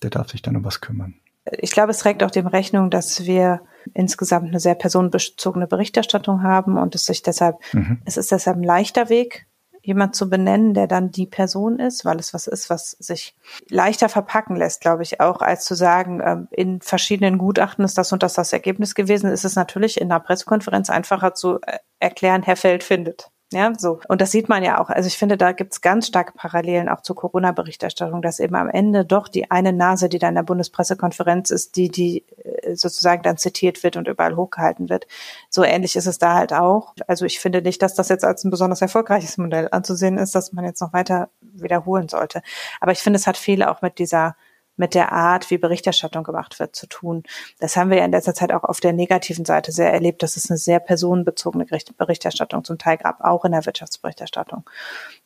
der 0.00 0.10
darf 0.10 0.30
sich 0.30 0.42
dann 0.42 0.56
um 0.56 0.64
was 0.64 0.80
kümmern. 0.80 1.14
Ich 1.52 1.70
glaube, 1.70 1.92
es 1.92 1.98
trägt 1.98 2.22
auch 2.22 2.30
dem 2.30 2.46
Rechnung, 2.46 2.90
dass 2.90 3.24
wir 3.24 3.62
insgesamt 3.94 4.48
eine 4.48 4.60
sehr 4.60 4.74
personenbezogene 4.74 5.66
Berichterstattung 5.66 6.42
haben 6.42 6.76
und 6.76 6.94
es 6.94 7.06
sich 7.06 7.22
deshalb, 7.22 7.56
mhm. 7.72 8.02
es 8.04 8.16
ist 8.16 8.32
deshalb 8.32 8.58
ein 8.58 8.64
leichter 8.64 9.08
Weg, 9.08 9.46
jemand 9.82 10.14
zu 10.14 10.28
benennen, 10.28 10.74
der 10.74 10.86
dann 10.86 11.10
die 11.10 11.26
Person 11.26 11.78
ist, 11.78 12.04
weil 12.04 12.18
es 12.18 12.34
was 12.34 12.46
ist, 12.46 12.68
was 12.68 12.90
sich 12.90 13.34
leichter 13.70 14.10
verpacken 14.10 14.56
lässt, 14.56 14.82
glaube 14.82 15.02
ich, 15.02 15.20
auch 15.20 15.40
als 15.40 15.64
zu 15.64 15.74
sagen, 15.74 16.20
ähm, 16.22 16.48
in 16.50 16.80
verschiedenen 16.82 17.38
Gutachten 17.38 17.84
ist 17.84 17.96
das 17.96 18.12
und 18.12 18.22
das 18.22 18.34
das 18.34 18.52
Ergebnis 18.52 18.94
gewesen, 18.94 19.30
ist 19.30 19.46
es 19.46 19.56
natürlich 19.56 19.98
in 19.98 20.12
einer 20.12 20.20
Pressekonferenz 20.20 20.90
einfacher 20.90 21.32
zu 21.32 21.60
äh, 21.62 21.78
erklären, 22.00 22.42
Herr 22.42 22.56
Feld 22.56 22.84
findet. 22.84 23.30
Ja, 23.50 23.72
so. 23.78 24.00
Und 24.08 24.20
das 24.20 24.30
sieht 24.30 24.50
man 24.50 24.62
ja 24.62 24.78
auch. 24.78 24.90
Also 24.90 25.06
ich 25.06 25.16
finde, 25.16 25.38
da 25.38 25.52
gibt's 25.52 25.80
ganz 25.80 26.06
starke 26.06 26.32
Parallelen 26.34 26.90
auch 26.90 27.00
zur 27.00 27.16
Corona-Berichterstattung, 27.16 28.20
dass 28.20 28.40
eben 28.40 28.54
am 28.54 28.68
Ende 28.68 29.06
doch 29.06 29.26
die 29.26 29.50
eine 29.50 29.72
Nase, 29.72 30.10
die 30.10 30.18
da 30.18 30.28
in 30.28 30.34
der 30.34 30.42
Bundespressekonferenz 30.42 31.50
ist, 31.50 31.76
die, 31.76 31.88
die 31.88 32.24
äh, 32.44 32.74
sozusagen 32.74 33.22
dann 33.22 33.38
zitiert 33.38 33.82
wird 33.82 33.96
und 33.96 34.06
überall 34.06 34.36
hochgehalten 34.36 34.90
wird. 34.90 35.06
So 35.48 35.64
ähnlich 35.64 35.96
ist 35.96 36.06
es 36.06 36.18
da 36.18 36.34
halt 36.34 36.52
auch. 36.52 36.94
Also 37.06 37.24
ich 37.24 37.40
finde 37.40 37.62
nicht, 37.62 37.80
dass 37.80 37.94
das 37.94 38.10
jetzt 38.10 38.24
als 38.24 38.44
ein 38.44 38.50
besonders 38.50 38.82
erfolgreiches 38.82 39.38
Modell 39.38 39.68
anzusehen 39.72 40.18
ist, 40.18 40.34
dass 40.34 40.52
man 40.52 40.66
jetzt 40.66 40.82
noch 40.82 40.92
weiter 40.92 41.30
wiederholen 41.40 42.10
sollte. 42.10 42.42
Aber 42.80 42.92
ich 42.92 42.98
finde, 42.98 43.16
es 43.18 43.26
hat 43.26 43.38
viele 43.38 43.70
auch 43.70 43.80
mit 43.80 43.98
dieser 43.98 44.36
mit 44.78 44.94
der 44.94 45.12
Art, 45.12 45.50
wie 45.50 45.58
Berichterstattung 45.58 46.24
gemacht 46.24 46.58
wird, 46.58 46.74
zu 46.76 46.86
tun. 46.86 47.22
Das 47.58 47.76
haben 47.76 47.90
wir 47.90 47.98
ja 47.98 48.04
in 48.04 48.12
letzter 48.12 48.34
Zeit 48.34 48.52
auch 48.52 48.64
auf 48.64 48.80
der 48.80 48.92
negativen 48.92 49.44
Seite 49.44 49.72
sehr 49.72 49.92
erlebt, 49.92 50.22
dass 50.22 50.36
es 50.36 50.50
eine 50.50 50.58
sehr 50.58 50.80
personenbezogene 50.80 51.66
Berichterstattung 51.96 52.64
zum 52.64 52.78
Teil 52.78 52.96
gab, 52.96 53.20
auch 53.20 53.44
in 53.44 53.52
der 53.52 53.66
Wirtschaftsberichterstattung. 53.66 54.68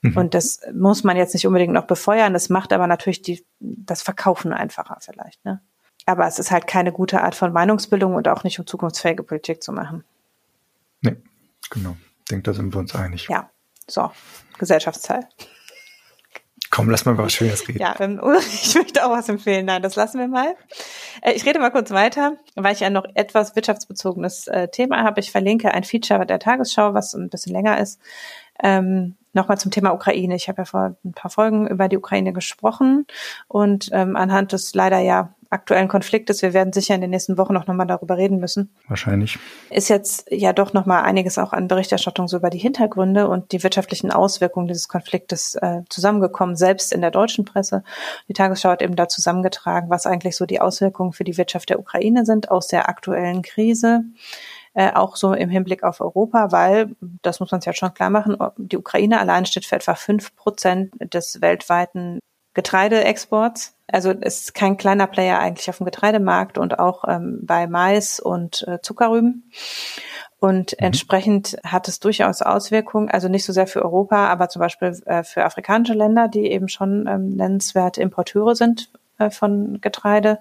Mhm. 0.00 0.16
Und 0.16 0.34
das 0.34 0.60
muss 0.74 1.04
man 1.04 1.16
jetzt 1.16 1.34
nicht 1.34 1.46
unbedingt 1.46 1.72
noch 1.72 1.86
befeuern, 1.86 2.32
das 2.32 2.48
macht 2.48 2.72
aber 2.72 2.86
natürlich 2.86 3.22
die, 3.22 3.44
das 3.60 4.02
Verkaufen 4.02 4.52
einfacher 4.52 4.98
vielleicht. 5.00 5.44
Ne? 5.44 5.60
Aber 6.06 6.26
es 6.26 6.38
ist 6.38 6.50
halt 6.50 6.66
keine 6.66 6.92
gute 6.92 7.22
Art 7.22 7.34
von 7.34 7.52
Meinungsbildung 7.52 8.14
und 8.14 8.28
auch 8.28 8.44
nicht, 8.44 8.58
um 8.58 8.66
zukunftsfähige 8.66 9.22
Politik 9.22 9.62
zu 9.62 9.72
machen. 9.72 10.04
Nee, 11.00 11.16
genau. 11.70 11.96
Ich 12.18 12.24
denke, 12.30 12.44
da 12.44 12.54
sind 12.54 12.74
wir 12.74 12.78
uns 12.80 12.94
einig. 12.94 13.28
Ja, 13.28 13.50
so, 13.86 14.10
Gesellschaftsteil. 14.58 15.28
Komm, 16.72 16.88
lass 16.88 17.04
mal 17.04 17.12
über 17.12 17.24
was 17.24 17.34
Schönes 17.34 17.68
reden. 17.68 17.80
Ja, 17.80 17.94
ähm, 18.00 18.18
ich 18.38 18.74
möchte 18.74 19.04
auch 19.04 19.10
was 19.10 19.28
empfehlen. 19.28 19.66
Nein, 19.66 19.82
das 19.82 19.94
lassen 19.94 20.18
wir 20.18 20.26
mal. 20.26 20.56
Äh, 21.20 21.32
ich 21.32 21.44
rede 21.44 21.58
mal 21.58 21.70
kurz 21.70 21.90
weiter, 21.90 22.38
weil 22.56 22.74
ich 22.74 22.82
ein 22.82 22.94
noch 22.94 23.04
etwas 23.14 23.54
wirtschaftsbezogenes 23.54 24.48
äh, 24.48 24.68
Thema 24.68 25.04
habe. 25.04 25.20
Ich 25.20 25.30
verlinke 25.30 25.72
ein 25.72 25.84
Feature 25.84 26.24
der 26.24 26.38
Tagesschau, 26.38 26.94
was 26.94 27.12
ein 27.12 27.28
bisschen 27.28 27.52
länger 27.52 27.78
ist. 27.78 28.00
Ähm, 28.62 29.16
Nochmal 29.34 29.58
zum 29.58 29.70
Thema 29.70 29.94
Ukraine. 29.94 30.34
Ich 30.34 30.48
habe 30.48 30.60
ja 30.60 30.64
vor 30.66 30.94
ein 31.04 31.12
paar 31.12 31.30
Folgen 31.30 31.66
über 31.66 31.88
die 31.88 31.96
Ukraine 31.96 32.34
gesprochen 32.34 33.06
und 33.48 33.88
ähm, 33.92 34.14
anhand 34.14 34.52
des 34.52 34.74
leider 34.74 34.98
ja 34.98 35.32
aktuellen 35.52 35.88
Konfliktes, 35.88 36.42
wir 36.42 36.54
werden 36.54 36.72
sicher 36.72 36.94
in 36.94 37.00
den 37.00 37.10
nächsten 37.10 37.38
Wochen 37.38 37.52
noch 37.52 37.66
nochmal 37.66 37.86
darüber 37.86 38.16
reden 38.16 38.38
müssen. 38.38 38.74
Wahrscheinlich. 38.88 39.38
Ist 39.70 39.88
jetzt 39.88 40.26
ja 40.30 40.52
doch 40.52 40.72
nochmal 40.72 41.02
einiges 41.02 41.38
auch 41.38 41.52
an 41.52 41.68
Berichterstattung 41.68 42.28
so 42.28 42.38
über 42.38 42.50
die 42.50 42.58
Hintergründe 42.58 43.28
und 43.28 43.52
die 43.52 43.62
wirtschaftlichen 43.62 44.10
Auswirkungen 44.10 44.68
dieses 44.68 44.88
Konfliktes 44.88 45.54
äh, 45.56 45.82
zusammengekommen, 45.88 46.56
selbst 46.56 46.92
in 46.92 47.00
der 47.00 47.10
deutschen 47.10 47.44
Presse. 47.44 47.84
Die 48.28 48.32
Tagesschau 48.32 48.70
hat 48.70 48.82
eben 48.82 48.96
da 48.96 49.08
zusammengetragen, 49.08 49.90
was 49.90 50.06
eigentlich 50.06 50.36
so 50.36 50.46
die 50.46 50.60
Auswirkungen 50.60 51.12
für 51.12 51.24
die 51.24 51.36
Wirtschaft 51.36 51.68
der 51.70 51.78
Ukraine 51.78 52.24
sind 52.24 52.50
aus 52.50 52.68
der 52.68 52.88
aktuellen 52.88 53.42
Krise 53.42 54.04
äh, 54.74 54.92
auch 54.92 55.16
so 55.16 55.34
im 55.34 55.50
Hinblick 55.50 55.82
auf 55.82 56.00
Europa, 56.00 56.50
weil, 56.50 56.96
das 57.22 57.40
muss 57.40 57.50
man 57.50 57.60
sich 57.60 57.66
ja 57.66 57.74
schon 57.74 57.92
klar 57.92 58.10
machen, 58.10 58.36
die 58.56 58.78
Ukraine 58.78 59.20
allein 59.20 59.44
steht 59.44 59.66
für 59.66 59.76
etwa 59.76 59.94
fünf 59.94 60.34
Prozent 60.34 60.94
des 60.98 61.40
weltweiten 61.40 62.20
Getreideexports. 62.54 63.74
Also 63.92 64.12
es 64.20 64.42
ist 64.42 64.54
kein 64.54 64.76
kleiner 64.76 65.06
Player 65.06 65.38
eigentlich 65.38 65.68
auf 65.68 65.78
dem 65.78 65.84
Getreidemarkt 65.84 66.58
und 66.58 66.78
auch 66.78 67.04
ähm, 67.06 67.40
bei 67.42 67.66
Mais 67.66 68.20
und 68.20 68.66
äh, 68.66 68.80
Zuckerrüben. 68.82 69.50
Und 70.40 70.72
mhm. 70.72 70.86
entsprechend 70.86 71.56
hat 71.64 71.86
es 71.88 72.00
durchaus 72.00 72.42
Auswirkungen, 72.42 73.08
also 73.08 73.28
nicht 73.28 73.44
so 73.44 73.52
sehr 73.52 73.66
für 73.66 73.82
Europa, 73.82 74.26
aber 74.28 74.48
zum 74.48 74.60
Beispiel 74.60 75.00
äh, 75.06 75.22
für 75.22 75.44
afrikanische 75.44 75.94
Länder, 75.94 76.28
die 76.28 76.50
eben 76.50 76.68
schon 76.68 77.06
ähm, 77.06 77.36
nennenswerte 77.36 78.00
Importeure 78.02 78.56
sind 78.56 78.90
von 79.30 79.80
Getreide, 79.80 80.38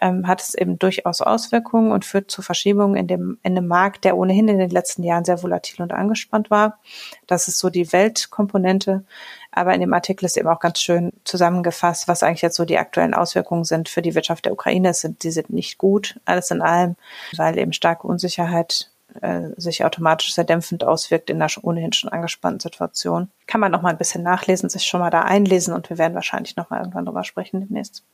ähm, 0.00 0.26
hat 0.26 0.42
es 0.42 0.54
eben 0.54 0.78
durchaus 0.78 1.20
Auswirkungen 1.20 1.92
und 1.92 2.04
führt 2.04 2.30
zu 2.30 2.42
Verschiebungen 2.42 2.96
in 2.96 3.06
dem, 3.06 3.38
in 3.42 3.54
dem 3.54 3.66
Markt, 3.66 4.04
der 4.04 4.16
ohnehin 4.16 4.48
in 4.48 4.58
den 4.58 4.70
letzten 4.70 5.02
Jahren 5.02 5.24
sehr 5.24 5.42
volatil 5.42 5.82
und 5.82 5.92
angespannt 5.92 6.50
war. 6.50 6.78
Das 7.26 7.48
ist 7.48 7.58
so 7.58 7.70
die 7.70 7.92
Weltkomponente. 7.92 9.04
Aber 9.50 9.74
in 9.74 9.80
dem 9.80 9.94
Artikel 9.94 10.26
ist 10.26 10.36
eben 10.36 10.48
auch 10.48 10.60
ganz 10.60 10.80
schön 10.80 11.12
zusammengefasst, 11.24 12.06
was 12.06 12.22
eigentlich 12.22 12.42
jetzt 12.42 12.56
so 12.56 12.64
die 12.64 12.78
aktuellen 12.78 13.14
Auswirkungen 13.14 13.64
sind 13.64 13.88
für 13.88 14.02
die 14.02 14.14
Wirtschaft 14.14 14.44
der 14.44 14.52
Ukraine. 14.52 14.90
Es 14.90 15.00
sind, 15.00 15.22
die 15.22 15.30
sind 15.30 15.50
nicht 15.50 15.78
gut, 15.78 16.20
alles 16.26 16.50
in 16.50 16.62
allem, 16.62 16.96
weil 17.36 17.58
eben 17.58 17.72
starke 17.72 18.06
Unsicherheit 18.06 18.90
äh, 19.22 19.48
sich 19.56 19.84
automatisch 19.84 20.34
sehr 20.34 20.44
dämpfend 20.44 20.84
auswirkt 20.84 21.30
in 21.30 21.40
einer 21.40 21.50
ohnehin 21.62 21.92
schon 21.92 22.10
angespannten 22.10 22.60
Situation. 22.60 23.30
Kann 23.46 23.60
man 23.60 23.72
noch 23.72 23.82
mal 23.82 23.90
ein 23.90 23.98
bisschen 23.98 24.22
nachlesen, 24.22 24.68
sich 24.68 24.84
schon 24.84 25.00
mal 25.00 25.10
da 25.10 25.22
einlesen 25.22 25.74
und 25.74 25.88
wir 25.90 25.98
werden 25.98 26.14
wahrscheinlich 26.14 26.56
noch 26.56 26.70
mal 26.70 26.78
irgendwann 26.78 27.06
drüber 27.06 27.24
sprechen 27.24 27.60
demnächst. 27.60 28.04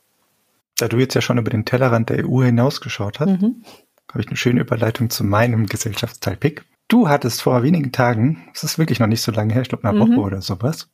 Da 0.77 0.87
du 0.87 0.97
jetzt 0.97 1.13
ja 1.13 1.21
schon 1.21 1.37
über 1.37 1.49
den 1.49 1.65
Tellerrand 1.65 2.09
der 2.09 2.27
EU 2.27 2.43
hinausgeschaut 2.43 3.19
hast, 3.19 3.41
mhm. 3.41 3.63
habe 4.09 4.21
ich 4.21 4.27
eine 4.27 4.35
schöne 4.35 4.61
Überleitung 4.61 5.09
zu 5.09 5.23
meinem 5.23 5.67
Gesellschaftsteil 5.67 6.35
Pick. 6.35 6.65
Du 6.87 7.09
hattest 7.09 7.41
vor 7.41 7.63
wenigen 7.63 7.91
Tagen, 7.91 8.47
es 8.53 8.63
ist 8.63 8.77
wirklich 8.77 8.99
noch 8.99 9.07
nicht 9.07 9.21
so 9.21 9.31
lange 9.31 9.53
her, 9.53 9.61
ich 9.61 9.69
glaube 9.69 9.87
eine 9.87 9.97
mhm. 9.97 10.11
Woche 10.11 10.21
oder 10.21 10.41
sowas, 10.41 10.89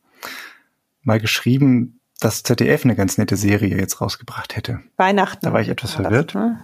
mal 1.04 1.20
geschrieben, 1.20 2.00
dass 2.20 2.44
ZDF 2.44 2.86
eine 2.86 2.96
ganz 2.96 3.18
nette 3.18 3.36
Serie 3.36 3.76
jetzt 3.76 4.00
rausgebracht 4.00 4.56
hätte. 4.56 4.82
Weihnachten. 4.98 5.40
Da 5.42 5.54
war 5.54 5.62
ich 5.62 5.70
etwas 5.70 5.94
verwirrt. 5.96 6.36
Das, 6.36 6.42
ne? 6.42 6.64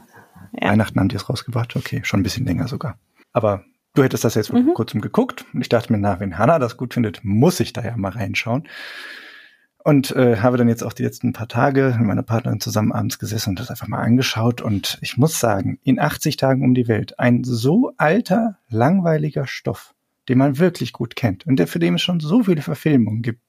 ja. 0.53 0.69
Weihnachten 0.69 0.99
haben 0.99 1.09
die 1.09 1.15
es 1.15 1.27
rausgebracht. 1.27 1.75
Okay, 1.75 2.01
schon 2.03 2.19
ein 2.19 2.23
bisschen 2.23 2.45
länger 2.45 2.67
sogar. 2.67 2.99
Aber 3.33 3.63
du 3.95 4.03
hättest 4.03 4.23
das 4.23 4.35
jetzt 4.35 4.53
mhm. 4.53 4.65
vor 4.65 4.75
kurzem 4.75 5.01
geguckt 5.01 5.45
und 5.53 5.61
ich 5.61 5.69
dachte 5.69 5.91
mir, 5.91 5.97
na, 5.97 6.19
wenn 6.19 6.37
Hannah 6.37 6.59
das 6.59 6.77
gut 6.77 6.93
findet, 6.93 7.21
muss 7.23 7.59
ich 7.59 7.73
da 7.73 7.83
ja 7.83 7.97
mal 7.97 8.11
reinschauen. 8.11 8.67
Und 9.87 10.13
äh, 10.17 10.35
habe 10.39 10.57
dann 10.57 10.67
jetzt 10.67 10.83
auch 10.83 10.91
die 10.91 11.03
letzten 11.03 11.31
paar 11.31 11.47
Tage 11.47 11.95
mit 11.97 12.07
meiner 12.07 12.21
Partnerin 12.21 12.59
zusammen 12.59 12.91
abends 12.91 13.19
gesessen 13.19 13.51
und 13.51 13.59
das 13.61 13.69
einfach 13.69 13.87
mal 13.87 14.01
angeschaut. 14.01 14.59
Und 14.59 14.97
ich 14.99 15.15
muss 15.15 15.39
sagen, 15.39 15.79
in 15.81 15.97
80 15.97 16.35
Tagen 16.35 16.61
um 16.65 16.73
die 16.73 16.89
Welt, 16.89 17.17
ein 17.19 17.45
so 17.45 17.93
alter, 17.95 18.57
langweiliger 18.67 19.47
Stoff, 19.47 19.95
den 20.27 20.39
man 20.39 20.59
wirklich 20.59 20.91
gut 20.91 21.15
kennt 21.15 21.47
und 21.47 21.55
der 21.55 21.67
für 21.67 21.79
den 21.79 21.95
es 21.95 22.01
schon 22.01 22.19
so 22.19 22.43
viele 22.43 22.61
Verfilmungen 22.61 23.21
gibt, 23.21 23.39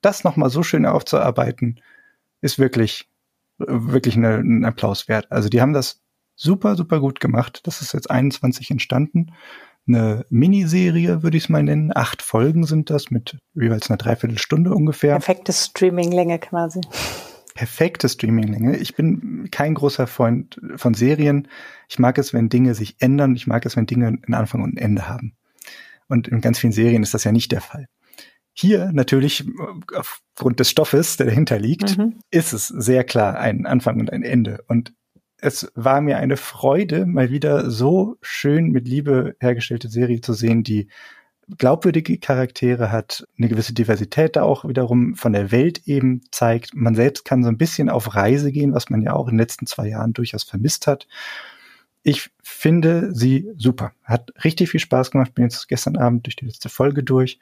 das 0.00 0.24
nochmal 0.24 0.48
so 0.48 0.62
schön 0.62 0.86
aufzuarbeiten, 0.86 1.78
ist 2.40 2.58
wirklich, 2.58 3.10
wirklich 3.58 4.16
eine, 4.16 4.36
ein 4.36 4.64
Applaus 4.64 5.08
wert. 5.08 5.30
Also 5.30 5.50
die 5.50 5.60
haben 5.60 5.74
das 5.74 6.00
super, 6.36 6.74
super 6.74 7.00
gut 7.00 7.20
gemacht. 7.20 7.60
Das 7.66 7.82
ist 7.82 7.92
jetzt 7.92 8.10
21 8.10 8.70
entstanden. 8.70 9.34
Eine 9.86 10.24
Miniserie, 10.30 11.22
würde 11.22 11.36
ich 11.36 11.44
es 11.44 11.48
mal 11.48 11.62
nennen. 11.62 11.90
Acht 11.94 12.22
Folgen 12.22 12.64
sind 12.64 12.90
das 12.90 13.10
mit 13.10 13.38
jeweils 13.54 13.90
einer 13.90 13.96
Dreiviertelstunde 13.96 14.72
ungefähr. 14.72 15.12
Perfekte 15.12 15.52
Streaminglänge 15.52 16.38
quasi. 16.38 16.80
Perfekte 17.54 18.08
Streaminglänge. 18.08 18.76
Ich 18.76 18.94
bin 18.94 19.48
kein 19.50 19.74
großer 19.74 20.06
Freund 20.06 20.60
von 20.76 20.94
Serien. 20.94 21.48
Ich 21.88 21.98
mag 21.98 22.16
es, 22.18 22.32
wenn 22.32 22.48
Dinge 22.48 22.74
sich 22.74 22.96
ändern. 23.00 23.34
Ich 23.34 23.46
mag 23.46 23.66
es, 23.66 23.76
wenn 23.76 23.86
Dinge 23.86 24.06
einen 24.06 24.34
Anfang 24.34 24.62
und 24.62 24.74
ein 24.74 24.78
Ende 24.78 25.08
haben. 25.08 25.36
Und 26.08 26.28
in 26.28 26.40
ganz 26.40 26.58
vielen 26.58 26.72
Serien 26.72 27.02
ist 27.02 27.14
das 27.14 27.24
ja 27.24 27.32
nicht 27.32 27.52
der 27.52 27.60
Fall. 27.60 27.86
Hier 28.54 28.90
natürlich 28.92 29.44
aufgrund 29.94 30.60
des 30.60 30.70
Stoffes, 30.70 31.16
der 31.16 31.26
dahinter 31.26 31.58
liegt, 31.58 31.96
mhm. 31.96 32.20
ist 32.30 32.52
es 32.52 32.68
sehr 32.68 33.02
klar 33.02 33.38
ein 33.38 33.66
Anfang 33.66 33.98
und 33.98 34.12
ein 34.12 34.22
Ende. 34.22 34.62
Und 34.68 34.92
es 35.42 35.70
war 35.74 36.00
mir 36.00 36.18
eine 36.18 36.36
Freude, 36.36 37.04
mal 37.04 37.30
wieder 37.30 37.68
so 37.68 38.16
schön 38.22 38.70
mit 38.70 38.86
Liebe 38.86 39.34
hergestellte 39.40 39.88
Serie 39.88 40.20
zu 40.20 40.34
sehen, 40.34 40.62
die 40.62 40.86
glaubwürdige 41.58 42.16
Charaktere 42.18 42.92
hat, 42.92 43.26
eine 43.36 43.48
gewisse 43.48 43.74
Diversität 43.74 44.36
da 44.36 44.44
auch 44.44 44.64
wiederum 44.66 45.16
von 45.16 45.32
der 45.32 45.50
Welt 45.50 45.82
eben 45.84 46.22
zeigt. 46.30 46.76
Man 46.76 46.94
selbst 46.94 47.24
kann 47.24 47.42
so 47.42 47.48
ein 47.48 47.58
bisschen 47.58 47.90
auf 47.90 48.14
Reise 48.14 48.52
gehen, 48.52 48.72
was 48.72 48.88
man 48.88 49.02
ja 49.02 49.14
auch 49.14 49.26
in 49.26 49.34
den 49.34 49.40
letzten 49.40 49.66
zwei 49.66 49.88
Jahren 49.88 50.12
durchaus 50.12 50.44
vermisst 50.44 50.86
hat. 50.86 51.08
Ich 52.04 52.30
finde 52.40 53.12
sie 53.12 53.50
super. 53.56 53.92
Hat 54.04 54.32
richtig 54.44 54.70
viel 54.70 54.80
Spaß 54.80 55.10
gemacht. 55.10 55.34
Bin 55.34 55.44
jetzt 55.44 55.68
gestern 55.68 55.96
Abend 55.96 56.24
durch 56.26 56.36
die 56.36 56.46
letzte 56.46 56.68
Folge 56.68 57.02
durch 57.02 57.40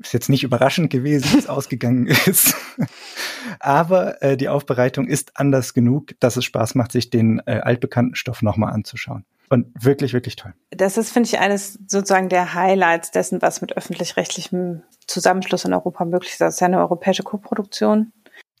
ist 0.00 0.12
jetzt 0.12 0.28
nicht 0.28 0.42
überraschend 0.42 0.90
gewesen, 0.90 1.32
wie 1.32 1.38
es 1.38 1.46
ausgegangen 1.48 2.06
ist. 2.06 2.54
Aber 3.60 4.22
äh, 4.22 4.36
die 4.36 4.48
Aufbereitung 4.48 5.06
ist 5.06 5.32
anders 5.36 5.74
genug, 5.74 6.18
dass 6.20 6.36
es 6.36 6.44
Spaß 6.44 6.74
macht, 6.74 6.92
sich 6.92 7.10
den 7.10 7.40
äh, 7.46 7.60
altbekannten 7.60 8.14
Stoff 8.14 8.42
nochmal 8.42 8.72
anzuschauen. 8.72 9.24
Und 9.50 9.66
wirklich, 9.82 10.12
wirklich 10.12 10.36
toll. 10.36 10.52
Das 10.70 10.98
ist, 10.98 11.10
finde 11.10 11.28
ich, 11.28 11.38
eines 11.38 11.78
sozusagen 11.86 12.28
der 12.28 12.54
Highlights 12.54 13.10
dessen, 13.10 13.40
was 13.40 13.60
mit 13.60 13.76
öffentlich-rechtlichem 13.76 14.82
Zusammenschluss 15.06 15.64
in 15.64 15.72
Europa 15.72 16.04
möglich 16.04 16.32
ist. 16.32 16.40
Das 16.40 16.54
ist 16.54 16.60
ja 16.60 16.66
eine 16.66 16.78
europäische 16.78 17.22
Koproduktion. 17.22 18.12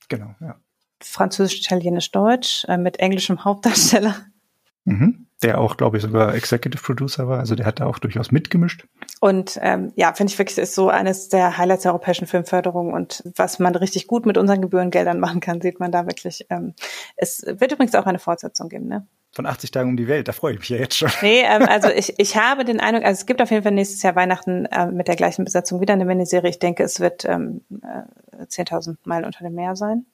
Genau, 0.08 0.34
ja. 0.40 0.56
Französisch, 1.00 1.60
Italienisch, 1.60 2.10
Deutsch 2.10 2.64
äh, 2.68 2.78
mit 2.78 2.98
englischem 2.98 3.44
Hauptdarsteller. 3.44 4.16
Mhm 4.84 5.27
der 5.42 5.60
auch, 5.60 5.76
glaube 5.76 5.96
ich, 5.96 6.02
sogar 6.02 6.34
Executive 6.34 6.82
Producer 6.82 7.28
war. 7.28 7.38
Also 7.38 7.54
der 7.54 7.64
hat 7.64 7.78
da 7.78 7.86
auch 7.86 7.98
durchaus 7.98 8.32
mitgemischt. 8.32 8.86
Und 9.20 9.58
ähm, 9.62 9.92
ja, 9.94 10.12
finde 10.12 10.32
ich 10.32 10.38
wirklich, 10.38 10.58
ist 10.58 10.74
so 10.74 10.88
eines 10.88 11.28
der 11.28 11.58
Highlights 11.58 11.82
der 11.82 11.92
europäischen 11.92 12.26
Filmförderung 12.26 12.92
und 12.92 13.22
was 13.36 13.58
man 13.58 13.74
richtig 13.76 14.08
gut 14.08 14.26
mit 14.26 14.36
unseren 14.36 14.62
Gebührengeldern 14.62 15.20
machen 15.20 15.40
kann, 15.40 15.60
sieht 15.60 15.78
man 15.78 15.92
da 15.92 16.06
wirklich. 16.06 16.46
Ähm, 16.50 16.74
es 17.16 17.44
wird 17.46 17.72
übrigens 17.72 17.94
auch 17.94 18.06
eine 18.06 18.18
Fortsetzung 18.18 18.68
geben, 18.68 18.88
ne? 18.88 19.06
Von 19.32 19.46
80 19.46 19.70
Tagen 19.70 19.90
um 19.90 19.96
die 19.96 20.08
Welt, 20.08 20.26
da 20.26 20.32
freue 20.32 20.54
ich 20.54 20.58
mich 20.58 20.68
ja 20.70 20.78
jetzt 20.78 20.96
schon. 20.96 21.10
Nee, 21.22 21.42
ähm, 21.44 21.62
also 21.68 21.88
ich, 21.88 22.18
ich 22.18 22.36
habe 22.36 22.64
den 22.64 22.80
Eindruck, 22.80 23.04
also 23.04 23.20
es 23.20 23.26
gibt 23.26 23.40
auf 23.40 23.50
jeden 23.50 23.62
Fall 23.62 23.72
nächstes 23.72 24.02
Jahr 24.02 24.16
Weihnachten 24.16 24.64
äh, 24.66 24.86
mit 24.86 25.06
der 25.06 25.16
gleichen 25.16 25.44
Besetzung 25.44 25.80
wieder 25.80 25.94
eine 25.94 26.04
Miniserie. 26.04 26.50
Ich 26.50 26.58
denke, 26.58 26.82
es 26.82 26.98
wird 26.98 27.24
ähm, 27.24 27.60
äh, 27.82 28.42
10.000 28.44 28.96
Meilen 29.04 29.24
unter 29.24 29.44
dem 29.44 29.54
Meer 29.54 29.76
sein. 29.76 30.06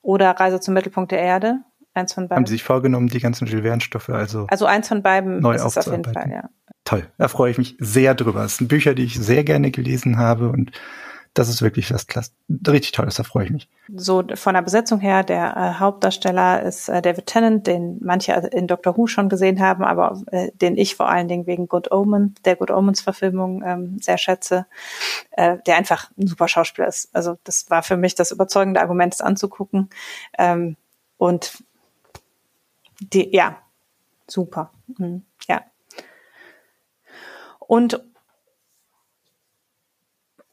Oder 0.00 0.30
Reise 0.30 0.60
zum 0.60 0.74
Mittelpunkt 0.74 1.12
der 1.12 1.18
Erde 1.18 1.58
Eins 1.98 2.14
von 2.14 2.28
beiden. 2.28 2.36
Haben 2.36 2.46
Sie 2.46 2.54
sich 2.54 2.64
vorgenommen, 2.64 3.08
die 3.08 3.20
ganzen 3.20 3.46
Jules 3.46 3.64
Verne-Stoffe 3.64 4.14
also. 4.14 4.46
Also 4.48 4.66
eins 4.66 4.88
von 4.88 5.02
beiden 5.02 5.40
neu 5.40 5.54
ist 5.54 5.64
es 5.64 5.78
auf 5.78 5.86
jeden 5.86 6.04
Fall, 6.04 6.30
ja. 6.30 6.48
Toll. 6.84 7.06
Da 7.18 7.28
freue 7.28 7.50
ich 7.50 7.58
mich 7.58 7.76
sehr 7.78 8.14
drüber. 8.14 8.44
Es 8.44 8.56
sind 8.56 8.68
Bücher, 8.68 8.94
die 8.94 9.04
ich 9.04 9.18
sehr 9.18 9.44
gerne 9.44 9.70
gelesen 9.70 10.16
habe 10.16 10.48
und 10.48 10.72
das 11.34 11.48
ist 11.48 11.62
wirklich 11.62 11.92
was 11.92 12.06
klasse, 12.06 12.32
richtig 12.66 12.92
tolles, 12.92 13.14
da 13.16 13.22
freue 13.22 13.44
ich 13.44 13.50
mich. 13.50 13.68
So 13.94 14.24
von 14.34 14.54
der 14.54 14.62
Besetzung 14.62 14.98
her, 14.98 15.22
der 15.22 15.56
äh, 15.56 15.78
Hauptdarsteller 15.78 16.62
ist 16.62 16.88
äh, 16.88 17.00
David 17.00 17.26
Tennant, 17.26 17.66
den 17.66 17.98
manche 18.00 18.32
in 18.32 18.66
Doctor 18.66 18.96
Who 18.96 19.06
schon 19.06 19.28
gesehen 19.28 19.60
haben, 19.60 19.84
aber 19.84 20.20
äh, 20.32 20.50
den 20.54 20.76
ich 20.76 20.96
vor 20.96 21.08
allen 21.08 21.28
Dingen 21.28 21.46
wegen 21.46 21.68
Good 21.68 21.92
Omen, 21.92 22.34
der 22.44 22.56
Good 22.56 22.70
Omens 22.70 23.00
Verfilmung 23.00 23.62
ähm, 23.64 23.98
sehr 24.00 24.18
schätze, 24.18 24.66
äh, 25.30 25.58
der 25.66 25.76
einfach 25.76 26.10
ein 26.18 26.26
super 26.26 26.48
Schauspieler 26.48 26.88
ist. 26.88 27.14
Also 27.14 27.38
das 27.44 27.70
war 27.70 27.82
für 27.82 27.96
mich 27.96 28.14
das 28.14 28.32
überzeugende 28.32 28.80
Argument, 28.80 29.14
es 29.14 29.20
anzugucken. 29.20 29.90
Ähm, 30.36 30.76
und 31.18 31.62
die, 33.00 33.34
ja, 33.34 33.58
super. 34.26 34.72
Mhm. 34.86 35.24
Ja. 35.48 35.62
Und 37.58 38.02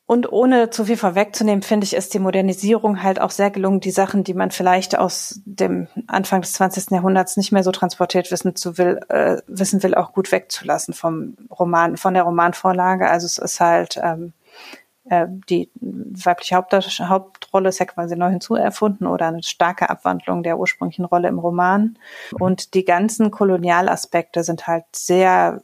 und 0.07 0.31
ohne 0.31 0.69
zu 0.69 0.85
viel 0.85 0.97
vorwegzunehmen, 0.97 1.63
finde 1.63 1.85
ich, 1.85 1.95
ist 1.95 2.13
die 2.13 2.19
Modernisierung 2.19 3.01
halt 3.01 3.19
auch 3.19 3.31
sehr 3.31 3.49
gelungen, 3.49 3.80
die 3.80 3.89
Sachen, 3.89 4.23
die 4.23 4.35
man 4.35 4.51
vielleicht 4.51 4.95
aus 4.95 5.41
dem 5.45 5.88
Anfang 6.05 6.41
des 6.41 6.53
20. 6.53 6.91
Jahrhunderts 6.91 7.38
nicht 7.38 7.51
mehr 7.51 7.63
so 7.63 7.72
transportiert 7.72 8.30
wissen 8.31 8.55
zu 8.55 8.77
will, 8.77 8.99
äh, 9.09 9.38
wissen 9.47 9.81
will, 9.81 9.95
auch 9.95 10.13
gut 10.13 10.31
wegzulassen 10.31 10.93
vom 10.93 11.35
Roman, 11.49 11.97
von 11.97 12.13
der 12.13 12.22
Romanvorlage. 12.22 13.09
Also 13.09 13.26
es 13.26 13.39
ist 13.39 13.59
halt 13.59 13.99
ähm, 13.99 14.34
äh, 15.10 15.27
die 15.49 15.69
weibliche 15.80 16.56
Haupt 16.56 16.73
Hauptrolle 16.73 17.69
ist 17.69 17.80
ja 17.80 17.86
quasi 17.86 18.15
neu 18.15 18.30
hinzuerfunden 18.30 19.07
oder 19.07 19.27
eine 19.27 19.44
starke 19.44 19.90
Abwandlung 19.90 20.44
der 20.44 20.57
ursprünglichen 20.57 21.06
Rolle 21.06 21.27
im 21.27 21.40
Roman. 21.40 21.98
Und 22.40 22.73
die 22.73 22.86
ganzen 22.86 23.32
Kolonialaspekte 23.32 24.44
sind 24.44 24.68
halt 24.68 24.86
sehr 24.94 25.61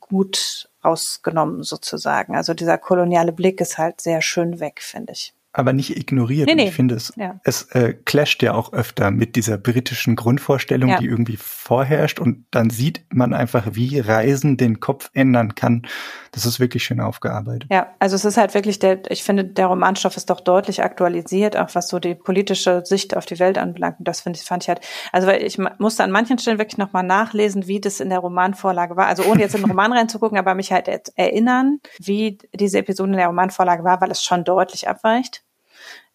gut 0.00 0.68
rausgenommen 0.84 1.62
sozusagen. 1.62 2.36
Also 2.36 2.54
dieser 2.54 2.78
koloniale 2.78 3.32
Blick 3.32 3.60
ist 3.60 3.78
halt 3.78 4.00
sehr 4.00 4.22
schön 4.22 4.60
weg, 4.60 4.80
finde 4.82 5.12
ich. 5.12 5.34
Aber 5.58 5.72
nicht 5.72 5.96
ignoriert. 5.96 6.46
Nee, 6.48 6.54
nee. 6.54 6.68
Ich 6.68 6.74
finde 6.74 6.94
es, 6.94 7.12
Ja. 7.16 7.40
es 7.44 7.62
äh, 7.72 7.94
clasht 8.04 8.42
ja 8.42 8.54
auch 8.54 8.72
öfter 8.72 9.10
mit 9.10 9.36
dieser 9.36 9.58
britischen 9.58 10.16
Grundvorstellung, 10.16 10.90
Ja. 10.90 10.98
die 10.98 11.06
irgendwie 11.06 11.36
vorherrscht 11.36 12.20
und 12.20 12.46
dann 12.50 12.70
sieht 12.70 13.04
man 13.12 13.34
einfach, 13.34 13.66
wie 13.72 13.98
Reisen 13.98 14.56
den 14.56 14.80
Kopf 14.80 15.10
ändern 15.14 15.54
kann. 15.54 15.86
Das 16.32 16.46
ist 16.46 16.60
wirklich 16.60 16.84
schön 16.84 17.00
aufgearbeitet. 17.00 17.68
Ja, 17.72 17.88
also 17.98 18.14
es 18.16 18.24
ist 18.24 18.36
halt 18.36 18.54
wirklich 18.54 18.78
der, 18.78 19.00
ich 19.10 19.22
finde, 19.24 19.44
der 19.44 19.66
Romanstoff 19.66 20.16
ist 20.16 20.30
doch 20.30 20.40
deutlich 20.40 20.82
aktualisiert, 20.82 21.56
auch 21.56 21.74
was 21.74 21.88
so 21.88 21.98
die 21.98 22.14
politische 22.14 22.82
Sicht 22.84 23.16
auf 23.16 23.26
die 23.26 23.38
Welt 23.38 23.58
anbelangt. 23.58 23.98
Und 23.98 24.06
das 24.08 24.20
finde 24.20 24.38
ich, 24.38 24.44
fand 24.44 24.62
ich 24.62 24.68
halt, 24.68 24.80
also 25.12 25.26
weil 25.26 25.42
ich 25.42 25.58
musste 25.78 26.04
an 26.04 26.10
manchen 26.10 26.38
Stellen 26.38 26.58
wirklich 26.58 26.78
nochmal 26.78 27.02
nachlesen, 27.02 27.66
wie 27.66 27.80
das 27.80 28.00
in 28.00 28.10
der 28.10 28.20
Romanvorlage 28.20 28.96
war. 28.96 29.06
Also 29.06 29.24
ohne 29.24 29.40
jetzt 29.40 29.54
in 29.54 29.62
den 29.62 29.70
Roman 29.70 29.92
reinzugucken, 29.98 30.38
aber 30.38 30.54
mich 30.54 30.70
halt 30.72 30.88
erinnern, 31.16 31.80
wie 31.98 32.38
diese 32.54 32.78
Episode 32.78 33.10
in 33.12 33.16
der 33.18 33.26
Romanvorlage 33.26 33.82
war, 33.84 34.00
weil 34.00 34.10
es 34.10 34.22
schon 34.22 34.44
deutlich 34.44 34.88
abweicht. 34.88 35.42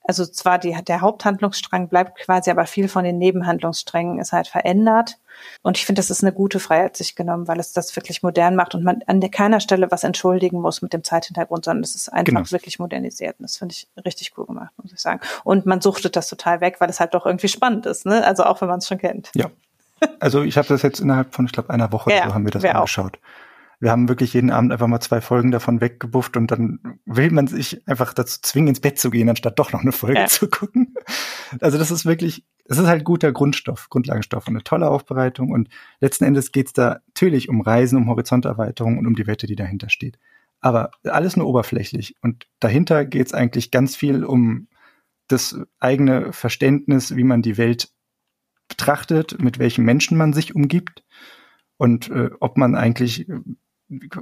Also 0.05 0.25
zwar 0.25 0.59
die, 0.59 0.77
der 0.83 1.01
Haupthandlungsstrang 1.01 1.87
bleibt 1.87 2.19
quasi, 2.19 2.51
aber 2.51 2.65
viel 2.65 2.89
von 2.89 3.05
den 3.05 3.17
Nebenhandlungssträngen 3.17 4.19
ist 4.19 4.33
halt 4.33 4.47
verändert. 4.47 5.17
Und 5.61 5.77
ich 5.77 5.85
finde, 5.85 5.99
das 5.99 6.09
ist 6.09 6.23
eine 6.23 6.33
gute 6.33 6.59
Freiheit 6.59 6.97
sich 6.97 7.15
genommen, 7.15 7.47
weil 7.47 7.59
es 7.59 7.73
das 7.73 7.95
wirklich 7.95 8.21
modern 8.21 8.55
macht 8.55 8.75
und 8.75 8.83
man 8.83 9.01
an 9.07 9.19
keiner 9.31 9.59
Stelle 9.59 9.89
was 9.91 10.03
entschuldigen 10.03 10.59
muss 10.61 10.81
mit 10.81 10.93
dem 10.93 11.03
Zeithintergrund, 11.03 11.65
sondern 11.65 11.83
es 11.83 11.95
ist 11.95 12.09
einfach 12.09 12.25
Genau. 12.33 12.51
wirklich 12.51 12.79
modernisiert. 12.79 13.39
Und 13.39 13.43
das 13.43 13.57
finde 13.57 13.73
ich 13.73 13.87
richtig 14.05 14.33
cool 14.37 14.45
gemacht, 14.45 14.71
muss 14.81 14.91
ich 14.91 14.99
sagen. 14.99 15.21
Und 15.43 15.65
man 15.65 15.81
suchtet 15.81 16.15
das 16.15 16.27
total 16.27 16.61
weg, 16.61 16.75
weil 16.79 16.89
es 16.89 16.99
halt 16.99 17.13
doch 17.13 17.25
irgendwie 17.25 17.47
spannend 17.47 17.85
ist, 17.85 18.05
ne? 18.05 18.25
Also 18.25 18.43
auch 18.43 18.61
wenn 18.61 18.67
man 18.67 18.79
es 18.79 18.87
schon 18.87 18.97
kennt. 18.97 19.31
Ja. 19.35 19.45
Also 20.19 20.43
ich 20.43 20.57
habe 20.57 20.67
das 20.67 20.81
jetzt 20.81 20.99
innerhalb 20.99 21.33
von, 21.33 21.45
ich 21.45 21.53
glaube, 21.53 21.69
einer 21.69 21.91
Woche 21.91 22.09
Ja, 22.13 22.17
oder 22.23 22.27
so 22.29 22.33
haben 22.33 22.45
wir 22.45 22.51
das 22.51 22.63
wir 22.63 22.81
auch. 22.81 22.87
Wir 23.83 23.91
haben 23.91 24.07
wirklich 24.07 24.33
jeden 24.33 24.49
Abend 24.49 24.71
einfach 24.71 24.87
mal 24.87 25.01
zwei 25.01 25.19
Folgen 25.19 25.51
davon 25.51 25.81
weggebufft 25.81 26.37
und 26.37 26.49
dann 26.49 26.79
will 27.05 27.31
man 27.31 27.47
sich 27.47 27.85
einfach 27.85 28.13
dazu 28.13 28.39
zwingen, 28.41 28.69
ins 28.69 28.79
Bett 28.79 28.97
zu 28.97 29.09
gehen, 29.09 29.27
anstatt 29.27 29.59
doch 29.59 29.73
noch 29.73 29.81
eine 29.81 29.91
Folge 29.91 30.21
Ja. 30.21 30.27
zu 30.27 30.49
gucken. 30.49 30.95
Also 31.59 31.77
das 31.77 31.91
ist 31.91 32.05
wirklich, 32.05 32.45
es 32.63 32.77
ist 32.79 32.87
halt 32.87 33.03
guter 33.03 33.33
Grundstoff, 33.33 33.89
Grundlagenstoff 33.89 34.47
und 34.47 34.53
eine 34.53 34.63
tolle 34.63 34.89
Aufbereitung. 34.89 35.51
Und 35.51 35.67
letzten 35.99 36.23
Endes 36.23 36.53
geht 36.53 36.67
es 36.67 36.73
da 36.73 37.01
natürlich 37.07 37.49
um 37.49 37.59
Reisen, 37.59 37.97
um 37.97 38.07
Horizonterweiterung 38.07 38.97
und 38.97 39.05
um 39.05 39.15
die 39.15 39.27
Wette, 39.27 39.47
die 39.47 39.57
dahinter 39.57 39.89
steht. 39.89 40.17
Aber 40.61 40.91
alles 41.03 41.35
nur 41.35 41.47
oberflächlich. 41.47 42.15
Und 42.21 42.47
dahinter 42.61 43.03
geht 43.03 43.27
es 43.27 43.33
eigentlich 43.33 43.69
ganz 43.69 43.97
viel 43.97 44.23
um 44.23 44.69
das 45.27 45.59
eigene 45.81 46.31
Verständnis, 46.31 47.17
wie 47.17 47.25
man 47.25 47.41
die 47.41 47.57
Welt 47.57 47.89
betrachtet, 48.69 49.41
mit 49.41 49.59
welchen 49.59 49.83
Menschen 49.83 50.17
man 50.17 50.31
sich 50.31 50.55
umgibt 50.55 51.03
und 51.75 52.09
äh, 52.11 52.29
ob 52.39 52.57
man 52.57 52.75
eigentlich 52.75 53.27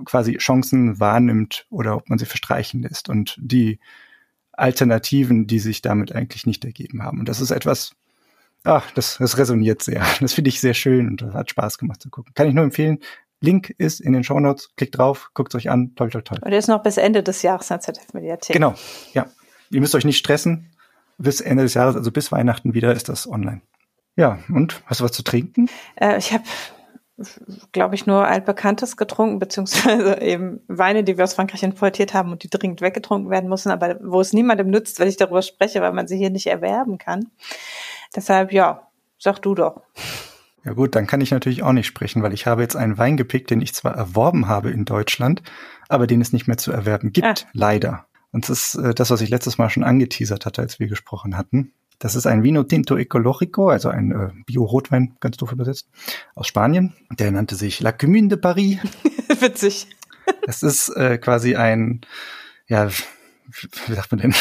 quasi 0.06 0.38
Chancen 0.38 1.00
wahrnimmt 1.00 1.66
oder 1.70 1.96
ob 1.96 2.10
man 2.10 2.20
sie 2.20 2.26
verstreichen 2.26 2.82
lässt 2.82 3.10
und 3.10 3.36
die 3.40 3.80
Alternativen, 4.52 5.48
die 5.48 5.60
sich 5.60 5.82
damit 5.82 6.14
eigentlich 6.14 6.46
nicht 6.46 6.66
ergeben 6.66 7.04
haben. 7.04 7.20
Und 7.20 7.30
das 7.30 7.42
ist 7.42 7.52
etwas, 7.52 7.96
ach, 8.64 8.92
das, 8.92 9.18
das 9.18 9.38
resoniert 9.38 9.82
sehr. 9.82 10.06
Das 10.20 10.34
finde 10.34 10.50
ich 10.50 10.60
sehr 10.60 10.74
schön 10.74 11.08
und 11.08 11.22
das 11.22 11.34
hat 11.34 11.50
Spaß 11.50 11.78
gemacht 11.78 12.02
zu 12.02 12.10
gucken. 12.10 12.34
Kann 12.34 12.48
ich 12.48 12.54
nur 12.54 12.64
empfehlen. 12.64 13.00
Link 13.40 13.74
ist 13.78 14.02
in 14.02 14.14
den 14.14 14.24
Shownotes. 14.24 14.70
Klickt 14.76 14.98
drauf, 14.98 15.32
guckt 15.34 15.56
euch 15.56 15.70
an. 15.70 15.96
Toll, 15.96 16.12
toll, 16.12 16.24
toll. 16.24 16.40
Und 16.42 16.52
der 16.52 16.60
ist 16.60 16.68
noch 16.68 16.84
bis 16.84 16.98
Ende 16.98 17.24
des 17.24 17.42
Jahres 17.42 17.72
in 17.72 17.76
der 17.76 17.82
ZDF-Mediathek. 17.82 18.54
Genau, 18.54 18.76
ja. 19.14 19.26
Ihr 19.72 19.80
müsst 19.80 19.96
euch 19.96 20.06
nicht 20.06 20.18
stressen. 20.18 20.70
Bis 21.18 21.42
Ende 21.42 21.64
des 21.64 21.74
Jahres, 21.74 21.96
also 21.96 22.12
bis 22.12 22.32
Weihnachten 22.32 22.74
wieder, 22.74 22.94
ist 22.94 23.10
das 23.10 23.28
online. 23.28 23.62
Ja, 24.16 24.40
und 24.50 24.84
hast 24.86 25.00
du 25.00 25.06
was 25.06 25.12
zu 25.12 25.24
trinken? 25.24 25.70
Äh, 25.96 26.18
ich 26.18 26.34
habe, 26.34 26.44
glaube 27.72 27.96
ich, 27.96 28.06
nur 28.06 28.28
altbekanntes 28.28 28.98
getrunken, 28.98 29.40
beziehungsweise 29.40 30.20
eben 30.22 30.62
Weine, 30.68 31.04
die 31.04 31.18
wir 31.18 31.24
aus 31.24 31.34
Frankreich 31.34 31.64
importiert 31.64 32.14
haben 32.14 32.32
und 32.32 32.44
die 32.44 32.50
dringend 32.50 32.82
weggetrunken 32.82 33.30
werden 33.30 33.50
müssen, 33.50 33.72
aber 33.72 33.98
wo 34.02 34.22
es 34.22 34.34
niemandem 34.34 34.70
nützt, 34.70 35.00
wenn 35.00 35.08
ich 35.08 35.18
darüber 35.18 35.42
spreche, 35.42 35.82
weil 35.82 35.94
man 35.94 36.08
sie 36.08 36.18
hier 36.18 36.30
nicht 36.30 36.48
erwerben 36.48 36.98
kann. 36.98 37.30
Deshalb, 38.16 38.52
ja, 38.52 38.88
sag 39.18 39.40
du 39.42 39.56
doch. 39.56 39.82
Ja 40.64 40.74
gut, 40.74 40.96
dann 40.96 41.08
kann 41.08 41.22
ich 41.22 41.32
natürlich 41.32 41.64
auch 41.64 41.74
nicht 41.74 41.88
sprechen, 41.88 42.22
weil 42.22 42.34
ich 42.34 42.46
habe 42.46 42.62
jetzt 42.62 42.76
einen 42.76 42.98
Wein 42.98 43.18
gepickt, 43.18 43.50
den 43.50 43.62
ich 43.62 43.74
zwar 43.74 43.96
erworben 43.96 44.48
habe 44.48 44.70
in 44.70 44.86
Deutschland, 44.86 45.42
aber 45.90 46.06
den 46.06 46.22
es 46.22 46.34
nicht 46.34 46.48
mehr 46.48 46.58
zu 46.58 46.72
erwerben 46.72 47.12
gibt, 47.14 47.26
Ah. 47.26 47.50
leider. 47.54 48.06
Und 48.32 48.48
das 48.48 48.76
ist 48.76 48.76
äh, 48.76 48.94
das, 48.94 49.10
was 49.10 49.22
ich 49.22 49.30
letztes 49.30 49.58
Mal 49.58 49.70
schon 49.70 49.84
angeteasert 49.84 50.46
hatte, 50.46 50.62
als 50.62 50.80
wir 50.80 50.88
gesprochen 50.88 51.38
hatten. 51.38 51.74
Das 52.02 52.16
ist 52.16 52.26
ein 52.26 52.42
Vino 52.42 52.64
Tinto 52.64 52.98
Ecologico, 52.98 53.70
also 53.70 53.90
ein 53.90 54.12
äh, 54.12 54.30
Bio-Rotwein, 54.48 55.18
ganz 55.20 55.38
doof 55.38 55.52
übersetzt, 55.52 55.88
aus 56.34 56.48
Spanien. 56.48 56.94
Der 57.12 57.32
nannte 57.32 57.54
sich 57.56 57.80
La 57.80 57.92
Commune 57.92 58.28
de 58.28 58.40
Paris. 58.40 58.80
Witzig. 59.40 59.88
Es 60.48 60.64
ist 60.64 60.90
äh, 60.90 61.20
quasi 61.20 61.56
ein, 61.56 62.02
ja, 62.68 62.90
wie 62.90 63.94
sagt 63.94 64.12
man 64.12 64.20
denn, 64.20 64.36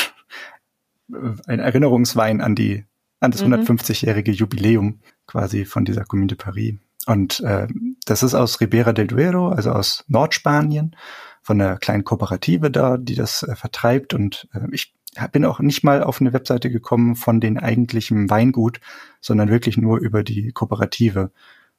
ein 1.47 1.59
Erinnerungswein 1.59 2.41
an 2.41 2.55
die 2.55 2.87
an 3.21 3.31
das 3.31 3.45
Mhm. 3.45 3.53
150-jährige 3.53 4.33
Jubiläum 4.33 5.01
quasi 5.27 5.67
von 5.67 5.85
dieser 5.85 6.05
Commune 6.05 6.29
de 6.29 6.39
Paris. 6.39 6.77
Und 7.07 7.41
äh, 7.41 7.67
das 8.07 8.23
ist 8.23 8.35
aus 8.35 8.59
Ribera 8.63 8.95
del 8.95 9.07
Duero, 9.07 9.51
also 9.51 9.73
aus 9.73 10.05
Nordspanien, 10.09 10.97
von 11.43 11.61
einer 11.61 11.77
kleinen 11.77 12.05
Kooperative 12.05 12.71
da, 12.71 12.97
die 12.97 13.15
das 13.15 13.43
äh, 13.43 13.57
vertreibt. 13.57 14.15
Und 14.15 14.49
äh, 14.55 14.61
ich 14.73 14.93
bin 15.33 15.45
auch 15.45 15.61
nicht 15.61 15.83
mal 15.83 16.03
auf 16.03 16.21
eine 16.21 16.33
Webseite 16.33 16.71
gekommen 16.71 17.17
von 17.17 17.41
den 17.41 17.59
eigentlichen 17.59 18.31
Weingut, 18.31 18.81
sondern 19.21 19.51
wirklich 19.51 19.77
nur 19.77 19.99
über 19.99 20.23
die 20.23 20.53
Kooperative 20.53 21.31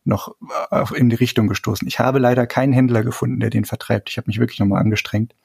noch 0.04 0.36
äh, 0.72 0.84
in 0.96 1.10
die 1.10 1.16
Richtung 1.16 1.48
gestoßen. 1.48 1.88
Ich 1.88 2.00
habe 2.00 2.20
leider 2.20 2.48
keinen 2.48 2.74
Händler 2.74 3.04
gefunden, 3.04 3.40
der 3.40 3.50
den 3.50 3.66
vertreibt. 3.66 4.10
Ich 4.10 4.18
habe 4.18 4.28
mich 4.28 4.40
wirklich 4.40 4.60
nochmal 4.60 4.82
angestrengt. 4.82 5.36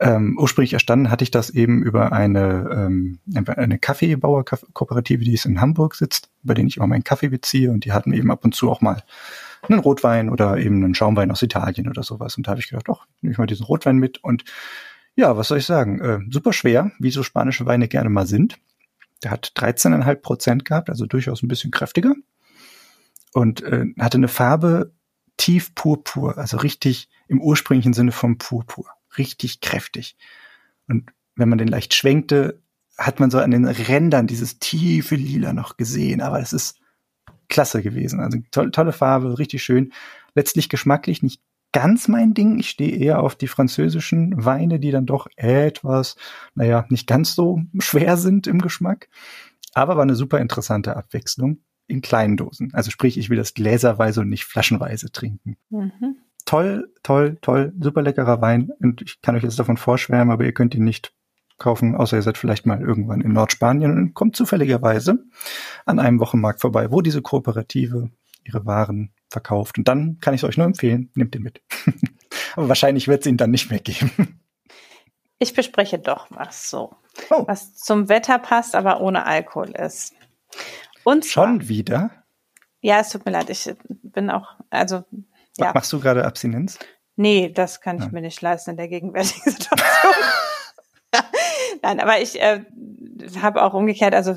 Ähm, 0.00 0.38
ursprünglich 0.40 0.72
erstanden 0.72 1.10
hatte 1.10 1.24
ich 1.24 1.30
das 1.30 1.50
eben 1.50 1.82
über 1.82 2.12
eine, 2.12 2.70
ähm, 2.72 3.18
eine 3.34 3.78
Kaffeebauerkooperative, 3.78 5.24
die 5.24 5.34
ist 5.34 5.44
in 5.44 5.60
Hamburg 5.60 5.94
sitzt, 5.94 6.30
bei 6.42 6.54
denen 6.54 6.68
ich 6.68 6.78
immer 6.78 6.86
meinen 6.86 7.04
Kaffee 7.04 7.28
beziehe 7.28 7.70
und 7.70 7.84
die 7.84 7.92
hatten 7.92 8.14
eben 8.14 8.30
ab 8.30 8.42
und 8.42 8.54
zu 8.54 8.70
auch 8.70 8.80
mal 8.80 9.02
einen 9.68 9.80
Rotwein 9.80 10.30
oder 10.30 10.58
eben 10.58 10.84
einen 10.84 10.94
Schaumwein 10.94 11.30
aus 11.30 11.42
Italien 11.42 11.88
oder 11.88 12.02
sowas. 12.02 12.36
Und 12.36 12.46
da 12.46 12.52
habe 12.52 12.60
ich 12.60 12.68
gedacht, 12.68 12.88
doch, 12.88 13.06
nehme 13.20 13.32
ich 13.32 13.38
mal 13.38 13.46
diesen 13.46 13.66
Rotwein 13.66 13.96
mit 13.96 14.22
und 14.22 14.44
ja, 15.16 15.36
was 15.36 15.48
soll 15.48 15.58
ich 15.58 15.66
sagen? 15.66 16.00
Äh, 16.00 16.20
super 16.30 16.52
schwer, 16.52 16.92
wie 16.98 17.10
so 17.10 17.22
spanische 17.22 17.66
Weine 17.66 17.88
gerne 17.88 18.10
mal 18.10 18.26
sind. 18.26 18.58
Der 19.22 19.30
hat 19.30 19.52
13,5 19.56 20.14
Prozent 20.16 20.64
gehabt, 20.64 20.88
also 20.88 21.06
durchaus 21.06 21.42
ein 21.42 21.48
bisschen 21.48 21.70
kräftiger. 21.70 22.14
Und 23.32 23.62
äh, 23.62 23.86
hatte 23.98 24.18
eine 24.18 24.28
Farbe 24.28 24.92
tief 25.36 25.74
purpur, 25.74 26.38
also 26.38 26.56
richtig 26.56 27.08
im 27.28 27.40
ursprünglichen 27.40 27.92
Sinne 27.92 28.12
vom 28.12 28.38
Purpur. 28.38 28.86
Richtig 29.18 29.60
kräftig. 29.60 30.16
Und 30.88 31.10
wenn 31.36 31.48
man 31.48 31.58
den 31.58 31.68
leicht 31.68 31.94
schwenkte, 31.94 32.60
hat 32.98 33.20
man 33.20 33.30
so 33.30 33.38
an 33.38 33.50
den 33.50 33.66
Rändern 33.66 34.26
dieses 34.26 34.58
tiefe 34.58 35.16
Lila 35.16 35.52
noch 35.52 35.76
gesehen. 35.76 36.20
Aber 36.20 36.40
es 36.40 36.52
ist 36.52 36.79
klasse 37.50 37.82
gewesen. 37.82 38.20
Also 38.20 38.38
tolle, 38.50 38.70
tolle 38.70 38.92
Farbe, 38.92 39.38
richtig 39.38 39.62
schön. 39.62 39.92
Letztlich 40.34 40.68
geschmacklich 40.68 41.22
nicht 41.22 41.42
ganz 41.72 42.08
mein 42.08 42.34
Ding. 42.34 42.58
Ich 42.58 42.70
stehe 42.70 42.96
eher 42.96 43.22
auf 43.22 43.36
die 43.36 43.48
französischen 43.48 44.44
Weine, 44.44 44.80
die 44.80 44.90
dann 44.90 45.06
doch 45.06 45.26
etwas, 45.36 46.16
naja, 46.54 46.86
nicht 46.88 47.06
ganz 47.06 47.34
so 47.34 47.62
schwer 47.78 48.16
sind 48.16 48.46
im 48.46 48.60
Geschmack. 48.60 49.08
Aber 49.74 49.96
war 49.96 50.02
eine 50.02 50.16
super 50.16 50.38
interessante 50.38 50.96
Abwechslung 50.96 51.58
in 51.86 52.00
kleinen 52.00 52.36
Dosen. 52.36 52.72
Also 52.72 52.90
sprich, 52.90 53.18
ich 53.18 53.30
will 53.30 53.36
das 53.36 53.54
gläserweise 53.54 54.20
und 54.20 54.28
nicht 54.28 54.44
flaschenweise 54.44 55.12
trinken. 55.12 55.56
Mhm. 55.70 56.16
Toll, 56.44 56.92
toll, 57.02 57.38
toll, 57.40 57.72
super 57.78 58.02
leckerer 58.02 58.40
Wein. 58.40 58.70
Und 58.80 59.02
ich 59.02 59.20
kann 59.20 59.36
euch 59.36 59.42
jetzt 59.42 59.58
davon 59.58 59.76
vorschwärmen, 59.76 60.32
aber 60.32 60.44
ihr 60.44 60.52
könnt 60.52 60.74
ihn 60.74 60.84
nicht 60.84 61.12
kaufen, 61.60 61.94
außer 61.94 62.16
ihr 62.16 62.22
seid 62.22 62.36
vielleicht 62.38 62.66
mal 62.66 62.80
irgendwann 62.80 63.20
in 63.20 63.32
Nordspanien 63.32 63.96
und 63.96 64.14
kommt 64.14 64.34
zufälligerweise 64.34 65.18
an 65.86 66.00
einem 66.00 66.18
Wochenmarkt 66.18 66.60
vorbei, 66.60 66.90
wo 66.90 67.00
diese 67.00 67.22
Kooperative 67.22 68.10
ihre 68.44 68.66
Waren 68.66 69.12
verkauft. 69.28 69.78
Und 69.78 69.86
dann 69.86 70.18
kann 70.20 70.34
ich 70.34 70.40
es 70.42 70.48
euch 70.48 70.56
nur 70.56 70.66
empfehlen, 70.66 71.10
nehmt 71.14 71.36
ihn 71.36 71.42
mit. 71.42 71.62
aber 72.56 72.68
wahrscheinlich 72.68 73.06
wird 73.06 73.20
es 73.20 73.26
ihn 73.26 73.36
dann 73.36 73.50
nicht 73.52 73.70
mehr 73.70 73.78
geben. 73.80 74.40
Ich 75.38 75.54
bespreche 75.54 75.98
doch 75.98 76.26
was 76.30 76.68
so. 76.68 76.94
Oh. 77.30 77.44
Was 77.46 77.74
zum 77.76 78.08
Wetter 78.08 78.38
passt, 78.38 78.74
aber 78.74 79.00
ohne 79.00 79.24
Alkohol 79.26 79.70
ist. 79.70 80.14
Und 81.04 81.24
zwar, 81.24 81.46
Schon 81.46 81.68
wieder? 81.68 82.10
Ja, 82.82 83.00
es 83.00 83.10
tut 83.10 83.24
mir 83.24 83.32
leid. 83.32 83.48
Ich 83.50 83.72
bin 83.88 84.30
auch, 84.30 84.48
also, 84.70 85.04
ja. 85.58 85.72
Machst 85.74 85.92
du 85.92 86.00
gerade 86.00 86.24
Abstinenz? 86.24 86.78
Nee, 87.16 87.50
das 87.52 87.80
kann 87.80 87.96
ich 87.98 88.04
Ja. 88.04 88.10
mir 88.10 88.22
nicht 88.22 88.40
leisten 88.40 88.70
in 88.70 88.76
der 88.78 88.88
gegenwärtigen 88.88 89.42
Situation. 89.52 90.14
Nein, 91.82 92.00
aber 92.00 92.20
ich 92.20 92.40
äh, 92.40 92.64
habe 93.40 93.62
auch 93.62 93.74
umgekehrt, 93.74 94.14
also 94.14 94.34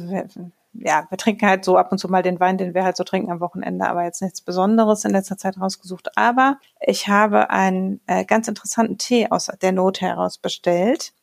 ja, 0.73 1.05
wir 1.09 1.17
trinken 1.17 1.47
halt 1.47 1.63
so 1.63 1.77
ab 1.77 1.91
und 1.91 1.99
zu 1.99 2.09
mal 2.09 2.23
den 2.23 2.39
Wein, 2.39 2.57
den 2.57 2.73
wir 2.73 2.83
halt 2.83 2.97
so 2.97 3.03
trinken 3.03 3.31
am 3.31 3.39
Wochenende, 3.39 3.87
aber 3.87 4.03
jetzt 4.03 4.21
nichts 4.21 4.41
Besonderes 4.41 5.05
in 5.05 5.11
letzter 5.11 5.37
Zeit 5.37 5.59
rausgesucht. 5.59 6.17
Aber 6.17 6.57
ich 6.81 7.07
habe 7.07 7.49
einen 7.51 8.01
äh, 8.07 8.25
ganz 8.25 8.47
interessanten 8.47 8.97
Tee 8.97 9.29
aus 9.29 9.51
der 9.61 9.71
Not 9.71 10.01
heraus 10.01 10.37
bestellt. 10.37 11.13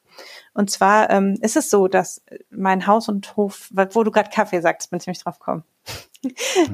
Und 0.54 0.70
zwar 0.70 1.10
ähm, 1.10 1.36
ist 1.40 1.56
es 1.56 1.70
so, 1.70 1.88
dass 1.88 2.22
mein 2.50 2.86
Haus 2.86 3.08
und 3.08 3.36
Hof, 3.36 3.70
wo 3.70 4.04
du 4.04 4.10
gerade 4.10 4.30
Kaffee 4.30 4.60
sagst, 4.60 4.90
bin 4.90 4.98
ich 5.00 5.06
nämlich 5.06 5.22
drauf 5.22 5.38
gekommen. 5.38 5.64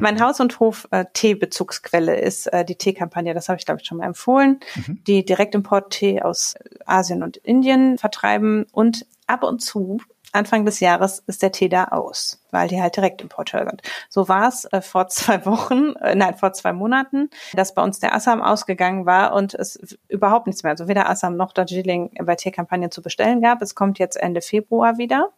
Mein 0.01 0.20
Haus 0.20 0.40
und 0.40 0.59
Hof 0.60 0.89
äh, 0.90 1.05
Teebezugsquelle 1.12 2.18
ist 2.18 2.47
äh, 2.52 2.64
die 2.64 2.77
Teekampagne, 2.77 3.35
das 3.35 3.48
habe 3.48 3.59
ich 3.59 3.64
glaube 3.66 3.81
ich 3.81 3.86
schon 3.86 3.98
mal 3.98 4.06
empfohlen, 4.06 4.60
Mhm. 4.74 5.02
die 5.06 5.24
Direktimport-Tee 5.24 6.23
aus 6.23 6.55
Asien 6.85 7.23
und 7.23 7.36
Indien 7.39 7.98
vertreiben 7.98 8.66
und 8.73 9.06
ab 9.27 9.43
und 9.44 9.60
zu 9.60 10.01
Anfang 10.32 10.64
des 10.66 10.81
Jahres 10.81 11.23
ist 11.27 11.40
der 11.43 11.52
Tee 11.52 11.68
da 11.68 11.85
aus, 11.85 12.43
weil 12.51 12.68
die 12.68 12.81
halt 12.81 12.97
Direktimporteur 12.97 13.64
sind. 13.66 13.81
So 14.10 14.28
war 14.28 14.48
es 14.48 14.64
äh, 14.66 14.82
vor 14.82 15.09
zwei 15.09 15.44
Wochen, 15.47 15.94
äh, 16.02 16.14
nein, 16.14 16.35
vor 16.36 16.52
zwei 16.52 16.73
Monaten, 16.73 17.31
dass 17.55 17.74
bei 17.74 17.82
uns 17.82 18.01
der 18.01 18.14
Assam 18.14 18.43
ausgegangen 18.43 19.06
war 19.06 19.32
und 19.32 19.55
es 19.55 19.97
überhaupt 20.09 20.47
nichts 20.47 20.62
mehr, 20.62 20.73
also 20.73 20.89
weder 20.89 21.09
Assam 21.09 21.36
noch 21.36 21.52
Darjeeling 21.52 22.10
bei 22.23 22.35
Tierkampagnen 22.35 22.90
zu 22.90 23.01
bestellen 23.02 23.40
gab. 23.40 23.62
Es 23.62 23.74
kommt 23.74 23.98
jetzt 23.98 24.16
Ende 24.16 24.43
Februar 24.43 24.98
wieder. 24.98 25.31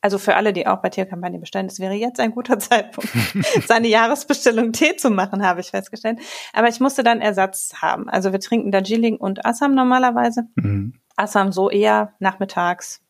Also 0.00 0.18
für 0.18 0.36
alle, 0.36 0.52
die 0.52 0.66
auch 0.66 0.78
bei 0.82 0.90
Tierkampagnen 0.90 1.40
bestellen, 1.40 1.66
es 1.66 1.80
wäre 1.80 1.94
jetzt 1.94 2.20
ein 2.20 2.32
guter 2.32 2.58
Zeitpunkt, 2.60 3.10
seine 3.66 3.88
Jahresbestellung 3.88 4.72
Tee 4.72 4.96
zu 4.96 5.10
machen, 5.10 5.44
habe 5.44 5.60
ich 5.60 5.70
festgestellt. 5.70 6.18
Aber 6.52 6.68
ich 6.68 6.80
musste 6.80 7.02
dann 7.02 7.20
Ersatz 7.20 7.74
haben. 7.80 8.08
Also 8.08 8.32
wir 8.32 8.40
trinken 8.40 8.70
Darjeeling 8.70 9.16
und 9.16 9.44
Assam 9.44 9.74
normalerweise. 9.74 10.44
Mhm. 10.54 10.94
Assam 11.16 11.50
so 11.52 11.70
eher 11.70 12.12
nachmittags. 12.18 13.00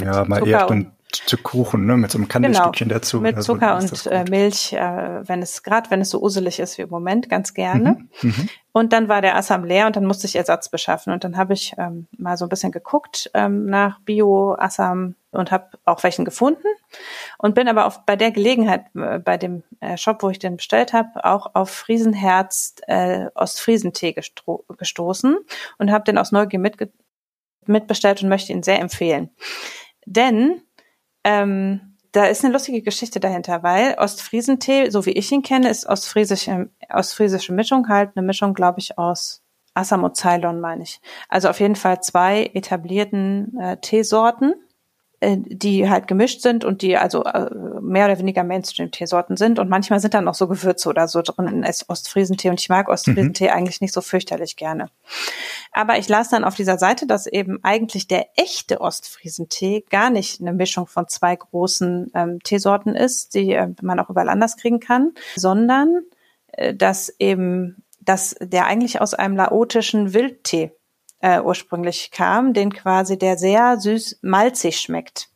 Ja, 0.00 0.24
mal 0.24 0.38
Zucker 0.38 0.50
eher 0.50 0.70
und 0.70 0.92
zu 1.12 1.36
Kuchen, 1.36 1.86
ne, 1.86 1.96
mit 1.96 2.10
so 2.10 2.18
einem 2.18 2.28
Kandelstückchen 2.28 2.88
genau, 2.88 2.98
dazu. 2.98 3.20
Mit 3.20 3.42
Zucker 3.42 3.80
so, 3.82 4.10
und 4.10 4.12
äh, 4.14 4.24
Milch, 4.30 4.72
äh, 4.72 5.28
wenn 5.28 5.42
es 5.42 5.62
gerade, 5.62 5.90
wenn 5.90 6.00
es 6.00 6.10
so 6.10 6.22
uselig 6.22 6.58
ist 6.58 6.78
wie 6.78 6.82
im 6.82 6.88
Moment, 6.88 7.28
ganz 7.28 7.52
gerne. 7.52 7.98
Mhm, 8.22 8.30
mhm, 8.30 8.48
und 8.72 8.92
dann 8.94 9.08
war 9.08 9.20
der 9.20 9.36
Assam 9.36 9.64
leer 9.64 9.86
und 9.86 9.96
dann 9.96 10.06
musste 10.06 10.26
ich 10.26 10.36
Ersatz 10.36 10.70
beschaffen. 10.70 11.12
Und 11.12 11.24
dann 11.24 11.36
habe 11.36 11.52
ich 11.52 11.74
ähm, 11.76 12.06
mal 12.16 12.38
so 12.38 12.46
ein 12.46 12.48
bisschen 12.48 12.72
geguckt 12.72 13.30
ähm, 13.34 13.66
nach 13.66 14.00
Bio-Assam 14.00 15.14
und 15.32 15.50
habe 15.50 15.70
auch 15.84 16.02
welchen 16.02 16.24
gefunden 16.24 16.66
und 17.38 17.54
bin 17.54 17.68
aber 17.68 17.86
auf, 17.86 18.04
bei 18.06 18.16
der 18.16 18.30
Gelegenheit, 18.30 18.86
äh, 18.94 19.18
bei 19.18 19.36
dem 19.36 19.64
äh, 19.80 19.96
Shop, 19.96 20.22
wo 20.22 20.30
ich 20.30 20.38
den 20.38 20.56
bestellt 20.56 20.92
habe, 20.92 21.24
auch 21.24 21.54
auf 21.54 21.70
Friesenherz 21.70 22.76
äh, 22.86 23.26
Ostfriesentee 23.34 24.12
gesto 24.12 24.64
gestoßen 24.78 25.36
und 25.78 25.90
habe 25.90 26.04
den 26.04 26.18
aus 26.18 26.32
Neugier 26.32 26.60
mitge 26.60 26.92
mitbestellt 27.64 28.22
und 28.22 28.28
möchte 28.28 28.52
ihn 28.52 28.64
sehr 28.64 28.80
empfehlen. 28.80 29.30
Denn 30.04 30.62
ähm, 31.22 31.96
da 32.10 32.26
ist 32.26 32.44
eine 32.44 32.52
lustige 32.52 32.82
Geschichte 32.82 33.20
dahinter, 33.20 33.62
weil 33.62 33.94
Ostfriesentee, 33.98 34.90
so 34.90 35.06
wie 35.06 35.12
ich 35.12 35.30
ihn 35.32 35.42
kenne, 35.42 35.70
ist 35.70 35.86
ostfriesische, 35.86 36.70
ostfriesische 36.92 37.52
Mischung 37.52 37.88
halt 37.88 38.10
eine 38.16 38.26
Mischung, 38.26 38.52
glaube 38.52 38.80
ich, 38.80 38.98
aus 38.98 39.42
Assam 39.74 40.04
und 40.04 40.16
Ceylon, 40.16 40.60
meine 40.60 40.82
ich. 40.82 41.00
Also 41.28 41.48
auf 41.48 41.60
jeden 41.60 41.76
Fall 41.76 42.02
zwei 42.02 42.50
etablierten 42.52 43.58
äh, 43.58 43.76
Teesorten 43.78 44.54
die 45.36 45.88
halt 45.88 46.08
gemischt 46.08 46.40
sind 46.40 46.64
und 46.64 46.82
die 46.82 46.96
also 46.96 47.22
äh, 47.24 47.48
mehr 47.80 48.06
oder 48.06 48.18
weniger 48.18 48.42
Mainstream-Teesorten 48.42 49.36
sind. 49.36 49.58
Und 49.58 49.68
manchmal 49.68 50.00
sind 50.00 50.14
dann 50.14 50.26
auch 50.26 50.34
so 50.34 50.48
Gewürze 50.48 50.88
oder 50.88 51.06
so 51.06 51.22
drin 51.22 51.46
in 51.46 51.64
Ostfriesentee. 51.64 52.50
Und 52.50 52.60
ich 52.60 52.68
mag 52.68 52.88
Ostfriesentee 52.88 53.48
mhm. 53.48 53.54
eigentlich 53.54 53.80
nicht 53.80 53.92
so 53.92 54.00
fürchterlich 54.00 54.56
gerne. 54.56 54.90
Aber 55.70 55.98
ich 55.98 56.08
las 56.08 56.28
dann 56.28 56.44
auf 56.44 56.56
dieser 56.56 56.78
Seite, 56.78 57.06
dass 57.06 57.26
eben 57.26 57.62
eigentlich 57.62 58.08
der 58.08 58.26
echte 58.36 58.80
Ostfriesentee 58.80 59.84
gar 59.90 60.10
nicht 60.10 60.40
eine 60.40 60.52
Mischung 60.52 60.86
von 60.88 61.06
zwei 61.06 61.36
großen 61.36 62.10
ähm, 62.14 62.38
Teesorten 62.42 62.96
ist, 62.96 63.34
die 63.34 63.52
äh, 63.52 63.68
man 63.80 64.00
auch 64.00 64.10
überall 64.10 64.28
anders 64.28 64.56
kriegen 64.56 64.80
kann, 64.80 65.12
sondern 65.36 66.02
äh, 66.52 66.74
dass 66.74 67.14
eben 67.18 67.84
dass 68.04 68.34
der 68.40 68.66
eigentlich 68.66 69.00
aus 69.00 69.14
einem 69.14 69.36
laotischen 69.36 70.12
Wildtee 70.12 70.72
äh, 71.22 71.40
ursprünglich 71.40 72.10
kam, 72.10 72.52
den 72.52 72.72
quasi 72.74 73.18
der 73.18 73.38
sehr 73.38 73.78
süß 73.78 74.18
malzig 74.22 74.78
schmeckt. 74.78 75.30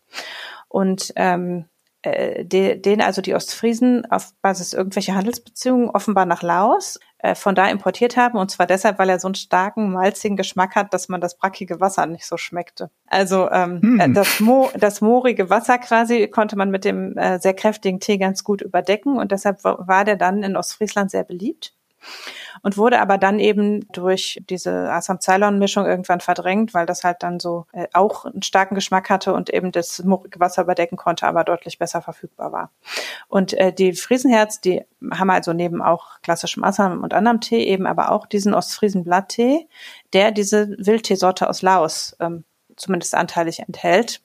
Und 0.69 1.13
ähm, 1.17 1.67
äh, 2.03 2.45
den 2.45 3.01
also 3.01 3.23
die 3.23 3.35
Ostfriesen 3.35 4.05
auf 4.11 4.33
Basis 4.43 4.73
irgendwelcher 4.73 5.15
Handelsbeziehungen 5.15 5.89
offenbar 5.89 6.27
nach 6.27 6.43
Laos 6.43 7.01
äh, 7.19 7.35
von 7.35 7.55
da 7.55 7.69
importiert 7.69 8.17
haben 8.17 8.37
und 8.37 8.51
zwar 8.51 8.67
deshalb, 8.67 8.99
weil 8.99 9.09
er 9.09 9.21
so 9.21 9.29
einen 9.29 9.37
starken 9.37 9.93
malzigen 9.93 10.37
Geschmack 10.37 10.77
hat, 10.77 10.93
dass 10.93 11.09
man 11.09 11.21
das 11.21 11.39
brackige 11.39 11.81
Wasser 11.81 12.07
nicht 12.07 12.27
so 12.27 12.37
schmeckte. 12.37 12.91
Also 13.07 13.51
ähm, 13.51 13.81
hm. 13.81 14.01
Äh, 14.01 14.13
das, 14.13 14.41
Mo 14.41 14.71
das 14.79 15.01
moorige 15.01 15.51
Wasser 15.51 15.79
quasi 15.79 16.29
konnte 16.29 16.57
man 16.57 16.71
mit 16.71 16.85
dem 16.85 17.17
äh, 17.17 17.39
sehr 17.41 17.55
kräftigen 17.55 18.01
Tee 18.01 18.19
ganz 18.19 18.45
gut 18.45 18.61
überdecken 18.61 19.19
und 19.19 19.33
deshalb 19.33 19.65
war 19.65 20.05
der 20.05 20.17
dann 20.17 20.43
in 20.43 20.57
Ostfriesland 20.57 21.11
sehr 21.11 21.25
beliebt 21.25 21.75
und 22.63 22.77
wurde 22.77 23.01
aber 23.01 23.19
dann 23.19 23.39
eben 23.39 23.87
durch 23.93 24.43
diese 24.49 24.91
Assam-Ceylon-Mischung 24.93 25.87
irgendwann 25.87 26.21
verdrängt, 26.21 26.75
weil 26.75 26.87
das 26.87 27.05
halt 27.05 27.23
dann 27.23 27.41
so 27.41 27.67
äh, 27.73 27.87
auch 27.93 28.25
einen 28.25 28.43
starken 28.43 28.75
Geschmack 28.75 29.11
hatte 29.11 29.33
und 29.33 29.51
eben 29.51 29.73
das 29.73 30.03
Wasser 30.05 30.63
überdecken 30.63 30.97
konnte, 30.97 31.27
aber 31.27 31.45
deutlich 31.45 31.79
besser 31.79 32.03
verfügbar 32.03 32.53
war. 32.53 32.71
Und 33.29 33.53
äh, 33.53 33.73
die 33.73 33.93
Friesenherz, 33.93 34.61
die 34.61 34.83
haben 35.13 35.31
also 35.31 35.53
neben 35.53 35.83
auch 35.83 36.21
klassischem 36.23 36.65
Assam 36.65 37.03
und 37.03 37.15
anderem 37.15 37.41
Tee 37.41 37.65
eben 37.65 37.87
aber 37.87 38.11
auch 38.11 38.27
diesen 38.27 38.55
Ostfriesen-Blatttee, 38.55 39.69
der 40.13 40.33
diese 40.33 40.71
Wildteesorte 40.79 41.49
aus 41.49 41.63
Laos 41.63 42.17
ähm, 42.21 42.45
zumindest 42.77 43.15
anteilig 43.15 43.61
enthält 43.61 44.21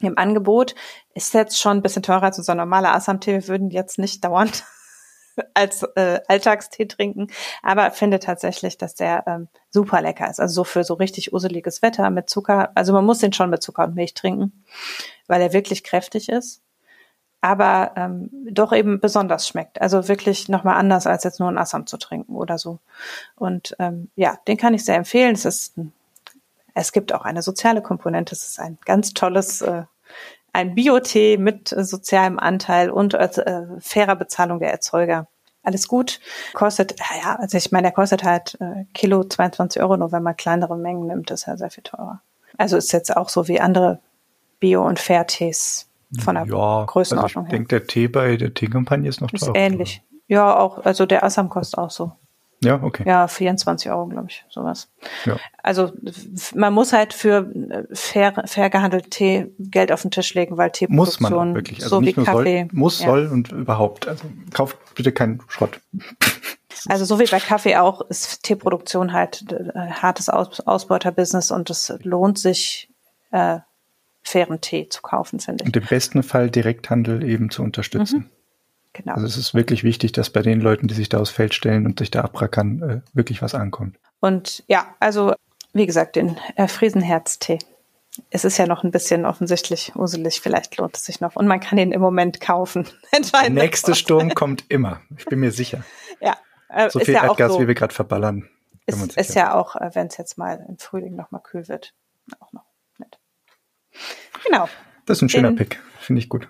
im 0.00 0.18
Angebot. 0.18 0.74
Ist 1.14 1.34
jetzt 1.34 1.60
schon 1.60 1.78
ein 1.78 1.82
bisschen 1.82 2.02
teurer 2.02 2.24
als 2.24 2.38
unser 2.38 2.54
normaler 2.54 2.94
Assam-Tee. 2.94 3.32
Wir 3.32 3.48
würden 3.48 3.70
jetzt 3.70 3.98
nicht 3.98 4.24
dauernd 4.24 4.64
als 5.54 5.82
äh, 5.96 6.20
Alltagstee 6.28 6.86
trinken, 6.86 7.28
aber 7.62 7.90
finde 7.90 8.20
tatsächlich, 8.20 8.78
dass 8.78 8.94
der 8.94 9.24
ähm, 9.26 9.48
super 9.70 10.00
lecker 10.00 10.30
ist. 10.30 10.40
Also 10.40 10.54
so 10.54 10.64
für 10.64 10.84
so 10.84 10.94
richtig 10.94 11.32
useliges 11.32 11.82
Wetter 11.82 12.10
mit 12.10 12.30
Zucker. 12.30 12.70
Also 12.74 12.92
man 12.92 13.04
muss 13.04 13.18
den 13.18 13.32
schon 13.32 13.50
mit 13.50 13.62
Zucker 13.62 13.84
und 13.84 13.94
Milch 13.94 14.14
trinken, 14.14 14.64
weil 15.26 15.40
er 15.40 15.52
wirklich 15.52 15.84
kräftig 15.84 16.28
ist, 16.28 16.62
aber 17.40 17.92
ähm, 17.96 18.30
doch 18.50 18.72
eben 18.72 19.00
besonders 19.00 19.46
schmeckt. 19.46 19.80
Also 19.80 20.08
wirklich 20.08 20.48
nochmal 20.48 20.76
anders 20.76 21.06
als 21.06 21.24
jetzt 21.24 21.40
nur 21.40 21.48
ein 21.48 21.58
Assam 21.58 21.86
zu 21.86 21.98
trinken 21.98 22.36
oder 22.36 22.58
so. 22.58 22.78
Und 23.36 23.76
ähm, 23.78 24.10
ja, 24.16 24.38
den 24.48 24.56
kann 24.56 24.74
ich 24.74 24.84
sehr 24.84 24.96
empfehlen. 24.96 25.34
Es 25.34 25.44
ist 25.44 25.74
es 26.74 26.90
gibt 26.92 27.12
auch 27.12 27.24
eine 27.24 27.40
soziale 27.40 27.82
Komponente. 27.82 28.34
Es 28.34 28.44
ist 28.44 28.58
ein 28.58 28.78
ganz 28.84 29.14
tolles 29.14 29.62
äh, 29.62 29.84
ein 30.54 30.74
Biotee 30.74 31.36
mit 31.36 31.68
sozialem 31.76 32.38
Anteil 32.38 32.88
und 32.90 33.12
äh, 33.14 33.28
fairer 33.80 34.16
Bezahlung 34.16 34.60
der 34.60 34.70
Erzeuger. 34.70 35.26
Alles 35.64 35.88
gut. 35.88 36.20
Kostet, 36.52 36.94
ja, 37.22 37.36
also 37.36 37.56
ich 37.56 37.72
meine, 37.72 37.86
der 37.86 37.92
kostet 37.92 38.22
halt 38.22 38.56
äh, 38.60 38.84
Kilo 38.94 39.24
22 39.24 39.82
Euro, 39.82 39.96
nur 39.96 40.12
wenn 40.12 40.22
man 40.22 40.36
kleinere 40.36 40.76
Mengen 40.76 41.06
nimmt, 41.06 41.30
ist 41.30 41.46
ja 41.46 41.56
sehr 41.56 41.70
viel 41.70 41.82
teurer. 41.82 42.20
Also 42.56 42.76
ist 42.76 42.92
jetzt 42.92 43.16
auch 43.16 43.28
so 43.28 43.48
wie 43.48 43.60
andere 43.60 43.98
Bio- 44.60 44.86
und 44.86 45.00
Fairtees 45.00 45.88
von 46.20 46.36
der 46.36 46.46
ja, 46.46 46.84
Größenordnung 46.84 47.46
also 47.46 47.54
ich 47.54 47.58
denke, 47.58 47.68
der 47.68 47.86
Tee 47.88 48.06
bei 48.06 48.36
der 48.36 48.54
Teekampagne 48.54 49.08
ist 49.08 49.20
noch 49.20 49.30
teurer. 49.30 49.54
Ist 49.54 49.60
ähnlich. 49.60 50.02
Ja, 50.28 50.56
auch, 50.56 50.84
also 50.84 51.04
der 51.04 51.24
Assam 51.24 51.48
kostet 51.48 51.78
auch 51.78 51.90
so. 51.90 52.12
Ja, 52.64 52.82
okay. 52.82 53.04
Ja, 53.06 53.28
24 53.28 53.90
Euro, 53.90 54.06
glaube 54.06 54.28
ich, 54.28 54.44
sowas. 54.48 54.88
Ja. 55.24 55.36
Also 55.62 55.92
man 56.54 56.72
muss 56.72 56.92
halt 56.92 57.12
für 57.12 57.50
äh, 57.54 57.84
fair, 57.94 58.44
fair 58.46 58.70
gehandelt 58.70 59.10
Tee 59.10 59.52
Geld 59.58 59.92
auf 59.92 60.02
den 60.02 60.10
Tisch 60.10 60.34
legen, 60.34 60.56
weil 60.56 60.70
Teeproduktion 60.70 60.96
muss 60.96 61.20
man 61.20 61.54
wirklich. 61.54 61.82
Also 61.82 61.96
so 61.96 62.00
nicht 62.00 62.16
wie 62.16 62.20
nur 62.20 62.26
Kaffee, 62.26 62.60
soll, 62.60 62.78
muss, 62.78 63.00
ja. 63.00 63.06
soll 63.06 63.26
und 63.26 63.52
überhaupt. 63.52 64.08
Also 64.08 64.24
kauft 64.52 64.76
bitte 64.94 65.12
keinen 65.12 65.40
Schrott. 65.48 65.80
Also 66.86 67.04
so 67.04 67.18
wie 67.18 67.24
bei 67.24 67.38
Kaffee 67.38 67.76
auch 67.76 68.02
ist 68.02 68.42
Teeproduktion 68.42 69.12
halt 69.12 69.50
äh, 69.52 69.90
hartes 69.90 70.28
Aus 70.28 70.60
Ausbeuterbusiness 70.60 71.50
und 71.50 71.70
es 71.70 71.94
lohnt 72.02 72.38
sich, 72.38 72.90
äh, 73.30 73.60
fairen 74.22 74.60
Tee 74.60 74.88
zu 74.88 75.02
kaufen, 75.02 75.38
finde 75.40 75.62
ich. 75.62 75.66
Und 75.66 75.76
im 75.76 75.86
besten 75.86 76.22
Fall 76.22 76.50
Direkthandel 76.50 77.22
eben 77.22 77.50
zu 77.50 77.62
unterstützen. 77.62 78.18
Mhm. 78.18 78.30
Genau. 78.94 79.14
Also 79.14 79.26
es 79.26 79.36
ist 79.36 79.54
wirklich 79.54 79.82
wichtig, 79.84 80.12
dass 80.12 80.30
bei 80.30 80.40
den 80.40 80.60
Leuten, 80.60 80.86
die 80.86 80.94
sich 80.94 81.08
da 81.08 81.18
aufs 81.20 81.30
Feld 81.30 81.52
stellen 81.52 81.84
und 81.84 81.98
sich 81.98 82.10
da 82.10 82.22
abrackern, 82.22 82.82
äh, 82.82 83.00
wirklich 83.12 83.42
was 83.42 83.54
ankommt. 83.54 83.98
Und 84.20 84.64
ja, 84.68 84.94
also 85.00 85.34
wie 85.74 85.84
gesagt, 85.84 86.16
den 86.16 86.38
äh, 86.56 86.68
Friesenherztee. 86.68 87.58
Es 88.30 88.44
ist 88.44 88.56
ja 88.58 88.66
noch 88.66 88.84
ein 88.84 88.92
bisschen 88.92 89.26
offensichtlich 89.26 89.96
uselig, 89.96 90.40
vielleicht 90.40 90.76
lohnt 90.76 90.96
es 90.96 91.04
sich 91.04 91.20
noch. 91.20 91.34
Und 91.34 91.48
man 91.48 91.58
kann 91.58 91.78
ihn 91.78 91.90
im 91.90 92.00
Moment 92.00 92.40
kaufen. 92.40 92.86
Der 93.42 93.50
nächste 93.50 93.96
Sturm 93.96 94.32
kommt 94.34 94.64
immer, 94.68 95.00
ich 95.18 95.24
bin 95.24 95.40
mir 95.40 95.50
sicher. 95.50 95.82
Ja. 96.20 96.36
Äh, 96.68 96.88
so 96.90 97.00
viel 97.00 97.14
ja 97.14 97.24
Erdgas, 97.24 97.52
so, 97.52 97.60
wie 97.60 97.66
wir 97.66 97.74
gerade 97.74 97.92
verballern. 97.92 98.48
Ist, 98.86 99.16
ist 99.16 99.34
ja 99.34 99.54
auch, 99.54 99.74
äh, 99.74 99.90
wenn 99.94 100.06
es 100.06 100.16
jetzt 100.16 100.38
mal 100.38 100.64
im 100.68 100.78
Frühling 100.78 101.16
noch 101.16 101.32
mal 101.32 101.40
kühl 101.40 101.66
wird, 101.66 101.92
auch 102.38 102.52
noch 102.52 102.64
nett. 102.98 103.18
Genau. 104.46 104.68
Das 105.06 105.18
ist 105.18 105.22
ein 105.22 105.28
schöner 105.28 105.50
Den, 105.50 105.56
Pick, 105.56 105.80
finde 105.98 106.20
ich 106.20 106.28
gut. 106.28 106.48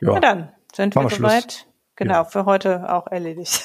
Ja, 0.00 0.12
Na 0.14 0.20
dann 0.20 0.52
sind 0.74 0.94
wir 0.94 1.08
soweit. 1.08 1.66
Genau, 1.96 2.14
ja. 2.14 2.24
für 2.24 2.44
heute 2.44 2.92
auch 2.92 3.08
erledigt. 3.08 3.64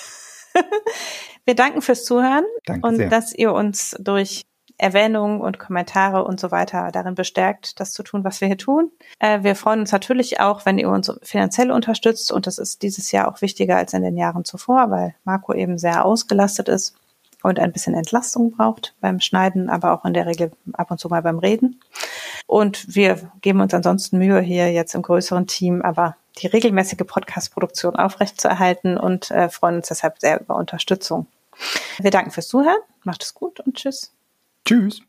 wir 1.46 1.56
danken 1.56 1.82
fürs 1.82 2.04
Zuhören 2.04 2.46
Danke 2.66 2.88
und 2.88 2.96
sehr. 2.96 3.10
dass 3.10 3.34
ihr 3.34 3.54
uns 3.54 3.96
durch 4.00 4.42
Erwähnungen 4.78 5.40
und 5.40 5.60
Kommentare 5.60 6.24
und 6.24 6.40
so 6.40 6.50
weiter 6.50 6.90
darin 6.92 7.14
bestärkt, 7.14 7.80
das 7.80 7.94
zu 7.94 8.02
tun, 8.02 8.24
was 8.24 8.42
wir 8.42 8.48
hier 8.48 8.58
tun. 8.58 8.92
Äh, 9.20 9.44
wir 9.44 9.56
freuen 9.56 9.82
uns 9.82 9.92
natürlich 9.92 10.40
auch, 10.40 10.66
wenn 10.66 10.80
ihr 10.80 10.90
uns 10.90 11.12
finanziell 11.22 11.72
unterstützt 11.72 12.32
und 12.32 12.48
das 12.48 12.58
ist 12.58 12.82
dieses 12.82 13.12
Jahr 13.12 13.28
auch 13.28 13.42
wichtiger 13.42 13.78
als 13.78 13.94
in 13.94 14.02
den 14.02 14.18
Jahren 14.18 14.46
zuvor, 14.46 14.90
weil 14.90 15.16
Marco 15.24 15.54
eben 15.54 15.78
sehr 15.78 16.04
ausgelastet 16.04 16.70
ist 16.70 16.96
und 17.44 17.60
ein 17.60 17.72
bisschen 17.72 17.94
Entlastung 17.94 18.52
braucht 18.52 18.96
beim 19.02 19.20
Schneiden, 19.20 19.70
aber 19.70 19.94
auch 19.94 20.06
in 20.06 20.14
der 20.14 20.26
Regel 20.26 20.52
ab 20.74 20.90
und 20.90 21.00
zu 21.00 21.10
mal 21.10 21.22
beim 21.22 21.38
Reden. 21.38 21.80
Und 22.48 22.96
wir 22.96 23.32
geben 23.42 23.62
uns 23.62 23.74
ansonsten 23.74 24.18
Mühe 24.18 24.40
hier 24.42 24.72
jetzt 24.72 24.96
im 24.96 25.02
größeren 25.02 25.46
Team, 25.46 25.82
aber 25.82 26.16
die 26.40 26.48
regelmäßige 26.48 27.06
Podcast-Produktion 27.06 27.96
aufrechtzuerhalten 27.96 28.98
und 28.98 29.30
äh, 29.30 29.50
freuen 29.50 29.76
uns 29.76 29.90
deshalb 29.90 30.20
sehr 30.20 30.42
über 30.42 30.56
Unterstützung. 30.56 31.28
Wir 32.00 32.12
danken 32.12 32.32
fürs 32.32 32.48
Zuhören, 32.48 32.82
macht 33.04 33.24
es 33.24 33.34
gut 33.34 33.60
und 33.60 33.76
tschüss. 33.76 34.12
Tschüss. 34.66 35.04